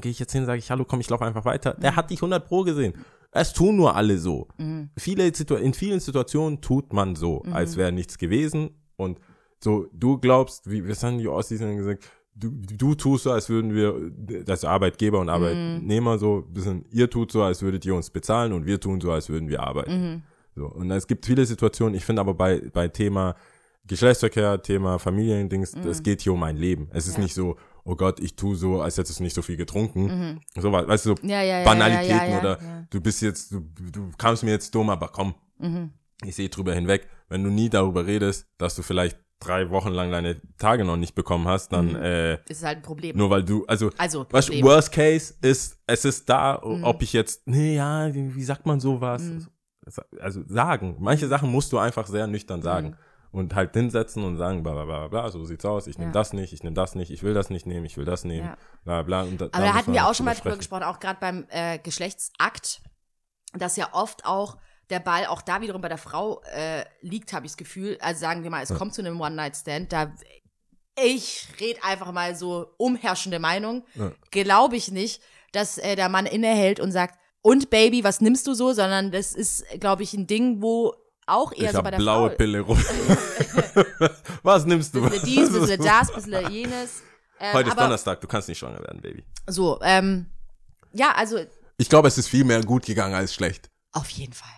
gehe 0.00 0.10
ich 0.10 0.18
jetzt 0.18 0.32
hin, 0.32 0.46
sage 0.46 0.58
ich, 0.58 0.70
hallo, 0.70 0.84
komm, 0.84 1.00
ich 1.00 1.10
laufe 1.10 1.24
einfach 1.24 1.44
weiter. 1.44 1.74
Der 1.74 1.96
hat 1.96 2.10
dich 2.10 2.20
100 2.22 2.46
pro 2.46 2.62
gesehen. 2.62 2.94
Es 3.32 3.52
tun 3.52 3.76
nur 3.76 3.94
alle 3.94 4.18
so. 4.18 4.48
Viele 4.96 5.32
Situ 5.34 5.54
in 5.54 5.72
vielen 5.74 6.00
Situationen 6.00 6.60
tut 6.60 6.92
man 6.92 7.14
so, 7.16 7.42
als 7.52 7.76
wäre 7.76 7.92
nichts 7.92 8.18
gewesen. 8.18 8.70
Und 8.96 9.20
so, 9.62 9.86
du 9.92 10.18
glaubst, 10.18 10.68
wie, 10.70 10.88
was 10.88 11.02
haben 11.04 11.18
die 11.18 11.28
Ossis 11.28 11.60
denn 11.60 11.76
gesagt? 11.76 12.04
Du, 12.40 12.50
du 12.50 12.94
tust 12.94 13.24
so, 13.24 13.32
als 13.32 13.48
würden 13.50 13.74
wir, 13.74 14.10
das 14.44 14.64
Arbeitgeber 14.64 15.18
und 15.20 15.28
Arbeitnehmer 15.28 16.18
so, 16.18 16.44
ein 16.48 16.52
bisschen, 16.54 16.84
ihr 16.90 17.10
tut 17.10 17.32
so, 17.32 17.42
als 17.42 17.60
würdet 17.60 17.84
ihr 17.84 17.94
uns 17.94 18.08
bezahlen 18.10 18.52
und 18.54 18.64
wir 18.64 18.80
tun 18.80 19.00
so, 19.00 19.12
als 19.12 19.28
würden 19.28 19.48
wir 19.48 19.60
arbeiten. 19.62 20.22
So, 20.56 20.66
und 20.66 20.90
es 20.90 21.06
gibt 21.06 21.26
viele 21.26 21.44
Situationen, 21.44 21.94
ich 21.94 22.04
finde 22.04 22.20
aber 22.20 22.34
bei, 22.34 22.60
bei 22.72 22.88
Thema 22.88 23.34
Geschlechtsverkehr, 23.86 24.62
Thema 24.62 24.98
Familiendings, 24.98 25.74
es 25.74 26.02
geht 26.02 26.20
hier 26.22 26.32
um 26.32 26.42
ein 26.42 26.56
Leben. 26.56 26.88
Es 26.92 27.06
ist 27.06 27.16
Ja. 27.16 27.22
nicht 27.22 27.34
so, 27.34 27.56
oh 27.84 27.96
Gott, 27.96 28.20
ich 28.20 28.36
tu 28.36 28.54
so, 28.54 28.80
als 28.80 28.96
hättest 28.98 29.18
du 29.18 29.22
nicht 29.24 29.34
so 29.34 29.42
viel 29.42 29.56
getrunken. 29.56 30.40
So, 30.56 30.70
was, 30.72 30.86
weißt 30.86 31.06
du, 31.06 31.16
so 31.20 31.26
Ja, 31.26 31.42
ja, 31.42 31.64
Banalitäten 31.64 32.38
oder 32.38 32.58
du 32.90 33.00
bist 33.00 33.20
jetzt, 33.22 33.52
du, 33.52 33.60
du 33.92 34.10
kamst 34.16 34.44
mir 34.44 34.50
jetzt 34.52 34.74
dumm, 34.74 34.90
aber 34.90 35.08
komm, 35.08 35.34
Mhm. 35.58 35.90
ich 36.24 36.34
sehe 36.36 36.48
drüber 36.48 36.74
hinweg. 36.74 37.08
Wenn 37.28 37.44
du 37.44 37.50
nie 37.50 37.68
darüber 37.68 38.06
redest, 38.06 38.46
dass 38.58 38.74
du 38.76 38.82
vielleicht 38.82 39.18
drei 39.40 39.70
Wochen 39.70 39.88
lang 39.90 40.10
deine 40.12 40.40
Tage 40.58 40.84
noch 40.84 40.96
nicht 40.96 41.14
bekommen 41.14 41.48
hast, 41.48 41.72
dann 41.72 41.94
äh, 41.96 42.38
ist 42.48 42.62
halt 42.64 42.78
ein 42.78 42.82
Problem. 42.82 43.16
nur 43.16 43.30
weil 43.30 43.42
du, 43.42 43.64
also, 43.66 43.90
Also, 43.98 44.26
weißt. 44.30 44.50
Worst 44.62 44.92
Case 44.92 45.34
ist, 45.40 45.78
es 45.86 46.04
ist 46.04 46.28
da, 46.28 46.60
Mhm. 46.64 46.84
ob 46.84 47.02
ich 47.02 47.12
jetzt, 47.12 47.46
nee, 47.46 47.74
ja, 47.76 48.14
wie, 48.14 48.34
wie 48.34 48.44
sagt 48.44 48.66
man 48.66 48.78
sowas? 48.80 49.22
Also 50.20 50.42
sagen. 50.46 50.96
Manche 51.00 51.26
Sachen 51.26 51.50
musst 51.50 51.72
du 51.72 51.78
einfach 51.78 52.06
sehr 52.06 52.26
nüchtern 52.26 52.62
sagen. 52.62 52.96
Und 53.32 53.54
halt 53.54 53.72
hinsetzen 53.74 54.24
und 54.24 54.36
sagen, 54.38 54.64
bla 54.64 54.72
bla 54.72 54.84
bla 54.84 55.06
bla, 55.08 55.30
so 55.30 55.44
sieht's 55.44 55.64
aus, 55.64 55.86
ich 55.86 55.96
nehme 55.98 56.10
Ja. 56.10 56.14
das 56.14 56.32
nicht, 56.32 56.52
ich 56.52 56.64
nehme 56.64 56.74
das 56.74 56.96
nicht, 56.96 57.12
ich 57.12 57.22
will 57.22 57.32
das 57.32 57.48
nicht 57.48 57.64
nehmen, 57.64 57.86
ich 57.86 57.96
will 57.96 58.04
das 58.04 58.24
nehmen, 58.24 58.48
Ja. 58.48 58.56
bla 58.84 59.02
bla. 59.04 59.22
Und 59.22 59.40
da, 59.40 59.44
Aber 59.52 59.64
da 59.66 59.74
hatten 59.74 59.92
wir 59.92 60.00
auch 60.02 60.06
drüber 60.06 60.14
schon 60.14 60.26
mal 60.26 60.34
drüber 60.34 60.56
gesprochen, 60.56 60.82
auch 60.82 60.98
gerade 60.98 61.18
beim 61.20 61.46
äh, 61.50 61.78
Geschlechtsakt, 61.78 62.82
dass 63.52 63.76
ja 63.76 63.88
oft 63.92 64.26
auch 64.26 64.56
der 64.90 65.00
Ball 65.00 65.26
auch 65.26 65.42
da 65.42 65.60
wiederum 65.60 65.80
bei 65.80 65.88
der 65.88 65.98
Frau 65.98 66.42
äh, 66.52 66.84
liegt, 67.00 67.32
habe 67.32 67.46
ich 67.46 67.52
das 67.52 67.56
Gefühl. 67.56 67.96
Also 68.00 68.20
sagen 68.20 68.42
wir 68.42 68.50
mal, 68.50 68.62
es 68.62 68.74
kommt 68.74 68.94
zu 68.94 69.02
einem 69.02 69.20
One-Night-Stand, 69.20 69.92
da 69.92 70.12
ich 71.02 71.46
rede 71.60 71.82
einfach 71.82 72.12
mal 72.12 72.34
so 72.36 72.74
umherrschende 72.76 73.38
Meinung, 73.38 73.84
Ja. 73.94 74.12
glaube 74.30 74.76
ich 74.76 74.90
nicht, 74.90 75.22
dass 75.52 75.78
äh, 75.78 75.96
der 75.96 76.08
Mann 76.08 76.26
innehält 76.26 76.80
und 76.80 76.92
sagt, 76.92 77.18
und 77.42 77.70
Baby, 77.70 78.04
was 78.04 78.20
nimmst 78.20 78.46
du 78.46 78.52
so, 78.54 78.72
sondern 78.72 79.10
das 79.12 79.32
ist, 79.34 79.64
glaube 79.80 80.02
ich, 80.02 80.12
ein 80.12 80.26
Ding, 80.26 80.60
wo 80.60 80.94
auch 81.26 81.52
eher 81.52 81.70
Ich 81.70 81.72
so 81.76 81.82
bei 81.82 81.90
der 81.92 81.98
blaue 81.98 82.28
Frau 82.30 82.36
Pille 82.36 82.60
rum. 82.60 82.78
Was 84.42 84.64
nimmst 84.66 84.94
du? 84.94 85.08
bisschen 85.08 85.24
dies, 85.24 85.52
bisschen 85.52 85.82
das, 85.82 86.12
bisschen 86.12 86.50
jenes. 86.50 87.02
Ähm, 87.38 87.54
Heute 87.54 87.68
ist 87.68 87.72
aber 87.72 87.82
Donnerstag, 87.84 88.20
du 88.20 88.26
kannst 88.26 88.48
nicht 88.48 88.58
schwanger 88.58 88.80
werden, 88.80 89.00
Baby. 89.00 89.24
so, 89.46 89.78
ähm, 89.82 90.26
ja, 90.92 91.12
also 91.12 91.38
Ich 91.78 91.88
glaube, 91.88 92.08
es 92.08 92.18
ist 92.18 92.28
viel 92.28 92.44
mehr 92.44 92.60
gut 92.62 92.84
gegangen 92.84 93.14
als 93.14 93.32
schlecht. 93.32 93.70
auf 93.92 94.10
jeden 94.10 94.32
Fall. 94.32 94.48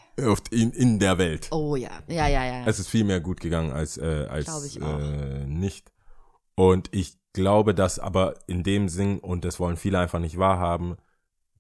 In, 0.51 0.73
in 0.73 0.99
der 0.99 1.19
Welt. 1.19 1.49
Oh 1.51 1.77
ja, 1.77 1.91
ja, 2.07 2.29
ja, 2.29 2.45
ja. 2.45 2.67
Es 2.67 2.79
ist 2.79 2.89
viel 2.89 3.05
mehr 3.05 3.21
gut 3.21 3.41
gegangen 3.41 3.73
als, 3.73 3.97
äh, 3.97 4.27
als 4.29 4.77
äh, 4.77 5.47
nicht. 5.47 5.91
Und 6.55 6.89
ich 6.93 7.17
glaube, 7.33 7.75
dass 7.75 7.99
aber 7.99 8.35
in 8.47 8.63
dem 8.63 8.89
Sinn, 8.89 9.19
und 9.19 9.45
das 9.45 9.59
wollen 9.59 9.77
viele 9.77 9.99
einfach 9.99 10.19
nicht 10.19 10.39
wahrhaben, 10.39 10.97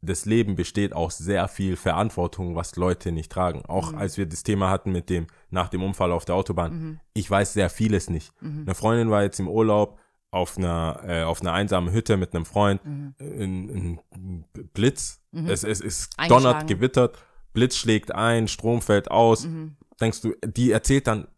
das 0.02 0.26
Leben 0.26 0.56
besteht 0.56 0.92
aus 0.92 1.16
sehr 1.16 1.46
viel 1.48 1.76
Verantwortung, 1.76 2.56
was 2.56 2.76
Leute 2.76 3.12
nicht 3.12 3.30
tragen. 3.30 3.60
Mhm. 3.60 3.66
Auch 3.66 3.94
als 3.94 4.18
wir 4.18 4.26
das 4.26 4.42
Thema 4.42 4.68
hatten 4.68 4.90
mit 4.92 5.08
dem, 5.08 5.28
nach 5.50 5.68
dem 5.68 5.82
Unfall 5.82 6.10
auf 6.12 6.24
der 6.24 6.34
Autobahn. 6.34 6.72
Mhm. 6.72 7.00
Ich 7.14 7.30
weiß 7.30 7.52
sehr 7.52 7.70
vieles 7.70 8.10
nicht. 8.10 8.32
Eine 8.42 8.74
Freundin 8.74 9.10
war 9.10 9.22
jetzt 9.22 9.38
im 9.38 9.48
Urlaub 9.48 9.98
auf 10.32 10.58
einer, 10.58 11.00
äh, 11.06 11.22
auf 11.22 11.40
einer 11.40 11.52
einsamen 11.52 11.92
Hütte 11.92 12.16
mit 12.16 12.34
einem 12.34 12.44
Freund. 12.44 12.84
Mhm. 12.84 13.14
Ein, 13.20 14.00
ein 14.12 14.44
Blitz. 14.74 15.20
Es, 15.32 15.62
es, 15.62 15.80
es 15.80 16.10
Eingeschlagen. 16.16 16.44
donnert, 16.44 16.66
gewittert. 16.66 17.18
Blitz 17.52 17.76
schlägt 17.76 18.14
ein, 18.14 18.48
Strom 18.48 18.82
fällt 18.82 19.10
aus. 19.10 19.44
Mhm. 19.46 19.76
Denkst 20.00 20.20
du, 20.22 20.34
die 20.44 20.72
erzählt 20.72 21.06
dann, 21.06 21.28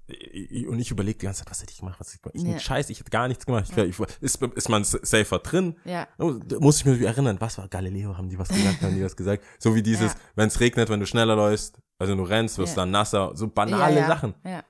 und 0.69 0.79
ich 0.79 0.91
überlege 0.91 1.19
die 1.19 1.25
ganze 1.27 1.41
Zeit, 1.43 1.51
was 1.51 1.63
hätte 1.63 1.73
ich 1.73 1.79
gemacht, 1.81 1.97
was 1.99 2.09
hätte 2.09 2.17
ich 2.17 2.23
gemacht? 2.23 2.37
Ich, 2.37 2.43
Ja. 2.45 2.53
ja. 2.55 2.59
Scheiß, 2.61 2.91
ich 2.91 3.01
hätte 3.01 3.11
gar 3.11 3.27
nichts 3.29 3.45
gemacht. 3.47 3.65
Ich, 3.69 3.77
wär- 3.77 3.87
ich, 3.87 3.99
ist, 4.21 4.41
ist 4.43 4.69
man 4.69 4.85
safer 4.85 5.39
drin? 5.41 5.77
Ja. 5.85 6.07
Oh, 6.19 6.35
Muss 6.61 6.79
ich 6.79 6.85
mich 6.85 7.01
erinnern, 7.01 7.37
was 7.41 7.59
war 7.59 7.69
Galileo, 7.69 8.17
haben 8.17 8.29
die 8.29 8.39
was 8.39 8.49
gesagt, 8.49 8.83
haben 8.83 8.95
die 8.95 9.03
was 9.05 9.17
gesagt? 9.17 9.45
So 9.59 9.75
wie 9.75 9.83
dieses, 9.83 10.13
Ja. 10.13 10.19
wenn 10.37 10.49
es 10.49 10.61
regnet, 10.61 10.89
wenn 10.89 11.01
du 11.01 11.07
schneller 11.07 11.37
läufst, 11.37 11.79
also 11.99 12.15
du 12.15 12.23
rennst, 12.23 12.59
wirst 12.59 12.77
Ja. 12.77 12.83
dann 12.83 12.91
nasser, 12.91 13.33
so 13.35 13.49
banale 13.49 13.95
ja, 13.97 14.01
ja. 14.03 14.07
Sachen. 14.07 14.35
Ja. 14.45 14.63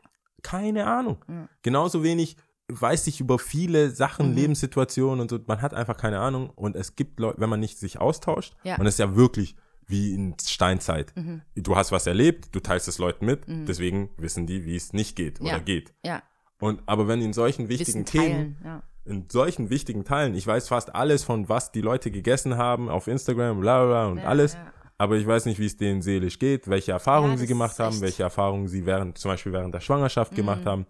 Keine 0.42 0.86
Ahnung. 0.86 1.24
Ja. 1.28 1.49
Genauso 1.62 2.03
wenig 2.03 2.36
weiß 2.68 3.07
ich 3.09 3.20
über 3.20 3.38
viele 3.38 3.90
Sachen, 3.90 4.30
Mhm. 4.30 4.36
Lebenssituationen 4.36 5.20
und 5.20 5.30
so, 5.30 5.38
man 5.47 5.61
hat 5.62 5.74
einfach 5.74 5.97
keine 5.97 6.20
Ahnung 6.20 6.51
und 6.51 6.76
es 6.76 6.97
gibt 6.97 7.20
Leute, 7.20 7.40
wenn 7.40 7.51
man 7.51 7.61
nicht 7.61 7.78
sich 7.78 8.01
austauscht, 8.01 8.55
Ja. 8.62 8.76
und 8.78 8.86
es 8.86 8.95
ist 8.95 8.99
ja 8.99 9.14
wirklich 9.16 9.55
wie 9.87 10.14
in 10.14 10.35
Steinzeit. 10.43 11.12
Mhm. 11.16 11.43
Du 11.57 11.76
hast 11.76 11.93
was 11.93 12.07
erlebt, 12.07 12.55
du 12.55 12.61
teilst 12.61 12.89
es 12.89 12.99
Leuten 12.99 13.26
mit, 13.26 13.43
deswegen 13.47 14.11
wissen 14.16 14.47
die, 14.47 14.64
wie 14.64 14.76
es 14.76 14.93
nicht 14.93 15.16
geht 15.16 15.41
oder 15.41 15.51
Ja. 15.51 15.59
geht. 15.59 15.93
Ja. 16.05 16.22
Und 16.61 16.82
aber 16.87 17.09
wenn 17.09 17.20
in 17.20 17.32
solchen 17.32 17.68
wichtigen 17.68 18.05
Themen. 18.05 18.57
Ja. 18.64 18.82
in 19.07 19.28
solchen 19.28 19.68
wichtigen 19.68 20.05
Teilen, 20.05 20.35
ich 20.35 20.47
weiß 20.47 20.68
fast 20.68 20.95
alles 20.95 21.24
von 21.24 21.49
was 21.51 21.70
die 21.72 21.82
Leute 21.82 22.11
gegessen 22.11 22.57
haben 22.57 22.89
auf 22.89 23.07
Instagram, 23.07 23.61
bla 23.61 23.80
bla 23.85 23.87
bla 23.87 24.07
und 24.07 24.18
Ja, 24.18 24.24
alles, 24.24 24.57
aber 24.97 25.16
ich 25.16 25.26
weiß 25.26 25.45
nicht, 25.45 25.59
wie 25.59 25.66
es 25.66 25.76
denen 25.76 26.01
seelisch 26.01 26.39
geht, 26.39 26.68
welche 26.68 26.93
Erfahrungen 26.93 27.37
sie 27.37 27.47
gemacht 27.47 27.78
haben, 27.78 27.91
echt- 27.93 28.01
Mhm. 28.01 28.05
welche 28.07 28.22
Erfahrungen 28.22 28.66
sie 28.68 28.87
während, 28.87 29.18
zum 29.18 29.30
Beispiel 29.32 29.53
während 29.53 29.74
der 29.74 29.80
Schwangerschaft 29.80 30.35
gemacht 30.35 30.64
haben, 30.64 30.87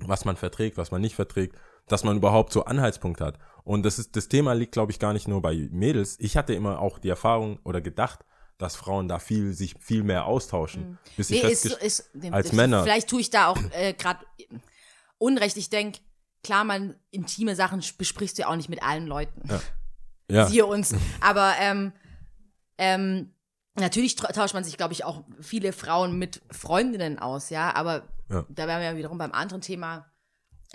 was 0.00 0.24
man 0.24 0.34
verträgt, 0.36 0.76
was 0.76 0.90
man 0.90 1.00
nicht 1.00 1.14
verträgt, 1.14 1.54
dass 1.86 2.02
man 2.02 2.16
überhaupt 2.16 2.52
so 2.52 2.64
Anhaltspunkte 2.64 3.24
hat. 3.24 3.38
Und 3.66 3.82
das 3.82 3.98
ist, 3.98 4.14
das 4.14 4.28
Thema 4.28 4.52
liegt, 4.52 4.70
glaube 4.70 4.92
ich, 4.92 5.00
gar 5.00 5.12
nicht 5.12 5.26
nur 5.26 5.42
bei 5.42 5.68
Mädels. 5.72 6.16
Ich 6.20 6.36
hatte 6.36 6.54
immer 6.54 6.78
auch 6.78 7.00
die 7.00 7.08
Erfahrung 7.08 7.58
oder 7.64 7.80
gedacht, 7.80 8.24
dass 8.58 8.76
Frauen 8.76 9.08
da 9.08 9.18
viel, 9.18 9.52
sich 9.54 9.74
viel 9.80 10.04
mehr 10.04 10.24
austauschen. 10.24 10.98
Bis 11.16 11.30
ich 11.30 11.42
Mhm. 11.42 11.48
Nee, 11.48 11.52
ist, 11.52 11.64
ist, 11.64 12.10
nee, 12.14 12.30
als 12.30 12.46
ist, 12.46 12.52
Männer. 12.52 12.84
Vielleicht 12.84 13.10
tue 13.10 13.20
ich 13.20 13.30
da 13.30 13.48
auch 13.48 13.58
äh, 13.72 13.92
gerade 13.92 14.24
Unrecht. 15.18 15.56
Ich 15.56 15.68
denke, 15.68 15.98
klar, 16.44 16.62
man 16.62 16.94
intime 17.10 17.56
Sachen 17.56 17.82
besprichst 17.98 18.38
du 18.38 18.42
ja 18.42 18.48
auch 18.48 18.54
nicht 18.54 18.68
mit 18.68 18.84
allen 18.84 19.08
Leuten. 19.08 19.42
ja, 20.30 20.46
Siehe 20.46 20.64
uns. 20.64 20.94
Aber 21.20 21.52
ähm, 21.58 21.92
ähm, 22.78 23.34
natürlich 23.74 24.14
tauscht 24.14 24.54
man 24.54 24.62
sich, 24.62 24.76
glaube 24.76 24.92
ich, 24.92 25.02
auch 25.02 25.24
viele 25.40 25.72
Frauen 25.72 26.16
mit 26.20 26.40
Freundinnen 26.52 27.18
aus, 27.18 27.50
ja. 27.50 27.74
Aber 27.74 28.04
Ja. 28.30 28.46
da 28.48 28.68
wären 28.68 28.80
wir 28.80 28.90
ja 28.92 28.96
wiederum 28.96 29.18
beim 29.18 29.32
anderen 29.32 29.60
Thema. 29.60 30.06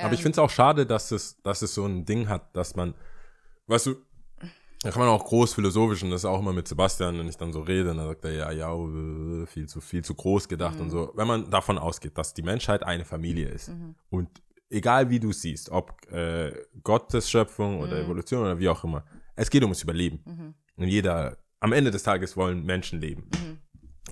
Aber 0.01 0.07
Ähm. 0.09 0.13
ich 0.13 0.21
finde 0.21 0.33
es 0.35 0.39
auch 0.39 0.49
schade, 0.49 0.85
dass 0.85 1.11
es, 1.11 1.41
dass 1.43 1.61
es 1.61 1.73
so 1.73 1.85
ein 1.85 2.05
Ding 2.05 2.27
hat, 2.29 2.55
dass 2.55 2.75
man, 2.75 2.93
weißt 3.67 3.85
du, 3.87 3.95
da 4.83 4.89
kann 4.89 4.99
man 4.99 5.09
auch 5.09 5.23
groß 5.25 5.53
philosophisch 5.53 6.01
und 6.03 6.09
das 6.09 6.21
ist 6.21 6.25
auch 6.25 6.39
immer 6.39 6.53
mit 6.53 6.67
Sebastian, 6.67 7.17
wenn 7.19 7.27
ich 7.27 7.37
dann 7.37 7.53
so 7.53 7.61
rede, 7.61 7.85
dann 7.93 7.97
sagt 7.97 8.25
er, 8.25 8.31
ja, 8.33 8.51
ja, 8.51 8.73
äh, 8.73 9.45
viel 9.45 9.67
zu, 9.69 9.79
viel 9.79 10.03
zu 10.03 10.15
groß 10.15 10.47
gedacht 10.49 10.75
Mhm. 10.77 10.81
und 10.81 10.89
so. 10.89 11.11
Wenn 11.15 11.27
man 11.27 11.49
davon 11.51 11.77
ausgeht, 11.77 12.17
dass 12.17 12.33
die 12.33 12.41
Menschheit 12.41 12.81
eine 12.83 13.05
Familie 13.05 13.47
ist 13.49 13.71
und 14.09 14.29
egal 14.71 15.09
wie 15.11 15.19
du 15.19 15.29
es 15.29 15.41
siehst, 15.41 15.69
ob 15.69 16.11
äh, 16.11 16.51
Gottes 16.83 17.29
Schöpfung 17.29 17.79
oder 17.79 17.97
Mhm. 17.97 18.05
Evolution 18.05 18.41
oder 18.41 18.57
wie 18.57 18.69
auch 18.69 18.83
immer, 18.83 19.03
es 19.35 19.49
geht 19.51 19.61
ums 19.63 19.83
Überleben. 19.83 20.55
Und 20.77 20.87
jeder, 20.87 21.37
am 21.59 21.73
Ende 21.73 21.91
des 21.91 22.01
Tages 22.03 22.35
wollen 22.35 22.63
Menschen 22.65 22.99
leben. 22.99 23.29
Mhm. 23.33 23.57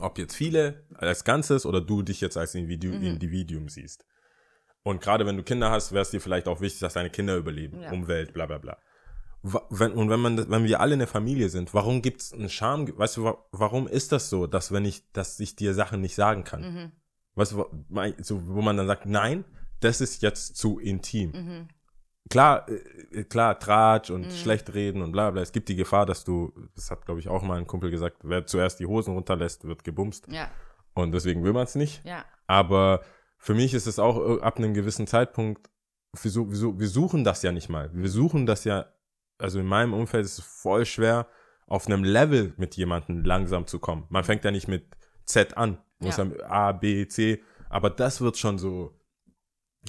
Ob 0.01 0.19
jetzt 0.19 0.35
viele 0.35 0.85
als 0.93 1.23
Ganzes 1.23 1.65
oder 1.65 1.81
du 1.81 2.03
dich 2.03 2.21
jetzt 2.21 2.37
als 2.37 2.53
Individu 2.53 2.89
Mhm. 2.89 3.03
Individuum 3.03 3.69
siehst. 3.69 4.05
Und 4.83 5.01
gerade 5.01 5.25
wenn 5.25 5.37
du 5.37 5.43
Kinder 5.43 5.71
hast, 5.71 5.91
wäre 5.91 6.01
es 6.03 6.09
dir 6.09 6.21
vielleicht 6.21 6.47
auch 6.47 6.61
wichtig, 6.61 6.79
dass 6.79 6.93
deine 6.93 7.09
Kinder 7.09 7.35
überleben. 7.37 7.81
Ja. 7.81 7.91
Umwelt, 7.91 8.33
bla 8.33 8.45
bla 8.45 8.57
bla. 8.57 8.77
Wenn, 9.41 9.93
und 9.93 10.09
wenn 10.09 10.19
man, 10.19 10.49
wenn 10.49 10.63
wir 10.65 10.81
alle 10.81 10.93
eine 10.95 11.07
Familie 11.07 11.47
sind, 11.49 11.73
warum 11.73 12.01
gibt 12.01 12.21
es 12.21 12.33
einen 12.33 12.49
Charme? 12.49 12.97
Weißt 12.97 13.17
du, 13.17 13.23
wa- 13.23 13.37
warum 13.51 13.87
ist 13.87 14.11
das 14.11 14.29
so, 14.29 14.47
dass 14.47 14.71
wenn 14.73 14.83
ich, 14.83 15.09
dass 15.13 15.39
ich 15.39 15.55
dir 15.55 15.73
Sachen 15.73 16.01
nicht 16.01 16.15
sagen 16.15 16.43
kann? 16.43 16.61
Mhm. 16.61 16.91
Weißt 17.35 17.53
du, 17.53 17.65
so, 18.21 18.47
wo 18.47 18.61
man 18.61 18.75
dann 18.75 18.87
sagt, 18.87 19.05
nein, 19.05 19.45
das 19.79 20.01
ist 20.01 20.21
jetzt 20.21 20.57
zu 20.57 20.77
intim. 20.79 21.31
Mhm. 21.31 21.67
Klar, 22.29 22.67
äh, 22.69 23.23
klar, 23.23 23.57
Tratsch 23.59 24.09
und 24.09 24.31
schlecht 24.33 24.73
reden 24.73 25.01
und 25.01 25.13
bla 25.13 25.31
bla. 25.31 25.41
Es 25.41 25.53
gibt 25.53 25.69
die 25.69 25.77
Gefahr, 25.77 26.05
dass 26.05 26.25
du, 26.25 26.51
das 26.75 26.91
hat, 26.91 27.05
glaube 27.05 27.21
ich, 27.21 27.29
auch 27.29 27.41
mal 27.41 27.57
ein 27.57 27.65
Kumpel 27.67 27.91
gesagt, 27.91 28.17
wer 28.23 28.45
zuerst 28.45 28.79
die 28.81 28.85
Hosen 28.87 29.13
runterlässt, 29.13 29.63
wird 29.65 29.83
gebumst. 29.85 30.27
Ja, 30.29 30.49
Und 30.93 31.13
deswegen 31.13 31.43
will 31.45 31.53
man 31.53 31.63
es 31.63 31.75
nicht. 31.75 32.03
ja. 32.05 32.25
Aber 32.45 33.01
für 33.39 33.55
mich 33.55 33.73
ist 33.73 33.87
es 33.87 33.97
auch 33.97 34.37
äh, 34.37 34.41
ab 34.41 34.57
einem 34.57 34.73
gewissen 34.73 35.07
Zeitpunkt, 35.07 35.69
wir, 36.21 36.33
wir, 36.33 36.79
wir 36.79 36.87
suchen 36.87 37.23
das 37.23 37.41
ja 37.41 37.51
nicht 37.51 37.69
mal. 37.69 37.89
Wir 37.93 38.09
suchen 38.09 38.45
das 38.45 38.65
ja, 38.65 38.85
also 39.37 39.59
in 39.59 39.65
meinem 39.65 39.93
Umfeld 39.93 40.25
ist 40.25 40.39
es 40.39 40.43
voll 40.43 40.85
schwer, 40.85 41.27
auf 41.65 41.87
einem 41.87 42.03
Level 42.03 42.53
mit 42.57 42.75
jemandem 42.75 43.23
langsam 43.23 43.65
zu 43.65 43.79
kommen. 43.79 44.05
Man 44.09 44.23
fängt 44.23 44.43
ja 44.43 44.51
nicht 44.51 44.67
mit 44.67 44.85
Z 45.25 45.55
an, 45.55 45.77
muss 45.99 46.17
Ja. 46.17 46.27
A, 46.47 46.71
B, 46.73 47.07
C, 47.07 47.41
aber 47.69 47.89
das 47.89 48.21
wird 48.21 48.37
schon 48.37 48.57
so, 48.57 48.98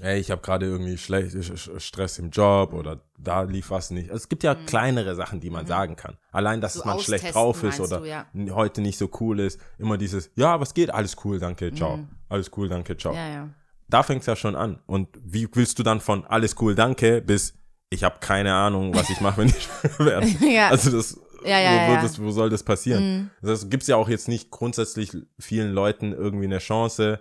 ey, 0.02 0.18
ich 0.20 0.30
habe 0.30 0.40
gerade 0.42 0.66
irgendwie 0.66 0.96
schlecht, 0.98 1.34
Sch- 1.34 1.52
Sch- 1.56 1.80
Stress 1.80 2.18
im 2.18 2.30
Job 2.30 2.72
oder 2.72 3.00
da 3.18 3.42
lief 3.42 3.70
was 3.70 3.90
nicht. 3.90 4.10
Also 4.10 4.22
es 4.22 4.28
gibt 4.28 4.42
ja 4.42 4.54
kleinere 4.54 5.14
Sachen, 5.14 5.40
die 5.40 5.50
man 5.50 5.66
sagen 5.66 5.96
kann. 5.96 6.16
Allein, 6.32 6.60
dass 6.60 6.76
Mhm. 6.76 6.80
So 6.80 6.86
man 6.86 6.98
schlecht 7.00 7.34
drauf 7.34 7.62
ist 7.62 7.80
oder 7.80 7.98
du, 8.00 8.06
ja. 8.06 8.26
heute 8.50 8.80
nicht 8.80 8.98
so 8.98 9.08
cool 9.20 9.40
ist. 9.40 9.60
Immer 9.78 9.98
dieses, 9.98 10.30
ja, 10.36 10.60
was 10.60 10.72
geht? 10.74 10.92
Alles 10.92 11.16
cool, 11.24 11.38
danke, 11.38 11.72
ciao. 11.74 12.00
Alles 12.28 12.50
cool, 12.56 12.68
danke, 12.68 12.96
ciao. 12.96 13.12
Mhm. 13.12 13.18
Ja, 13.18 13.28
ja. 13.28 13.48
Da 13.88 14.02
fängt's 14.04 14.26
ja 14.26 14.36
schon 14.36 14.54
an. 14.54 14.78
Und 14.86 15.08
wie 15.22 15.48
willst 15.52 15.78
du 15.78 15.82
dann 15.82 16.00
von 16.00 16.24
alles 16.24 16.54
cool, 16.60 16.74
danke 16.74 17.20
bis 17.20 17.54
ich 17.92 18.04
habe 18.04 18.18
keine 18.20 18.54
Ahnung, 18.54 18.94
was 18.94 19.10
ich 19.10 19.20
mache, 19.20 19.38
wenn 19.38 19.48
ich 19.48 19.68
werde? 19.98 20.26
Ja. 20.48 20.68
Also 20.68 20.92
das, 20.92 21.18
Ja, 21.44 21.58
ja, 21.58 21.88
wo, 21.88 21.92
ja. 21.94 22.02
Das, 22.02 22.20
wo 22.22 22.30
soll 22.30 22.48
das 22.48 22.62
passieren? 22.62 23.02
Mhm. 23.02 23.30
Das 23.42 23.68
gibt's 23.68 23.88
ja 23.88 23.96
auch 23.96 24.08
jetzt 24.08 24.28
nicht 24.28 24.50
grundsätzlich 24.50 25.10
vielen 25.40 25.72
Leuten 25.72 26.12
irgendwie 26.12 26.44
eine 26.44 26.58
Chance, 26.58 27.18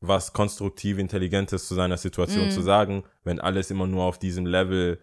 was 0.00 0.32
konstruktiv 0.32 0.98
Intelligentes 0.98 1.66
zu 1.68 1.74
seiner 1.74 1.96
Situation 1.96 2.46
Mhm. 2.46 2.50
zu 2.50 2.62
sagen, 2.62 3.04
wenn 3.24 3.40
alles 3.40 3.70
immer 3.70 3.86
nur 3.86 4.04
auf 4.04 4.18
diesem 4.18 4.46
Level 4.46 5.00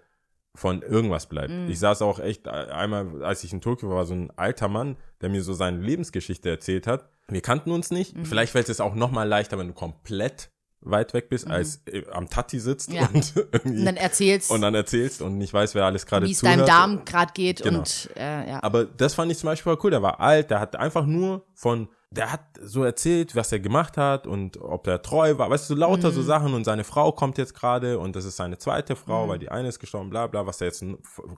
von 0.55 0.83
irgendwas 0.83 1.25
bleibt. 1.27 1.49
Mhm. 1.49 1.69
Ich 1.69 1.79
saß 1.79 2.03
auch 2.03 2.19
echt 2.19 2.47
einmal, 2.47 3.23
als 3.23 3.43
ich 3.43 3.53
in 3.53 3.61
Tokio 3.61 3.89
war, 3.89 4.05
so 4.05 4.13
ein 4.13 4.31
alter 4.35 4.67
Mann, 4.67 4.97
der 5.21 5.29
mir 5.29 5.41
so 5.43 5.53
seine 5.53 5.79
Lebensgeschichte 5.79 6.49
erzählt 6.49 6.85
hat. 6.85 7.09
Wir 7.27 7.41
kannten 7.41 7.71
uns 7.71 7.89
nicht. 7.89 8.15
Mhm. 8.15 8.25
Vielleicht 8.25 8.51
fällt 8.51 8.69
es 8.69 8.79
auch 8.79 8.93
noch 8.93 9.09
mal 9.11 9.27
leichter, 9.27 9.57
wenn 9.57 9.67
du 9.67 9.73
komplett 9.73 10.51
weit 10.85 11.13
weg 11.13 11.29
bist, 11.29 11.49
als 11.49 11.81
äh, 11.87 12.03
am 12.11 12.29
Tati 12.29 12.59
sitzt. 12.59 12.91
Ja. 12.91 13.07
und 13.11 13.33
irgendwie 13.51 13.79
Und 13.79 13.85
dann 13.85 13.95
erzählst, 13.97 14.51
und 14.51 14.61
dann 14.61 14.75
erzählst 14.75 15.21
und 15.21 15.37
nicht 15.37 15.53
weiß, 15.53 15.73
wer 15.75 15.85
alles 15.85 16.05
gerade 16.05 16.27
wie 16.27 16.31
es 16.31 16.41
deinem 16.41 16.65
Darm 16.67 17.05
gerade 17.05 17.31
geht 17.33 17.63
Genau. 17.63 17.79
und 17.79 18.09
äh, 18.17 18.49
ja. 18.49 18.61
Aber 18.61 18.83
das 18.85 19.13
fand 19.15 19.31
ich 19.31 19.37
zum 19.39 19.47
Beispiel 19.47 19.75
cool. 19.81 19.91
Der 19.91 20.01
war 20.03 20.19
alt, 20.19 20.51
der 20.51 20.59
hat 20.59 20.75
einfach 20.75 21.05
nur 21.05 21.45
von, 21.55 21.87
der 22.15 22.31
hat 22.31 22.41
so 22.61 22.83
erzählt, 22.83 23.35
was 23.35 23.51
er 23.51 23.59
gemacht 23.59 23.97
hat 23.97 24.27
und 24.27 24.57
ob 24.61 24.87
er 24.87 25.01
treu 25.01 25.37
war. 25.37 25.49
Weißt 25.49 25.69
du, 25.69 25.73
so 25.73 25.79
lauter 25.79 26.09
Mhm. 26.09 26.13
so 26.13 26.21
Sachen 26.21 26.53
und 26.53 26.63
seine 26.63 26.83
Frau 26.83 27.11
kommt 27.11 27.37
jetzt 27.37 27.53
gerade 27.55 27.97
und 27.99 28.15
das 28.15 28.25
ist 28.25 28.35
seine 28.37 28.57
zweite 28.57 28.95
Frau, 28.95 29.27
weil 29.27 29.39
die 29.39 29.49
eine 29.49 29.67
ist 29.67 29.79
gestorben, 29.79 30.09
bla 30.09 30.27
bla, 30.27 30.45
was 30.45 30.61
er 30.61 30.67
jetzt 30.67 30.83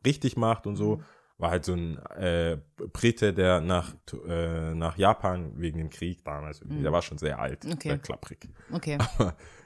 richtig 0.05 0.37
macht 0.37 0.67
und 0.67 0.73
Mhm. 0.73 0.77
so. 0.77 1.01
War 1.37 1.51
halt 1.51 1.65
so 1.65 1.73
ein 1.73 1.97
äh, 2.15 2.57
Brite, 2.93 3.33
der 3.33 3.59
nach, 3.59 3.93
äh, 4.25 4.73
nach 4.73 4.97
Japan 4.97 5.51
wegen 5.57 5.79
dem 5.79 5.89
Krieg 5.89 6.23
damals, 6.23 6.61
irgendwie, 6.61 6.81
der 6.81 6.93
war 6.93 7.01
schon 7.01 7.17
sehr 7.17 7.39
alt, 7.39 7.65
Mhm. 7.65 7.73
Okay. 7.73 7.89
sehr 7.89 7.97
klapprig. 7.97 8.47
Okay, 8.71 8.97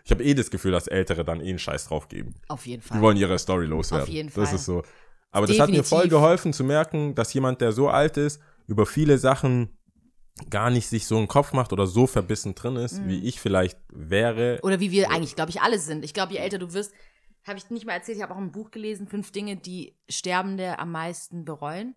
Ich 0.03 0.09
habe 0.09 0.23
eh 0.23 0.33
das 0.33 0.49
Gefühl, 0.49 0.71
dass 0.71 0.87
Ältere 0.87 1.23
dann 1.23 1.41
eh 1.41 1.49
einen 1.49 1.59
Scheiß 1.59 1.85
drauf 1.89 2.07
geben. 2.07 2.33
auf 2.47 2.65
jeden 2.65 2.81
Die 2.81 2.87
Fall. 2.87 3.01
wollen 3.01 3.17
ihre 3.17 3.37
Story 3.37 3.67
loswerden. 3.67 4.07
Auf 4.07 4.09
jeden 4.09 4.29
Das 4.33 4.49
Fall. 4.49 4.55
ist 4.55 4.65
so. 4.65 4.81
Aber 5.31 5.45
das 5.45 5.59
hat 5.59 5.69
mir 5.69 5.83
voll 5.83 5.99
Definitiv. 6.05 6.09
geholfen 6.19 6.53
zu 6.53 6.63
merken, 6.63 7.13
dass 7.13 7.31
jemand, 7.35 7.61
der 7.61 7.71
so 7.71 7.87
alt 7.87 8.17
ist, 8.17 8.41
über 8.65 8.87
viele 8.87 9.19
Sachen 9.19 9.77
gar 10.49 10.69
nicht 10.69 10.87
sich 10.87 11.05
so 11.07 11.17
einen 11.17 11.27
Kopf 11.27 11.53
macht 11.53 11.73
oder 11.73 11.87
so 11.87 12.07
verbissen 12.07 12.55
drin 12.55 12.75
ist, 12.75 12.99
Mhm. 12.99 13.07
wie 13.07 13.23
ich 13.23 13.39
vielleicht 13.39 13.77
wäre. 13.91 14.59
Oder 14.63 14.79
wie 14.79 14.91
wir 14.91 15.11
eigentlich, 15.11 15.35
glaube 15.35 15.51
ich, 15.51 15.61
alle 15.61 15.79
sind. 15.79 16.03
Ich 16.05 16.13
glaube, 16.13 16.33
je 16.33 16.39
älter 16.39 16.57
du 16.59 16.73
wirst, 16.73 16.93
habe 17.47 17.57
ich 17.57 17.69
nicht 17.69 17.85
mal 17.85 17.93
erzählt, 17.93 18.17
ich 18.17 18.23
habe 18.23 18.33
auch 18.33 18.37
ein 18.39 18.51
Buch 18.51 18.71
gelesen, 18.71 19.07
fünf 19.07 19.31
Dinge, 19.31 19.55
die 19.57 19.95
Sterbende 20.09 20.77
am 20.79 20.91
meisten 20.91 21.45
bereuen. 21.45 21.95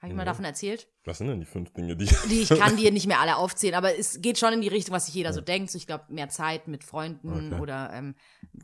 Habe 0.00 0.10
ich 0.12 0.16
mal 0.16 0.22
Mhm. 0.24 0.26
davon 0.26 0.44
erzählt? 0.44 0.88
Was 1.04 1.18
sind 1.18 1.28
denn 1.28 1.40
die 1.40 1.46
fünf 1.46 1.72
Dinge, 1.72 1.96
die. 1.96 2.06
Die 2.28 2.42
ich 2.42 2.48
kann 2.50 2.76
dir 2.76 2.90
nicht 2.92 3.06
mehr 3.06 3.20
alle 3.20 3.36
aufzählen, 3.36 3.74
aber 3.74 3.98
es 3.98 4.20
geht 4.20 4.38
schon 4.38 4.52
in 4.52 4.60
die 4.60 4.68
Richtung, 4.68 4.94
was 4.94 5.06
sich 5.06 5.14
jeder 5.14 5.32
so 5.32 5.40
denkt. 5.40 5.70
So, 5.70 5.78
ich 5.78 5.86
glaube, 5.86 6.04
mehr 6.08 6.28
Zeit 6.28 6.68
mit 6.68 6.84
Freunden 6.84 7.52
Okay. 7.54 7.60
oder 7.62 7.90
ähm, 7.94 8.14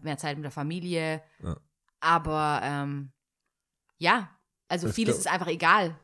mehr 0.02 0.18
Zeit 0.18 0.36
mit 0.36 0.44
der 0.44 0.50
Familie. 0.50 1.22
Ja. 1.42 1.56
Aber 2.00 2.60
ähm, 2.62 3.12
ja, 3.98 4.30
also 4.68 4.88
Ich 4.88 4.94
vieles 4.94 5.16
glaub- 5.16 5.26
ist 5.26 5.32
einfach 5.32 5.46
egal. 5.48 5.98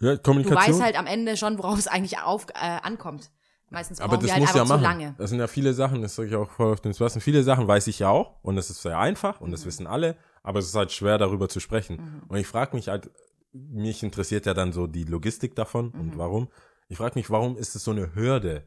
Ja, 0.00 0.16
Du 0.16 0.22
Kommunikation. 0.22 0.74
weißt 0.74 0.82
halt 0.82 0.98
am 0.98 1.06
Ende 1.06 1.36
schon, 1.36 1.58
worauf 1.58 1.78
es 1.78 1.86
eigentlich 1.88 2.18
auf, 2.18 2.46
äh, 2.54 2.54
ankommt. 2.82 3.30
Meistens 3.72 4.00
aber 4.00 4.16
das 4.16 4.32
halt 4.32 4.40
muss 4.40 4.52
ja 4.54 4.64
machen. 4.64 4.82
lange. 4.82 5.14
Das 5.16 5.30
sind 5.30 5.38
ja 5.38 5.46
viele 5.46 5.74
Sachen, 5.74 6.02
das 6.02 6.16
sage 6.16 6.28
ich 6.28 6.34
auch 6.34 6.50
voll 6.50 6.72
auf 6.72 6.80
den 6.80 6.92
Sebastian. 6.92 7.20
Viele 7.20 7.44
Sachen 7.44 7.68
weiß 7.68 7.86
ich 7.86 8.00
ja 8.00 8.08
auch 8.08 8.42
und 8.42 8.56
das 8.56 8.68
ist 8.68 8.82
sehr 8.82 8.98
einfach 8.98 9.40
und 9.40 9.48
Mhm. 9.48 9.52
das 9.52 9.64
wissen 9.64 9.86
alle, 9.86 10.16
aber 10.42 10.58
es 10.58 10.66
ist 10.66 10.74
halt 10.74 10.90
schwer 10.90 11.18
darüber 11.18 11.48
zu 11.48 11.60
sprechen. 11.60 12.22
Und 12.26 12.36
ich 12.36 12.48
frage 12.48 12.74
mich 12.74 12.88
halt, 12.88 13.10
mich 13.52 14.02
interessiert 14.02 14.44
ja 14.46 14.54
dann 14.54 14.72
so 14.72 14.88
die 14.88 15.04
Logistik 15.04 15.54
davon 15.54 15.92
Mhm. 15.94 16.00
und 16.00 16.18
warum. 16.18 16.48
Ich 16.88 16.96
frage 16.96 17.16
mich, 17.16 17.30
warum 17.30 17.56
ist 17.56 17.76
es 17.76 17.84
so 17.84 17.92
eine 17.92 18.12
Hürde, 18.16 18.64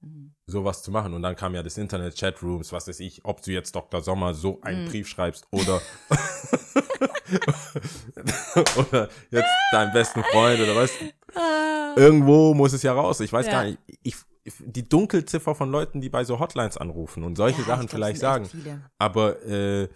Mhm. 0.00 0.34
sowas 0.46 0.82
zu 0.82 0.90
machen? 0.90 1.14
Und 1.14 1.22
dann 1.22 1.36
kam 1.36 1.54
ja 1.54 1.62
das 1.62 1.78
Internet, 1.78 2.18
Chatrooms, 2.18 2.72
was 2.72 2.88
weiß 2.88 2.98
ich, 3.00 3.24
ob 3.24 3.42
du 3.42 3.52
jetzt 3.52 3.76
Dr. 3.76 4.00
Sommer 4.00 4.34
so 4.34 4.54
Mhm. 4.54 4.62
einen 4.64 4.88
Brief 4.88 5.06
schreibst 5.06 5.46
oder 5.52 5.80
oder 8.76 9.08
jetzt 9.30 9.50
deinem 9.72 9.92
besten 9.92 10.22
Freund 10.24 10.60
oder 10.60 10.74
was. 10.76 10.90
Irgendwo 11.96 12.54
muss 12.54 12.72
es 12.72 12.82
ja 12.82 12.92
raus. 12.92 13.20
Ich 13.20 13.32
weiß 13.32 13.46
Ja. 13.46 13.52
gar 13.52 13.64
nicht. 13.64 13.78
Ich, 14.02 14.16
die 14.60 14.88
Dunkelziffer 14.88 15.54
von 15.54 15.70
Leuten, 15.70 16.00
die 16.00 16.08
bei 16.08 16.24
so 16.24 16.38
Hotlines 16.38 16.76
anrufen 16.76 17.22
und 17.24 17.36
solche 17.36 17.60
Ja, 17.60 17.66
Sachen 17.66 17.86
glaub, 17.86 17.90
vielleicht 17.96 18.20
sagen. 18.20 18.48
Aber 18.98 19.42
äh, 19.44 19.88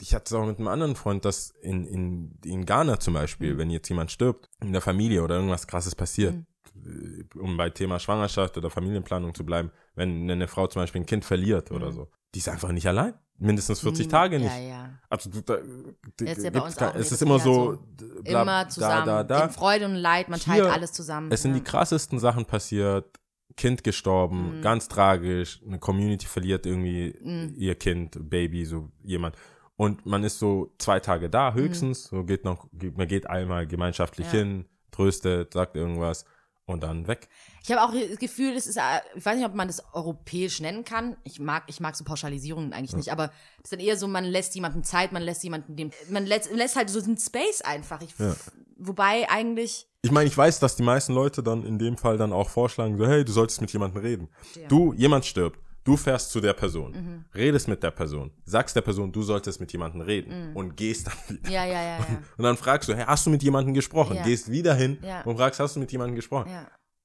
ich 0.00 0.14
hatte 0.14 0.24
es 0.26 0.32
auch 0.32 0.46
mit 0.46 0.58
einem 0.58 0.68
anderen 0.68 0.96
Freund, 0.96 1.24
dass 1.24 1.50
in, 1.62 1.84
in, 1.86 2.38
in 2.44 2.64
Ghana 2.64 2.98
zum 3.00 3.14
Beispiel, 3.14 3.54
Mhm. 3.54 3.58
wenn 3.58 3.70
jetzt 3.70 3.88
jemand 3.88 4.10
stirbt, 4.10 4.48
in 4.62 4.72
der 4.72 4.80
Familie 4.80 5.22
oder 5.22 5.34
irgendwas 5.36 5.66
krasses 5.66 5.94
passiert, 5.94 6.34
Mhm. 6.34 7.26
äh, 7.34 7.38
um 7.38 7.56
bei 7.56 7.68
Thema 7.70 7.98
Schwangerschaft 7.98 8.56
oder 8.56 8.70
Familienplanung 8.70 9.34
zu 9.34 9.44
bleiben, 9.44 9.70
wenn 9.94 10.30
eine 10.30 10.48
Frau 10.48 10.66
zum 10.68 10.82
Beispiel 10.82 11.02
ein 11.02 11.06
Kind 11.06 11.24
verliert 11.24 11.70
oder 11.70 11.92
so, 11.92 12.08
die 12.34 12.38
ist 12.38 12.48
einfach 12.48 12.72
nicht 12.72 12.86
allein. 12.86 13.14
Mindestens 13.40 13.80
40 13.80 14.06
Mhm. 14.06 14.10
Tage 14.10 14.38
nicht. 14.40 14.50
Ja, 14.50 14.58
ja. 14.58 14.98
Also 15.08 15.30
du, 15.30 15.40
da, 15.42 15.54
ist 16.24 16.42
ja 16.42 16.50
bei 16.50 16.60
uns 16.60 16.76
auch 16.78 16.94
es 16.96 17.12
ist 17.12 17.22
immer 17.22 17.38
so, 17.38 17.74
so 17.74 17.78
bla- 18.24 18.42
Immer 18.42 18.68
zusammen. 18.68 19.06
Da, 19.06 19.22
da, 19.22 19.38
da. 19.38 19.44
In 19.44 19.50
Freude 19.50 19.84
und 19.84 19.94
Leid, 19.94 20.28
man 20.28 20.40
teilt 20.40 20.64
Hier, 20.64 20.72
alles 20.72 20.92
zusammen. 20.92 21.30
Es 21.30 21.42
sind 21.42 21.52
ja. 21.52 21.58
die 21.58 21.64
krassesten 21.64 22.18
Sachen 22.18 22.44
passiert. 22.44 23.06
Kind 23.56 23.82
gestorben, 23.82 24.58
Mhm. 24.58 24.62
ganz 24.62 24.88
tragisch. 24.88 25.60
Eine 25.66 25.78
Community 25.78 26.26
verliert 26.26 26.66
irgendwie 26.66 27.16
Mhm. 27.22 27.54
ihr 27.56 27.74
Kind, 27.76 28.18
Baby, 28.28 28.64
so 28.64 28.90
jemand. 29.04 29.36
Und 29.76 30.04
man 30.06 30.24
ist 30.24 30.38
so 30.40 30.74
zwei 30.78 30.98
Tage 31.00 31.30
da 31.30 31.54
höchstens. 31.54 32.04
So 32.04 32.24
geht 32.24 32.44
noch, 32.44 32.66
man 32.72 33.06
geht 33.08 33.28
einmal 33.30 33.66
gemeinschaftlich. 33.68 34.26
Ja. 34.32 34.32
hin, 34.40 34.64
tröstet, 34.90 35.52
sagt 35.54 35.76
irgendwas. 35.76 36.24
Und 36.68 36.82
dann 36.82 37.08
weg. 37.08 37.28
Ich 37.64 37.72
habe 37.72 37.82
auch 37.82 37.92
das 37.92 38.18
Gefühl, 38.18 38.54
das 38.54 38.66
ist, 38.66 38.76
äh, 38.76 38.80
ich 39.14 39.24
weiß 39.24 39.36
nicht, 39.36 39.46
ob 39.46 39.54
man 39.54 39.68
das 39.68 39.82
europäisch 39.92 40.60
nennen 40.60 40.84
kann. 40.84 41.16
Ich 41.24 41.40
mag, 41.40 41.64
ich 41.66 41.80
mag 41.80 41.96
so 41.96 42.04
Pauschalisierungen 42.04 42.72
eigentlich 42.72 42.94
nicht, 42.94 43.10
aber 43.10 43.28
das 43.28 43.64
ist 43.64 43.72
dann 43.72 43.80
eher 43.80 43.96
so, 43.96 44.06
man 44.06 44.24
lässt 44.24 44.54
jemanden 44.54 44.84
Zeit, 44.84 45.12
man 45.12 45.22
lässt 45.22 45.42
jemanden 45.42 45.76
dem, 45.76 45.90
man 46.10 46.26
lässt, 46.26 46.52
lässt 46.52 46.76
halt 46.76 46.90
so 46.90 47.02
einen 47.02 47.18
Space 47.18 47.62
einfach. 47.62 48.00
Ich, 48.02 48.14
Wobei 48.80 49.28
eigentlich, 49.28 49.88
Ich 50.02 50.12
meine, 50.12 50.28
ich 50.28 50.36
weiß, 50.36 50.60
dass 50.60 50.76
die 50.76 50.84
meisten 50.84 51.12
Leute 51.12 51.42
dann 51.42 51.64
in 51.64 51.78
dem 51.78 51.96
Fall 51.96 52.16
dann 52.16 52.32
auch 52.32 52.48
vorschlagen, 52.48 52.96
so, 52.96 53.06
hey, 53.08 53.24
du 53.24 53.32
solltest 53.32 53.60
mit 53.60 53.72
jemandem 53.72 54.00
reden. 54.02 54.28
Du, 54.68 54.92
jemand 54.92 55.24
stirbt. 55.26 55.58
Du 55.84 55.96
fährst 55.96 56.30
zu 56.30 56.40
der 56.40 56.52
Person, 56.52 56.92
Mhm. 56.92 57.24
redest 57.34 57.66
mit 57.68 57.82
der 57.82 57.90
Person, 57.90 58.30
sagst 58.44 58.76
der 58.76 58.82
Person, 58.82 59.10
du 59.10 59.22
solltest 59.22 59.58
mit 59.60 59.72
jemandem 59.72 60.00
Mhm. 60.02 60.06
reden 60.06 60.56
und 60.56 60.76
gehst 60.76 61.06
dann 61.06 61.14
wieder. 61.38 61.50
ja, 61.50 61.64
ja, 61.64 61.72
ja, 61.82 61.98
ja. 61.98 62.22
Und 62.36 62.44
dann 62.44 62.56
fragst 62.56 62.88
du, 62.88 62.94
hey, 62.94 63.04
hast 63.06 63.24
du 63.26 63.30
mit 63.30 63.42
jemandem 63.42 63.72
gesprochen? 63.74 64.16
Ja. 64.16 64.22
Gehst 64.24 64.50
wieder 64.50 64.74
hin 64.74 64.98
Ja. 65.02 65.22
und 65.22 65.36
fragst, 65.36 65.60
hast 65.60 65.76
du 65.76 65.80
mit 65.80 65.90
jemandem 65.92 66.16
gesprochen? 66.16 66.50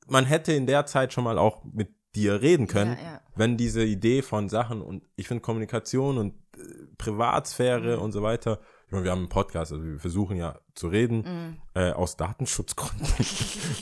Man 0.08 0.26
hätte 0.26 0.52
in 0.54 0.66
der 0.68 0.86
Zeit 0.86 1.14
schon 1.14 1.24
mal 1.24 1.38
auch 1.38 1.64
mit 1.64 1.90
dir 2.16 2.42
reden 2.42 2.68
können, 2.68 2.98
wenn 3.36 3.58
diese 3.58 3.84
Idee 3.84 4.22
von 4.22 4.50
Sachen 4.50 4.82
und 4.82 5.04
ich 5.16 5.28
finde 5.28 5.42
Kommunikation 5.42 6.18
und 6.18 6.34
äh, 6.58 6.60
Privatsphäre 6.98 7.96
Mhm. 7.98 8.02
und 8.04 8.12
so 8.12 8.22
weiter. 8.22 8.60
Wir 9.02 9.12
haben 9.12 9.20
einen 9.20 9.30
Podcast, 9.30 9.72
also 9.72 9.84
wir 9.84 10.00
versuchen 10.00 10.38
ja 10.38 10.60
zu 10.76 10.88
reden. 10.88 11.18
Mhm. 11.26 11.58
Äh, 11.82 11.92
aus 11.92 12.18
Datenschutzgründen 12.18 13.08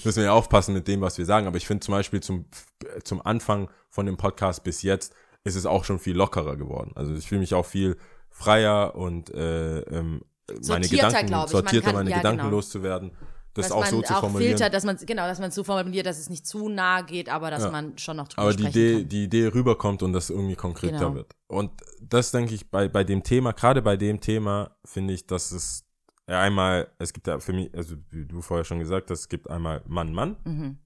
müssen 0.04 0.16
wir 0.18 0.24
ja 0.24 0.32
aufpassen 0.34 0.74
mit 0.74 0.88
dem, 0.88 1.02
was 1.02 1.18
wir 1.18 1.26
sagen. 1.26 1.48
Aber 1.48 1.58
ich 1.58 1.68
finde 1.68 1.84
zum 1.84 1.94
Beispiel 1.94 2.22
zum, 2.22 2.46
äh, 2.86 3.02
zum 3.02 3.26
Anfang 3.26 3.70
von 3.90 4.06
dem 4.06 4.18
Podcast 4.18 4.64
bis 4.64 4.82
jetzt 4.84 5.14
ist 5.44 5.56
es 5.56 5.66
auch 5.66 5.84
schon 5.86 6.00
viel 6.00 6.16
lockerer 6.16 6.56
geworden. 6.56 6.92
Also 6.96 7.14
ich 7.14 7.28
fühle 7.28 7.42
mich 7.42 7.54
auch 7.56 7.66
viel 7.66 7.98
freier 8.30 8.96
und 8.96 9.34
äh, 9.34 9.80
ähm, 9.82 10.22
meine 10.68 10.88
Gedanken, 10.88 11.48
sortierter 11.48 11.88
kann- 11.88 11.96
meine 11.96 12.10
ja, 12.12 12.18
Gedanken 12.18 12.40
genau. 12.44 12.52
loszuwerden. 12.52 13.12
Das 13.54 13.66
dass 13.68 13.72
auch 13.74 13.82
man 13.82 13.90
so 13.90 14.02
zu 14.02 14.14
auch 14.16 14.20
formulieren. 14.22 14.52
filtert, 14.58 14.74
dass 14.74 14.86
man 14.86 14.96
genau, 14.98 15.28
dass 15.28 15.40
man 15.40 15.50
es 15.50 15.56
so 15.56 15.64
formuliert, 15.64 16.06
dass 16.06 16.18
es 16.20 16.30
nicht 16.30 16.46
zu 16.48 16.70
nahe 16.70 17.04
geht, 17.04 17.28
aber 17.30 17.52
dass 17.52 17.64
Ja. 17.64 17.72
man 17.72 17.98
schon 17.98 18.16
noch 18.18 18.28
drüber 18.30 18.44
aber 18.44 18.52
die 18.54 18.64
sprechen 18.64 18.78
Idee, 18.78 19.00
kann. 19.00 19.10
die 19.10 19.24
Idee 19.26 19.48
rüberkommt 19.48 20.04
und 20.04 20.14
das 20.14 20.30
irgendwie 20.30 20.56
konkreter 20.56 21.00
Genau. 21.00 21.16
wird. 21.16 21.36
Und 21.48 21.72
das 22.02 22.32
denke 22.32 22.54
ich 22.56 22.70
bei, 22.72 22.88
bei 22.88 23.04
dem 23.04 23.24
Thema, 23.24 23.52
gerade 23.52 23.82
bei 23.82 23.98
dem 23.98 24.22
Thema, 24.22 24.76
finde 24.86 25.14
ich, 25.14 25.28
dass 25.28 25.52
es 25.52 25.84
ja, 26.30 26.40
einmal, 26.40 26.88
es 26.98 27.12
gibt 27.12 27.28
ja 27.28 27.40
für 27.40 27.52
mich, 27.52 27.76
also 27.76 27.96
wie 28.10 28.26
du 28.26 28.42
vorher 28.42 28.64
schon 28.64 28.80
gesagt 28.80 29.12
hast, 29.12 29.20
es 29.22 29.28
gibt 29.30 29.50
einmal 29.50 29.82
Mann, 29.86 30.14
Mann, 30.14 30.38
Mhm. 30.46 30.78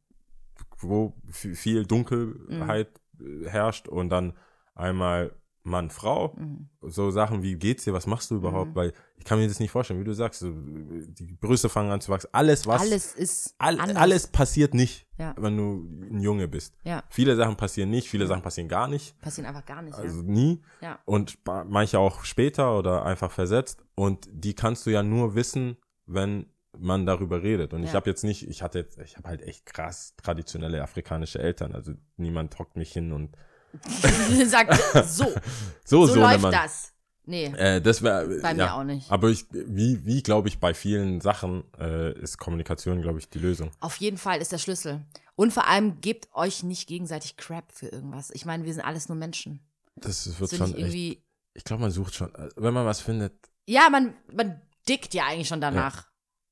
wo 0.80 1.14
viel 1.30 1.86
Dunkelheit 1.86 2.90
äh, 3.20 3.48
herrscht 3.48 3.88
und 3.88 4.10
dann 4.10 4.34
einmal 4.74 5.36
Mann, 5.66 5.90
Frau. 5.90 6.36
Mhm. 6.38 6.70
So 6.82 7.10
Sachen 7.10 7.42
wie 7.42 7.56
geht's 7.56 7.84
dir, 7.86 7.94
was 7.94 8.06
machst 8.08 8.30
du 8.30 8.36
überhaupt? 8.36 8.76
Weil 8.76 8.94
ich 9.18 9.26
kann 9.26 9.40
mir 9.40 9.48
das 9.48 9.60
nicht 9.60 9.72
vorstellen, 9.72 10.00
wie 10.00 10.04
du 10.04 10.14
sagst, 10.14 10.42
so, 10.42 10.52
die 10.54 11.34
Brüste 11.42 11.70
fangen 11.70 11.90
an 11.92 12.02
zu 12.02 12.12
wachsen. 12.12 12.30
Alles, 12.34 12.68
was 12.68 12.82
Alles 12.82 13.16
ist 13.16 13.56
All, 13.58 13.80
alles 13.80 14.28
passiert 14.28 14.76
nicht, 14.76 15.08
Ja. 15.18 15.34
wenn 15.40 15.58
du 15.58 15.90
ein 16.12 16.20
Junge 16.22 16.48
bist. 16.48 16.76
Ja. 16.84 17.04
Viele 17.10 17.36
Sachen 17.36 17.56
passieren 17.58 17.90
nicht, 17.90 18.08
viele 18.10 18.28
Sachen 18.28 18.44
passieren 18.44 18.70
gar 18.70 18.88
nicht, 18.88 19.20
passiert 19.20 19.48
einfach 19.48 19.66
gar 19.66 19.82
nicht. 19.82 19.98
also 19.98 20.22
nie. 20.22 20.62
ja. 20.82 21.00
Und 21.06 21.40
manche 21.46 21.98
auch 21.98 22.24
später 22.26 22.78
oder 22.78 23.04
einfach 23.04 23.32
versetzt. 23.32 23.84
Und 23.96 24.30
die 24.32 24.54
kannst 24.54 24.86
du 24.86 24.92
ja 24.92 25.02
nur 25.02 25.34
wissen, 25.34 25.78
wenn 26.06 26.46
man 26.78 27.06
darüber 27.08 27.42
redet. 27.42 27.74
Und 27.74 27.82
ich 27.84 27.90
Ja. 27.90 27.96
habe 27.96 28.10
jetzt 28.10 28.24
nicht, 28.24 28.48
ich 28.48 28.62
hatte 28.62 28.80
jetzt, 28.80 29.00
ich 29.00 29.18
habe 29.18 29.30
halt 29.30 29.42
echt 29.42 29.66
krass 29.66 30.14
traditionelle 30.18 30.84
afrikanische 30.84 31.40
Eltern. 31.40 31.74
Also 31.74 31.94
niemand 32.18 32.60
hockt 32.60 32.76
mich 32.76 32.92
hin 32.92 33.14
und 33.14 33.32
ja. 33.36 33.40
Sagt 34.46 34.74
so, 35.08 35.24
so, 35.86 36.08
so, 36.08 36.08
so 36.08 36.20
läuft 36.20 36.46
das. 36.46 36.92
Nee, 37.28 37.46
Äh, 37.46 37.82
das 37.82 38.04
wäre 38.04 38.40
bei 38.42 38.54
mir 38.54 38.74
auch 38.76 38.84
nicht. 38.84 39.12
Aber 39.12 39.30
ich, 39.30 39.46
wie, 39.52 40.06
wie 40.06 40.22
glaube 40.22 40.48
ich, 40.48 40.60
bei 40.60 40.74
vielen 40.76 41.22
Sachen 41.22 41.64
äh, 41.80 42.14
ist 42.20 42.38
Kommunikation, 42.38 43.02
glaube 43.02 43.18
ich, 43.20 43.30
die 43.30 43.40
Lösung. 43.40 43.72
Auf 43.80 43.96
jeden 43.98 44.18
Fall 44.18 44.42
ist 44.42 44.52
der 44.52 44.60
Schlüssel. 44.60 45.02
Und 45.36 45.52
vor 45.52 45.68
allem 45.68 46.02
gebt 46.02 46.30
euch 46.34 46.62
nicht 46.64 46.88
gegenseitig 46.88 47.36
Crap 47.36 47.72
für 47.72 47.88
irgendwas. 47.88 48.30
Ich 48.32 48.46
meine, 48.46 48.64
wir 48.64 48.74
sind 48.74 48.84
alles 48.84 49.10
nur 49.10 49.18
Menschen. 49.18 49.60
Das 49.96 50.40
wird 50.40 50.50
Sind 50.52 50.60
schon 50.60 50.68
nicht 50.68 50.78
echt. 50.78 50.86
irgendwie. 50.86 51.24
Ich 51.56 51.64
glaube, 51.64 51.82
man 51.82 51.92
sucht 51.92 52.14
schon, 52.14 52.34
äh, 52.36 52.50
wenn 52.58 52.74
man 52.74 52.86
was 52.86 53.02
findet. 53.02 53.34
Ja, 53.68 53.90
man, 53.90 54.14
man 54.32 54.62
dickt 54.88 55.14
ja 55.16 55.26
eigentlich 55.26 55.48
schon 55.48 55.62
danach. 55.62 56.08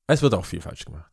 Es 0.06 0.22
wird 0.22 0.34
auch 0.34 0.44
viel 0.44 0.60
falsch 0.60 0.84
gemacht. 0.84 1.10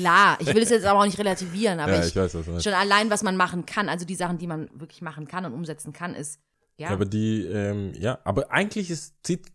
Klar, 0.00 0.38
ich 0.40 0.46
will 0.54 0.62
es 0.62 0.70
jetzt 0.70 0.84
aber 0.84 1.00
auch 1.00 1.04
nicht 1.04 1.18
relativieren, 1.18 1.80
aber 1.80 1.94
ja, 1.94 2.00
ich, 2.00 2.08
ich 2.08 2.16
weiß, 2.16 2.32
schon 2.62 2.72
allein, 2.72 3.10
was 3.10 3.22
man 3.22 3.36
machen 3.36 3.66
kann, 3.66 3.88
also 3.88 4.04
die 4.04 4.14
Sachen, 4.14 4.38
die 4.38 4.46
man 4.46 4.68
wirklich 4.74 5.02
machen 5.02 5.26
kann 5.26 5.44
und 5.44 5.52
umsetzen 5.52 5.92
kann, 5.92 6.14
ist, 6.14 6.40
ja, 6.78 6.90
aber 6.90 7.06
die, 7.06 7.46
ähm, 7.46 7.92
ja, 7.94 8.18
aber 8.24 8.50
eigentlich 8.50 8.90
ist, 8.90 9.14
zieht, 9.22 9.46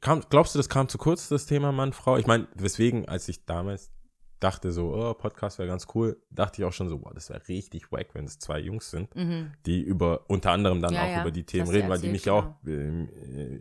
kam, 0.00 0.22
glaubst 0.30 0.54
du, 0.54 0.58
das 0.58 0.68
kam 0.68 0.88
zu 0.88 0.98
kurz, 0.98 1.28
das 1.28 1.46
Thema 1.46 1.72
Mann, 1.72 1.92
Frau? 1.92 2.16
Ich 2.16 2.26
meine, 2.26 2.48
weswegen, 2.54 3.08
als 3.08 3.28
ich 3.28 3.44
damals 3.44 3.90
dachte 4.38 4.72
so, 4.72 4.94
oh, 4.94 5.14
Podcast 5.14 5.58
wäre 5.58 5.68
ganz 5.68 5.86
cool, 5.94 6.20
dachte 6.30 6.62
ich 6.62 6.66
auch 6.66 6.72
schon 6.72 6.88
so, 6.88 6.98
boah, 6.98 7.12
das 7.12 7.28
wäre 7.28 7.46
richtig 7.48 7.92
wack, 7.92 8.14
wenn 8.14 8.24
es 8.24 8.38
zwei 8.38 8.58
Jungs 8.58 8.90
sind, 8.90 9.14
mhm. 9.14 9.52
die 9.66 9.82
über, 9.82 10.24
unter 10.28 10.52
anderem 10.52 10.80
dann 10.80 10.94
Ja, 10.94 11.02
auch 11.02 11.10
ja, 11.10 11.20
über 11.20 11.30
die 11.30 11.44
Themen 11.44 11.68
reden, 11.68 11.90
weil 11.90 12.00
die 12.00 12.08
mich 12.08 12.24
ja 12.24 12.32
auch, 12.32 12.54
äh, 12.66 13.06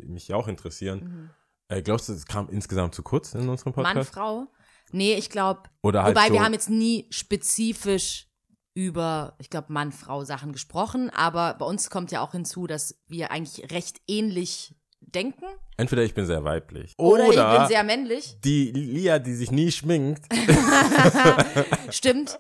mich 0.05 0.33
auch 0.33 0.47
interessieren. 0.47 0.99
Mhm. 0.99 1.29
Äh, 1.67 1.81
glaubst 1.81 2.07
du, 2.07 2.13
das 2.13 2.25
kam 2.25 2.49
insgesamt 2.49 2.95
zu 2.95 3.03
kurz 3.03 3.33
in 3.35 3.47
unserem 3.49 3.73
Mann, 3.75 3.85
Podcast? 3.85 4.13
Frau. 4.13 4.47
Nee, 4.91 5.15
ich 5.15 5.29
glaube, 5.29 5.63
Oder 5.81 6.03
halt 6.03 6.15
wobei 6.15 6.27
so, 6.27 6.33
wir 6.33 6.43
haben 6.43 6.53
jetzt 6.53 6.69
nie 6.69 7.07
spezifisch 7.09 8.27
über, 8.73 9.35
ich 9.39 9.49
glaube, 9.49 9.73
Mann-Frau-Sachen 9.73 10.51
gesprochen, 10.53 11.09
aber 11.09 11.55
bei 11.55 11.65
uns 11.65 11.89
kommt 11.89 12.11
ja 12.11 12.21
auch 12.21 12.31
hinzu, 12.31 12.67
dass 12.67 12.95
wir 13.07 13.31
eigentlich 13.31 13.71
recht 13.71 14.01
ähnlich 14.07 14.75
denken. 15.01 15.45
entweder 15.77 16.03
ich 16.03 16.13
bin 16.13 16.25
sehr 16.25 16.43
weiblich 16.43 16.93
Oder, 16.97 17.29
ich 17.29 17.35
bin 17.35 17.67
sehr 17.67 17.83
männlich. 17.83 18.37
die 18.43 18.71
Lia, 18.71 19.17
die 19.19 19.33
sich 19.33 19.51
nie 19.51 19.71
schminkt, 19.71 20.23
Stimmt. 21.89 22.37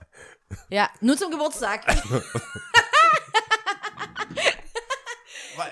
Ja, 0.69 0.89
nur 1.01 1.17
zum 1.17 1.31
Geburtstag. 1.31 1.85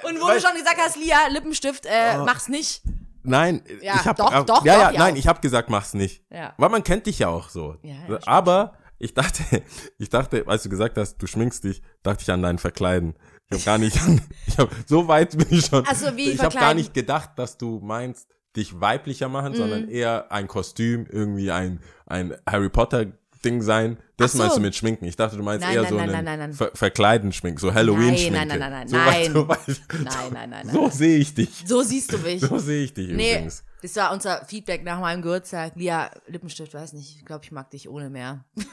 Und 0.04 0.20
wo 0.22 0.28
du 0.28 0.40
schon 0.42 0.54
gesagt 0.56 0.78
hast, 0.80 0.98
Lia, 0.98 1.28
Lippenstift, 1.30 1.86
äh, 1.86 2.18
mach's 2.18 2.50
nicht. 2.50 2.82
Nein, 3.28 3.62
Ja, 3.82 3.96
ich 3.96 4.06
habe 4.06 4.18
doch, 4.18 4.30
doch, 4.30 4.34
ja, 4.34 4.44
doch, 4.44 4.66
ja, 4.66 4.92
ja 4.92 5.00
nein, 5.00 5.14
auch. 5.14 5.18
ich 5.18 5.28
habe 5.28 5.40
gesagt, 5.42 5.70
mach's 5.70 5.94
nicht. 5.94 6.24
Ja. 6.32 6.54
Weil 6.58 6.70
man 6.70 6.84
kennt 6.84 7.06
dich 7.06 7.20
ja 7.20 7.30
auch 7.30 7.50
so. 7.50 7.76
Ja, 7.84 7.96
ja. 8.10 8.20
Aber 8.26 8.74
ich 9.00 9.14
dachte, 9.14 9.44
ich 9.98 10.10
dachte, 10.10 10.44
als 10.48 10.64
du 10.64 10.70
gesagt 10.70 10.98
hast, 10.98 11.18
du 11.18 11.28
schminkst 11.28 11.64
dich, 11.64 11.82
dachte 12.04 12.24
ich 12.24 12.32
an 12.32 12.42
dein 12.42 12.58
Verkleiden. 12.58 13.16
Ich 13.50 13.54
habe 13.54 13.64
gar 13.66 13.78
nicht 13.78 14.02
an, 14.02 14.22
ich 14.48 14.58
habe 14.58 14.70
so 14.88 15.08
weit 15.08 15.38
bin 15.38 15.48
ich 15.58 15.66
schon. 15.66 15.84
Ach 15.88 15.96
so, 15.96 16.16
wie 16.18 16.32
ich 16.32 16.42
habe 16.42 16.56
gar 16.58 16.74
nicht 16.74 16.94
gedacht, 16.94 17.32
dass 17.38 17.58
du 17.58 17.80
meinst, 17.82 18.28
dich 18.56 18.80
weiblicher 18.82 19.30
machen, 19.30 19.52
Mhm. 19.52 19.58
sondern 19.58 19.88
eher 19.90 20.32
ein 20.32 20.48
Kostüm, 20.48 21.06
irgendwie 21.10 21.52
ein 21.52 21.80
ein 22.08 22.34
Harry 22.50 22.70
Potter 22.70 23.06
Ding 23.50 23.62
sein. 23.62 23.98
Das 24.18 24.32
so. 24.34 24.40
meinst 24.40 24.58
du 24.58 24.62
mit 24.62 24.76
Schminken. 24.76 25.06
Ich 25.06 25.16
dachte, 25.16 25.38
du 25.38 25.44
meinst 25.44 25.66
Nein, 25.66 25.76
eher 25.76 25.82
nein, 25.84 25.90
so 25.90 25.96
nein, 25.98 26.04
einen 26.10 26.26
nein, 26.26 26.26
nein, 26.26 26.40
nein. 26.50 26.54
Ver 26.54 26.72
Verkleiden 26.74 27.32
Schmink, 27.32 27.60
so 27.60 27.74
Halloween 27.74 28.08
Nein, 28.08 28.18
Schminke. 28.18 28.46
nein, 28.48 28.60
nein, 28.60 28.72
nein, 28.72 28.88
so 28.88 28.96
nein. 28.98 29.34
So 29.34 29.44
Nein, 29.46 30.06
nein, 30.34 30.50
nein, 30.50 30.66
nein. 30.68 30.76
So 30.76 30.90
sehe 30.90 31.18
ich 31.20 31.34
dich. 31.34 31.64
So 31.66 31.82
siehst 31.82 32.12
du 32.14 32.18
mich. 32.18 32.42
So 32.42 32.58
sehe 32.58 32.84
ich 32.84 32.94
dich 32.94 33.10
Nee, 33.10 33.34
übrigens. 33.34 33.64
das 33.82 33.96
war 33.96 34.12
unser 34.12 34.44
Feedback 34.46 34.84
nach 34.84 35.00
meinem 35.00 35.22
Geburtstag. 35.22 35.74
Lia, 35.76 36.10
Lippenstift, 36.28 36.74
weiß 36.74 36.94
nicht. 36.94 37.18
Ich 37.18 37.26
glaube, 37.26 37.44
ich 37.46 37.52
mag 37.52 37.70
dich 37.72 37.88
ohne 37.90 38.10
mehr. 38.10 38.44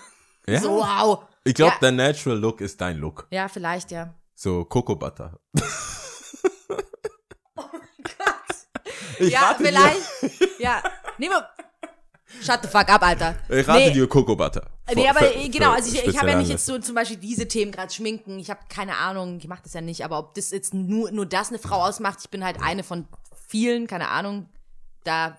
Ja? 0.46 0.60
So, 0.60 0.72
wow. 0.72 1.24
Ich 1.44 1.54
glaube, 1.54 1.72
Ja. 1.72 1.78
der 1.80 1.92
Natural 1.92 2.36
Look 2.38 2.60
ist 2.60 2.78
dein 2.78 2.98
Look. 2.98 3.26
Ja, 3.30 3.48
vielleicht, 3.48 3.90
ja. 3.90 4.12
So 4.34 4.66
Coco 4.66 4.94
Butter. 4.94 5.40
Ich 9.18 9.30
ja, 9.32 9.54
vielleicht. 9.56 10.02
ja. 10.58 10.82
Nee, 11.18 11.28
aber- 11.28 11.48
Shut 12.42 12.60
the 12.62 12.68
fuck 12.68 12.88
up, 12.88 13.02
Alter. 13.02 13.36
ich 13.48 13.66
rate 13.66 13.78
nee, 13.88 13.90
dir 13.92 14.06
Coco 14.08 14.36
Butter. 14.36 14.70
Nee, 14.94 15.02
Für- 15.04 15.10
aber 15.10 15.20
für- 15.20 15.48
genau, 15.48 15.72
also 15.72 15.94
ich, 15.94 16.04
ich 16.06 16.18
habe 16.18 16.30
ja 16.30 16.36
mich 16.36 16.48
jetzt 16.48 16.66
so 16.66 16.78
zum 16.78 16.94
Beispiel 16.94 17.16
diese 17.16 17.48
Themen 17.48 17.72
gerade 17.72 17.92
schminken. 17.92 18.38
Ich 18.38 18.50
habe 18.50 18.60
keine 18.68 18.96
Ahnung, 18.98 19.38
ich 19.38 19.48
mache 19.48 19.62
das 19.62 19.72
ja 19.72 19.80
nicht, 19.80 20.04
aber 20.04 20.18
ob 20.18 20.34
das 20.34 20.50
jetzt 20.50 20.74
nur, 20.74 21.10
nur 21.10 21.26
das 21.26 21.48
eine 21.48 21.58
Frau 21.58 21.82
ausmacht, 21.82 22.18
ich 22.22 22.30
bin 22.30 22.44
halt 22.44 22.60
eine 22.62 22.82
von 22.82 23.06
vielen, 23.48 23.86
keine 23.86 24.08
Ahnung. 24.08 24.48
Da, 25.04 25.38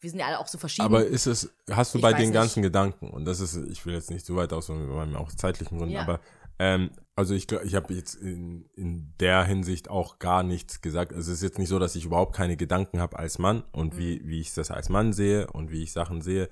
wir 0.00 0.10
sind 0.10 0.18
ja 0.20 0.26
alle 0.26 0.38
auch 0.38 0.46
so 0.48 0.58
verschieden. 0.58 0.86
Aber 0.86 1.04
ist 1.04 1.26
es, 1.26 1.50
hast 1.70 1.94
du 1.94 1.98
Ich 1.98 2.02
bei 2.02 2.12
den 2.12 2.26
nicht. 2.28 2.34
ganzen 2.34 2.62
Gedanken, 2.62 3.10
und 3.10 3.24
das 3.24 3.40
ist, 3.40 3.56
ich 3.56 3.84
will 3.86 3.94
jetzt 3.94 4.10
nicht 4.10 4.24
so 4.26 4.36
weit 4.36 4.52
aus, 4.52 4.68
weil 4.68 4.76
wir 5.10 5.18
auch 5.20 5.32
zeitlichen 5.32 5.78
Gründen, 5.78 5.94
Ja. 5.94 6.02
aber 6.02 6.20
ähm, 6.58 6.90
also 7.16 7.34
ich, 7.34 7.46
glaub, 7.46 7.62
ich 7.64 7.74
habe 7.74 7.94
jetzt 7.94 8.14
in, 8.14 8.64
in 8.74 9.14
der 9.20 9.44
Hinsicht 9.44 9.88
auch 9.88 10.18
gar 10.18 10.42
nichts 10.42 10.80
gesagt. 10.80 11.12
Also 11.12 11.30
es 11.30 11.38
ist 11.38 11.42
jetzt 11.44 11.58
nicht 11.58 11.68
so, 11.68 11.78
dass 11.78 11.94
ich 11.94 12.04
überhaupt 12.04 12.34
keine 12.34 12.56
Gedanken 12.56 13.00
habe 13.00 13.18
als 13.18 13.38
Mann 13.38 13.62
und 13.72 13.96
wie, 13.96 14.20
Mhm. 14.20 14.28
wie 14.28 14.40
ich 14.40 14.52
das 14.54 14.70
als 14.70 14.88
Mann 14.88 15.12
sehe 15.12 15.46
und 15.48 15.70
wie 15.70 15.82
ich 15.82 15.92
Sachen 15.92 16.22
sehe. 16.22 16.48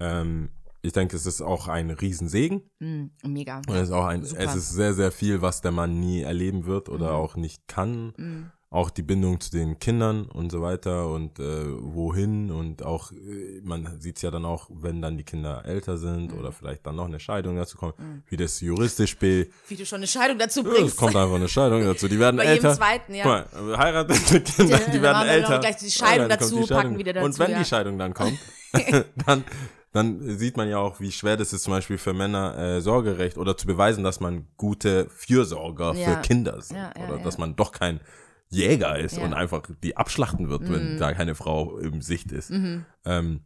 Ähm, 0.00 0.50
ich 0.82 0.92
denke, 0.92 1.14
es 1.16 1.26
ist 1.26 1.40
auch 1.40 1.68
ein 1.68 1.90
Riesensegen. 1.90 2.62
Mm, 2.80 3.04
mega. 3.24 3.58
Und 3.68 3.76
es 3.76 3.84
ist 3.88 3.92
auch 3.92 4.06
ein, 4.06 4.24
Super. 4.24 4.42
Mhm. 4.42 4.48
es 4.48 4.54
ist 4.56 4.70
sehr, 4.72 4.94
sehr 4.94 5.12
viel, 5.12 5.40
was 5.40 5.60
der 5.60 5.70
Mann 5.70 6.00
nie 6.00 6.22
erleben 6.22 6.66
wird 6.66 6.88
oder 6.88 7.12
auch 7.14 7.36
nicht 7.36 7.68
kann. 7.68 8.50
Auch 8.72 8.88
die 8.88 9.02
Bindung 9.02 9.38
zu 9.38 9.50
den 9.50 9.78
Kindern 9.78 10.24
und 10.24 10.50
so 10.50 10.62
weiter 10.62 11.06
und 11.08 11.38
äh, 11.38 11.44
wohin 11.78 12.50
und 12.50 12.82
auch, 12.82 13.12
äh, 13.12 13.60
man 13.62 14.00
sieht 14.00 14.16
es 14.16 14.22
ja 14.22 14.30
dann 14.30 14.46
auch, 14.46 14.70
wenn 14.72 15.02
dann 15.02 15.18
die 15.18 15.24
Kinder 15.24 15.62
älter 15.66 15.98
sind 15.98 16.32
Mhm. 16.32 16.38
oder 16.38 16.52
vielleicht 16.52 16.86
dann 16.86 16.96
noch 16.96 17.04
eine 17.04 17.20
Scheidung 17.20 17.56
dazu 17.56 17.76
kommt, 17.76 17.94
wie 18.28 18.36
das 18.38 18.60
juristisch 18.62 19.18
be 19.18 19.48
Wie 19.68 19.76
du 19.76 19.84
schon 19.84 19.98
eine 19.98 20.06
Scheidung 20.06 20.38
dazu 20.38 20.62
ja, 20.64 20.70
bringst. 20.70 20.94
es 20.94 20.96
kommt 20.96 21.14
einfach 21.14 21.34
eine 21.36 21.48
Scheidung 21.48 21.84
dazu. 21.84 22.08
Die 22.08 22.18
werden 22.18 22.36
Bei 22.38 22.44
jedem 22.44 22.64
älter. 22.64 22.74
zweiten, 22.74 23.14
ja. 23.14 23.44
Guck 23.52 23.62
mal, 23.68 23.76
heiratete 23.78 24.40
Kinder, 24.40 24.70
Ja, 24.72 24.78
die 24.86 24.92
dann 24.92 25.02
werden 25.02 25.28
älter. 25.28 25.58
gleich 25.58 25.76
die 25.76 25.90
Scheidung 25.90 26.28
Ja, 26.30 26.36
dann 26.36 26.38
kommt 26.48 26.52
dazu, 26.62 26.74
packen 26.74 26.98
wieder 26.98 27.22
Und 27.22 27.32
dazu, 27.34 27.38
wenn 27.40 27.50
ja. 27.52 27.58
die 27.58 27.64
Scheidung 27.66 27.98
dann 27.98 28.14
kommt, 28.14 28.38
dann 29.26 29.44
dann 29.94 30.38
sieht 30.38 30.56
man 30.56 30.70
ja 30.70 30.78
auch, 30.78 31.00
wie 31.00 31.12
schwer 31.12 31.36
das 31.36 31.52
ist 31.52 31.64
zum 31.64 31.74
Beispiel 31.74 31.98
für 31.98 32.14
Männer 32.14 32.56
äh, 32.56 32.80
Sorgerecht 32.80 33.36
oder 33.36 33.58
zu 33.58 33.66
beweisen, 33.66 34.02
dass 34.02 34.20
man 34.20 34.46
gute 34.56 35.06
Fürsorger 35.10 35.92
Ja. 35.94 36.14
für 36.14 36.22
Kinder 36.22 36.62
sind 36.62 36.78
Ja, 36.78 36.92
ja, 36.96 37.04
oder 37.08 37.18
ja. 37.18 37.22
dass 37.22 37.36
man 37.36 37.56
doch 37.56 37.72
kein 37.72 38.00
Jäger 38.52 38.98
ist 38.98 39.16
Ja. 39.16 39.24
und 39.24 39.34
einfach 39.34 39.62
die 39.82 39.96
abschlachten 39.96 40.48
wird, 40.48 40.70
wenn 40.70 40.94
Mhm. 40.94 40.98
da 40.98 41.12
keine 41.12 41.34
Frau 41.34 41.78
im 41.78 42.00
Sicht 42.02 42.32
ist. 42.32 42.50
Ähm, 43.04 43.40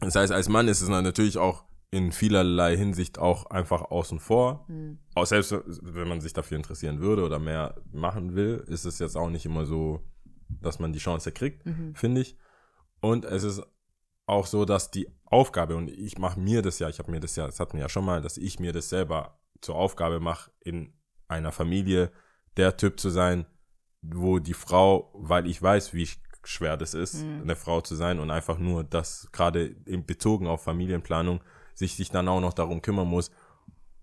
das 0.00 0.14
heißt, 0.16 0.32
als 0.32 0.48
Mann 0.48 0.68
ist 0.68 0.80
es 0.82 0.88
natürlich 0.88 1.38
auch 1.38 1.64
in 1.90 2.10
vielerlei 2.10 2.76
Hinsicht 2.76 3.18
auch 3.18 3.46
einfach 3.46 3.82
außen 3.90 4.18
vor. 4.18 4.64
Mhm. 4.68 4.98
Auch 5.14 5.26
selbst 5.26 5.54
wenn 5.82 6.08
man 6.08 6.20
sich 6.20 6.32
dafür 6.32 6.56
interessieren 6.56 7.00
würde 7.00 7.22
oder 7.24 7.38
mehr 7.38 7.74
machen 7.92 8.34
will, 8.34 8.64
ist 8.66 8.84
es 8.86 8.98
jetzt 8.98 9.16
auch 9.16 9.28
nicht 9.30 9.44
immer 9.46 9.66
so, 9.66 10.00
dass 10.60 10.78
man 10.78 10.92
die 10.92 10.98
Chance 10.98 11.32
kriegt, 11.32 11.64
Mhm. 11.66 11.94
finde 11.94 12.22
ich. 12.22 12.36
Und 13.00 13.24
es 13.24 13.42
ist 13.44 13.62
auch 14.26 14.46
so, 14.46 14.64
dass 14.64 14.90
die 14.90 15.08
Aufgabe, 15.26 15.76
und 15.76 15.88
ich 15.90 16.18
mache 16.18 16.40
mir 16.40 16.62
das 16.62 16.78
ja, 16.78 16.88
ich 16.88 16.98
habe 16.98 17.10
mir 17.10 17.20
das 17.20 17.36
ja, 17.36 17.46
das 17.46 17.60
hatten 17.60 17.74
wir 17.74 17.80
ja 17.82 17.88
schon 17.88 18.04
mal, 18.04 18.22
dass 18.22 18.36
ich 18.38 18.58
mir 18.58 18.72
das 18.72 18.88
selber 18.88 19.38
zur 19.60 19.74
Aufgabe 19.76 20.18
mache, 20.20 20.50
in 20.60 20.92
einer 21.28 21.52
Familie 21.52 22.10
der 22.56 22.76
Typ 22.76 22.98
zu 23.00 23.10
sein, 23.10 23.46
wo 24.02 24.38
die 24.40 24.54
Frau, 24.54 25.10
weil 25.14 25.46
ich 25.46 25.62
weiß, 25.62 25.94
wie 25.94 26.08
schwer 26.44 26.76
das 26.76 26.92
ist, 26.94 27.22
Mhm. 27.24 27.42
eine 27.42 27.56
Frau 27.56 27.80
zu 27.80 27.94
sein 27.94 28.18
und 28.18 28.30
einfach 28.30 28.58
nur 28.58 28.82
das 28.84 29.28
gerade 29.32 29.70
bezogen 29.70 30.46
auf 30.48 30.62
Familienplanung 30.64 31.40
sich 31.74 31.94
sich 31.96 32.10
dann 32.10 32.28
auch 32.28 32.40
noch 32.40 32.52
darum 32.52 32.82
kümmern 32.82 33.06
muss, 33.08 33.30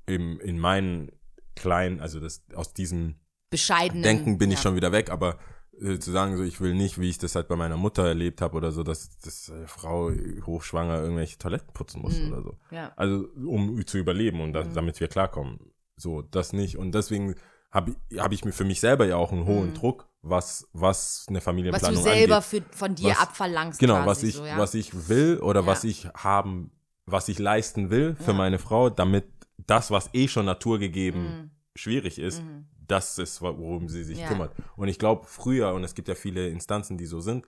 im, 0.08 0.40
in 0.40 0.58
meinen 0.58 1.12
kleinen, 1.56 2.00
also 2.00 2.20
das 2.20 2.44
aus 2.56 2.74
diesem 2.74 3.16
Bescheidenen. 3.52 4.04
Denken 4.04 4.38
bin 4.38 4.50
ich 4.52 4.58
ja. 4.60 4.64
schon 4.64 4.76
wieder 4.76 4.92
weg, 4.92 5.12
aber 5.12 5.38
äh, 5.80 6.00
zu 6.00 6.12
sagen, 6.12 6.36
so 6.38 6.44
ich 6.44 6.62
will 6.62 6.74
nicht, 6.74 7.00
wie 7.00 7.10
ich 7.10 7.18
das 7.18 7.36
halt 7.36 7.48
bei 7.48 7.56
meiner 7.56 7.78
Mutter 7.78 8.08
erlebt 8.08 8.42
habe 8.42 8.56
oder 8.58 8.72
so, 8.72 8.84
dass 8.84 9.18
dass 9.20 9.50
äh, 9.50 9.68
Frau 9.68 10.12
hochschwanger 10.46 11.00
irgendwelche 11.02 11.38
Toiletten 11.38 11.74
putzen 11.74 12.02
muss 12.02 12.18
Mhm. 12.20 12.32
oder 12.32 12.42
so. 12.42 12.58
Ja. 12.72 12.92
Also 12.96 13.28
um 13.46 13.86
zu 13.86 13.98
überleben 13.98 14.42
und 14.42 14.54
das, 14.54 14.70
Mhm. 14.70 14.74
damit 14.74 15.00
wir 15.00 15.08
klarkommen. 15.10 15.60
So, 15.98 16.22
das 16.22 16.54
nicht. 16.54 16.78
Und 16.78 16.96
deswegen 16.96 17.36
habe 17.72 17.96
ich, 18.10 18.20
hab 18.20 18.32
ich 18.32 18.44
mir 18.46 18.52
für 18.52 18.64
mich 18.66 18.80
selber 18.80 19.06
ja 19.06 19.16
auch 19.18 19.32
einen 19.32 19.46
hohen 19.46 19.70
Mhm. 19.70 19.74
Druck, 19.76 20.08
was, 20.22 20.68
was 20.74 21.26
eine 21.30 21.38
Was 21.38 21.44
Familienplanung 21.44 21.96
du 21.98 22.02
selber 22.10 22.38
angeht. 22.38 22.64
für, 22.72 22.78
von 22.78 22.96
dir 22.96 23.10
Was- 23.12 23.20
abverlangst. 23.20 23.80
Genau, 23.80 24.06
was 24.06 24.24
ich, 24.24 24.36
so, 24.36 24.46
ja. 24.46 24.58
was 24.58 24.74
ich 24.74 25.08
will 25.10 25.38
oder 25.40 25.62
Ja. 25.62 25.66
was 25.68 25.84
ich 25.84 26.08
haben, 26.16 26.72
was 27.06 27.28
ich 27.30 27.40
leisten 27.40 27.90
will 27.90 28.16
für 28.16 28.32
Ja. 28.32 28.38
meine 28.38 28.60
Frau, 28.60 28.90
damit 28.90 29.26
das, 29.68 29.92
was 29.92 30.10
eh 30.14 30.28
schon 30.28 30.46
naturgegeben 30.46 31.22
Mhm. 31.24 31.52
schwierig 31.76 32.18
ist, 32.20 32.42
Mhm. 32.44 32.66
das 32.88 33.18
ist, 33.20 33.42
worum 33.42 33.88
sie 33.88 34.04
sich 34.04 34.26
kümmert. 34.26 34.54
Und 34.76 34.88
ich 34.88 34.98
glaube, 35.00 35.26
früher, 35.28 35.74
und 35.74 35.84
es 35.84 35.94
gibt 35.96 36.08
ja 36.08 36.16
viele 36.16 36.48
Instanzen, 36.50 36.98
die 36.98 37.06
so 37.06 37.20
sind, 37.22 37.46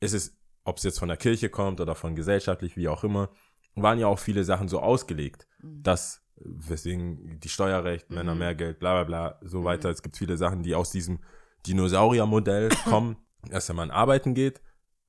ist 0.00 0.12
es, 0.12 0.36
ob 0.64 0.76
es 0.76 0.82
jetzt 0.84 0.98
von 0.98 1.08
der 1.08 1.16
Kirche 1.16 1.48
kommt 1.48 1.80
oder 1.80 1.94
von 1.94 2.14
gesellschaftlich, 2.14 2.76
wie 2.76 2.88
auch 2.88 3.02
immer, 3.04 3.30
waren 3.74 3.98
ja 3.98 4.06
auch 4.06 4.18
viele 4.18 4.44
Sachen 4.44 4.68
so 4.68 4.80
ausgelegt, 4.80 5.46
Mhm. 5.62 5.82
dass, 5.82 6.21
weswegen 6.44 7.38
die 7.40 7.48
Steuerrecht, 7.48 8.10
Männer 8.10 8.32
Mhm. 8.34 8.38
mehr 8.38 8.54
Geld, 8.54 8.78
bla 8.78 8.94
bla 8.94 9.04
bla, 9.04 9.38
so 9.48 9.64
weiter. 9.64 9.90
Es 9.90 10.02
gibt 10.02 10.16
viele 10.16 10.36
Sachen, 10.36 10.62
die 10.62 10.74
aus 10.74 10.90
diesem 10.90 11.20
Dinosauriermodell 11.66 12.68
kommen, 12.84 13.16
dass 13.50 13.66
der 13.66 13.74
Mann 13.76 13.90
arbeiten 13.90 14.34
geht 14.34 14.60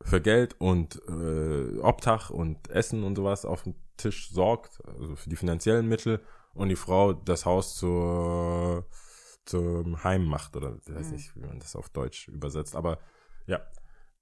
für 0.02 0.22
Geld 0.22 0.56
und 0.60 1.02
äh, 1.08 1.78
Obdach 1.80 2.30
und 2.30 2.70
Essen 2.70 3.04
und 3.04 3.16
sowas 3.16 3.46
auf 3.46 3.64
den 3.64 3.76
Tisch 3.98 4.30
sorgt, 4.32 4.80
also 4.86 5.16
für 5.16 5.30
die 5.30 5.36
finanziellen 5.36 5.88
Mittel 5.88 6.20
und 6.54 6.70
die 6.70 6.76
Frau 6.76 7.14
das 7.14 7.46
Haus 7.46 7.76
zur, 7.76 8.86
zum 9.46 10.04
Heim 10.04 10.26
macht 10.26 10.56
oder 10.56 10.78
ich 10.86 10.94
weiß 10.94 11.08
Mhm. 11.08 11.14
nicht, 11.14 11.36
wie 11.36 11.42
man 11.46 11.60
das 11.60 11.76
auf 11.76 11.90
Deutsch 11.90 12.28
übersetzt, 12.28 12.76
aber 12.76 13.00
ja, 13.46 13.62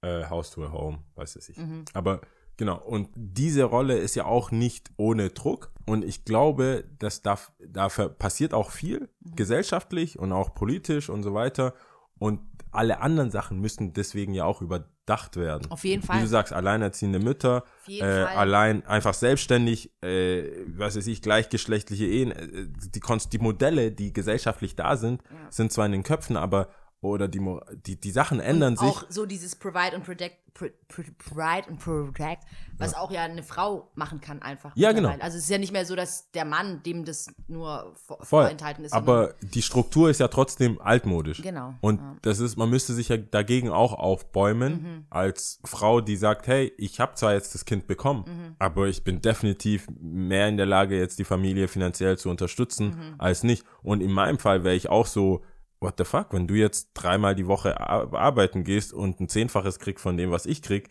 äh, 0.01 0.25
House 0.25 0.51
to 0.51 0.65
a 0.65 0.71
Home, 0.71 1.03
weiß 1.15 1.35
es 1.35 1.49
ich. 1.49 1.57
Mhm. 1.57 1.85
Aber 1.93 2.21
genau, 2.61 2.77
und 2.77 3.09
diese 3.15 3.63
Rolle 3.63 3.97
ist 3.97 4.13
ja 4.15 4.25
auch 4.25 4.51
nicht 4.51 4.91
ohne 4.97 5.29
Druck 5.31 5.71
und 5.87 6.05
ich 6.05 6.25
glaube, 6.25 6.83
dass 6.99 7.23
da, 7.23 7.39
dafür 7.67 8.09
passiert 8.09 8.53
auch 8.53 8.69
viel 8.69 9.09
Mhm. 9.23 9.35
gesellschaftlich 9.35 10.19
und 10.19 10.31
auch 10.31 10.53
politisch 10.53 11.09
und 11.09 11.23
so 11.23 11.33
weiter 11.33 11.73
und 12.19 12.39
alle 12.71 13.01
anderen 13.01 13.31
Sachen 13.31 13.59
müssen 13.59 13.93
deswegen 13.93 14.33
ja 14.35 14.45
auch 14.45 14.61
überdacht 14.61 15.37
werden. 15.37 15.69
Auf 15.71 15.83
jeden 15.83 16.03
Wie 16.03 16.07
Fall. 16.07 16.21
du 16.21 16.27
sagst, 16.27 16.53
alleinerziehende 16.53 17.17
Mütter, 17.19 17.63
äh, 17.87 18.03
allein 18.03 18.85
einfach 18.85 19.15
selbstständig, 19.15 19.91
äh, 20.03 20.43
was 20.77 20.95
weiß 20.95 21.07
ich, 21.07 21.21
gleichgeschlechtliche 21.23 22.05
Ehen, 22.05 22.31
äh, 22.31 22.67
die, 22.93 23.01
die 23.31 23.39
Modelle, 23.39 23.91
die 23.91 24.13
gesellschaftlich 24.13 24.75
da 24.75 24.95
sind, 24.97 25.21
Ja. 25.23 25.51
sind 25.51 25.73
zwar 25.73 25.87
in 25.87 25.91
den 25.93 26.03
Köpfen, 26.03 26.37
aber 26.37 26.69
oder 27.03 27.27
die, 27.27 27.41
die, 27.87 27.99
die 27.99 28.11
Sachen 28.11 28.39
ändern 28.39 28.77
sich. 28.77 28.87
Auch 28.87 29.05
so 29.09 29.25
dieses 29.25 29.55
Provide 29.55 29.95
and 29.95 30.05
Protect, 30.05 30.37
Provide 30.53 31.67
and 31.69 31.79
Protect, 31.79 32.43
was 32.77 32.93
auch 32.93 33.11
ja 33.11 33.23
eine 33.23 33.43
Frau 33.43 33.89
machen 33.95 34.19
kann 34.21 34.41
einfach. 34.41 34.71
Ja, 34.75 34.91
genau. 34.91 35.09
Also 35.19 35.37
es 35.37 35.43
ist 35.45 35.49
ja 35.49 35.57
nicht 35.57 35.71
mehr 35.71 35.85
so, 35.85 35.95
dass 35.95 36.29
der 36.31 36.45
Mann, 36.45 36.83
dem 36.83 37.05
das 37.05 37.27
nur 37.47 37.93
vor, 38.05 38.17
Voll. 38.17 38.43
vorenthalten 38.43 38.83
ist. 38.83 38.93
Aber 38.93 39.33
die 39.41 39.61
Struktur 39.61 40.09
ist 40.09 40.19
ja 40.19 40.27
trotzdem 40.27 40.81
altmodisch. 40.81 41.41
Genau, 41.41 41.73
Und 41.81 41.99
ja. 41.99 42.15
das 42.21 42.39
ist, 42.39 42.57
man 42.57 42.69
müsste 42.69 42.93
sich 42.93 43.09
ja 43.09 43.17
dagegen 43.17 43.69
auch 43.69 43.93
aufbäumen, 43.93 44.71
Mhm. 44.73 45.05
als 45.09 45.59
Frau, 45.63 46.01
die 46.01 46.15
sagt, 46.17 46.47
hey, 46.47 46.71
ich 46.77 46.99
habe 46.99 47.15
zwar 47.15 47.33
jetzt 47.33 47.55
das 47.55 47.65
Kind 47.65 47.87
bekommen, 47.87 48.25
Mhm. 48.27 48.55
aber 48.59 48.87
ich 48.87 49.03
bin 49.03 49.21
definitiv 49.21 49.87
mehr 49.99 50.47
in 50.47 50.57
der 50.57 50.65
Lage, 50.65 50.97
jetzt 50.97 51.19
die 51.19 51.23
Familie 51.23 51.67
finanziell 51.67 52.17
zu 52.17 52.29
unterstützen, 52.29 52.87
Mhm. 52.89 53.15
als 53.17 53.43
nicht. 53.43 53.63
Und 53.83 54.01
in 54.01 54.11
meinem 54.11 54.37
Fall 54.39 54.63
wäre 54.63 54.75
ich 54.75 54.89
auch 54.89 55.05
so, 55.05 55.43
what 55.81 55.95
the 55.97 56.05
fuck, 56.05 56.27
wenn 56.31 56.47
du 56.47 56.53
jetzt 56.53 56.91
dreimal 56.93 57.35
die 57.35 57.47
Woche 57.47 57.81
ar- 57.81 58.13
arbeiten 58.13 58.63
gehst 58.63 58.93
und 58.93 59.19
ein 59.19 59.27
Zehnfaches 59.27 59.79
kriegst 59.79 60.01
von 60.03 60.15
dem, 60.15 60.31
was 60.31 60.45
ich 60.45 60.61
krieg, 60.61 60.87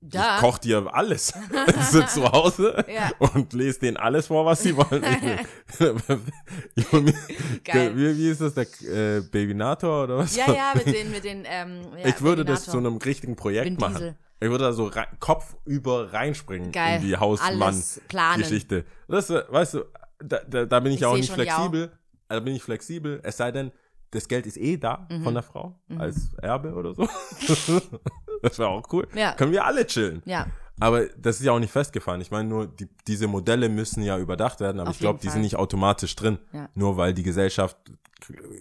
da, 0.00 0.36
ich 0.36 0.40
koch 0.42 0.58
dir 0.58 0.92
alles. 0.94 1.32
Ich 1.68 1.84
sitze 1.84 2.20
zu 2.20 2.32
Hause 2.32 2.84
Ja. 2.92 3.10
und 3.18 3.52
lese 3.52 3.80
denen 3.80 3.96
alles 3.96 4.26
vor, 4.28 4.44
was 4.46 4.62
sie 4.62 4.76
wollen. 4.76 5.02
Geil. 7.64 7.96
Wie, 7.96 8.16
wie 8.18 8.28
ist 8.28 8.40
das, 8.40 8.54
der 8.54 8.66
äh, 8.82 9.20
Babynator 9.22 10.04
oder 10.04 10.18
was? 10.18 10.36
Ja, 10.36 10.50
ja, 10.52 10.72
mit 10.74 10.86
den, 10.86 11.10
mit 11.10 11.24
den, 11.24 11.44
ähm, 11.46 11.80
ja, 11.98 12.06
ich 12.08 12.20
würde 12.20 12.44
das 12.44 12.64
Terminator. 12.64 12.72
zu 12.72 12.78
einem 12.78 12.96
richtigen 12.98 13.36
Projekt 13.36 13.80
machen. 13.80 13.94
Diesel. 13.94 14.16
Ich 14.40 14.50
würde 14.50 14.64
da 14.64 14.72
so 14.72 14.86
rein, 14.86 15.06
Kopf 15.20 15.56
über 15.64 16.12
reinspringen 16.12 16.70
Geil. 16.72 16.96
in 17.00 17.06
die. 17.06 17.16
Hausmann-Geschichte. 17.16 18.84
Das, 19.08 19.30
äh, 19.30 19.42
weißt 19.48 19.74
du, 19.74 19.84
da, 20.22 20.38
da, 20.46 20.66
da 20.66 20.80
bin 20.80 20.92
ich, 20.92 20.98
Ich 21.00 21.06
auch 21.06 21.16
nicht 21.16 21.32
schon, 21.34 21.44
ja. 21.44 21.88
Da 22.28 22.40
bin 22.40 22.54
ich 22.54 22.62
flexibel, 22.62 23.20
es 23.22 23.36
sei 23.36 23.52
denn, 23.52 23.70
das 24.10 24.28
Geld 24.28 24.46
ist 24.46 24.56
eh 24.56 24.76
da 24.76 25.06
Mhm. 25.10 25.24
von 25.24 25.34
der 25.34 25.42
Frau 25.42 25.80
als 25.98 26.34
Erbe 26.34 26.72
oder 26.74 26.94
so. 26.94 27.08
das 28.42 28.58
wäre 28.58 28.68
auch 28.68 28.82
cool. 28.92 29.06
Ja. 29.14 29.32
Können 29.32 29.52
wir 29.52 29.64
alle 29.64 29.86
chillen. 29.86 30.22
Ja, 30.24 30.46
Aber 30.80 31.06
das 31.06 31.38
ist 31.40 31.44
ja 31.46 31.52
auch 31.52 31.58
nicht 31.60 31.72
festgefahren. 31.72 32.20
Ich 32.20 32.30
meine 32.30 32.48
nur, 32.48 32.66
die, 32.66 32.88
diese 33.06 33.26
Modelle 33.28 33.68
müssen 33.68 34.02
ja 34.02 34.18
überdacht 34.18 34.60
werden, 34.60 34.80
aber 34.80 34.90
Auf 34.90 34.96
ich 34.96 35.00
glaube, 35.00 35.20
die 35.20 35.28
sind 35.28 35.42
nicht 35.42 35.56
automatisch 35.56 36.14
drin. 36.16 36.38
Ja. 36.52 36.68
Nur 36.74 36.96
weil 36.96 37.12
die 37.14 37.22
Gesellschaft 37.22 37.76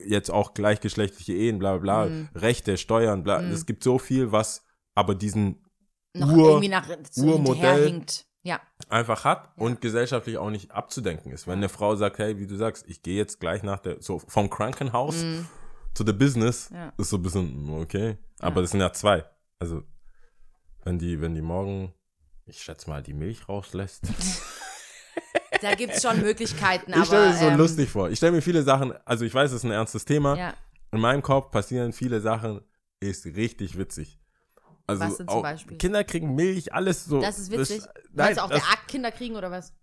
jetzt 0.05 0.29
auch 0.29 0.53
gleichgeschlechtliche 0.53 1.33
Ehen, 1.33 1.57
bla 1.59 1.77
bla, 1.77 2.05
Mhm. 2.05 2.29
bla 2.33 2.41
Rechte, 2.41 2.77
Steuern, 2.77 3.23
bla. 3.23 3.41
Es 3.41 3.65
gibt 3.65 3.83
so 3.83 3.97
viel, 3.99 4.31
was 4.31 4.63
aber 4.95 5.15
diesen 5.15 5.63
Ur- 6.15 6.61
Urmodell. 7.17 8.01
Ja, 8.45 8.59
einfach 8.89 9.23
hat 9.23 9.49
und 9.55 9.79
gesellschaftlich 9.79 10.37
auch 10.37 10.49
nicht 10.49 10.71
abzudenken 10.71 11.31
ist. 11.31 11.47
Wenn 11.47 11.59
eine 11.59 11.69
Frau 11.69 11.95
sagt, 11.95 12.17
hey, 12.17 12.37
wie 12.39 12.45
du 12.47 12.55
sagst, 12.57 12.85
ich 12.89 13.01
gehe 13.01 13.15
jetzt 13.15 13.39
gleich 13.39 13.63
nach 13.63 13.79
der, 13.79 14.01
so 14.01 14.19
vom 14.19 14.49
Krankenhaus 14.49 15.15
zu 15.93 16.03
the 16.05 16.11
Business, 16.13 16.69
Mhm. 16.69 16.75
Ja. 16.75 16.93
ist 16.97 17.09
so 17.09 17.17
ein 17.17 17.23
bisschen, 17.23 17.65
mm, 17.65 17.81
okay. 17.81 18.17
Aber 18.39 18.61
das 18.61 18.71
sind 18.71 18.81
ja 18.81 18.91
zwei. 18.91 19.23
Also, 19.59 19.83
wenn 20.83 20.99
die, 20.99 21.21
wenn 21.21 21.35
die 21.35 21.41
morgen, 21.41 21.93
ich 22.45 22.61
schätze 22.61 22.89
mal, 22.89 23.01
die 23.01 23.13
Milch 23.13 23.47
rauslässt. 23.47 24.03
da 25.61 25.75
gibt 25.75 25.93
es 25.93 26.01
schon 26.01 26.19
Möglichkeiten, 26.21 26.91
ich 26.93 27.05
stelle 27.05 27.23
aber. 27.23 27.31
mir 27.31 27.37
so 27.37 27.47
ähm, 27.47 27.57
lustig 27.57 27.89
vor. 27.89 28.09
Ich 28.09 28.17
stelle 28.17 28.33
mir 28.33 28.41
viele 28.41 28.63
Sachen, 28.63 28.93
also 29.05 29.23
ich 29.23 29.33
weiß, 29.33 29.51
es 29.51 29.57
ist 29.57 29.63
ein 29.63 29.71
ernstes 29.71 30.03
Thema. 30.05 30.35
Ja, 30.35 30.53
In 30.91 30.99
meinem 30.99 31.21
Kopf 31.21 31.49
passieren 31.51 31.93
viele 31.93 32.19
Sachen, 32.19 32.59
ist 32.99 33.25
richtig 33.25 33.77
witzig. 33.77 34.19
Also 34.85 35.03
Was 35.05 35.17
denn 35.17 35.27
zum 35.29 35.41
Beispiel? 35.41 35.77
Kinder 35.77 36.03
kriegen 36.03 36.35
Milch, 36.35 36.73
alles 36.73 37.05
so. 37.05 37.21
das 37.21 37.39
ist 37.39 37.51
witzig. 37.51 37.81
nein, 38.13 38.27
Meinst 38.27 38.37
du 38.39 38.43
auch 38.43 38.49
das, 38.49 38.61
der 38.63 38.71
Akt 38.73 38.87
Kinder 38.89 39.11
kriegen 39.11 39.35
oder 39.35 39.49
was? 39.49 39.73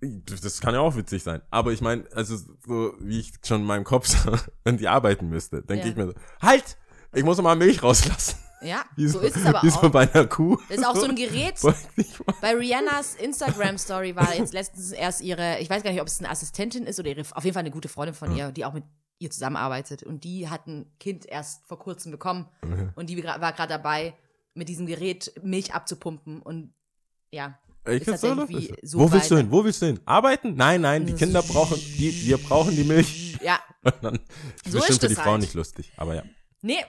das 0.42 0.60
kann 0.60 0.74
ja 0.74 0.80
auch 0.80 0.94
witzig 0.96 1.22
sein. 1.22 1.40
Aber 1.50 1.72
ich 1.72 1.80
meine, 1.80 2.04
also 2.14 2.36
so 2.36 2.94
wie 3.00 3.20
ich 3.20 3.32
schon 3.44 3.62
in 3.62 3.66
meinem 3.66 3.84
Kopf 3.84 4.06
sage, 4.08 4.40
wenn 4.64 4.76
die 4.76 4.88
arbeiten 4.88 5.28
müsste, 5.28 5.62
denke 5.62 5.84
Ja. 5.86 5.90
ich 5.90 5.96
mir 5.96 6.06
so, 6.08 6.14
halt! 6.42 6.76
Ich 7.12 7.24
muss 7.24 7.40
mal 7.42 7.56
Milch 7.56 7.82
rauslassen. 7.82 8.36
Ja, 8.62 8.84
Wie 8.96 9.08
so 9.08 9.20
ist 9.20 9.36
es 9.36 9.46
aber 9.46 9.62
wie 9.62 9.70
so 9.70 9.80
auch. 9.80 9.88
bei 9.90 10.08
einer 10.12 10.26
Kuh. 10.26 10.58
Das 10.68 10.78
ist 10.78 10.86
auch 10.86 10.94
so 10.94 11.06
ein 11.06 11.16
Gerät. 11.16 11.54
Bei 12.42 12.54
Rihannas 12.54 13.14
Instagram-Story 13.16 14.14
war 14.16 14.34
jetzt 14.36 14.52
letztens 14.52 14.92
erst 14.92 15.22
ihre, 15.22 15.58
ich 15.60 15.70
weiß 15.70 15.82
gar 15.82 15.90
nicht, 15.90 16.00
ob 16.02 16.06
es 16.06 16.20
eine 16.20 16.28
Assistentin 16.30 16.84
ist 16.86 17.00
oder 17.00 17.08
ihre, 17.08 17.22
auf 17.34 17.42
jeden 17.42 17.54
Fall 17.54 17.62
eine 17.62 17.70
gute 17.70 17.88
Freundin 17.88 18.14
von 18.14 18.36
ihr, 18.36 18.52
die 18.52 18.64
auch 18.66 18.74
mit 18.74 18.84
ihr 19.18 19.30
zusammenarbeitet. 19.30 20.02
Und 20.02 20.24
die 20.24 20.48
hat 20.48 20.66
ein 20.66 20.86
Kind 21.00 21.26
erst 21.26 21.66
vor 21.66 21.78
kurzem 21.78 22.12
bekommen. 22.12 22.48
Und 22.96 23.08
die 23.10 23.24
war 23.24 23.52
gerade 23.52 23.68
dabei, 23.70 24.14
mit 24.54 24.68
diesem 24.68 24.86
Gerät 24.86 25.32
Milch 25.42 25.74
abzupumpen. 25.74 26.42
Und 26.42 26.72
ja, 27.30 27.58
Ich 27.86 28.02
ist 28.02 28.20
tatsächlich 28.20 28.72
so 28.82 28.98
Wo 28.98 29.12
willst 29.12 29.30
du 29.30 29.36
hin? 29.36 29.50
Wo 29.50 29.64
willst 29.64 29.82
du 29.82 29.86
hin? 29.86 30.00
Arbeiten? 30.04 30.54
Nein, 30.54 30.80
nein, 30.80 31.06
die 31.06 31.14
Kinder 31.14 31.42
brauchen, 31.42 31.76
die, 31.76 32.26
wir 32.26 32.38
brauchen 32.38 32.74
die 32.74 32.84
Milch. 32.84 33.38
ja, 33.42 33.60
Und 33.84 33.94
dann, 34.02 34.18
So 34.66 34.78
bestimmt 34.78 34.88
ist 34.90 35.00
für 35.00 35.08
die 35.08 35.16
halt. 35.16 35.40
nicht 35.40 35.54
lustig. 35.54 35.92
Aber 35.96 36.14
ja. 36.14 36.22
nee, 36.62 36.84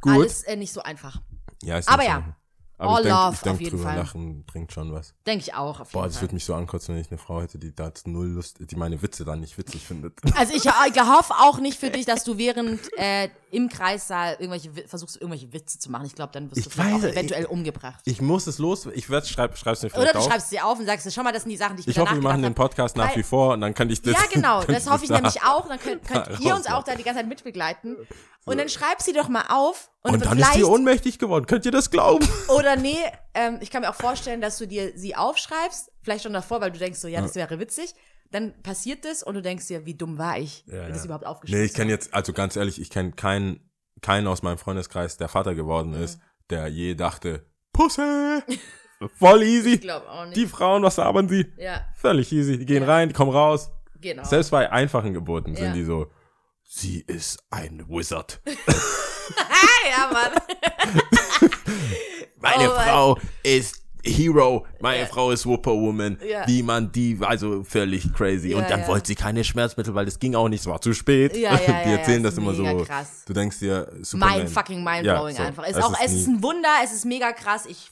Gut. 0.00 0.12
alles 0.12 0.42
äh, 0.42 0.56
nicht 0.56 0.72
so 0.72 0.82
einfach. 0.82 1.22
ja 1.62 1.78
ist 1.78 1.88
Aber 1.88 2.04
ja. 2.04 2.36
Aber 2.78 2.90
All 2.90 3.00
ich 3.00 3.04
denke, 3.06 3.18
love, 3.22 3.34
ich 3.34 3.40
denk, 3.40 3.54
auf 3.54 3.60
jeden 3.60 3.76
drüber 3.78 3.88
Fall. 3.88 3.96
lachen 3.98 4.44
bringt 4.44 4.70
schon 4.72 4.92
was. 4.92 5.14
Denke 5.26 5.44
ich 5.44 5.54
auch, 5.54 5.80
auf 5.80 5.88
jeden 5.88 5.92
Boah, 5.92 6.04
das 6.04 6.14
Fall. 6.16 6.22
würde 6.24 6.34
mich 6.34 6.44
so 6.44 6.54
ankotzen, 6.54 6.94
wenn 6.94 7.00
ich 7.00 7.10
eine 7.10 7.16
Frau 7.16 7.40
hätte, 7.40 7.58
die 7.58 7.74
da 7.74 7.90
null 8.04 8.26
Lust, 8.28 8.58
die 8.60 8.76
meine 8.76 9.00
Witze 9.00 9.24
dann 9.24 9.40
nicht 9.40 9.56
witzig 9.56 9.82
findet. 9.82 10.12
Also 10.36 10.52
ich, 10.54 10.64
ich 10.66 11.00
hoffe 11.02 11.32
auch 11.40 11.58
nicht 11.58 11.80
für 11.80 11.88
dich, 11.90 12.04
dass 12.04 12.24
du 12.24 12.36
während 12.36 12.80
äh, 12.98 13.30
im 13.50 13.70
Kreissaal 13.70 14.34
irgendwelche 14.38 14.76
Wi- 14.76 14.86
versuchst 14.86 15.16
irgendwelche 15.16 15.50
Witze 15.54 15.78
zu 15.78 15.90
machen. 15.90 16.04
Ich 16.04 16.14
glaube, 16.14 16.32
dann 16.34 16.50
wirst 16.50 16.56
du 16.66 16.68
Ich 16.68 16.74
vielleicht 16.74 16.94
auch 16.96 17.02
weiß, 17.02 17.12
eventuell 17.12 17.42
ich- 17.44 17.48
umgebracht. 17.50 18.00
Ich 18.04 18.20
muss 18.20 18.46
es 18.46 18.58
los, 18.58 18.84
ich 18.92 19.08
werde 19.08 19.26
schreib, 19.26 19.56
schreib's 19.56 19.82
mir 19.82 19.88
Oder 19.88 19.96
vielleicht 20.00 20.14
du 20.14 20.18
auf. 20.18 20.24
schreibst 20.26 20.50
sie 20.50 20.60
auf 20.60 20.78
und 20.78 20.84
sagst, 20.84 21.10
schau 21.10 21.22
mal, 21.22 21.32
das 21.32 21.44
sind 21.44 21.50
die 21.52 21.56
Sachen, 21.56 21.76
die 21.76 21.80
ich, 21.82 21.88
Ich 21.88 21.96
mir 21.96 22.02
hoffe, 22.02 22.14
wir 22.16 22.22
machen 22.22 22.42
den 22.42 22.54
Podcast 22.54 22.96
nach 22.96 23.08
Weil- 23.08 23.16
wie 23.16 23.22
vor 23.22 23.54
und 23.54 23.62
dann 23.62 23.72
kann 23.72 23.88
ich 23.88 24.02
das. 24.02 24.12
Ja, 24.12 24.20
genau, 24.30 24.62
das 24.64 24.90
hoffe 24.90 25.04
ich 25.04 25.10
nämlich 25.10 25.42
auch. 25.42 25.66
Dann 25.66 25.78
könnt, 25.80 26.04
könnt 26.06 26.40
ihr 26.40 26.54
uns 26.54 26.66
auch 26.66 26.82
da 26.84 26.94
die 26.94 27.02
ganze 27.04 27.20
Zeit 27.20 27.28
mitbegleiten. 27.28 27.96
Und 28.48 28.58
dann 28.58 28.68
schreib 28.68 29.02
sie 29.02 29.12
doch 29.12 29.28
mal 29.28 29.44
auf. 29.48 29.90
Und, 30.02 30.14
Und 30.14 30.24
dann 30.24 30.38
ist 30.38 30.54
sie 30.54 30.62
ohnmächtig 30.64 31.18
geworden. 31.18 31.46
Könnt 31.46 31.64
ihr 31.66 31.72
das 31.72 31.90
glauben? 31.90 32.26
Oder 32.48 32.76
nee, 32.76 32.96
ähm, 33.34 33.58
ich 33.60 33.70
kann 33.70 33.82
mir 33.82 33.90
auch 33.90 33.94
vorstellen, 33.96 34.40
dass 34.40 34.56
du 34.58 34.66
dir 34.66 34.92
sie 34.96 35.16
aufschreibst, 35.16 35.90
vielleicht 36.02 36.22
schon 36.22 36.32
davor, 36.32 36.60
weil 36.60 36.70
du 36.70 36.78
denkst 36.78 36.98
so, 37.00 37.08
ja, 37.08 37.20
das 37.20 37.34
wäre 37.34 37.58
witzig. 37.58 37.94
Dann 38.30 38.60
passiert 38.62 39.04
das 39.04 39.22
und 39.22 39.34
du 39.34 39.42
denkst 39.42 39.66
dir, 39.66 39.84
wie 39.86 39.94
dumm 39.94 40.16
war 40.18 40.38
ich, 40.38 40.64
Ja, 40.66 40.88
das 40.88 40.98
ja. 40.98 41.04
überhaupt 41.06 41.26
aufgeschrieben 41.26 41.60
Nee, 41.60 41.66
ich 41.66 41.74
kenne 41.74 41.90
jetzt, 41.90 42.12
also 42.14 42.32
ganz 42.32 42.56
ehrlich, 42.56 42.80
ich 42.80 42.90
kenne 42.90 43.12
keinen, 43.12 43.68
keinen 44.00 44.26
aus 44.26 44.42
meinem 44.42 44.58
Freundeskreis, 44.58 45.16
der 45.16 45.28
Vater 45.28 45.54
geworden 45.54 45.96
Mhm. 45.96 46.02
ist, 46.02 46.20
der 46.50 46.66
je 46.68 46.94
dachte, 46.94 47.46
Pussy, 47.72 48.00
voll 49.18 49.42
easy. 49.42 49.74
Ich 49.74 49.80
glaube 49.80 50.08
auch 50.10 50.24
nicht. 50.24 50.36
Die 50.36 50.46
Frauen, 50.46 50.82
was 50.82 50.96
labern 50.96 51.28
sie? 51.28 51.52
ja, 51.56 51.82
Völlig 51.96 52.32
easy. 52.32 52.58
Die 52.58 52.66
gehen 52.66 52.82
Ja. 52.84 52.88
rein, 52.88 53.08
die 53.08 53.14
kommen 53.14 53.30
raus. 53.32 53.70
genau. 54.00 54.24
Selbst 54.24 54.50
bei 54.50 54.70
einfachen 54.70 55.12
Geburten 55.14 55.54
sind 55.56 55.74
die 55.74 55.84
so, 55.84 56.06
sie 56.66 57.00
ist 57.06 57.38
ein 57.50 57.84
Wizard. 57.88 58.40
ja, 58.46 60.10
Mann. 60.12 60.32
Meine 62.40 62.70
Oh 62.70 62.74
mein- 62.74 62.88
Frau 62.88 63.18
ist 63.42 63.82
Hero. 64.04 64.64
Meine 64.80 65.00
Ja. 65.00 65.06
Frau 65.06 65.32
ist 65.32 65.42
Superwoman. 65.42 66.18
Ja. 66.24 66.46
Wie 66.46 66.62
man 66.62 66.92
die, 66.92 67.18
also 67.20 67.64
völlig 67.64 68.12
crazy. 68.14 68.50
Ja, 68.52 68.58
Und 68.58 68.70
dann 68.70 68.86
wollte 68.86 69.08
sie 69.08 69.14
keine 69.16 69.42
Schmerzmittel, 69.42 69.94
weil 69.96 70.04
das 70.04 70.18
ging 70.20 70.34
auch 70.36 70.48
nicht, 70.48 70.60
es 70.60 70.66
war 70.66 70.80
zu 70.80 70.92
spät. 70.94 71.36
Ja, 71.36 71.54
ja, 71.54 71.58
die 71.84 71.90
erzählen 71.90 72.24
ist 72.24 72.36
das 72.36 72.38
immer 72.38 72.54
so. 72.54 72.84
krass. 72.84 73.24
Du 73.26 73.32
denkst 73.32 73.58
dir, 73.58 73.90
Superman. 74.02 74.38
Mind 74.38 74.50
fucking 74.50 74.84
mindblowing 74.84 75.34
so. 75.36 75.42
einfach. 75.42 75.64
Ist 75.66 75.76
Es 75.76 75.82
auch, 75.84 75.92
ist 75.92 76.06
es 76.06 76.12
ist 76.12 76.28
ein 76.28 76.42
Wunder, 76.42 76.68
es 76.84 76.92
ist 76.92 77.04
mega 77.04 77.32
krass. 77.32 77.66
Ich 77.66 77.90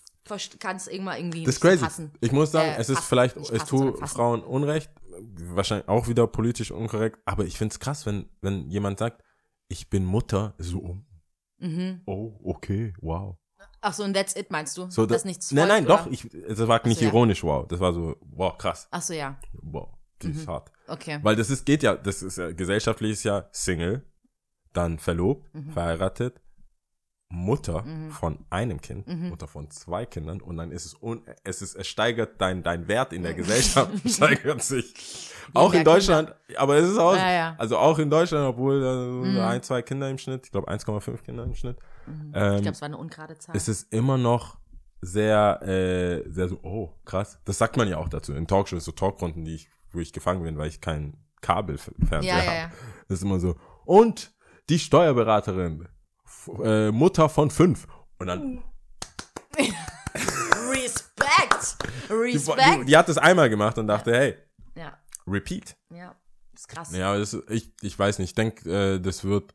kann 0.60 0.76
es 0.76 0.86
irgendwann 0.86 1.18
irgendwie 1.18 1.44
Das 1.44 1.56
ist 1.56 1.60
crazy. 1.60 1.78
fassen. 1.84 2.12
Ich 2.20 2.32
muss 2.32 2.50
sagen, 2.52 2.70
Äh, 2.70 2.80
es 2.80 2.88
ist 2.88 2.96
fassen, 2.96 3.06
vielleicht, 3.08 3.36
es 3.36 3.64
tut. 3.66 3.98
Frauen 4.08 4.40
Unrecht, 4.42 4.90
wahrscheinlich 5.20 5.88
auch 5.88 6.08
wieder 6.08 6.26
politisch 6.26 6.70
unkorrekt, 6.70 7.20
aber 7.24 7.44
ich 7.44 7.56
find's 7.58 7.78
krass, 7.80 8.06
wenn, 8.06 8.26
wenn 8.40 8.68
jemand 8.70 8.98
sagt, 8.98 9.22
ich 9.68 9.88
bin 9.90 10.04
Mutter, 10.04 10.54
so, 10.58 10.78
oh, 10.82 10.96
Mhm. 11.58 12.02
oh, 12.06 12.38
okay, 12.44 12.92
wow. 13.00 13.36
Ach 13.80 13.92
so, 13.94 14.02
und 14.04 14.14
that's 14.14 14.34
it, 14.36 14.50
meinst 14.50 14.76
du? 14.76 14.90
So, 14.90 15.06
dass 15.06 15.18
das, 15.18 15.24
nichts 15.24 15.52
nein, 15.52 15.68
nein, 15.68 15.86
folgt, 15.86 16.00
doch, 16.00 16.06
oder? 16.06 16.14
ich, 16.14 16.56
das 16.56 16.68
war 16.68 16.86
nicht 16.86 17.00
ja. 17.00 17.08
ironisch, 17.08 17.42
wow. 17.44 17.66
Das 17.68 17.80
war 17.80 17.92
so, 17.92 18.16
wow, 18.20 18.56
krass, 18.58 18.88
Ach 18.90 19.02
so, 19.02 19.14
ja. 19.14 19.38
wow, 19.52 19.88
die 20.22 20.30
ist 20.30 20.46
hart. 20.48 20.70
Okay. 20.88 21.18
Weil 21.22 21.36
das 21.36 21.50
ist, 21.50 21.64
geht 21.64 21.82
ja, 21.82 21.94
das 21.94 22.22
ist 22.22 22.36
ja, 22.38 22.50
gesellschaftlich 22.52 23.12
ist 23.12 23.24
ja 23.24 23.48
Single, 23.52 24.04
dann 24.72 24.98
verlobt, 24.98 25.52
Mhm. 25.54 25.70
verheiratet, 25.70 26.40
Mutter 27.28 27.84
von 28.10 28.44
einem 28.50 28.80
Kind, 28.80 29.08
Mutter 29.08 29.48
von 29.48 29.68
zwei 29.70 30.06
Kindern 30.06 30.40
und 30.40 30.56
dann 30.56 30.70
ist 30.70 30.84
es, 30.84 30.94
un, 31.02 31.22
es 31.42 31.62
ist, 31.62 31.74
es 31.74 31.86
steigert 31.88 32.40
dein, 32.40 32.62
dein 32.62 32.86
Wert 32.86 33.12
in 33.12 33.22
der 33.24 33.34
Gesellschaft, 33.34 33.90
steigert 34.08 34.62
sich. 34.62 35.30
Auch 35.52 35.72
in 35.74 35.84
Deutschland, 35.84 36.34
aber 36.56 36.76
es 36.76 36.88
ist 36.90 36.98
auch, 36.98 37.16
Ja, 37.16 37.32
ja. 37.32 37.54
also 37.58 37.76
auch 37.78 37.98
in 37.98 38.08
Deutschland, 38.10 38.46
obwohl 38.46 38.80
so 38.80 39.40
ein, 39.40 39.62
zwei 39.62 39.82
Kinder 39.82 40.08
im 40.08 40.18
Schnitt, 40.18 40.46
ich 40.46 40.52
glaube 40.52 40.70
1,5 40.70 41.22
Kinder 41.22 41.42
im 41.44 41.54
Schnitt, 41.54 41.76
ich 42.06 42.12
ähm, 42.34 42.60
glaube, 42.60 42.68
es 42.70 42.80
war 42.80 42.86
eine 42.86 42.98
ungerade 42.98 43.36
Zahl. 43.38 43.56
ist 43.56 43.68
es 43.68 43.82
immer 43.84 44.16
noch 44.18 44.58
sehr, 45.00 45.60
äh, 45.62 46.30
sehr 46.30 46.48
so, 46.48 46.58
oh, 46.62 46.92
krass. 47.04 47.38
Das 47.44 47.58
sagt 47.58 47.76
man 47.76 47.88
ja 47.88 47.98
auch 47.98 48.08
dazu. 48.08 48.32
In 48.32 48.46
Talkshows, 48.46 48.84
so 48.84 48.92
Talkrunden, 48.92 49.44
die 49.44 49.54
ich, 49.56 49.68
wo 49.92 49.98
ich 50.00 50.12
gefangen 50.12 50.42
bin, 50.42 50.56
weil 50.56 50.68
ich 50.68 50.80
kein 50.80 51.16
Kabelfernseher 51.42 52.22
Ja, 52.22 52.36
ja, 52.38 52.44
habe. 52.46 52.56
ja. 52.56 52.70
Das 53.08 53.18
ist 53.18 53.24
immer 53.24 53.38
so. 53.38 53.56
Und 53.84 54.32
die 54.70 54.78
Steuerberaterin, 54.78 55.88
äh, 56.62 56.90
Mutter 56.90 57.28
von 57.28 57.50
fünf. 57.50 57.86
Und 58.18 58.26
dann, 58.28 58.62
Respekt! 60.70 61.76
die, 62.08 62.12
Respekt! 62.12 62.80
die, 62.80 62.84
die 62.86 62.96
hat 62.96 63.08
das 63.08 63.18
einmal 63.18 63.48
gemacht 63.50 63.78
und 63.78 63.86
dachte, 63.86 64.12
hey, 64.14 64.36
ja, 64.76 64.96
repeat. 65.26 65.76
ja. 65.90 66.14
Das 66.52 66.60
ist 66.62 66.68
krass. 66.68 66.96
Ja, 66.96 67.08
aber 67.08 67.18
das, 67.18 67.36
ich, 67.50 67.72
ich 67.82 67.98
weiß 67.98 68.20
nicht, 68.20 68.28
ich 68.30 68.34
denke, 68.36 68.70
äh, 68.94 69.00
das 69.00 69.24
wird, 69.24 69.52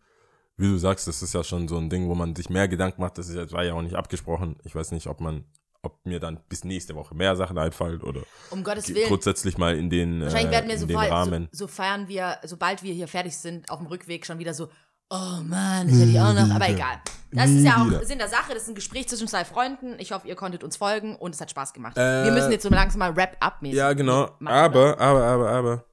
wie 0.58 0.68
du 0.68 0.78
sagst, 0.78 1.08
das 1.08 1.22
ist 1.22 1.34
ja 1.34 1.46
schon 1.46 1.70
so 1.70 1.78
ein 1.78 1.90
Ding, 1.90 2.10
wo 2.10 2.16
man 2.16 2.36
sich 2.36 2.50
mehr 2.50 2.68
Gedanken 2.68 3.00
macht. 3.02 3.18
Das 3.18 3.30
ist, 3.30 3.36
jetzt- 3.36 3.54
war 3.54 3.64
ja 3.64 3.74
auch 3.74 3.82
nicht 3.82 3.96
abgesprochen. 3.96 4.58
Ich 4.66 4.76
weiß 4.76 4.92
nicht, 4.92 5.08
ob 5.08 5.22
man, 5.22 5.46
ob 5.82 6.06
mir 6.06 6.20
dann 6.20 6.42
bis 6.50 6.66
nächste 6.66 6.96
Woche 6.96 7.16
mehr 7.16 7.38
Sachen 7.38 7.58
einfallen 7.58 8.02
oder 8.02 8.24
Um 8.50 8.66
Gottes 8.66 8.94
Willen. 8.94 9.08
grundsätzlich 9.08 9.58
mal 9.58 9.78
in 9.78 9.90
den, 9.90 10.20
Wahrscheinlich 10.24 10.48
äh, 10.50 10.52
werden 10.52 10.68
wir 10.68 10.74
in 10.74 10.80
so, 10.82 10.88
den 10.88 10.98
Rahmen. 10.98 11.48
so, 11.54 11.60
so 11.60 11.68
feiern 11.70 12.10
wir, 12.10 12.38
sobald 12.44 12.84
wir 12.84 12.94
hier 12.94 13.08
fertig 13.08 13.38
sind, 13.38 13.70
auf 13.72 13.78
dem 13.78 13.88
Rückweg 13.88 14.26
schon 14.26 14.38
wieder 14.40 14.54
so, 14.54 14.68
oh 15.10 15.40
Mann, 15.44 15.88
das 15.88 15.98
hätte 15.98 16.10
ich 16.12 16.20
auch 16.20 16.34
noch, 16.34 16.50
aber 16.54 16.70
egal. 16.70 17.00
Das 17.32 17.50
ist 17.50 17.64
ja 17.64 17.78
auch 17.82 17.86
wieder. 17.86 18.04
Sinn 18.06 18.18
der 18.18 18.28
Sache, 18.28 18.54
das 18.54 18.64
ist 18.64 18.70
ein 18.70 18.76
Gespräch 18.76 19.08
zwischen 19.08 19.28
zwei 19.28 19.46
Freunden. 19.46 19.96
Ich 20.00 20.12
hoffe, 20.12 20.28
ihr 20.28 20.36
konntet 20.36 20.64
uns 20.64 20.78
folgen 20.78 21.16
und 21.16 21.36
es 21.36 21.42
hat 21.42 21.52
Spaß 21.52 21.74
gemacht. 21.74 21.96
Äh, 21.98 22.26
wir 22.26 22.32
müssen 22.32 22.52
jetzt 22.52 22.64
so 22.64 22.70
langsam 22.70 23.00
mal 23.00 23.16
Wrap-up-mäßig 23.16 23.78
Ja, 23.78 23.94
genau. 23.94 24.32
machen, 24.40 24.48
aber, 24.56 25.00
aber, 25.00 25.24
aber, 25.26 25.50
aber. 25.52 25.86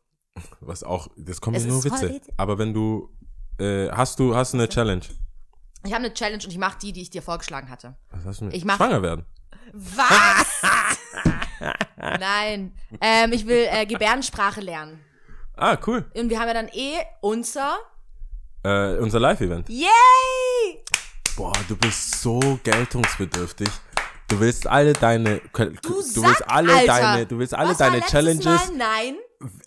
Was 0.61 0.83
auch, 0.83 1.09
das 1.17 1.41
kommen 1.41 1.61
ja 1.61 1.67
nur 1.67 1.83
voll 1.83 1.93
Witze. 2.09 2.33
Aber 2.39 2.59
wenn 2.59 2.73
du, 2.73 3.11
äh, 3.59 3.91
hast 3.91 4.19
du, 4.19 4.35
hast 4.35 4.55
du 4.55 4.59
eine 4.59 4.69
Challenge? 4.69 5.03
Ich 5.85 5.93
habe 5.93 6.05
eine 6.05 6.15
Challenge 6.15 6.43
und 6.43 6.51
ich 6.51 6.59
mache 6.59 6.79
die, 6.81 6.93
die 6.93 7.03
ich 7.03 7.11
dir 7.11 7.23
vorgeschlagen 7.23 7.71
hatte. 7.71 7.97
Was 8.11 8.25
hast 8.25 8.41
du? 8.41 8.49
Ich 8.49 8.65
mach- 8.65 8.77
Schwanger 8.77 9.03
werden. 9.03 9.25
Was? 9.73 10.63
Nein. 11.97 12.73
Ähm, 13.01 13.33
ich 13.33 13.47
will 13.47 13.67
äh, 13.71 13.87
Gebärdensprache 13.87 14.61
lernen. 14.61 15.01
Ah, 15.57 15.77
cool. 15.87 16.05
Und 16.15 16.29
wir 16.31 16.39
haben 16.41 16.49
ja 16.49 16.55
dann 16.55 16.69
eh 16.69 16.97
unser 17.21 17.77
Äh, 18.67 18.99
unser 18.99 19.21
Live-Event. 19.21 19.69
Yay! 19.69 19.87
Boah, 21.37 21.53
du 21.69 21.77
bist 21.77 22.21
so 22.21 22.41
geltungsbedürftig. 22.65 23.69
Du 24.29 24.41
willst 24.41 24.67
alle 24.67 24.93
deine, 24.93 25.41
du, 25.53 25.65
Du, 25.83 25.95
willst 25.95 26.15
Sack, 26.15 26.45
alle 26.49 26.75
Alter. 26.75 26.87
deine, 26.87 27.27
du 27.27 27.39
willst 27.39 27.55
alle 27.55 27.77
deine 27.77 28.01
Challenges 28.01 28.73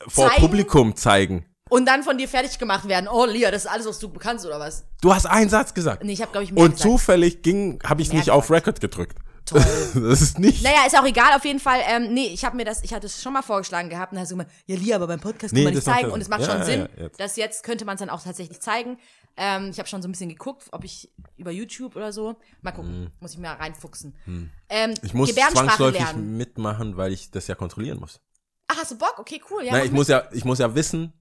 vor 0.10 0.28
zeigen? 0.28 0.42
Publikum 0.42 0.96
zeigen. 0.98 1.46
Und 1.70 1.86
dann 1.88 2.04
von 2.04 2.18
dir 2.18 2.28
fertig 2.28 2.58
gemacht 2.60 2.88
werden. 2.90 3.08
Oh, 3.08 3.26
Lia, 3.26 3.52
das 3.52 3.64
ist 3.66 3.72
alles, 3.72 3.86
was 3.86 4.00
du 4.00 4.10
kannst, 4.10 4.46
oder 4.46 4.60
was? 4.60 4.84
Du 5.02 5.14
hast 5.14 5.28
einen 5.28 5.50
Satz 5.50 5.74
gesagt. 5.74 6.04
Nee, 6.04 6.14
ich 6.14 6.22
habe, 6.22 6.32
glaube 6.32 6.44
ich, 6.44 6.52
mehr 6.52 6.64
Und 6.64 6.72
gesagt. 6.72 6.90
zufällig 6.92 7.42
ging, 7.42 7.80
habe 7.88 8.02
ich 8.02 8.10
Mehr 8.10 8.18
nicht 8.18 8.32
auf 8.32 8.48
gesagt. 8.48 8.68
Record 8.68 8.82
gedrückt. 8.82 9.18
Toll. 9.50 9.64
Das 10.10 10.22
ist 10.22 10.40
nicht. 10.40 10.64
Naja, 10.64 10.86
ist 10.88 10.98
auch 10.98 11.06
egal, 11.06 11.34
auf 11.36 11.44
jeden 11.46 11.60
Fall. 11.60 11.80
Ähm, 11.88 12.14
nee, 12.14 12.28
ich 12.28 12.46
habe 12.46 12.56
mir 12.56 12.66
das, 12.66 12.84
ich 12.84 12.94
hatte 12.94 13.08
es 13.08 13.22
schon 13.22 13.34
mal 13.34 13.42
vorgeschlagen 13.42 13.90
gehabt 13.90 14.14
und 14.14 14.20
hast 14.20 14.30
du 14.32 14.36
gemeint, 14.36 14.50
ja, 14.66 14.76
Lia, 14.78 14.96
aber 14.96 15.08
beim 15.08 15.20
Podcast 15.20 15.54
Nee, 15.54 15.62
kann 15.62 15.66
man 15.66 15.74
nicht 15.76 15.84
zeigen 15.86 16.12
und 16.12 16.22
es 16.22 16.28
macht 16.30 16.42
Ja, 16.42 16.48
schon 16.48 16.58
ja, 16.60 16.66
Sinn, 16.66 16.90
ja, 16.98 17.04
jetzt. 17.06 17.20
dass 17.20 17.36
jetzt 17.36 17.64
könnte 17.64 17.86
man 17.86 17.96
es 17.96 18.00
dann 18.00 18.10
auch 18.10 18.22
tatsächlich 18.24 18.60
zeigen. 18.62 18.98
Ähm, 19.38 19.70
ich 19.72 19.80
habe 19.80 19.88
schon 19.88 20.02
so 20.02 20.08
ein 20.08 20.12
bisschen 20.12 20.30
geguckt, 20.30 20.68
ob 20.72 20.84
ich 20.84 21.10
über 21.38 21.52
YouTube 21.52 21.96
oder 21.96 22.12
so. 22.12 22.36
Mal 22.62 22.72
gucken, 22.72 23.12
muss 23.20 23.34
ich 23.34 23.38
mal 23.40 23.54
reinfuchsen. 23.56 24.16
Ähm, 24.28 24.50
Hm. 24.92 24.94
Ich 25.02 25.14
muss 25.14 25.34
zwangsläufig 25.34 26.00
lernen. 26.02 26.38
mitmachen, 26.38 26.98
weil 26.98 27.14
ich 27.14 27.32
das 27.32 27.48
ja 27.48 27.56
kontrollieren 27.56 28.00
muss. 28.00 28.20
Ach, 28.68 28.78
hast 28.78 28.92
du 28.92 28.98
Bock? 28.98 29.16
Okay, 29.18 29.42
cool. 29.50 29.64
Ja, 29.66 29.72
Nein, 29.74 29.86
ich 29.86 29.92
mit. 29.92 29.98
muss 30.00 30.08
ja, 30.10 30.24
ich 30.32 30.46
muss 30.46 30.60
ja 30.60 30.76
wissen, 30.76 31.12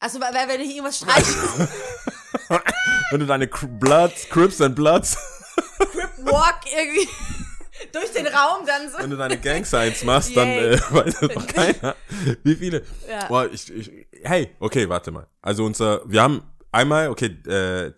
Also, 0.00 0.20
weil, 0.20 0.32
wenn 0.48 0.60
ich 0.60 0.70
irgendwas 0.70 0.98
streiche, 0.98 1.32
wenn 3.10 3.20
du 3.20 3.26
deine 3.26 3.46
Bloods, 3.46 4.28
Crips 4.28 4.60
and 4.60 4.74
Bloods, 4.76 5.16
Crip 5.78 6.10
Walk 6.26 6.60
irgendwie 6.66 7.08
durch 7.92 8.12
den 8.12 8.26
Raum 8.26 8.66
dann 8.66 8.90
so. 8.90 8.98
wenn 8.98 9.10
du 9.10 9.16
deine 9.16 9.38
Gang 9.38 9.64
Signs 9.66 10.04
machst, 10.04 10.36
dann 10.36 10.48
äh, 10.48 10.78
weiß 10.90 11.20
das 11.20 11.28
doch 11.30 11.46
keiner. 11.46 11.94
Wie 12.42 12.54
viele? 12.54 12.82
Ja. 13.08 13.26
Boah, 13.28 13.50
ich, 13.50 13.72
ich, 13.72 13.90
hey, 14.22 14.50
okay, 14.60 14.88
warte 14.88 15.10
mal. 15.10 15.26
Also 15.42 15.64
unser, 15.64 16.02
wir 16.10 16.22
haben 16.22 16.42
einmal, 16.72 17.08
okay, 17.08 17.26
äh, 17.46 17.92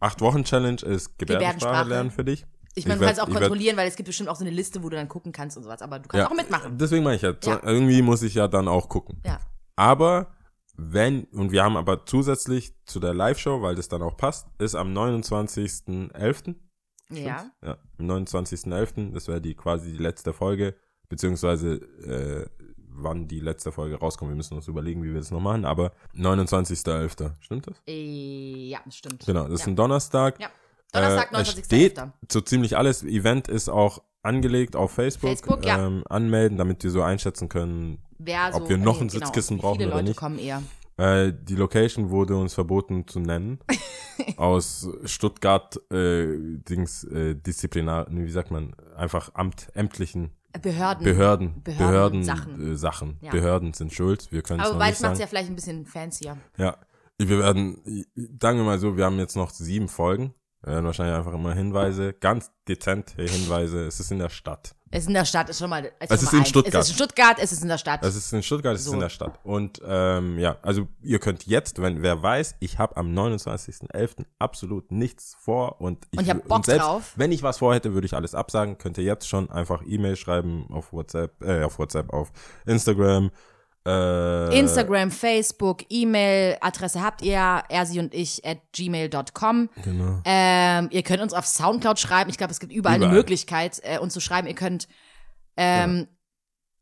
acht 0.00 0.20
Wochen 0.20 0.44
Challenge 0.44 0.80
ist 0.82 1.18
Gebärdensprache 1.18 1.18
Gebärdensprache. 1.18 1.88
lernen 1.88 2.10
für 2.10 2.24
dich. 2.24 2.46
Ich 2.74 2.86
meine, 2.86 3.00
du 3.00 3.06
kannst 3.06 3.20
auch 3.20 3.28
kontrollieren, 3.28 3.76
weil 3.76 3.88
es 3.88 3.96
gibt 3.96 4.06
bestimmt 4.06 4.28
auch 4.28 4.36
so 4.36 4.44
eine 4.44 4.54
Liste, 4.54 4.82
wo 4.82 4.88
du 4.88 4.96
dann 4.96 5.08
gucken 5.08 5.32
kannst 5.32 5.56
und 5.56 5.64
sowas. 5.64 5.82
Aber 5.82 5.98
du 5.98 6.08
kannst 6.08 6.28
auch 6.30 6.34
mitmachen. 6.36 6.78
Deswegen 6.78 7.02
meine 7.02 7.16
ich 7.16 7.22
ja, 7.22 7.34
Ja. 7.44 7.60
irgendwie 7.64 8.00
muss 8.00 8.22
ich 8.22 8.34
ja 8.34 8.46
dann 8.48 8.68
auch 8.68 8.88
gucken. 8.88 9.20
Ja. 9.26 9.40
Aber 9.76 10.28
wenn, 10.76 11.24
und 11.24 11.50
wir 11.52 11.64
haben 11.64 11.76
aber 11.76 12.06
zusätzlich 12.06 12.72
zu 12.86 13.00
der 13.00 13.12
Live-Show, 13.12 13.60
weil 13.60 13.74
das 13.74 13.88
dann 13.88 14.02
auch 14.02 14.16
passt, 14.16 14.46
ist 14.58 14.74
am 14.76 14.96
29.11. 14.96 16.54
Ja. 17.10 17.50
Ja, 17.62 17.78
am 17.98 18.10
29.11., 18.10 19.12
das 19.12 19.28
wäre 19.28 19.40
die 19.40 19.54
quasi 19.54 19.92
die 19.92 19.98
letzte 20.02 20.32
Folge, 20.32 20.74
beziehungsweise 21.08 21.74
äh, 22.04 22.46
wann 22.92 23.28
die 23.28 23.40
letzte 23.40 23.72
Folge 23.72 23.96
rauskommt. 23.96 24.30
Wir 24.30 24.36
müssen 24.36 24.54
uns 24.54 24.68
überlegen, 24.68 25.02
wie 25.02 25.12
wir 25.12 25.20
das 25.20 25.30
noch 25.30 25.40
machen, 25.40 25.64
aber 25.64 25.92
29.11., 26.16 27.32
stimmt 27.40 27.66
das? 27.66 27.76
Äh, 27.86 28.68
ja, 28.68 28.80
stimmt. 28.90 29.26
Genau, 29.26 29.44
das 29.44 29.60
ist 29.60 29.66
ja. 29.66 29.72
ein 29.72 29.76
Donnerstag. 29.76 30.40
Ja. 30.40 30.48
Donnerstag, 30.92 31.32
Äh, 31.32 31.40
es 31.40 31.50
steht 31.50 31.98
29.11. 31.98 32.10
so 32.30 32.40
ziemlich 32.40 32.76
alles. 32.76 33.02
Event 33.04 33.48
ist 33.48 33.68
auch 33.68 34.02
angelegt 34.22 34.76
auf 34.76 34.92
Facebook. 34.92 35.30
Facebook, 35.30 35.64
ja. 35.64 35.86
ähm, 35.86 36.04
anmelden, 36.08 36.58
damit 36.58 36.82
wir 36.82 36.90
so 36.90 37.02
einschätzen 37.02 37.48
können, 37.48 38.02
Wer 38.18 38.52
so, 38.52 38.58
ob 38.58 38.68
wir 38.68 38.76
noch 38.76 38.96
nee, 38.96 39.06
ein 39.06 39.08
Sitzkissen 39.08 39.56
genau, 39.56 39.68
brauchen 39.68 39.78
viele 39.78 39.88
oder 39.88 39.96
Leute 39.98 40.08
nicht. 40.10 40.18
kommen 40.18 40.38
eher. 40.38 40.62
Äh, 41.00 41.32
die 41.32 41.56
Location 41.56 42.10
wurde 42.10 42.36
uns 42.36 42.52
verboten 42.54 43.06
zu 43.08 43.20
nennen. 43.20 43.58
aus 44.36 44.86
Stuttgart, 45.04 45.76
äh, 45.90 46.36
Dings, 46.68 47.04
äh, 47.04 47.34
Disziplinar, 47.34 48.06
wie 48.10 48.30
sagt 48.30 48.50
man, 48.50 48.74
einfach 48.96 49.34
Amt, 49.34 49.68
ämtlichen 49.74 50.30
Behörden. 50.60 51.04
Behörden, 51.04 51.62
Behörden- 51.62 51.62
Behörden, 51.62 52.24
Sachen. 52.24 52.72
äh, 52.72 52.76
Sachen. 52.76 53.16
Ja. 53.22 53.30
Behörden 53.30 53.72
sind 53.72 53.92
schuld, 53.94 54.30
wir 54.32 54.42
können 54.42 54.60
es 54.60 54.66
Aber 54.66 54.74
noch 54.74 54.80
weil 54.80 54.88
nicht 54.90 54.96
es 54.96 55.02
macht 55.02 55.10
sagen. 55.12 55.20
ja 55.20 55.26
vielleicht 55.26 55.48
ein 55.48 55.54
bisschen 55.54 55.86
fancier. 55.86 56.36
Ja, 56.58 56.76
wir 57.18 57.38
werden, 57.38 57.78
sagen 58.40 58.58
wir 58.58 58.64
mal 58.64 58.78
so, 58.78 58.96
wir 58.96 59.04
haben 59.04 59.18
jetzt 59.18 59.36
noch 59.36 59.50
sieben 59.50 59.88
Folgen. 59.88 60.34
Wir 60.62 60.74
werden 60.74 60.84
wahrscheinlich 60.84 61.16
einfach 61.16 61.32
immer 61.32 61.54
Hinweise, 61.54 62.12
ganz 62.12 62.50
dezent 62.68 63.12
Hinweise. 63.16 63.86
Es 63.86 63.98
ist 63.98 64.10
in 64.10 64.18
der 64.18 64.28
Stadt. 64.28 64.74
Es 64.92 65.02
ist 65.04 65.08
in 65.08 65.14
der 65.14 65.24
Stadt, 65.24 65.48
ist 65.48 65.58
schon 65.60 65.70
mal. 65.70 65.90
Es 66.00 66.10
ist 66.10 66.24
Nummer 66.24 66.32
in 66.34 66.38
eins. 66.40 66.48
Stuttgart. 66.48 66.74
Es 66.74 66.88
ist 66.88 66.90
in 66.90 66.94
Stuttgart, 66.96 67.36
es 67.40 67.52
ist 67.52 67.62
in 67.62 67.68
der 67.68 67.78
Stadt. 67.78 68.04
Es 68.04 68.16
ist 68.16 68.32
in 68.32 68.42
Stuttgart, 68.42 68.74
es 68.74 68.84
So. 68.84 68.90
ist 68.90 68.94
in 68.94 69.00
der 69.00 69.08
Stadt. 69.08 69.38
Und 69.44 69.80
ähm, 69.86 70.38
ja, 70.38 70.56
also 70.62 70.88
ihr 71.00 71.18
könnt 71.20 71.46
jetzt, 71.46 71.80
wenn 71.80 72.02
wer 72.02 72.22
weiß, 72.22 72.56
ich 72.58 72.78
habe 72.78 72.96
am 72.96 73.14
29.11. 73.16 74.24
absolut 74.38 74.90
nichts 74.90 75.36
vor 75.38 75.80
und 75.80 76.06
ich, 76.10 76.18
Und 76.18 76.24
ich 76.24 76.30
hab 76.30 76.46
Bock 76.48 76.66
selbst, 76.66 76.84
drauf. 76.86 77.12
Wenn 77.16 77.30
ich 77.32 77.42
was 77.42 77.58
vorhätte, 77.58 77.94
würde 77.94 78.06
ich 78.06 78.14
alles 78.14 78.34
absagen. 78.34 78.78
Könnt 78.78 78.98
ihr 78.98 79.04
jetzt 79.04 79.28
schon 79.28 79.48
einfach 79.50 79.82
E-Mail 79.86 80.16
schreiben 80.16 80.66
auf 80.70 80.92
WhatsApp, 80.92 81.40
äh, 81.42 81.62
auf 81.62 81.78
WhatsApp, 81.78 82.12
auf 82.12 82.32
Instagram. 82.66 83.30
Äh, 83.86 84.58
Instagram, 84.58 85.10
Facebook, 85.10 85.84
E-Mail, 85.88 86.58
Adresse 86.60 87.00
habt 87.02 87.22
ihr, 87.22 87.62
ersi 87.68 87.98
und 87.98 88.14
ich 88.14 88.44
at 88.44 88.58
gmail.com. 88.72 89.70
Genau. 89.82 90.20
Ähm, 90.24 90.88
ihr 90.90 91.02
könnt 91.02 91.22
uns 91.22 91.32
auf 91.32 91.46
Soundcloud 91.46 91.98
schreiben. 91.98 92.28
Ich 92.28 92.36
glaube, 92.36 92.52
es 92.52 92.60
gibt 92.60 92.72
überall, 92.72 92.96
eine 92.96 93.04
Überall. 93.06 93.16
Möglichkeit, 93.16 93.80
äh, 93.82 93.98
uns 93.98 94.12
zu 94.12 94.20
schreiben. 94.20 94.46
Ihr 94.48 94.54
könnt, 94.54 94.86
ähm, 95.56 96.08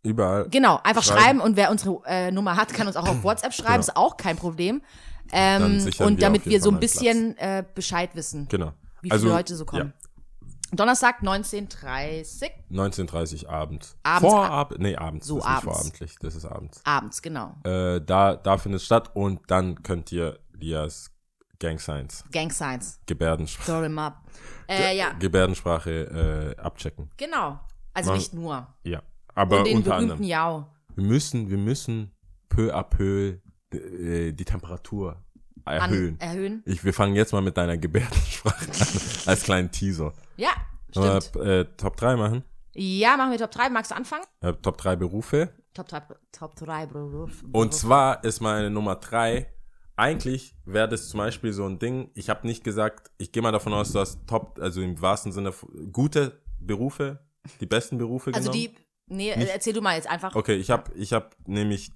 Überall. 0.02 0.48
genau, 0.48 0.80
einfach 0.82 1.02
Schreiben. 1.04 1.20
schreiben. 1.22 1.40
und 1.40 1.56
wer 1.56 1.70
unsere 1.70 2.00
äh, 2.06 2.30
Nummer 2.32 2.56
hat, 2.56 2.72
kann 2.74 2.86
uns 2.88 2.96
auch 2.96 3.08
auf 3.08 3.22
WhatsApp 3.22 3.54
schreiben. 3.54 3.74
Genau. 3.74 3.80
Ist 3.80 3.96
auch 3.96 4.16
kein 4.16 4.36
Problem. 4.36 4.82
Ähm, 5.30 5.86
und 5.98 6.16
wir 6.16 6.16
damit 6.16 6.46
wir 6.46 6.60
so 6.60 6.70
ein 6.70 6.80
bisschen 6.80 7.36
äh, 7.36 7.62
Bescheid 7.74 8.10
wissen, 8.14 8.48
Genau. 8.48 8.72
wie 9.02 9.08
viele 9.08 9.12
also, 9.12 9.28
Leute 9.28 9.56
so 9.56 9.64
kommen. 9.66 9.92
Donnerstag 10.72 11.22
19.30 11.22 12.50
Ja, 12.70 12.82
19.30 12.82 13.46
abends. 13.48 13.96
Abends, 14.02 14.32
Vorab, 14.32 14.74
nee, 14.78 14.96
abends. 14.96 15.26
So 15.26 15.38
das 15.38 15.44
ist 15.44 15.48
nicht 15.48 15.56
abends. 15.56 15.64
vorabendlich, 15.78 16.16
das 16.20 16.34
ist 16.34 16.44
abends. 16.44 16.80
abends, 16.84 17.22
genau. 17.22 17.54
Äh, 17.64 18.00
da, 18.00 18.36
da 18.36 18.58
findet 18.58 18.80
es 18.80 18.86
statt 18.86 19.10
und 19.14 19.40
dann 19.50 19.82
könnt 19.82 20.12
ihr 20.12 20.38
Lias 20.52 21.10
Gang 21.58 21.80
Signs, 21.80 22.24
Gang 22.30 22.52
Signs. 22.52 23.00
Gebärdensprache, 23.06 23.66
Throw 23.72 23.82
them 23.82 23.98
up. 23.98 24.18
Äh, 24.68 24.96
ja, 24.96 25.12
Gebärdensprache 25.12 26.54
äh, 26.56 26.60
abchecken. 26.60 27.10
genau. 27.16 27.58
Also 27.94 28.10
Man- 28.10 28.18
nicht 28.18 28.32
nur. 28.34 28.66
Ja. 28.84 29.02
Aber 29.34 29.58
und 29.58 29.66
den 29.66 29.76
unter 29.78 29.94
anderem. 29.96 30.22
Jau. 30.22 30.66
Wir 30.94 31.04
müssen, 31.04 31.48
wir 31.50 31.58
müssen 31.58 32.12
peu 32.48 32.72
à 32.74 32.82
peu 32.84 33.38
äh, 33.72 34.32
die 34.32 34.44
Temperatur 34.44 35.24
An, 35.68 35.92
erhöhen. 35.92 36.20
erhöhen. 36.20 36.62
Ich, 36.66 36.84
wir 36.84 36.92
fangen 36.94 37.14
jetzt 37.14 37.32
mal 37.32 37.42
mit 37.42 37.56
deiner 37.56 37.76
Gebärdensprache 37.76 38.64
an, 38.66 39.00
als 39.26 39.42
kleinen 39.42 39.70
Teaser. 39.70 40.12
Ja, 40.36 40.50
stimmt. 40.90 41.34
wir, 41.34 41.42
äh, 41.60 41.64
Top 41.76 41.96
3 41.96 42.16
machen? 42.16 42.44
Ja, 42.74 43.16
machen 43.16 43.30
wir 43.32 43.38
Top 43.38 43.50
3. 43.50 43.70
Magst 43.70 43.90
du 43.90 43.96
anfangen? 43.96 44.24
Äh, 44.40 44.52
Top 44.54 44.78
3 44.78 44.96
Berufe. 44.96 45.52
Top 45.74 45.88
3, 45.88 46.02
Top 46.32 46.56
3, 46.56 46.86
Bro. 46.86 47.28
Und 47.52 47.72
zwar 47.74 48.24
ist 48.24 48.40
meine 48.40 48.68
Nummer 48.70 48.96
3, 48.96 49.46
eigentlich 49.96 50.54
wäre 50.64 50.88
das 50.88 51.08
zum 51.08 51.18
Beispiel 51.18 51.52
so 51.52 51.66
ein 51.66 51.78
Ding, 51.78 52.10
ich 52.14 52.30
habe 52.30 52.46
nicht 52.46 52.64
gesagt, 52.64 53.10
ich 53.18 53.30
gehe 53.32 53.42
mal 53.42 53.52
davon 53.52 53.72
aus, 53.72 53.92
du 53.92 53.98
hast 54.00 54.26
Top, 54.26 54.58
also 54.60 54.80
im 54.80 55.00
wahrsten 55.00 55.30
Sinne 55.32 55.52
gute 55.92 56.40
Berufe, 56.60 57.20
die 57.60 57.66
besten 57.66 57.98
Berufe 57.98 58.32
Also 58.34 58.50
genommen. 58.50 58.74
die, 59.08 59.14
nee, 59.14 59.36
Nicht- 59.36 59.50
erzähl 59.52 59.72
du 59.72 59.80
mal 59.80 59.94
jetzt 59.96 60.08
einfach. 60.08 60.34
Okay, 60.34 60.54
ich 60.56 60.70
habe 60.70 60.92
ich 60.94 61.12
hab 61.12 61.36
nämlich, 61.46 61.92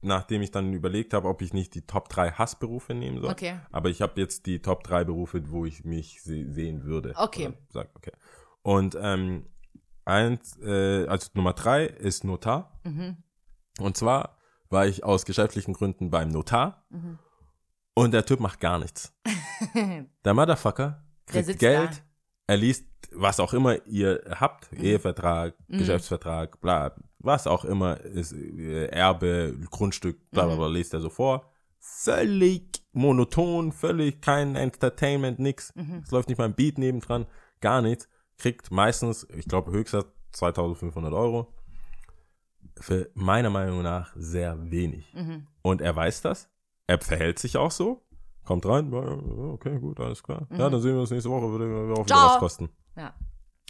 nachdem 0.00 0.42
ich 0.42 0.50
dann 0.50 0.72
überlegt 0.72 1.12
habe, 1.14 1.28
ob 1.28 1.42
ich 1.42 1.52
nicht 1.52 1.74
die 1.74 1.86
Top 1.86 2.08
3 2.08 2.32
Hassberufe 2.32 2.94
nehmen 2.94 3.20
soll. 3.20 3.30
Okay. 3.30 3.58
Aber 3.70 3.88
ich 3.90 4.00
habe 4.02 4.20
jetzt 4.20 4.46
die 4.46 4.60
Top 4.62 4.84
3 4.84 5.04
Berufe, 5.04 5.50
wo 5.50 5.64
ich 5.64 5.84
mich 5.84 6.22
se 6.22 6.50
sehen 6.52 6.84
würde. 6.84 7.14
Okay. 7.16 7.52
Sag, 7.70 7.90
okay. 7.96 8.12
Und 8.62 8.96
ähm, 9.00 9.46
eins, 10.04 10.56
äh, 10.62 11.06
also 11.06 11.28
Nummer 11.34 11.52
3 11.52 11.84
ist 11.86 12.24
Notar. 12.24 12.80
Mhm. 12.84 13.16
Und 13.80 13.96
zwar 13.96 14.38
war 14.70 14.86
ich 14.86 15.04
aus 15.04 15.24
geschäftlichen 15.24 15.72
Gründen 15.74 16.10
beim 16.10 16.28
Notar 16.28 16.84
Mhm. 16.90 17.18
und 17.94 18.12
der 18.12 18.24
Typ 18.26 18.40
macht 18.40 18.60
gar 18.60 18.78
nichts. 18.78 19.14
Der 20.24 20.34
Motherfucker 20.34 21.04
Der 21.28 21.32
kriegt 21.32 21.46
sitzt 21.46 21.58
Geld, 21.60 21.90
da. 21.90 21.96
er 22.48 22.56
liest, 22.58 22.86
was 23.12 23.40
auch 23.40 23.52
immer 23.54 23.84
ihr 23.86 24.22
habt, 24.38 24.70
Mhm. 24.72 24.84
Ehevertrag, 24.84 25.54
Geschäftsvertrag, 25.68 26.60
bla, 26.60 26.94
was 27.18 27.46
auch 27.46 27.64
immer, 27.64 28.00
ist, 28.00 28.32
äh, 28.32 28.86
Erbe, 28.86 29.56
Grundstück, 29.70 30.30
bla 30.30 30.44
bla 30.46 30.54
Mhm. 30.54 30.58
bla, 30.58 30.66
liest 30.68 30.94
er 30.94 31.00
so 31.00 31.10
vor. 31.10 31.50
Völlig 31.80 32.82
monoton, 32.92 33.72
völlig 33.72 34.20
kein 34.20 34.56
Entertainment, 34.56 35.38
nix. 35.38 35.74
Mhm. 35.74 36.02
Es 36.04 36.10
läuft 36.10 36.28
nicht 36.28 36.38
mal 36.38 36.44
ein 36.44 36.54
Beat 36.54 36.78
nebendran, 36.78 37.26
gar 37.60 37.82
nichts. 37.82 38.08
Kriegt 38.36 38.70
meistens, 38.70 39.26
ich 39.36 39.46
glaube, 39.46 39.72
höchster 39.72 40.04
2500 40.32 41.12
Euro. 41.12 41.52
Für 42.80 43.10
meiner 43.14 43.50
Meinung 43.50 43.82
nach 43.82 44.12
sehr 44.14 44.70
wenig. 44.70 45.12
Mhm. 45.14 45.46
Und 45.62 45.80
er 45.80 45.96
weiß 45.96 46.22
das. 46.22 46.48
Er 46.86 47.00
verhält 47.00 47.38
sich 47.40 47.56
auch 47.56 47.72
so. 47.72 48.02
Kommt 48.44 48.64
rein. 48.66 48.92
Okay, 48.94 49.78
gut, 49.80 49.98
alles 50.00 50.22
klar. 50.22 50.46
Ja, 50.52 50.70
dann 50.70 50.80
sehen 50.80 50.94
wir 50.94 51.00
uns 51.00 51.10
nächste 51.10 51.28
Woche. 51.30 51.50
Würde 51.50 51.64
auch 51.94 52.04
wieder 52.04 52.14
Mhm. 52.16 52.20
Was 52.30 52.38
kosten. 52.38 52.68
Ja. 52.96 53.12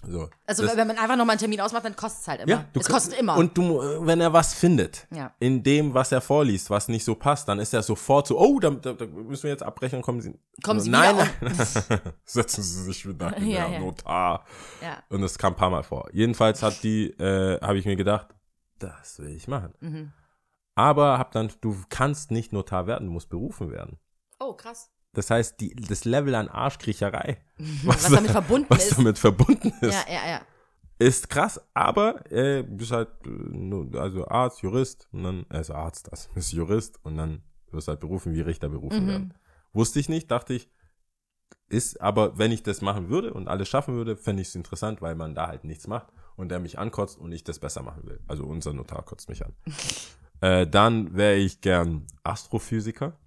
So. 0.07 0.31
Also 0.47 0.63
Das- 0.65 0.77
wenn 0.77 0.87
man 0.87 0.97
einfach 0.97 1.17
nochmal 1.17 1.31
einen 1.35 1.41
Termin 1.41 1.61
ausmacht, 1.61 1.85
dann 1.85 1.97
kostet 1.97 2.21
es 2.23 2.29
halt 2.29 2.41
immer. 2.43 2.51
ja, 2.53 2.65
du 2.73 2.79
es 2.81 2.89
kostet 2.89 3.19
immer. 3.19 3.37
Und 3.37 3.59
du, 3.59 3.81
wenn 4.07 4.21
er 4.21 4.33
was 4.33 4.55
findet, 4.55 5.09
Ja. 5.11 5.35
in 5.41 5.63
dem, 5.65 5.93
was 5.93 6.13
er 6.13 6.21
vorliest, 6.21 6.71
was 6.71 6.87
nicht 6.87 7.05
so 7.05 7.17
passt, 7.17 7.49
dann 7.49 7.59
ist 7.59 7.75
er 7.75 7.83
sofort 7.83 8.29
so, 8.29 8.39
oh, 8.39 8.61
da, 8.61 8.71
da, 8.71 8.93
da 8.93 9.07
müssen 9.07 9.43
wir 9.43 9.51
jetzt 9.51 9.65
abbrechen, 9.65 10.01
kommen 10.01 10.21
Sie. 10.21 10.39
Kommen 10.63 10.81
Sie 10.81 10.89
nein, 10.91 11.17
nein. 11.17 11.31
Setzen 12.25 12.63
Sie 12.63 12.85
sich 12.85 13.09
wieder 13.09 13.37
in 13.37 13.49
Ja, 13.49 13.69
ja. 13.69 13.81
Notar. 13.81 14.45
ja. 14.81 15.03
Und 15.09 15.21
das 15.21 15.37
kam 15.37 15.55
ein 15.55 15.57
paar 15.57 15.71
Mal 15.71 15.83
vor. 15.83 16.09
Jedenfalls 16.13 16.63
hat 16.63 16.83
die, 16.85 17.11
äh, 17.19 17.61
habe 17.61 17.79
ich 17.79 17.85
mir 17.85 17.97
gedacht, 17.97 18.29
das 18.79 19.19
will 19.19 19.35
ich 19.35 19.49
machen. 19.49 19.75
Mhm. 19.81 20.13
Aber 20.77 21.19
hab 21.19 21.33
dann, 21.33 21.51
du 21.61 21.77
kannst 21.89 22.31
nicht 22.31 22.53
Notar 22.53 22.87
werden, 22.87 23.09
du 23.09 23.13
musst 23.13 23.31
berufen 23.31 23.73
werden. 23.73 23.99
Oh, 24.39 24.53
krass. 24.55 24.91
Das 25.19 25.31
heißt, 25.31 25.61
die, 25.61 25.75
das 25.75 26.05
Level 26.05 26.35
an 26.37 26.49
Arschkriecherei, 26.49 27.39
Was 27.85 28.09
damit 28.09 28.31
verbunden 28.31 28.67
was 28.71 28.87
ist. 28.87 28.97
damit 28.99 29.19
verbunden 29.19 29.73
ist, 29.81 29.93
Ja, 30.09 30.15
ja, 30.15 30.29
ja. 30.31 30.41
ist 30.99 31.29
krass. 31.29 31.61
Aber 31.75 32.31
äh, 32.31 32.63
bist 32.63 32.93
halt 32.93 33.09
äh, 33.27 33.99
also 33.99 34.29
Arzt, 34.29 34.63
Jurist 34.63 35.09
und 35.13 35.25
dann, 35.25 35.45
also 35.49 35.75
Arzt, 35.75 36.09
das 36.13 36.29
ist 36.37 36.53
Jurist 36.53 36.99
und 37.05 37.17
dann 37.17 37.43
wirst 37.73 37.89
halt 37.89 38.01
berufen, 38.01 38.33
wie 38.33 38.41
Richter 38.41 38.69
berufen 38.69 39.05
Mhm. 39.05 39.09
werden. 39.09 39.35
Wusste 39.73 39.99
ich 39.99 40.09
nicht, 40.09 40.31
dachte 40.31 40.55
ich, 40.55 40.71
ist, 41.69 42.01
aber 42.01 42.39
wenn 42.39 42.53
ich 42.53 42.63
das 42.63 42.81
machen 42.81 43.09
würde 43.11 43.35
und 43.35 43.49
alles 43.49 43.69
schaffen 43.69 43.95
würde, 43.95 44.17
fände 44.17 44.41
ich 44.43 44.49
es 44.49 44.55
interessant, 44.55 45.03
weil 45.03 45.15
man 45.17 45.35
da 45.35 45.49
halt 45.49 45.65
nichts 45.65 45.87
macht 45.87 46.07
und 46.37 46.49
der 46.51 46.61
mich 46.61 46.79
ankotzt 46.79 47.19
und 47.19 47.33
ich 47.33 47.43
das 47.45 47.59
besser 47.59 47.83
machen 47.83 48.07
will. 48.07 48.21
Also 48.29 48.45
unser 48.45 48.73
Notar 48.73 49.03
kotzt 49.05 49.29
mich 49.29 49.45
an. 49.45 49.53
äh, 50.41 50.67
dann 50.67 51.15
wäre 51.17 51.35
ich 51.37 51.61
gern 51.61 52.07
Astrophysiker. 52.23 53.19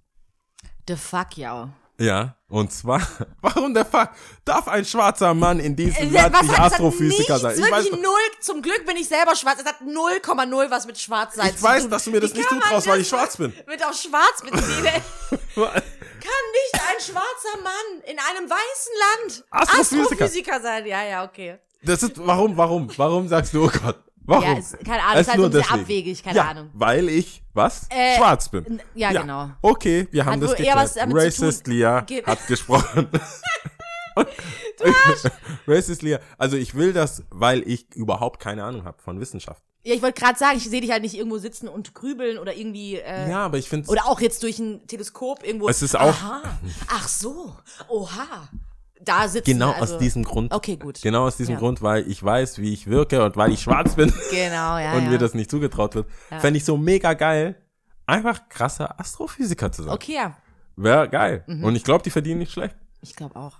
The 0.88 0.96
fuck, 0.96 1.36
ja. 1.36 1.72
Ja, 2.02 2.34
und 2.48 2.72
zwar, 2.72 3.00
warum 3.42 3.74
der 3.74 3.84
Fuck? 3.84 4.10
Darf 4.44 4.66
ein 4.66 4.84
schwarzer 4.84 5.34
Mann 5.34 5.60
in 5.60 5.76
diesem 5.76 5.94
Äh, 5.94 6.20
Land 6.20 6.34
was 6.34 6.42
nicht 6.42 6.58
Astrophysiker 6.58 7.38
sein? 7.38 7.56
Ich 7.56 7.70
weiß, 7.70 7.90
null. 7.92 8.02
Zum 8.40 8.60
Glück 8.60 8.84
bin 8.84 8.96
ich 8.96 9.06
selber 9.06 9.36
schwarz. 9.36 9.60
Es 9.60 9.66
hat 9.66 9.80
0,0 9.82 10.70
was 10.70 10.86
mit 10.86 10.98
schwarz 10.98 11.36
sein 11.36 11.50
ich 11.50 11.56
zu 11.58 11.62
weiß 11.62 11.82
tun. 11.82 11.90
dass 11.92 12.04
du 12.04 12.10
mir 12.10 12.18
das 12.20 12.34
Wie 12.34 12.38
nicht 12.38 12.48
zutraust, 12.48 12.88
weil 12.88 13.00
ich 13.00 13.08
schwarz 13.08 13.36
bin. 13.36 13.52
Mit 13.68 13.84
auf 13.86 13.94
schwarz 13.94 14.42
beziehen. 14.42 14.58
kann 14.84 15.82
nicht 16.50 16.74
ein 16.74 17.00
schwarzer 17.00 17.62
Mann 17.62 18.02
in 18.04 18.18
einem 18.18 18.50
weißen 18.50 18.92
Land 18.98 19.44
Astrophysiker. 19.50 20.02
Astrophysiker 20.02 20.60
sein. 20.60 20.86
Ja, 20.86 21.04
ja, 21.04 21.24
okay. 21.24 21.58
Das 21.84 22.02
ist, 22.02 22.12
warum, 22.16 22.56
warum, 22.56 22.90
warum 22.96 23.28
sagst 23.28 23.54
du, 23.54 23.64
oh 23.64 23.70
Gott? 23.84 23.96
Warum? 24.24 24.44
Ja, 24.44 24.52
ist, 24.58 24.78
keine 24.84 25.02
Ahnung, 25.02 25.14
Es 25.14 25.20
ist 25.22 25.28
halt 25.28 25.36
nur 25.38 25.46
so 25.46 25.52
sehr 25.52 25.62
deswegen. 25.62 25.80
abwegig, 25.82 26.22
keine 26.22 26.36
ja, 26.36 26.44
Ahnung. 26.48 26.70
weil 26.74 27.08
ich, 27.08 27.42
was? 27.54 27.86
Äh, 27.90 28.16
Schwarz 28.16 28.48
bin. 28.48 28.64
n- 28.66 28.82
ja, 28.94 29.10
genau. 29.12 29.50
Okay, 29.62 30.06
wir 30.12 30.24
haben 30.24 30.34
Hat 30.34 30.42
das 30.42 30.50
geklärt. 30.56 30.76
was 30.76 30.94
damit 30.94 31.16
zu 31.16 31.24
Racist 31.24 31.64
tun- 31.64 31.72
Lia 31.74 32.06
hat 32.26 32.46
gesprochen. 32.46 33.08
Racist 35.66 36.02
Lia. 36.02 36.20
Also 36.38 36.56
ich 36.56 36.74
will 36.74 36.92
das, 36.92 37.24
weil 37.30 37.66
ich 37.68 37.86
überhaupt 37.94 38.40
keine 38.40 38.64
Ahnung 38.64 38.84
habe 38.84 39.00
von 39.02 39.20
Wissenschaft. 39.20 39.62
Ja, 39.84 39.94
ich 39.94 40.02
wollte 40.02 40.20
gerade 40.20 40.38
sagen, 40.38 40.58
ich 40.58 40.64
sehe 40.68 40.80
dich 40.80 40.90
halt 40.92 41.02
nicht 41.02 41.14
irgendwo 41.16 41.38
sitzen 41.38 41.66
und 41.68 41.92
grübeln 41.94 42.38
oder 42.38 42.54
irgendwie. 42.54 42.96
Äh, 42.96 43.28
Ja, 43.30 43.44
aber 43.46 43.58
ich 43.58 43.68
finde 43.68 43.88
Oder 43.90 44.06
auch 44.06 44.20
jetzt 44.20 44.42
durch 44.44 44.58
ein 44.60 44.86
Teleskop 44.86 45.44
irgendwo. 45.44 45.68
Es 45.68 45.82
ist 45.82 45.96
auch- 45.96 46.02
Aha. 46.06 46.42
Ach 46.88 47.08
so. 47.08 47.56
Oha. 47.88 48.48
Da 49.04 49.26
sitzen. 49.28 49.50
genau 49.52 49.72
also, 49.72 49.94
aus 49.94 50.00
diesem 50.00 50.22
Grund. 50.22 50.52
Okay, 50.54 50.76
gut. 50.76 51.00
Genau 51.02 51.26
aus 51.26 51.36
diesem 51.36 51.54
Ja. 51.54 51.58
Grund, 51.58 51.82
weil 51.82 52.08
ich 52.08 52.22
weiß, 52.22 52.58
wie 52.58 52.72
ich 52.72 52.86
wirke 52.86 53.24
und 53.24 53.36
weil 53.36 53.50
ich 53.52 53.60
schwarz 53.62 53.96
bin 53.96 54.12
Genau, 54.30 54.78
ja. 54.78 54.92
und 54.96 55.04
ja. 55.04 55.10
mir 55.10 55.18
das 55.18 55.34
nicht 55.34 55.50
zugetraut 55.50 55.94
wird, 55.94 56.08
fände 56.38 56.56
ich 56.56 56.64
so 56.64 56.76
mega 56.76 57.14
geil, 57.14 57.56
einfach 58.06 58.48
krasser 58.48 58.98
Astrophysiker 59.00 59.72
zu 59.72 59.82
sein. 59.84 59.92
Okay, 59.92 60.14
ja. 60.14 60.36
Wäre 60.76 61.08
geil. 61.08 61.44
Mhm. 61.46 61.64
Und 61.64 61.76
ich 61.76 61.84
glaube, 61.84 62.02
die 62.02 62.10
verdienen 62.10 62.38
nicht 62.38 62.52
schlecht. 62.52 62.76
Ich 63.00 63.14
glaube 63.16 63.36
auch. 63.36 63.58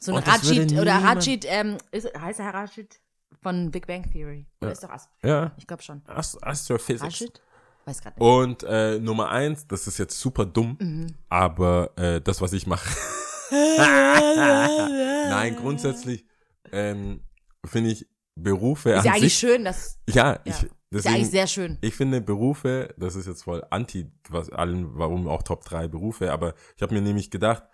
So 0.00 0.12
ein 0.12 0.18
Und 0.18 0.26
Rashid 0.28 0.72
oder 0.78 0.94
Rashid, 1.02 1.44
ähm, 1.48 1.76
ist, 1.92 2.08
heißt 2.18 2.40
er 2.40 2.52
Rashid 2.54 3.00
von 3.42 3.70
Big 3.70 3.86
Bang 3.86 4.10
Theory? 4.10 4.46
Oder 4.60 4.68
Ja. 4.70 4.72
ist 4.72 4.82
doch 4.82 4.90
Ast 4.90 5.08
Ja. 5.22 5.52
Ich 5.58 5.66
glaube 5.66 5.82
schon. 5.82 6.02
Ast 6.06 6.42
Astrophysics. 6.44 7.02
Rashid? 7.04 7.40
Weiß 7.84 8.00
gerade 8.02 8.18
nicht. 8.18 8.28
Und 8.28 8.62
äh, 8.64 8.98
Nummer 8.98 9.30
eins, 9.30 9.66
das 9.66 9.86
ist 9.86 9.98
jetzt 9.98 10.18
super 10.18 10.44
dumm, 10.44 10.76
Mhm. 10.80 11.06
aber 11.28 11.90
äh, 11.96 12.20
das, 12.20 12.40
was 12.40 12.52
ich 12.52 12.66
mache. 12.66 12.88
Nein, 15.28 15.56
grundsätzlich 15.56 16.24
ähm, 16.72 17.20
finde 17.64 17.90
ich 17.90 18.06
Berufe 18.36 18.90
Ist 18.90 18.98
an 19.00 19.04
ja 19.04 19.12
eigentlich 19.12 19.34
sich. 19.38 19.50
schön, 19.50 19.64
das 19.64 19.98
Ja, 20.08 20.14
Ja. 20.32 20.40
ich, 20.44 20.52
ist 20.54 20.62
ja 20.62 20.68
deswegen, 20.92 21.14
eigentlich 21.16 21.30
sehr 21.30 21.46
schön. 21.46 21.78
ich 21.80 21.94
finde 21.94 22.20
Berufe, 22.20 22.94
das 22.96 23.16
ist 23.16 23.26
jetzt 23.26 23.42
voll 23.44 23.62
anti, 23.70 24.10
was 24.28 24.50
allen, 24.50 24.96
warum 24.98 25.28
auch 25.28 25.42
Top 25.42 25.64
3 25.64 25.88
Berufe, 25.88 26.32
aber 26.32 26.54
ich 26.76 26.82
habe 26.82 26.94
mir 26.94 27.00
nämlich 27.02 27.30
gedacht, 27.30 27.64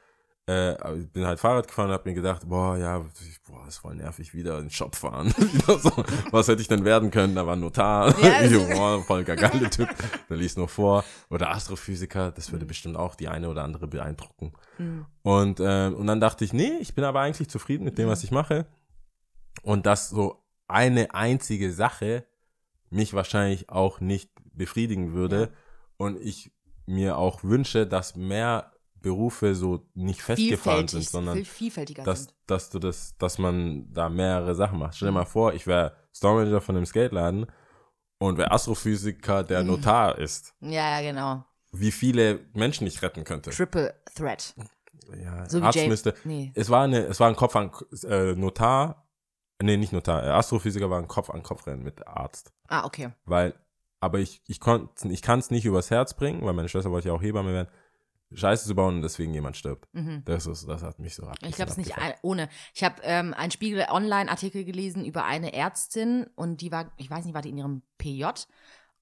äh, 0.48 0.98
ich 1.00 1.08
bin 1.10 1.26
halt 1.26 1.40
Fahrrad 1.40 1.66
gefahren 1.66 1.88
und 1.88 1.92
habe 1.94 2.08
mir 2.08 2.14
gedacht, 2.14 2.48
boah, 2.48 2.76
ja, 2.76 3.04
boah, 3.48 3.66
ist 3.66 3.78
voll 3.78 3.96
nervig, 3.96 4.32
wieder 4.34 4.58
in 4.58 4.64
den 4.66 4.70
Shop 4.70 4.94
fahren. 4.94 5.34
so, 5.66 6.04
was 6.30 6.46
hätte 6.48 6.62
ich 6.62 6.68
denn 6.68 6.84
werden 6.84 7.10
können? 7.10 7.34
Da 7.34 7.46
war 7.46 7.54
ein 7.56 7.60
Notar, 7.60 8.08
ich, 8.18 8.24
also- 8.24 8.66
boah, 8.68 9.02
voll 9.02 9.24
geile 9.24 9.68
Typ, 9.70 9.88
der 10.30 10.36
liest 10.36 10.56
nur 10.56 10.68
vor. 10.68 11.04
Oder 11.30 11.50
Astrophysiker, 11.50 12.30
das 12.30 12.48
Mhm. 12.48 12.52
würde 12.52 12.66
bestimmt 12.66 12.96
auch 12.96 13.14
die 13.16 13.28
eine 13.28 13.48
oder 13.48 13.64
andere 13.64 13.86
beeindrucken. 13.88 14.52
Und, 15.22 15.58
äh, 15.60 15.88
und 15.88 16.06
dann 16.06 16.20
dachte 16.20 16.44
ich, 16.44 16.52
nee, 16.52 16.72
ich 16.80 16.94
bin 16.94 17.04
aber 17.04 17.20
eigentlich 17.20 17.48
zufrieden 17.48 17.84
mit 17.84 17.98
dem, 17.98 18.08
was 18.08 18.22
ich 18.22 18.30
mache. 18.30 18.66
Und 19.62 19.86
dass 19.86 20.10
so 20.10 20.44
eine 20.68 21.14
einzige 21.14 21.72
Sache 21.72 22.24
mich 22.90 23.14
wahrscheinlich 23.14 23.68
auch 23.70 24.00
nicht 24.00 24.30
befriedigen 24.52 25.12
würde. 25.12 25.40
Ja. 25.40 25.48
Und 25.96 26.20
ich 26.20 26.52
mir 26.86 27.16
auch 27.18 27.42
wünsche, 27.42 27.86
dass 27.86 28.14
mehr 28.16 28.72
Berufe 29.06 29.54
so 29.54 29.86
nicht 29.94 30.20
festgefahren 30.22 30.88
sind, 30.88 31.04
sondern 31.08 31.36
viel 31.36 31.44
vielfältiger 31.44 32.02
dass, 32.02 32.24
sind. 32.24 32.34
dass 32.46 32.70
du 32.70 32.78
das, 32.80 33.16
dass 33.18 33.38
man 33.38 33.92
da 33.92 34.08
mehrere 34.08 34.54
Sachen 34.56 34.78
macht. 34.80 34.92
Mhm. 34.92 34.96
Stell 34.96 35.08
dir 35.08 35.12
mal 35.14 35.24
vor, 35.26 35.54
ich 35.54 35.66
wäre 35.66 35.96
Store 36.12 36.34
Manager 36.34 36.60
von 36.60 36.76
einem 36.76 36.86
Skateladen 36.86 37.46
und 38.18 38.36
wäre 38.38 38.50
Astrophysiker, 38.50 39.44
der 39.44 39.62
Mhm. 39.62 39.68
Notar 39.68 40.18
ist. 40.18 40.54
Ja, 40.60 41.00
ja, 41.00 41.08
genau. 41.12 41.44
Wie 41.72 41.92
viele 41.92 42.40
Menschen 42.54 42.86
ich 42.86 43.00
retten 43.02 43.22
könnte. 43.24 43.50
Triple 43.50 43.94
Threat. 44.14 44.54
Ja, 45.22 45.48
So 45.48 45.60
Arzt 45.62 45.86
müsste. 45.86 46.14
nee. 46.24 46.50
Es 46.54 46.68
war 46.68 46.82
eine, 46.82 47.00
es 47.06 47.20
war 47.20 47.28
ein 47.28 47.36
Kopf 47.36 47.54
an 47.54 47.70
äh, 48.08 48.34
Notar. 48.34 49.06
Nee, 49.62 49.76
nicht 49.76 49.92
Notar. 49.92 50.24
Äh, 50.24 50.30
Astrophysiker 50.30 50.90
war 50.90 50.98
ein 50.98 51.06
Kopf 51.08 51.30
an 51.30 51.42
Kopf 51.44 51.66
rennen 51.66 51.82
mit 51.84 52.06
Arzt. 52.08 52.52
Ah, 52.68 52.84
okay. 52.84 53.10
Weil, 53.24 53.54
aber 54.00 54.18
ich, 54.18 54.42
ich 54.48 54.58
konnte, 54.60 55.06
ich 55.08 55.22
kann 55.22 55.38
es 55.38 55.50
nicht 55.50 55.64
übers 55.64 55.90
Herz 55.90 56.14
bringen, 56.14 56.44
weil 56.44 56.54
meine 56.54 56.68
Schwester 56.68 56.90
wollte 56.90 57.08
ja 57.08 57.14
auch 57.14 57.22
Hebamme 57.22 57.52
werden, 57.52 57.68
Scheiße 58.32 58.66
zu 58.66 58.74
bauen 58.74 58.96
und 58.96 59.02
deswegen 59.02 59.32
jemand 59.32 59.56
stirbt. 59.56 59.88
Das 60.24 60.46
ist, 60.46 60.66
das 60.68 60.82
hat 60.82 60.98
mich 60.98 61.14
so 61.14 61.24
ab. 61.26 61.36
Mhm. 61.42 61.48
Ich 61.48 61.54
glaube 61.56 61.70
es 61.70 61.76
nicht 61.76 61.96
ein- 61.96 62.14
ohne. 62.22 62.48
Ich 62.74 62.82
habe 62.82 63.00
ähm, 63.04 63.32
einen 63.34 63.52
Spiegel 63.52 63.86
Online-Artikel 63.88 64.64
gelesen 64.64 65.04
über 65.04 65.24
eine 65.24 65.52
Ärztin 65.52 66.26
und 66.34 66.60
die 66.60 66.72
war, 66.72 66.92
ich 66.96 67.08
weiß 67.08 67.24
nicht, 67.24 67.34
war 67.34 67.42
die 67.42 67.50
in 67.50 67.58
ihrem 67.58 67.82
PJ 67.98 68.24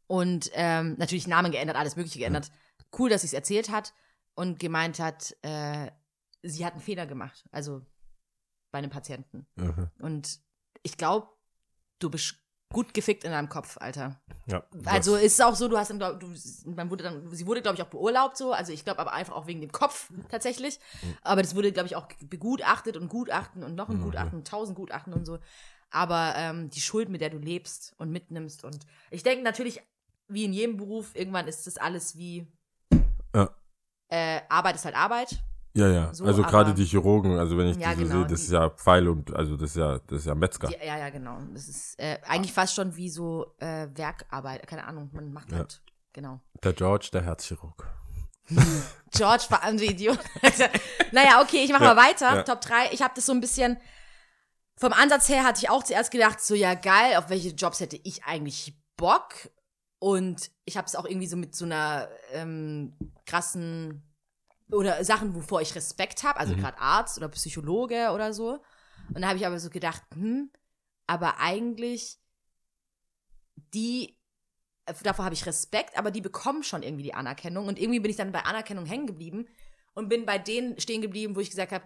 und 0.06 0.50
ähm, 0.52 0.96
natürlich 0.98 1.26
Namen 1.26 1.52
geändert, 1.52 1.76
alles 1.76 1.96
Mögliche 1.96 2.18
geändert. 2.18 2.50
Cool, 2.98 3.08
dass 3.08 3.22
sie 3.22 3.28
es 3.28 3.32
erzählt 3.32 3.70
hat 3.70 3.94
und 4.34 4.58
gemeint 4.58 4.98
hat, 4.98 5.34
äh, 5.42 5.90
sie 6.42 6.66
hat 6.66 6.74
einen 6.74 6.82
Fehler 6.82 7.06
gemacht, 7.06 7.44
also 7.50 7.80
bei 8.70 8.78
einem 8.78 8.90
Patienten. 8.90 9.46
Mhm. 9.56 9.90
Und 10.00 10.40
ich 10.82 10.96
glaube, 10.98 11.28
du 11.98 12.10
bist 12.10 12.36
gut 12.74 12.92
gefickt 12.92 13.24
in 13.24 13.30
deinem 13.30 13.48
Kopf, 13.48 13.78
Alter. 13.80 14.20
Ja, 14.46 14.62
Also 14.84 15.16
ist 15.16 15.34
es 15.34 15.40
auch 15.40 15.54
so, 15.54 15.68
du 15.68 15.78
hast 15.78 15.88
dann, 15.88 15.98
glaub, 15.98 16.20
du, 16.20 16.26
man 16.66 16.90
wurde 16.90 17.04
dann, 17.04 17.30
sie 17.34 17.46
wurde, 17.46 17.62
glaube 17.62 17.76
ich, 17.76 17.82
auch 17.82 17.88
beurlaubt 17.88 18.36
so. 18.36 18.52
Also 18.52 18.72
ich 18.72 18.84
glaube 18.84 19.00
aber 19.00 19.14
einfach 19.14 19.34
auch 19.34 19.46
wegen 19.46 19.62
dem 19.62 19.72
Kopf 19.72 20.10
tatsächlich. 20.28 20.78
Mhm. 21.02 21.16
Aber 21.22 21.40
das 21.40 21.54
wurde, 21.54 21.72
glaube 21.72 21.86
ich, 21.86 21.96
auch 21.96 22.06
begutachtet 22.20 22.98
und 22.98 23.08
Gutachten 23.08 23.62
und 23.64 23.74
noch 23.74 23.88
ein 23.88 24.02
Gutachten, 24.02 24.44
tausend 24.44 24.76
Gutachten 24.76 25.14
und 25.14 25.24
so. 25.24 25.38
Aber 25.90 26.34
ähm, 26.36 26.68
die 26.68 26.80
Schuld, 26.80 27.08
mit 27.08 27.20
der 27.22 27.30
du 27.30 27.38
lebst 27.38 27.94
und 27.98 28.10
mitnimmst. 28.10 28.64
Und 28.64 28.80
ich 29.10 29.22
denke 29.22 29.44
natürlich, 29.44 29.80
wie 30.28 30.44
in 30.44 30.52
jedem 30.52 30.76
Beruf, 30.76 31.14
irgendwann 31.14 31.46
ist 31.48 31.66
das 31.66 31.76
alles 31.78 32.18
wie 32.18 32.46
Ja. 33.34 33.48
äh, 34.08 34.40
Arbeit 34.48 34.74
ist 34.74 34.84
halt 34.84 34.96
Arbeit. 34.96 35.38
Ja, 35.74 35.88
ja. 35.88 36.14
so, 36.14 36.24
also 36.24 36.42
gerade 36.42 36.72
die 36.74 36.84
Chirurgen, 36.84 37.38
also 37.38 37.56
wenn 37.58 37.68
ich 37.68 37.76
Ja, 37.78 37.90
die 37.94 38.02
so 38.02 38.02
genau, 38.08 38.14
sehe, 38.20 38.26
das 38.28 38.40
die- 38.40 38.46
ist 38.46 38.52
ja 38.52 38.70
Pfeil 38.70 39.08
und, 39.08 39.34
also 39.34 39.56
das 39.56 39.70
ist 39.70 39.76
ja, 39.76 39.98
das 40.06 40.20
ist 40.20 40.26
ja 40.26 40.34
Metzger. 40.34 40.68
Die, 40.68 40.74
ja, 40.86 40.98
ja, 40.98 41.10
genau. 41.10 41.38
Das 41.52 41.68
ist 41.68 41.98
äh, 41.98 42.18
eigentlich 42.26 42.52
fast 42.52 42.74
schon 42.74 42.94
wie 42.96 43.10
so 43.10 43.54
äh, 43.58 43.88
Werkarbeit. 43.94 44.66
Keine 44.66 44.84
Ahnung, 44.86 45.10
man 45.12 45.32
macht 45.32 45.50
Ja. 45.52 45.58
halt, 45.58 45.82
genau. 46.12 46.40
Der 46.62 46.72
George, 46.72 47.08
der 47.12 47.22
Herzchirurg. 47.22 47.86
George 49.10 49.44
war 49.48 49.62
ein 49.62 49.78
Idiot. 49.78 50.18
naja, 51.12 51.40
okay, 51.42 51.64
ich 51.64 51.72
mache 51.72 51.84
Ja, 51.84 51.94
mal 51.94 52.02
weiter. 52.08 52.34
ja. 52.36 52.42
Top 52.42 52.60
3. 52.60 52.92
Ich 52.92 53.02
habe 53.02 53.14
das 53.16 53.26
so 53.26 53.32
ein 53.32 53.40
bisschen. 53.40 53.76
Vom 54.76 54.92
Ansatz 54.92 55.28
her 55.28 55.44
hatte 55.44 55.60
ich 55.62 55.70
auch 55.70 55.84
zuerst 55.84 56.10
gedacht, 56.10 56.40
so 56.40 56.54
ja 56.54 56.74
geil, 56.74 57.16
auf 57.16 57.30
welche 57.30 57.50
Jobs 57.50 57.78
hätte 57.80 57.98
ich 58.02 58.24
eigentlich 58.24 58.76
Bock? 58.96 59.32
Und 60.00 60.50
ich 60.64 60.76
habe 60.76 60.86
es 60.86 60.96
auch 60.96 61.04
irgendwie 61.06 61.28
so 61.28 61.36
mit 61.36 61.54
so 61.54 61.64
einer 61.64 62.08
ähm, 62.32 62.94
krassen 63.24 64.02
oder 64.70 65.04
Sachen, 65.04 65.34
wovor 65.34 65.60
ich 65.60 65.74
Respekt 65.74 66.22
habe, 66.22 66.40
also 66.40 66.56
gerade 66.56 66.78
Arzt 66.78 67.18
oder 67.18 67.28
Psychologe 67.28 68.10
oder 68.12 68.32
so. 68.32 68.62
Und 69.14 69.22
da 69.22 69.28
habe 69.28 69.38
ich 69.38 69.46
aber 69.46 69.60
so 69.60 69.70
gedacht, 69.70 70.02
hm, 70.14 70.50
aber 71.06 71.38
eigentlich 71.38 72.18
die 73.72 74.16
davor 75.02 75.24
habe 75.24 75.34
ich 75.34 75.46
Respekt, 75.46 75.96
aber 75.96 76.10
die 76.10 76.20
bekommen 76.20 76.62
schon 76.62 76.82
irgendwie 76.82 77.04
die 77.04 77.14
Anerkennung. 77.14 77.66
Und 77.66 77.78
irgendwie 77.78 78.00
bin 78.00 78.10
ich 78.10 78.16
dann 78.16 78.32
bei 78.32 78.44
Anerkennung 78.44 78.86
hängen 78.86 79.06
geblieben 79.06 79.46
und 79.94 80.08
bin 80.08 80.26
bei 80.26 80.38
denen 80.38 80.78
stehen 80.78 81.02
geblieben, 81.02 81.36
wo 81.36 81.40
ich 81.40 81.50
gesagt 81.50 81.72
habe, 81.72 81.84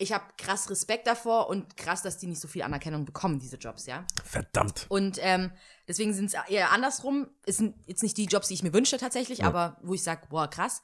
ich 0.00 0.12
habe 0.12 0.24
krass 0.38 0.70
Respekt 0.70 1.08
davor 1.08 1.48
und 1.48 1.76
krass, 1.76 2.02
dass 2.02 2.18
die 2.18 2.28
nicht 2.28 2.40
so 2.40 2.46
viel 2.46 2.62
Anerkennung 2.62 3.04
bekommen, 3.04 3.40
diese 3.40 3.56
Jobs, 3.56 3.86
ja. 3.86 4.06
Verdammt. 4.24 4.86
Und 4.88 5.18
ähm, 5.20 5.50
deswegen 5.88 6.14
sind 6.14 6.26
es 6.26 6.36
eher 6.48 6.70
andersrum. 6.70 7.28
Es 7.44 7.56
sind 7.56 7.74
jetzt 7.86 8.04
nicht 8.04 8.16
die 8.16 8.26
Jobs, 8.26 8.46
die 8.46 8.54
ich 8.54 8.62
mir 8.62 8.72
wünsche 8.72 8.96
tatsächlich, 8.96 9.42
aber 9.44 9.76
wo 9.82 9.94
ich 9.94 10.02
sage, 10.04 10.28
boah, 10.30 10.48
krass. 10.48 10.82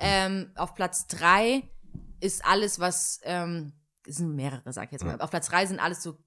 Ähm, 0.00 0.52
auf 0.56 0.74
Platz 0.74 1.06
drei 1.06 1.62
ist 2.20 2.44
alles, 2.44 2.80
was, 2.80 3.20
ähm, 3.24 3.72
es 4.06 4.16
sind 4.16 4.34
mehrere, 4.34 4.72
sag 4.72 4.86
ich 4.86 4.92
jetzt 4.92 5.04
mal. 5.04 5.20
Auf 5.20 5.30
Platz 5.30 5.48
drei 5.48 5.66
sind 5.66 5.78
alles 5.80 6.02
so 6.02 6.18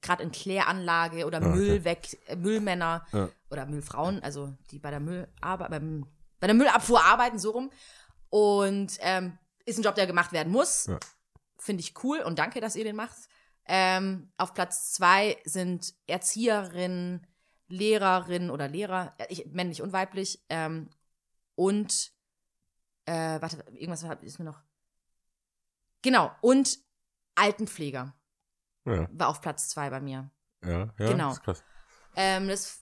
gerade 0.00 0.22
in 0.22 0.32
Kläranlage 0.32 1.26
oder 1.26 1.38
okay. 1.38 1.48
Müll 1.48 1.84
weg, 1.84 2.18
äh, 2.26 2.36
Müllmänner 2.36 3.06
Ja. 3.12 3.28
oder 3.50 3.66
Müllfrauen, 3.66 4.22
also 4.22 4.52
die 4.70 4.78
bei 4.78 4.90
der 4.90 5.00
Müllarbeit, 5.00 5.70
beim, 5.70 6.06
bei 6.40 6.46
der 6.46 6.54
Müllabfuhr 6.56 7.04
arbeiten, 7.04 7.38
so 7.38 7.50
rum. 7.52 7.70
Und 8.30 8.96
ähm, 9.00 9.38
ist 9.64 9.78
ein 9.78 9.82
Job, 9.82 9.94
der 9.94 10.06
gemacht 10.06 10.32
werden 10.32 10.52
muss. 10.52 10.86
Ja. 10.86 10.98
Finde 11.58 11.82
ich 11.82 11.94
cool 12.02 12.20
und 12.20 12.38
danke, 12.38 12.60
dass 12.60 12.74
ihr 12.76 12.84
den 12.84 12.96
macht. 12.96 13.16
Ähm, 13.66 14.32
auf 14.38 14.54
Platz 14.54 14.92
zwei 14.92 15.36
sind 15.44 15.94
Erzieherinnen, 16.06 17.26
Lehrerinnen 17.68 18.50
oder 18.50 18.66
Lehrer, 18.66 19.14
äh, 19.18 19.26
ich, 19.28 19.46
männlich 19.46 19.82
und 19.82 19.92
weiblich. 19.92 20.44
Ähm, 20.48 20.90
und, 21.54 22.12
äh, 23.06 23.40
warte, 23.40 23.64
irgendwas 23.72 24.02
ist 24.22 24.38
mir 24.38 24.44
noch. 24.44 24.60
Genau, 26.02 26.30
und 26.40 26.78
Altenpfleger 27.34 28.14
Ja, 28.86 29.08
war 29.12 29.28
auf 29.28 29.40
Platz 29.40 29.68
zwei 29.68 29.90
bei 29.90 30.00
mir. 30.00 30.30
ja, 30.64 30.92
ja. 30.98 31.08
Genau. 31.08 31.32
Ist 31.32 31.42
krass. 31.42 31.62
Ähm, 32.16 32.48
das, 32.48 32.80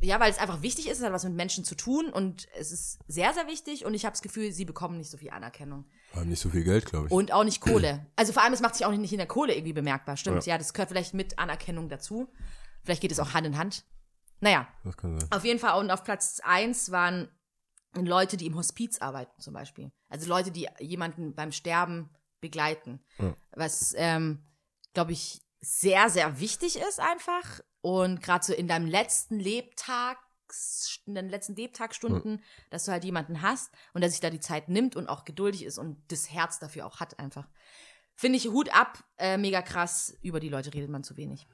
ja, 0.00 0.18
weil 0.20 0.30
es 0.30 0.38
einfach 0.38 0.62
wichtig 0.62 0.88
ist, 0.88 0.98
es 0.98 1.04
hat 1.04 1.12
was 1.12 1.24
mit 1.24 1.34
Menschen 1.34 1.64
zu 1.64 1.74
tun 1.74 2.08
und 2.10 2.48
es 2.58 2.72
ist 2.72 2.98
sehr, 3.06 3.32
sehr 3.32 3.46
wichtig 3.46 3.84
und 3.84 3.94
ich 3.94 4.04
habe 4.04 4.12
das 4.12 4.22
Gefühl, 4.22 4.52
sie 4.52 4.64
bekommen 4.64 4.98
nicht 4.98 5.10
so 5.10 5.16
viel 5.18 5.30
Anerkennung. 5.30 5.86
Wir 6.12 6.20
haben 6.20 6.28
nicht 6.30 6.40
so 6.40 6.50
viel 6.50 6.64
Geld, 6.64 6.86
glaube 6.86 7.06
ich. 7.06 7.12
Und 7.12 7.32
auch 7.32 7.44
nicht 7.44 7.60
Kohle. 7.60 8.06
Also 8.16 8.32
vor 8.32 8.42
allem, 8.42 8.52
es 8.52 8.60
macht 8.60 8.74
sich 8.74 8.84
auch 8.86 8.90
nicht 8.92 9.12
in 9.12 9.18
der 9.18 9.26
Kohle 9.26 9.54
irgendwie 9.54 9.72
bemerkbar. 9.72 10.16
Stimmt, 10.16 10.44
Ja. 10.46 10.54
ja, 10.54 10.58
das 10.58 10.72
gehört 10.74 10.88
vielleicht 10.90 11.14
mit 11.14 11.38
Anerkennung 11.38 11.88
dazu. 11.88 12.32
Vielleicht 12.84 13.02
geht 13.02 13.12
es 13.12 13.20
auch 13.20 13.34
Hand 13.34 13.46
in 13.46 13.58
Hand. 13.58 13.84
Naja, 14.40 14.68
das 14.84 14.96
kann 14.96 15.18
sein. 15.18 15.30
auf 15.32 15.44
jeden 15.44 15.58
Fall. 15.58 15.78
Und 15.80 15.90
auf 15.90 16.04
Platz 16.04 16.40
eins 16.44 16.90
waren 16.90 17.28
Leute, 18.04 18.36
die 18.36 18.46
im 18.46 18.56
Hospiz 18.56 18.98
arbeiten 18.98 19.40
zum 19.40 19.54
Beispiel. 19.54 19.92
Also 20.08 20.28
Leute, 20.28 20.50
die 20.50 20.68
jemanden 20.80 21.34
beim 21.34 21.52
Sterben 21.52 22.10
begleiten. 22.40 23.00
Ja. 23.18 23.34
Was, 23.52 23.94
ähm, 23.96 24.44
glaube 24.92 25.12
ich, 25.12 25.40
sehr, 25.60 26.10
sehr 26.10 26.40
wichtig 26.40 26.76
ist 26.76 27.00
einfach. 27.00 27.60
Und 27.80 28.22
gerade 28.22 28.44
so 28.44 28.52
in 28.52 28.68
deinem 28.68 28.86
letzten 28.86 29.38
Lebtags, 29.38 31.00
in 31.06 31.14
den 31.14 31.28
letzten 31.28 31.54
Lebtagsstunden, 31.54 32.42
dass 32.70 32.84
du 32.84 32.92
halt 32.92 33.04
jemanden 33.04 33.42
hast 33.42 33.72
und 33.94 34.00
der 34.00 34.10
sich 34.10 34.20
da 34.20 34.30
die 34.30 34.40
Zeit 34.40 34.68
nimmt 34.68 34.96
und 34.96 35.08
auch 35.08 35.24
geduldig 35.24 35.64
ist 35.64 35.78
und 35.78 35.96
das 36.08 36.30
Herz 36.30 36.58
dafür 36.58 36.86
auch 36.86 37.00
hat 37.00 37.18
einfach. 37.18 37.48
Finde 38.14 38.38
ich 38.38 38.48
Hut 38.48 38.74
ab, 38.74 39.04
äh, 39.18 39.36
mega 39.36 39.62
krass. 39.62 40.16
Über 40.22 40.40
die 40.40 40.48
Leute 40.48 40.72
redet 40.72 40.90
man 40.90 41.04
zu 41.04 41.16
wenig. 41.16 41.46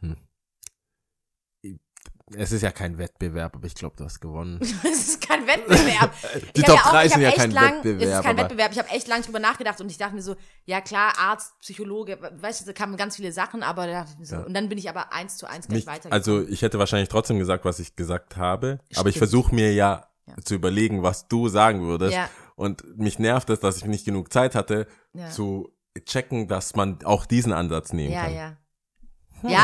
Es 2.35 2.51
ist 2.51 2.63
ja 2.63 2.71
kein 2.71 2.97
Wettbewerb, 2.97 3.55
aber 3.57 3.67
ich 3.67 3.75
glaube, 3.75 3.95
du 3.97 4.05
hast 4.05 4.21
gewonnen. 4.21 4.59
Es 4.85 5.09
ist 5.09 5.27
kein 5.29 5.47
Wettbewerb. 5.47 6.13
Die 6.57 6.63
Top 6.63 6.79
auch- 6.87 6.91
3 6.93 7.07
ich 7.07 7.13
sind 7.13 7.21
ja 7.23 7.31
kein 7.33 7.51
lang, 7.51 7.81
Es 7.81 7.85
Wettbewerb. 7.85 8.19
ist 8.21 8.25
kein 8.25 8.37
Wettbewerb. 8.39 8.73
Ich 8.73 8.79
habe 8.79 8.89
echt 8.89 9.07
lange 9.09 9.23
drüber 9.23 9.39
nachgedacht 9.39 9.81
und 9.83 9.91
ich 9.91 9.99
dachte 9.99 10.15
mir 10.15 10.23
so, 10.23 10.37
ja 10.65 10.81
klar, 10.81 11.13
Arzt, 11.19 11.59
Psychologe, 11.61 12.19
weißt 12.41 12.63
du, 12.63 12.65
da 12.67 12.73
kamen 12.73 12.97
ganz 12.97 13.17
viele 13.17 13.33
Sachen, 13.33 13.63
aber 13.63 13.87
da 13.87 13.93
dachte 13.93 14.13
ich 14.15 14.19
mir 14.19 14.25
so, 14.27 14.37
Ja. 14.37 14.43
und 14.45 14.55
dann 14.55 14.71
bin 14.71 14.79
ich 14.79 14.89
aber 14.89 15.13
eins 15.13 15.37
zu 15.37 15.47
eins 15.47 15.67
gleich 15.69 15.81
Nicht, 15.81 15.87
weiter. 15.89 16.11
also 16.11 16.41
ich 16.47 16.63
hätte 16.63 16.79
wahrscheinlich 16.79 17.11
trotzdem 17.11 17.39
gesagt, 17.39 17.67
was 17.67 17.79
ich 17.81 17.97
gesagt 17.97 18.37
habe, 18.39 18.79
aber 18.97 19.09
ich 19.11 19.17
Stimmt. 19.17 19.19
versuche 19.19 19.55
mir 19.55 19.75
ja, 19.75 20.07
Ja. 20.27 20.37
zu 20.43 20.55
überlegen, 20.55 21.03
was 21.03 21.29
du 21.29 21.49
sagen 21.49 21.83
würdest. 21.83 22.15
Ja. 22.15 22.31
Und 22.57 22.97
mich 22.99 23.19
nervt 23.19 23.51
es, 23.51 23.61
dass 23.61 23.77
ich 23.77 23.85
nicht 23.85 24.05
genug 24.07 24.33
Zeit 24.33 24.55
hatte, 24.55 24.87
zu 25.33 25.71
checken, 26.07 26.49
dass 26.49 26.77
man 26.77 27.05
auch 27.05 27.27
diesen 27.27 27.53
Ansatz 27.53 27.93
nehmen 27.93 28.15
kann. 28.15 28.33
ja. 28.33 28.39
Ja, 28.39 28.57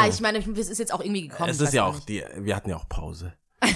ich 0.08 0.20
meine, 0.20 0.40
das 0.40 0.68
ist 0.68 0.78
jetzt 0.78 0.92
auch 0.92 1.00
irgendwie 1.00 1.28
gekommen. 1.28 1.50
Es 1.50 1.60
ist 1.60 1.72
ja 1.72 1.84
auch 1.84 2.00
die, 2.00 2.24
wir 2.36 2.56
hatten 2.56 2.70
ja 2.70 2.76
auch 2.76 2.88
Pause. 2.88 3.34
ich 3.62 3.74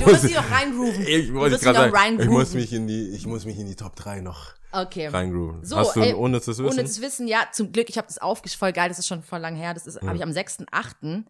musst 0.00 0.22
sie 0.22 0.34
noch 0.34 0.50
reingrooven. 0.50 1.06
Ich 1.06 1.30
noch 1.30 1.48
sagen, 1.58 2.20
ich 2.20 2.28
muss 2.28 2.54
mich 2.54 2.72
in 2.72 2.86
die, 2.86 3.10
ich 3.10 3.26
muss 3.26 3.44
mich 3.44 3.58
in 3.58 3.66
die 3.66 3.74
Top 3.76 3.96
3 3.96 4.20
noch 4.20 4.54
Okay. 4.70 5.08
reingrooven. 5.08 5.64
So, 5.64 5.76
Hast 5.76 5.96
du 5.96 6.00
ein 6.02 6.08
ey, 6.08 6.14
unnützes 6.14 6.58
Wissen? 6.58 6.72
Ohne 6.72 6.82
das 6.82 7.00
Wissen, 7.00 7.26
ja, 7.26 7.46
zum 7.52 7.72
Glück, 7.72 7.88
ich 7.88 7.96
habe 7.96 8.06
das 8.06 8.18
aufgeschrieben, 8.18 8.58
voll 8.58 8.72
geil, 8.72 8.88
das 8.90 8.98
ist 8.98 9.06
schon 9.06 9.22
voll 9.22 9.40
lang 9.40 9.56
her, 9.56 9.74
das 9.74 9.86
ist, 9.86 10.00
habe 10.02 10.16
ich 10.16 10.22
am 10.22 10.30
6.8. 10.30 11.24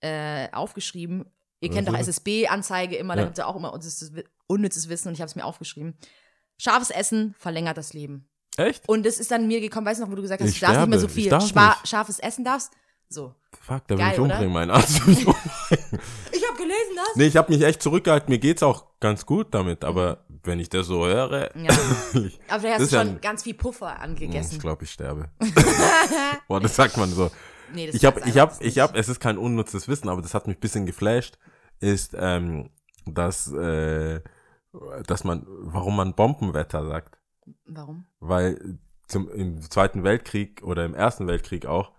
Äh, 0.00 0.48
aufgeschrieben. 0.52 1.26
Ihr 1.60 1.68
Was 1.70 1.76
kennt 1.76 1.88
doch? 1.88 1.94
SSB-Anzeige 1.96 2.96
immer, 2.96 3.14
da 3.14 3.20
Ja. 3.20 3.26
gibt 3.26 3.38
es 3.38 3.42
ja 3.42 3.46
auch 3.46 3.54
immer 3.56 3.72
unnützes, 3.72 4.12
unnützes 4.48 4.88
Wissen 4.88 5.08
und 5.08 5.14
ich 5.14 5.20
habe 5.20 5.28
es 5.28 5.36
mir 5.36 5.44
aufgeschrieben. 5.44 5.96
Scharfes 6.58 6.90
Essen 6.90 7.34
verlängert 7.38 7.76
das 7.78 7.92
Leben. 7.94 8.28
Echt? 8.56 8.88
Und 8.88 9.06
das 9.06 9.18
ist 9.18 9.30
dann 9.30 9.46
mir 9.46 9.60
gekommen, 9.60 9.86
weißt 9.86 10.00
du 10.00 10.04
noch, 10.04 10.10
wo 10.10 10.16
du 10.16 10.22
gesagt 10.22 10.42
hast, 10.42 10.50
Ich 10.50 10.58
du 10.60 10.66
darfst 10.66 10.80
nicht 10.80 10.88
mehr 10.90 10.98
so 10.98 11.08
sterbe, 11.08 11.40
viel 11.40 11.56
nicht. 11.56 11.88
scharfes 11.88 12.18
Essen 12.18 12.44
darfst. 12.44 12.72
So. 13.12 13.34
Fuck, 13.60 13.86
da 13.86 13.94
will 13.94 13.98
Geil, 13.98 14.12
ich 14.14 14.18
oder? 14.20 14.32
umbringen, 14.32 14.52
mein 14.52 14.70
Arzt. 14.70 15.06
will 15.06 15.14
mich 15.14 15.26
umbringen. 15.26 16.00
Ich 16.32 16.48
habe 16.48 16.56
gelesen, 16.56 16.96
das. 16.96 17.16
nee, 17.16 17.26
ich 17.26 17.36
habe 17.36 17.52
mich 17.52 17.62
echt 17.62 17.82
zurückgehalten. 17.82 18.28
Mir 18.30 18.38
geht's 18.38 18.62
auch 18.62 18.86
ganz 19.00 19.26
gut 19.26 19.48
damit, 19.54 19.84
aber 19.84 20.24
wenn 20.44 20.58
ich 20.58 20.68
das 20.68 20.86
so 20.86 21.06
höre, 21.06 21.54
Ja. 21.56 21.70
Aber 22.48 22.62
Das 22.62 22.80
hast 22.80 22.80
du 22.92 22.96
schon 22.98 23.08
ein- 23.08 23.20
ganz 23.20 23.42
viel 23.44 23.54
Puffer 23.54 24.00
angegessen. 24.00 24.54
ich 24.54 24.60
glaube, 24.60 24.84
ich 24.84 24.90
sterbe. 24.90 25.30
Boah, 26.48 26.60
das 26.60 26.74
sagt 26.76 26.96
man 26.96 27.10
so. 27.10 27.30
nee, 27.74 27.86
das 27.86 27.94
Ich 27.94 28.04
habe, 28.04 28.20
ich 28.26 28.38
habe, 28.38 28.52
ich 28.60 28.78
habe, 28.80 28.98
es 28.98 29.08
ist 29.08 29.20
kein 29.20 29.38
unnützes 29.38 29.86
Wissen, 29.88 30.08
aber 30.08 30.20
das 30.22 30.34
hat 30.34 30.46
mich 30.46 30.56
ein 30.56 30.60
bisschen 30.60 30.84
geflasht, 30.86 31.38
ist, 31.80 32.14
ähm, 32.18 32.70
dass, 33.06 33.50
äh, 33.52 34.20
dass 35.06 35.24
man, 35.24 35.46
warum 35.46 35.96
man 35.96 36.14
Bombenwetter 36.14 36.86
sagt. 36.86 37.18
Warum? 37.66 38.06
Weil 38.20 38.78
zum, 39.06 39.30
im 39.30 39.60
Zweiten 39.62 40.02
Weltkrieg 40.04 40.62
oder 40.64 40.84
im 40.84 40.94
Ersten 40.94 41.26
Weltkrieg 41.28 41.66
auch, 41.66 41.92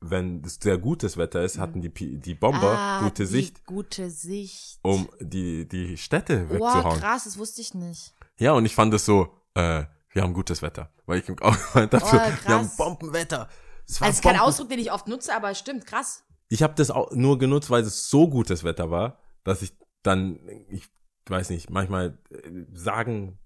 wenn 0.00 0.42
es 0.44 0.58
sehr 0.62 0.78
gutes 0.78 1.16
Wetter 1.16 1.42
ist, 1.42 1.58
hatten 1.58 1.80
die, 1.80 1.90
die 2.20 2.34
Bomber 2.34 2.78
Ah, 2.78 3.02
gute 3.02 3.24
die 3.24 3.28
Sicht, 3.28 3.64
Gute 3.66 4.10
Sicht. 4.10 4.78
um 4.82 5.08
die, 5.20 5.66
die 5.68 5.96
Städte 5.96 6.48
Wow, 6.48 6.52
wegzuhauen. 6.76 7.00
krass, 7.00 7.24
das 7.24 7.36
wusste 7.38 7.60
ich 7.60 7.74
nicht. 7.74 8.14
Ja, 8.38 8.52
und 8.52 8.64
ich 8.64 8.74
fand 8.74 8.94
es 8.94 9.04
so, 9.04 9.28
äh, 9.54 9.84
wir 10.12 10.22
haben 10.22 10.34
gutes 10.34 10.62
Wetter. 10.62 10.90
Weil 11.06 11.20
ich 11.20 11.30
auch 11.42 11.56
habe, 11.74 11.88
Oh, 11.92 12.12
wir 12.12 12.44
haben. 12.48 12.70
Bombenwetter. 12.76 13.48
Es 13.86 14.00
war 14.00 14.06
Also, 14.06 14.10
es 14.12 14.16
ist 14.18 14.22
kein 14.22 14.32
Bomben- 14.34 14.46
Ausdruck, 14.46 14.68
den 14.68 14.78
ich 14.78 14.92
oft 14.92 15.08
nutze, 15.08 15.34
aber 15.34 15.54
stimmt, 15.54 15.86
krass. 15.86 16.22
Ich 16.48 16.62
habe 16.62 16.74
das 16.76 16.90
auch 16.90 17.10
nur 17.12 17.38
genutzt, 17.38 17.68
weil 17.70 17.82
es 17.82 18.08
so 18.08 18.28
gutes 18.28 18.62
Wetter 18.64 18.90
war, 18.90 19.18
dass 19.44 19.62
ich 19.62 19.76
dann, 20.02 20.38
ich 20.68 20.84
weiß 21.26 21.50
nicht, 21.50 21.70
manchmal 21.70 22.18
äh, 22.30 22.64
sagen 22.72 23.38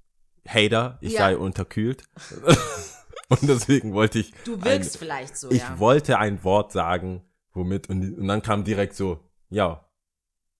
Hater, 0.47 0.99
ich 1.01 1.13
Ja. 1.15 1.21
sei 1.21 1.37
unterkühlt. 1.39 2.05
und 3.41 3.49
deswegen 3.49 3.93
wollte 3.93 4.19
ich. 4.21 4.33
Du 4.45 4.55
ein, 4.55 4.65
wirkst 4.65 4.97
vielleicht 4.99 5.37
so, 5.37 5.51
Ich 5.51 5.61
ja. 5.63 5.79
wollte 5.79 6.19
ein 6.19 6.43
Wort 6.45 6.73
sagen, 6.73 7.23
womit, 7.53 7.89
und, 7.89 8.19
und 8.19 8.29
dann 8.29 8.43
kam 8.43 8.65
direkt 8.65 8.95
so, 8.97 9.21
ja. 9.49 9.89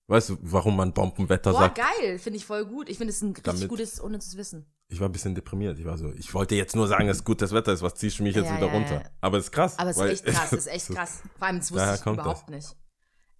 Weißt 0.07 0.29
du, 0.29 0.37
warum 0.41 0.75
man 0.75 0.93
Bombenwetter 0.93 1.51
Boah, 1.51 1.59
sagt? 1.61 1.77
geil, 1.77 2.19
finde 2.19 2.37
ich 2.37 2.45
voll 2.45 2.65
gut. 2.65 2.89
Ich 2.89 2.97
finde 2.97 3.11
es 3.11 3.21
ein 3.21 3.27
richtig 3.29 3.43
Damit- 3.45 3.69
gutes, 3.69 3.99
unnützes 3.99 4.35
Wissen. 4.35 4.65
Ich 4.89 4.99
war 4.99 5.07
ein 5.07 5.11
bisschen 5.13 5.33
deprimiert. 5.33 5.79
Ich 5.79 5.85
war 5.85 5.97
so, 5.97 6.11
ich 6.11 6.33
wollte 6.33 6.55
jetzt 6.55 6.75
nur 6.75 6.87
sagen, 6.87 7.07
dass 7.07 7.23
gutes 7.23 7.51
Wetter 7.53 7.71
ist. 7.71 7.81
Was 7.81 7.95
ziehst 7.95 8.19
du 8.19 8.23
mich 8.23 8.35
jetzt 8.35 8.47
Ja, 8.49 8.57
wieder 8.57 8.67
ja, 8.67 8.73
runter? 8.73 9.03
Aber 9.21 9.37
es 9.37 9.45
ist 9.45 9.51
krass. 9.51 9.79
Aber 9.79 9.89
es 9.91 9.97
ist 9.97 10.25
echt 10.27 10.35
krass, 10.37 10.51
es 10.53 10.59
ist 10.59 10.67
echt 10.67 10.89
krass. 10.89 11.23
Vor 11.39 11.47
allem, 11.47 11.59
das 11.59 11.71
wusste 11.71 11.95
ich 11.95 12.05
überhaupt 12.05 12.49
nicht. 12.49 12.75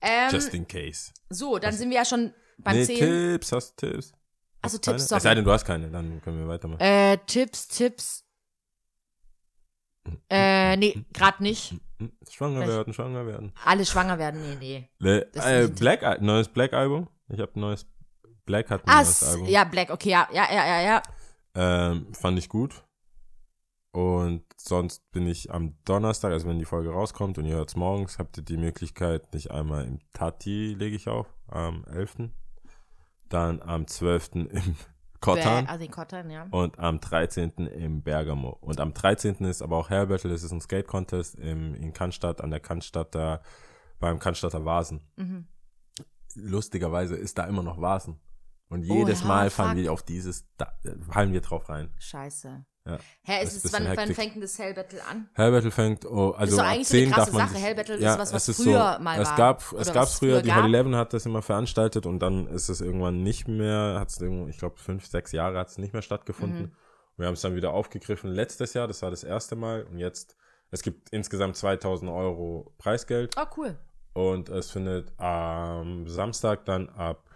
Ähm, 0.01 0.31
Just 0.31 0.53
in 0.53 0.67
case. 0.67 1.11
so, 1.29 1.59
dann 1.59 1.73
sind 1.75 1.89
wir 1.89 1.97
ja 1.97 2.05
schon 2.05 2.33
beim 2.57 2.77
nee, 2.77 2.85
10. 2.85 2.97
Tipps, 2.97 3.51
hast 3.51 3.81
du 3.81 3.87
Tipps? 3.91 4.11
Keine? 4.61 4.79
Tipps, 4.79 5.03
Es 5.03 5.09
sei 5.09 5.19
sorry. 5.19 5.35
denn, 5.35 5.43
du 5.45 5.51
hast 5.51 5.65
keine, 5.65 5.89
dann 5.91 6.21
können 6.21 6.39
wir 6.39 6.47
weitermachen. 6.47 6.79
Äh, 6.81 7.17
Tipps, 7.27 7.67
Tipps. 7.67 8.25
Äh, 10.29 10.75
nee, 10.77 11.05
gerade 11.13 11.41
nicht. 11.43 11.75
Hm, 11.99 12.11
Schwanger 12.29 12.61
Vielleicht- 12.61 12.71
werden, 12.77 12.93
schwanger 12.93 13.25
werden. 13.25 13.53
Alle 13.65 13.85
schwanger 13.85 14.17
werden, 14.19 14.41
nee, 14.41 14.55
nee. 14.59 14.89
Le 14.99 15.29
Das 15.33 15.45
äh, 15.45 15.67
Black, 15.69 16.21
neues 16.21 16.49
Black-Album. 16.49 17.07
Ich 17.29 17.39
habe 17.39 17.51
ein 17.55 17.61
neues, 17.61 17.85
Black 18.45 18.69
hat 18.69 18.83
ein 18.83 18.89
Ah, 18.89 18.95
neues 18.97 19.23
Album. 19.23 19.47
ja, 19.47 19.63
Black, 19.63 19.89
okay, 19.89 20.09
ja, 20.09 20.27
ja, 20.33 20.45
ja, 20.51 20.65
ja, 20.65 20.81
ja. 20.81 21.01
Ähm, 21.55 22.13
fand 22.13 22.37
ich 22.39 22.49
gut. 22.49 22.83
Und 23.91 24.43
sonst 24.57 25.09
bin 25.11 25.27
ich 25.27 25.51
am 25.53 25.77
Donnerstag, 25.85 26.31
also 26.31 26.47
wenn 26.49 26.57
die 26.57 26.65
Folge 26.65 26.89
rauskommt 26.89 27.37
und 27.37 27.45
ihr 27.45 27.55
hört's 27.55 27.75
morgens, 27.75 28.17
habt 28.17 28.37
ihr 28.37 28.43
die 28.43 28.57
Möglichkeit, 28.57 29.31
nicht 29.35 29.51
einmal 29.51 29.85
im 29.85 29.99
Tati 30.13 30.73
lege 30.73 30.95
ich 30.95 31.07
auf, 31.07 31.27
am 31.47 31.85
11. 31.85 32.29
Dann 33.29 33.61
am 33.61 33.85
12. 33.87 34.31
im 34.35 34.75
Kottan. 35.23 35.65
Bäh, 35.65 35.71
Also 35.71 35.83
den 35.85 35.91
Kottan, 35.91 36.29
ja. 36.29 36.47
und 36.51 36.77
am 36.79 36.99
13. 36.99 37.51
im 37.67 38.03
Bergamo. 38.03 38.49
Und 38.61 38.79
am 38.79 38.93
13. 38.93 39.35
ist 39.45 39.61
aber 39.61 39.77
auch 39.77 39.89
Hair 39.89 40.07
Battle, 40.07 40.29
das 40.31 40.43
ist 40.43 40.51
ein 40.51 40.61
Skate 40.61 40.87
Contest 40.87 41.35
im, 41.35 41.73
in 41.75 41.93
Cannstatt, 41.93 42.41
an 42.41 42.49
der 42.51 42.59
Cannstatter, 42.59 43.41
beim 43.99 44.19
Cannstatter 44.19 44.65
Vasen. 44.65 45.01
Mhm. 45.15 45.47
Lustigerweise 46.35 47.15
ist 47.15 47.37
da 47.37 47.45
immer 47.45 47.63
noch 47.63 47.79
Vasen. 47.79 48.19
Und 48.69 48.89
Oh, 48.89 48.93
jedes 48.95 49.21
ja, 49.21 49.27
Mal 49.27 49.49
fallen 49.49 49.69
fuck. 49.75 49.77
wir 49.77 49.93
auf 49.93 50.03
dieses, 50.03 50.47
da, 50.57 50.73
fallen 51.09 51.31
wir 51.31 51.41
drauf 51.41 51.69
rein. 51.69 51.93
Scheiße. 51.99 52.65
Ja. 52.85 52.97
Hä, 53.23 53.39
Das 53.43 53.51
ist 53.53 53.57
ist 53.57 53.65
es, 53.65 53.73
wann, 53.73 53.87
wann 53.95 54.13
fängt 54.13 54.35
denn 54.35 54.41
das 54.41 54.59
Hell 54.59 54.73
Battle 54.73 54.99
an? 55.05 55.29
Hair 55.35 55.51
Battle 55.51 55.71
fängt, 55.71 56.05
oh, 56.05 56.31
also 56.31 56.57
doch 56.57 56.63
ab 56.63 56.69
eigentlich 56.71 56.87
so 56.89 56.97
eine 56.97 57.03
10 57.05 57.11
krasse 57.13 57.31
darf 57.31 57.33
man 57.39 57.47
Sache. 57.47 57.55
sich- 57.57 57.63
Hair 57.65 57.75
Battle 57.75 57.95
ist 57.95 58.01
ja, 58.01 58.19
was, 58.19 58.33
was 58.33 58.47
es 58.49 58.59
ist 58.59 58.63
früher 58.65 58.95
so, 58.97 59.03
mal 59.03 59.21
es 59.21 59.29
war. 59.29 59.37
Gab, 59.37 59.61
es 59.79 59.93
gab 59.93 60.03
es 60.03 60.13
früher, 60.15 60.31
früher 60.33 60.41
die. 60.41 60.53
Hot 60.53 60.65
Eleven 60.65 60.95
hat 60.97 61.13
das 61.13 61.25
immer 61.25 61.41
veranstaltet 61.41 62.05
und 62.05 62.19
dann 62.19 62.47
ist 62.47 62.67
es 62.67 62.81
irgendwann 62.81 63.23
nicht 63.23 63.47
mehr, 63.47 63.97
hat 63.99 64.09
es 64.09 64.19
irgendwo, 64.19 64.49
ich 64.49 64.57
glaube 64.57 64.77
fünf, 64.79 65.05
sechs 65.05 65.31
Jahre 65.31 65.59
hat 65.59 65.69
es 65.69 65.77
nicht 65.77 65.93
mehr 65.93 66.01
stattgefunden. 66.01 66.61
Mhm. 66.63 66.71
Wir 67.15 67.27
haben 67.27 67.35
es 67.35 67.41
dann 67.41 67.55
wieder 67.55 67.71
aufgegriffen 67.73 68.31
letztes 68.31 68.73
Jahr, 68.73 68.87
das 68.87 69.01
war 69.01 69.11
das 69.11 69.23
erste 69.23 69.55
Mal 69.55 69.83
und 69.83 69.99
jetzt, 69.99 70.35
es 70.71 70.81
gibt 70.81 71.09
insgesamt 71.11 71.55
2000 71.55 72.11
Euro 72.11 72.73
Preisgeld 72.79 73.35
Oh, 73.39 73.45
cool. 73.55 73.77
und 74.13 74.49
es 74.49 74.71
findet 74.71 75.17
am 75.19 76.07
Samstag 76.09 76.65
dann 76.65 76.89
ab 76.89 77.29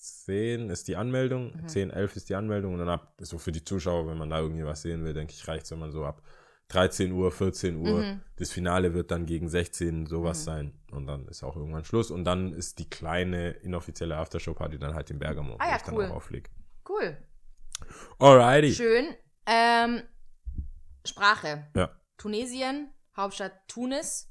10 0.00 0.70
ist 0.70 0.88
die 0.88 0.96
Anmeldung, 0.96 1.54
Mhm. 1.62 1.68
10, 1.68 1.90
11 1.90 2.16
ist 2.16 2.28
die 2.30 2.34
Anmeldung 2.34 2.72
und 2.72 2.78
dann 2.80 2.88
ab, 2.88 3.14
so 3.18 3.38
für 3.38 3.52
die 3.52 3.62
Zuschauer, 3.64 4.06
wenn 4.08 4.16
man 4.18 4.30
da 4.30 4.40
irgendwie 4.40 4.64
was 4.64 4.82
sehen 4.82 5.04
will, 5.04 5.12
denke 5.12 5.32
ich, 5.34 5.46
reicht 5.46 5.64
es, 5.66 5.70
wenn 5.70 5.78
man 5.78 5.92
so 5.92 6.04
ab 6.04 6.22
13 6.68 7.12
Uhr, 7.12 7.30
14 7.32 7.76
Uhr, 7.76 8.00
Mhm. 8.00 8.20
das 8.36 8.50
Finale 8.52 8.94
wird 8.94 9.10
dann 9.10 9.26
gegen 9.26 9.48
16 9.48 10.06
sowas 10.06 10.44
sein 10.44 10.72
und 10.92 11.06
dann 11.06 11.26
ist 11.28 11.42
auch 11.42 11.56
irgendwann 11.56 11.84
Schluss 11.84 12.10
und 12.10 12.24
dann 12.24 12.52
ist 12.52 12.78
die 12.78 12.88
kleine 12.88 13.50
inoffizielle 13.50 14.16
Aftershow-Party 14.16 14.78
dann 14.78 14.94
halt 14.94 15.10
in 15.10 15.18
Bergamo, 15.18 15.56
Ah 15.58 15.66
ja, 15.66 15.72
wo 15.72 15.76
ich 15.76 15.82
dann 15.82 15.94
cool. 15.96 16.04
auch 16.06 16.10
auflege. 16.16 16.48
Cool. 16.88 17.16
Alrighty. 18.18 18.72
Schön. 18.74 19.14
Ähm, 19.46 20.02
Sprache. 21.06 21.66
Ja, 21.74 21.90
Tunesien, 22.16 22.90
Hauptstadt 23.16 23.52
Tunis. 23.68 24.28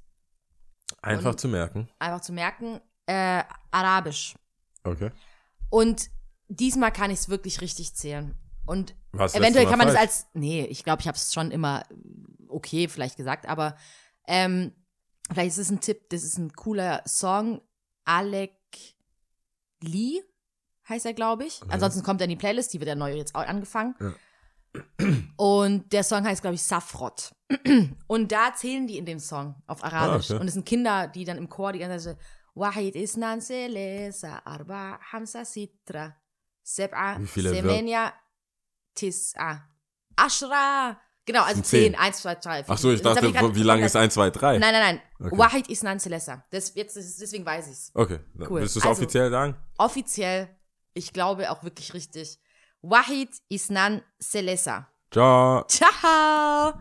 einfach 1.01 1.31
Und- 1.31 1.39
zu 1.39 1.47
merken. 1.47 1.89
Einfach 1.99 2.21
zu 2.21 2.31
merken. 2.33 2.79
Äh, 3.05 3.43
Arabisch. 3.71 4.35
Okay. 4.83 5.11
Und 5.69 6.09
diesmal 6.47 6.91
kann 6.91 7.11
ich 7.11 7.19
es 7.19 7.29
wirklich 7.29 7.61
richtig 7.61 7.95
zählen. 7.95 8.37
Und 8.65 8.95
Was 9.11 9.33
eventuell 9.35 9.65
kann 9.65 9.77
man 9.77 9.87
das 9.87 9.95
falsch? 9.95 10.09
als. 10.09 10.27
Nee, 10.33 10.65
ich 10.65 10.83
glaube, 10.83 11.01
ich 11.01 11.07
habe 11.07 11.15
es 11.15 11.33
schon 11.33 11.51
immer 11.51 11.83
okay 12.47 12.87
vielleicht 12.87 13.17
gesagt, 13.17 13.47
aber 13.47 13.75
ähm, 14.27 14.73
vielleicht 15.31 15.51
ist 15.51 15.57
es 15.57 15.69
ein 15.71 15.79
Tipp, 15.79 16.09
das 16.09 16.23
ist 16.23 16.37
ein 16.37 16.53
cooler 16.53 17.01
Song. 17.05 17.61
Alec 18.05 18.53
Lee 19.81 20.21
heißt 20.87 21.05
er, 21.05 21.13
glaube 21.13 21.45
ich. 21.45 21.61
Ansonsten 21.69 22.03
kommt 22.03 22.21
er 22.21 22.25
in 22.25 22.31
die 22.31 22.35
Playlist, 22.35 22.73
die 22.73 22.79
wird 22.79 22.87
ja 22.87 22.95
neu 22.95 23.13
jetzt 23.13 23.35
auch 23.35 23.45
angefangen. 23.45 23.95
Und 25.37 25.91
der 25.93 26.03
Song 26.03 26.23
heißt, 26.23 26.41
glaube 26.41 26.55
ich, 26.55 26.63
Safrot. 26.63 27.33
Und 28.07 28.31
da 28.31 28.53
zählen 28.55 28.87
die 28.87 28.97
in 28.97 29.05
dem 29.05 29.19
Song 29.19 29.55
auf 29.67 29.83
Arabisch. 29.83 30.29
Ah, 30.29 30.33
okay. 30.33 30.41
Und 30.41 30.47
es 30.47 30.53
sind 30.53 30.65
Kinder, 30.65 31.07
die 31.07 31.25
dann 31.25 31.37
im 31.37 31.49
Chor 31.49 31.73
die 31.73 31.79
ganze 31.79 32.15
Zeit 32.15 32.17
isnan 32.95 33.39
selesa 33.41 34.41
arba 34.45 34.99
hamsa 35.11 35.45
sitra 35.45 36.13
seb'a 36.63 37.17
Wie 37.19 37.27
viele 37.27 37.49
semenia 37.49 38.13
tis'a 38.95 39.61
ashra. 40.17 40.97
Genau, 41.25 41.43
also 41.43 41.55
Sind 41.61 41.65
zehn. 41.67 41.93
10, 41.93 41.95
1, 41.95 42.21
2, 42.21 42.35
3, 42.35 42.63
4. 42.63 42.73
Ach 42.73 42.77
so, 42.79 42.91
ich 42.91 43.01
dachte, 43.03 43.55
wie 43.55 43.61
lange 43.63 43.85
ist 43.85 43.95
1, 43.95 44.13
2, 44.15 44.31
3? 44.31 44.57
Nein, 44.57 44.73
nein, 44.73 44.81
nein. 44.81 45.01
Okay. 45.27 45.37
Wahid 45.37 45.67
isnan. 45.69 45.99
Das, 46.49 46.73
jetzt, 46.73 46.95
das 46.95 47.05
ist- 47.05 47.21
deswegen 47.21 47.45
weiß 47.45 47.67
ich's. 47.69 47.91
Okay, 47.93 48.19
dann 48.33 48.49
Cool. 48.49 48.61
willst 48.61 48.75
du 48.75 48.79
es 48.79 48.85
Also- 48.85 49.01
offiziell 49.03 49.29
sagen? 49.29 49.55
Offiziell, 49.77 50.49
ich 50.93 51.13
glaube 51.13 51.51
auch 51.51 51.63
wirklich 51.63 51.93
richtig. 51.93 52.39
Wahid 52.81 53.29
isnan 53.47 54.01
selesa. 54.17 54.87
Ciao. 55.11 55.63
Ciao! 55.67 56.73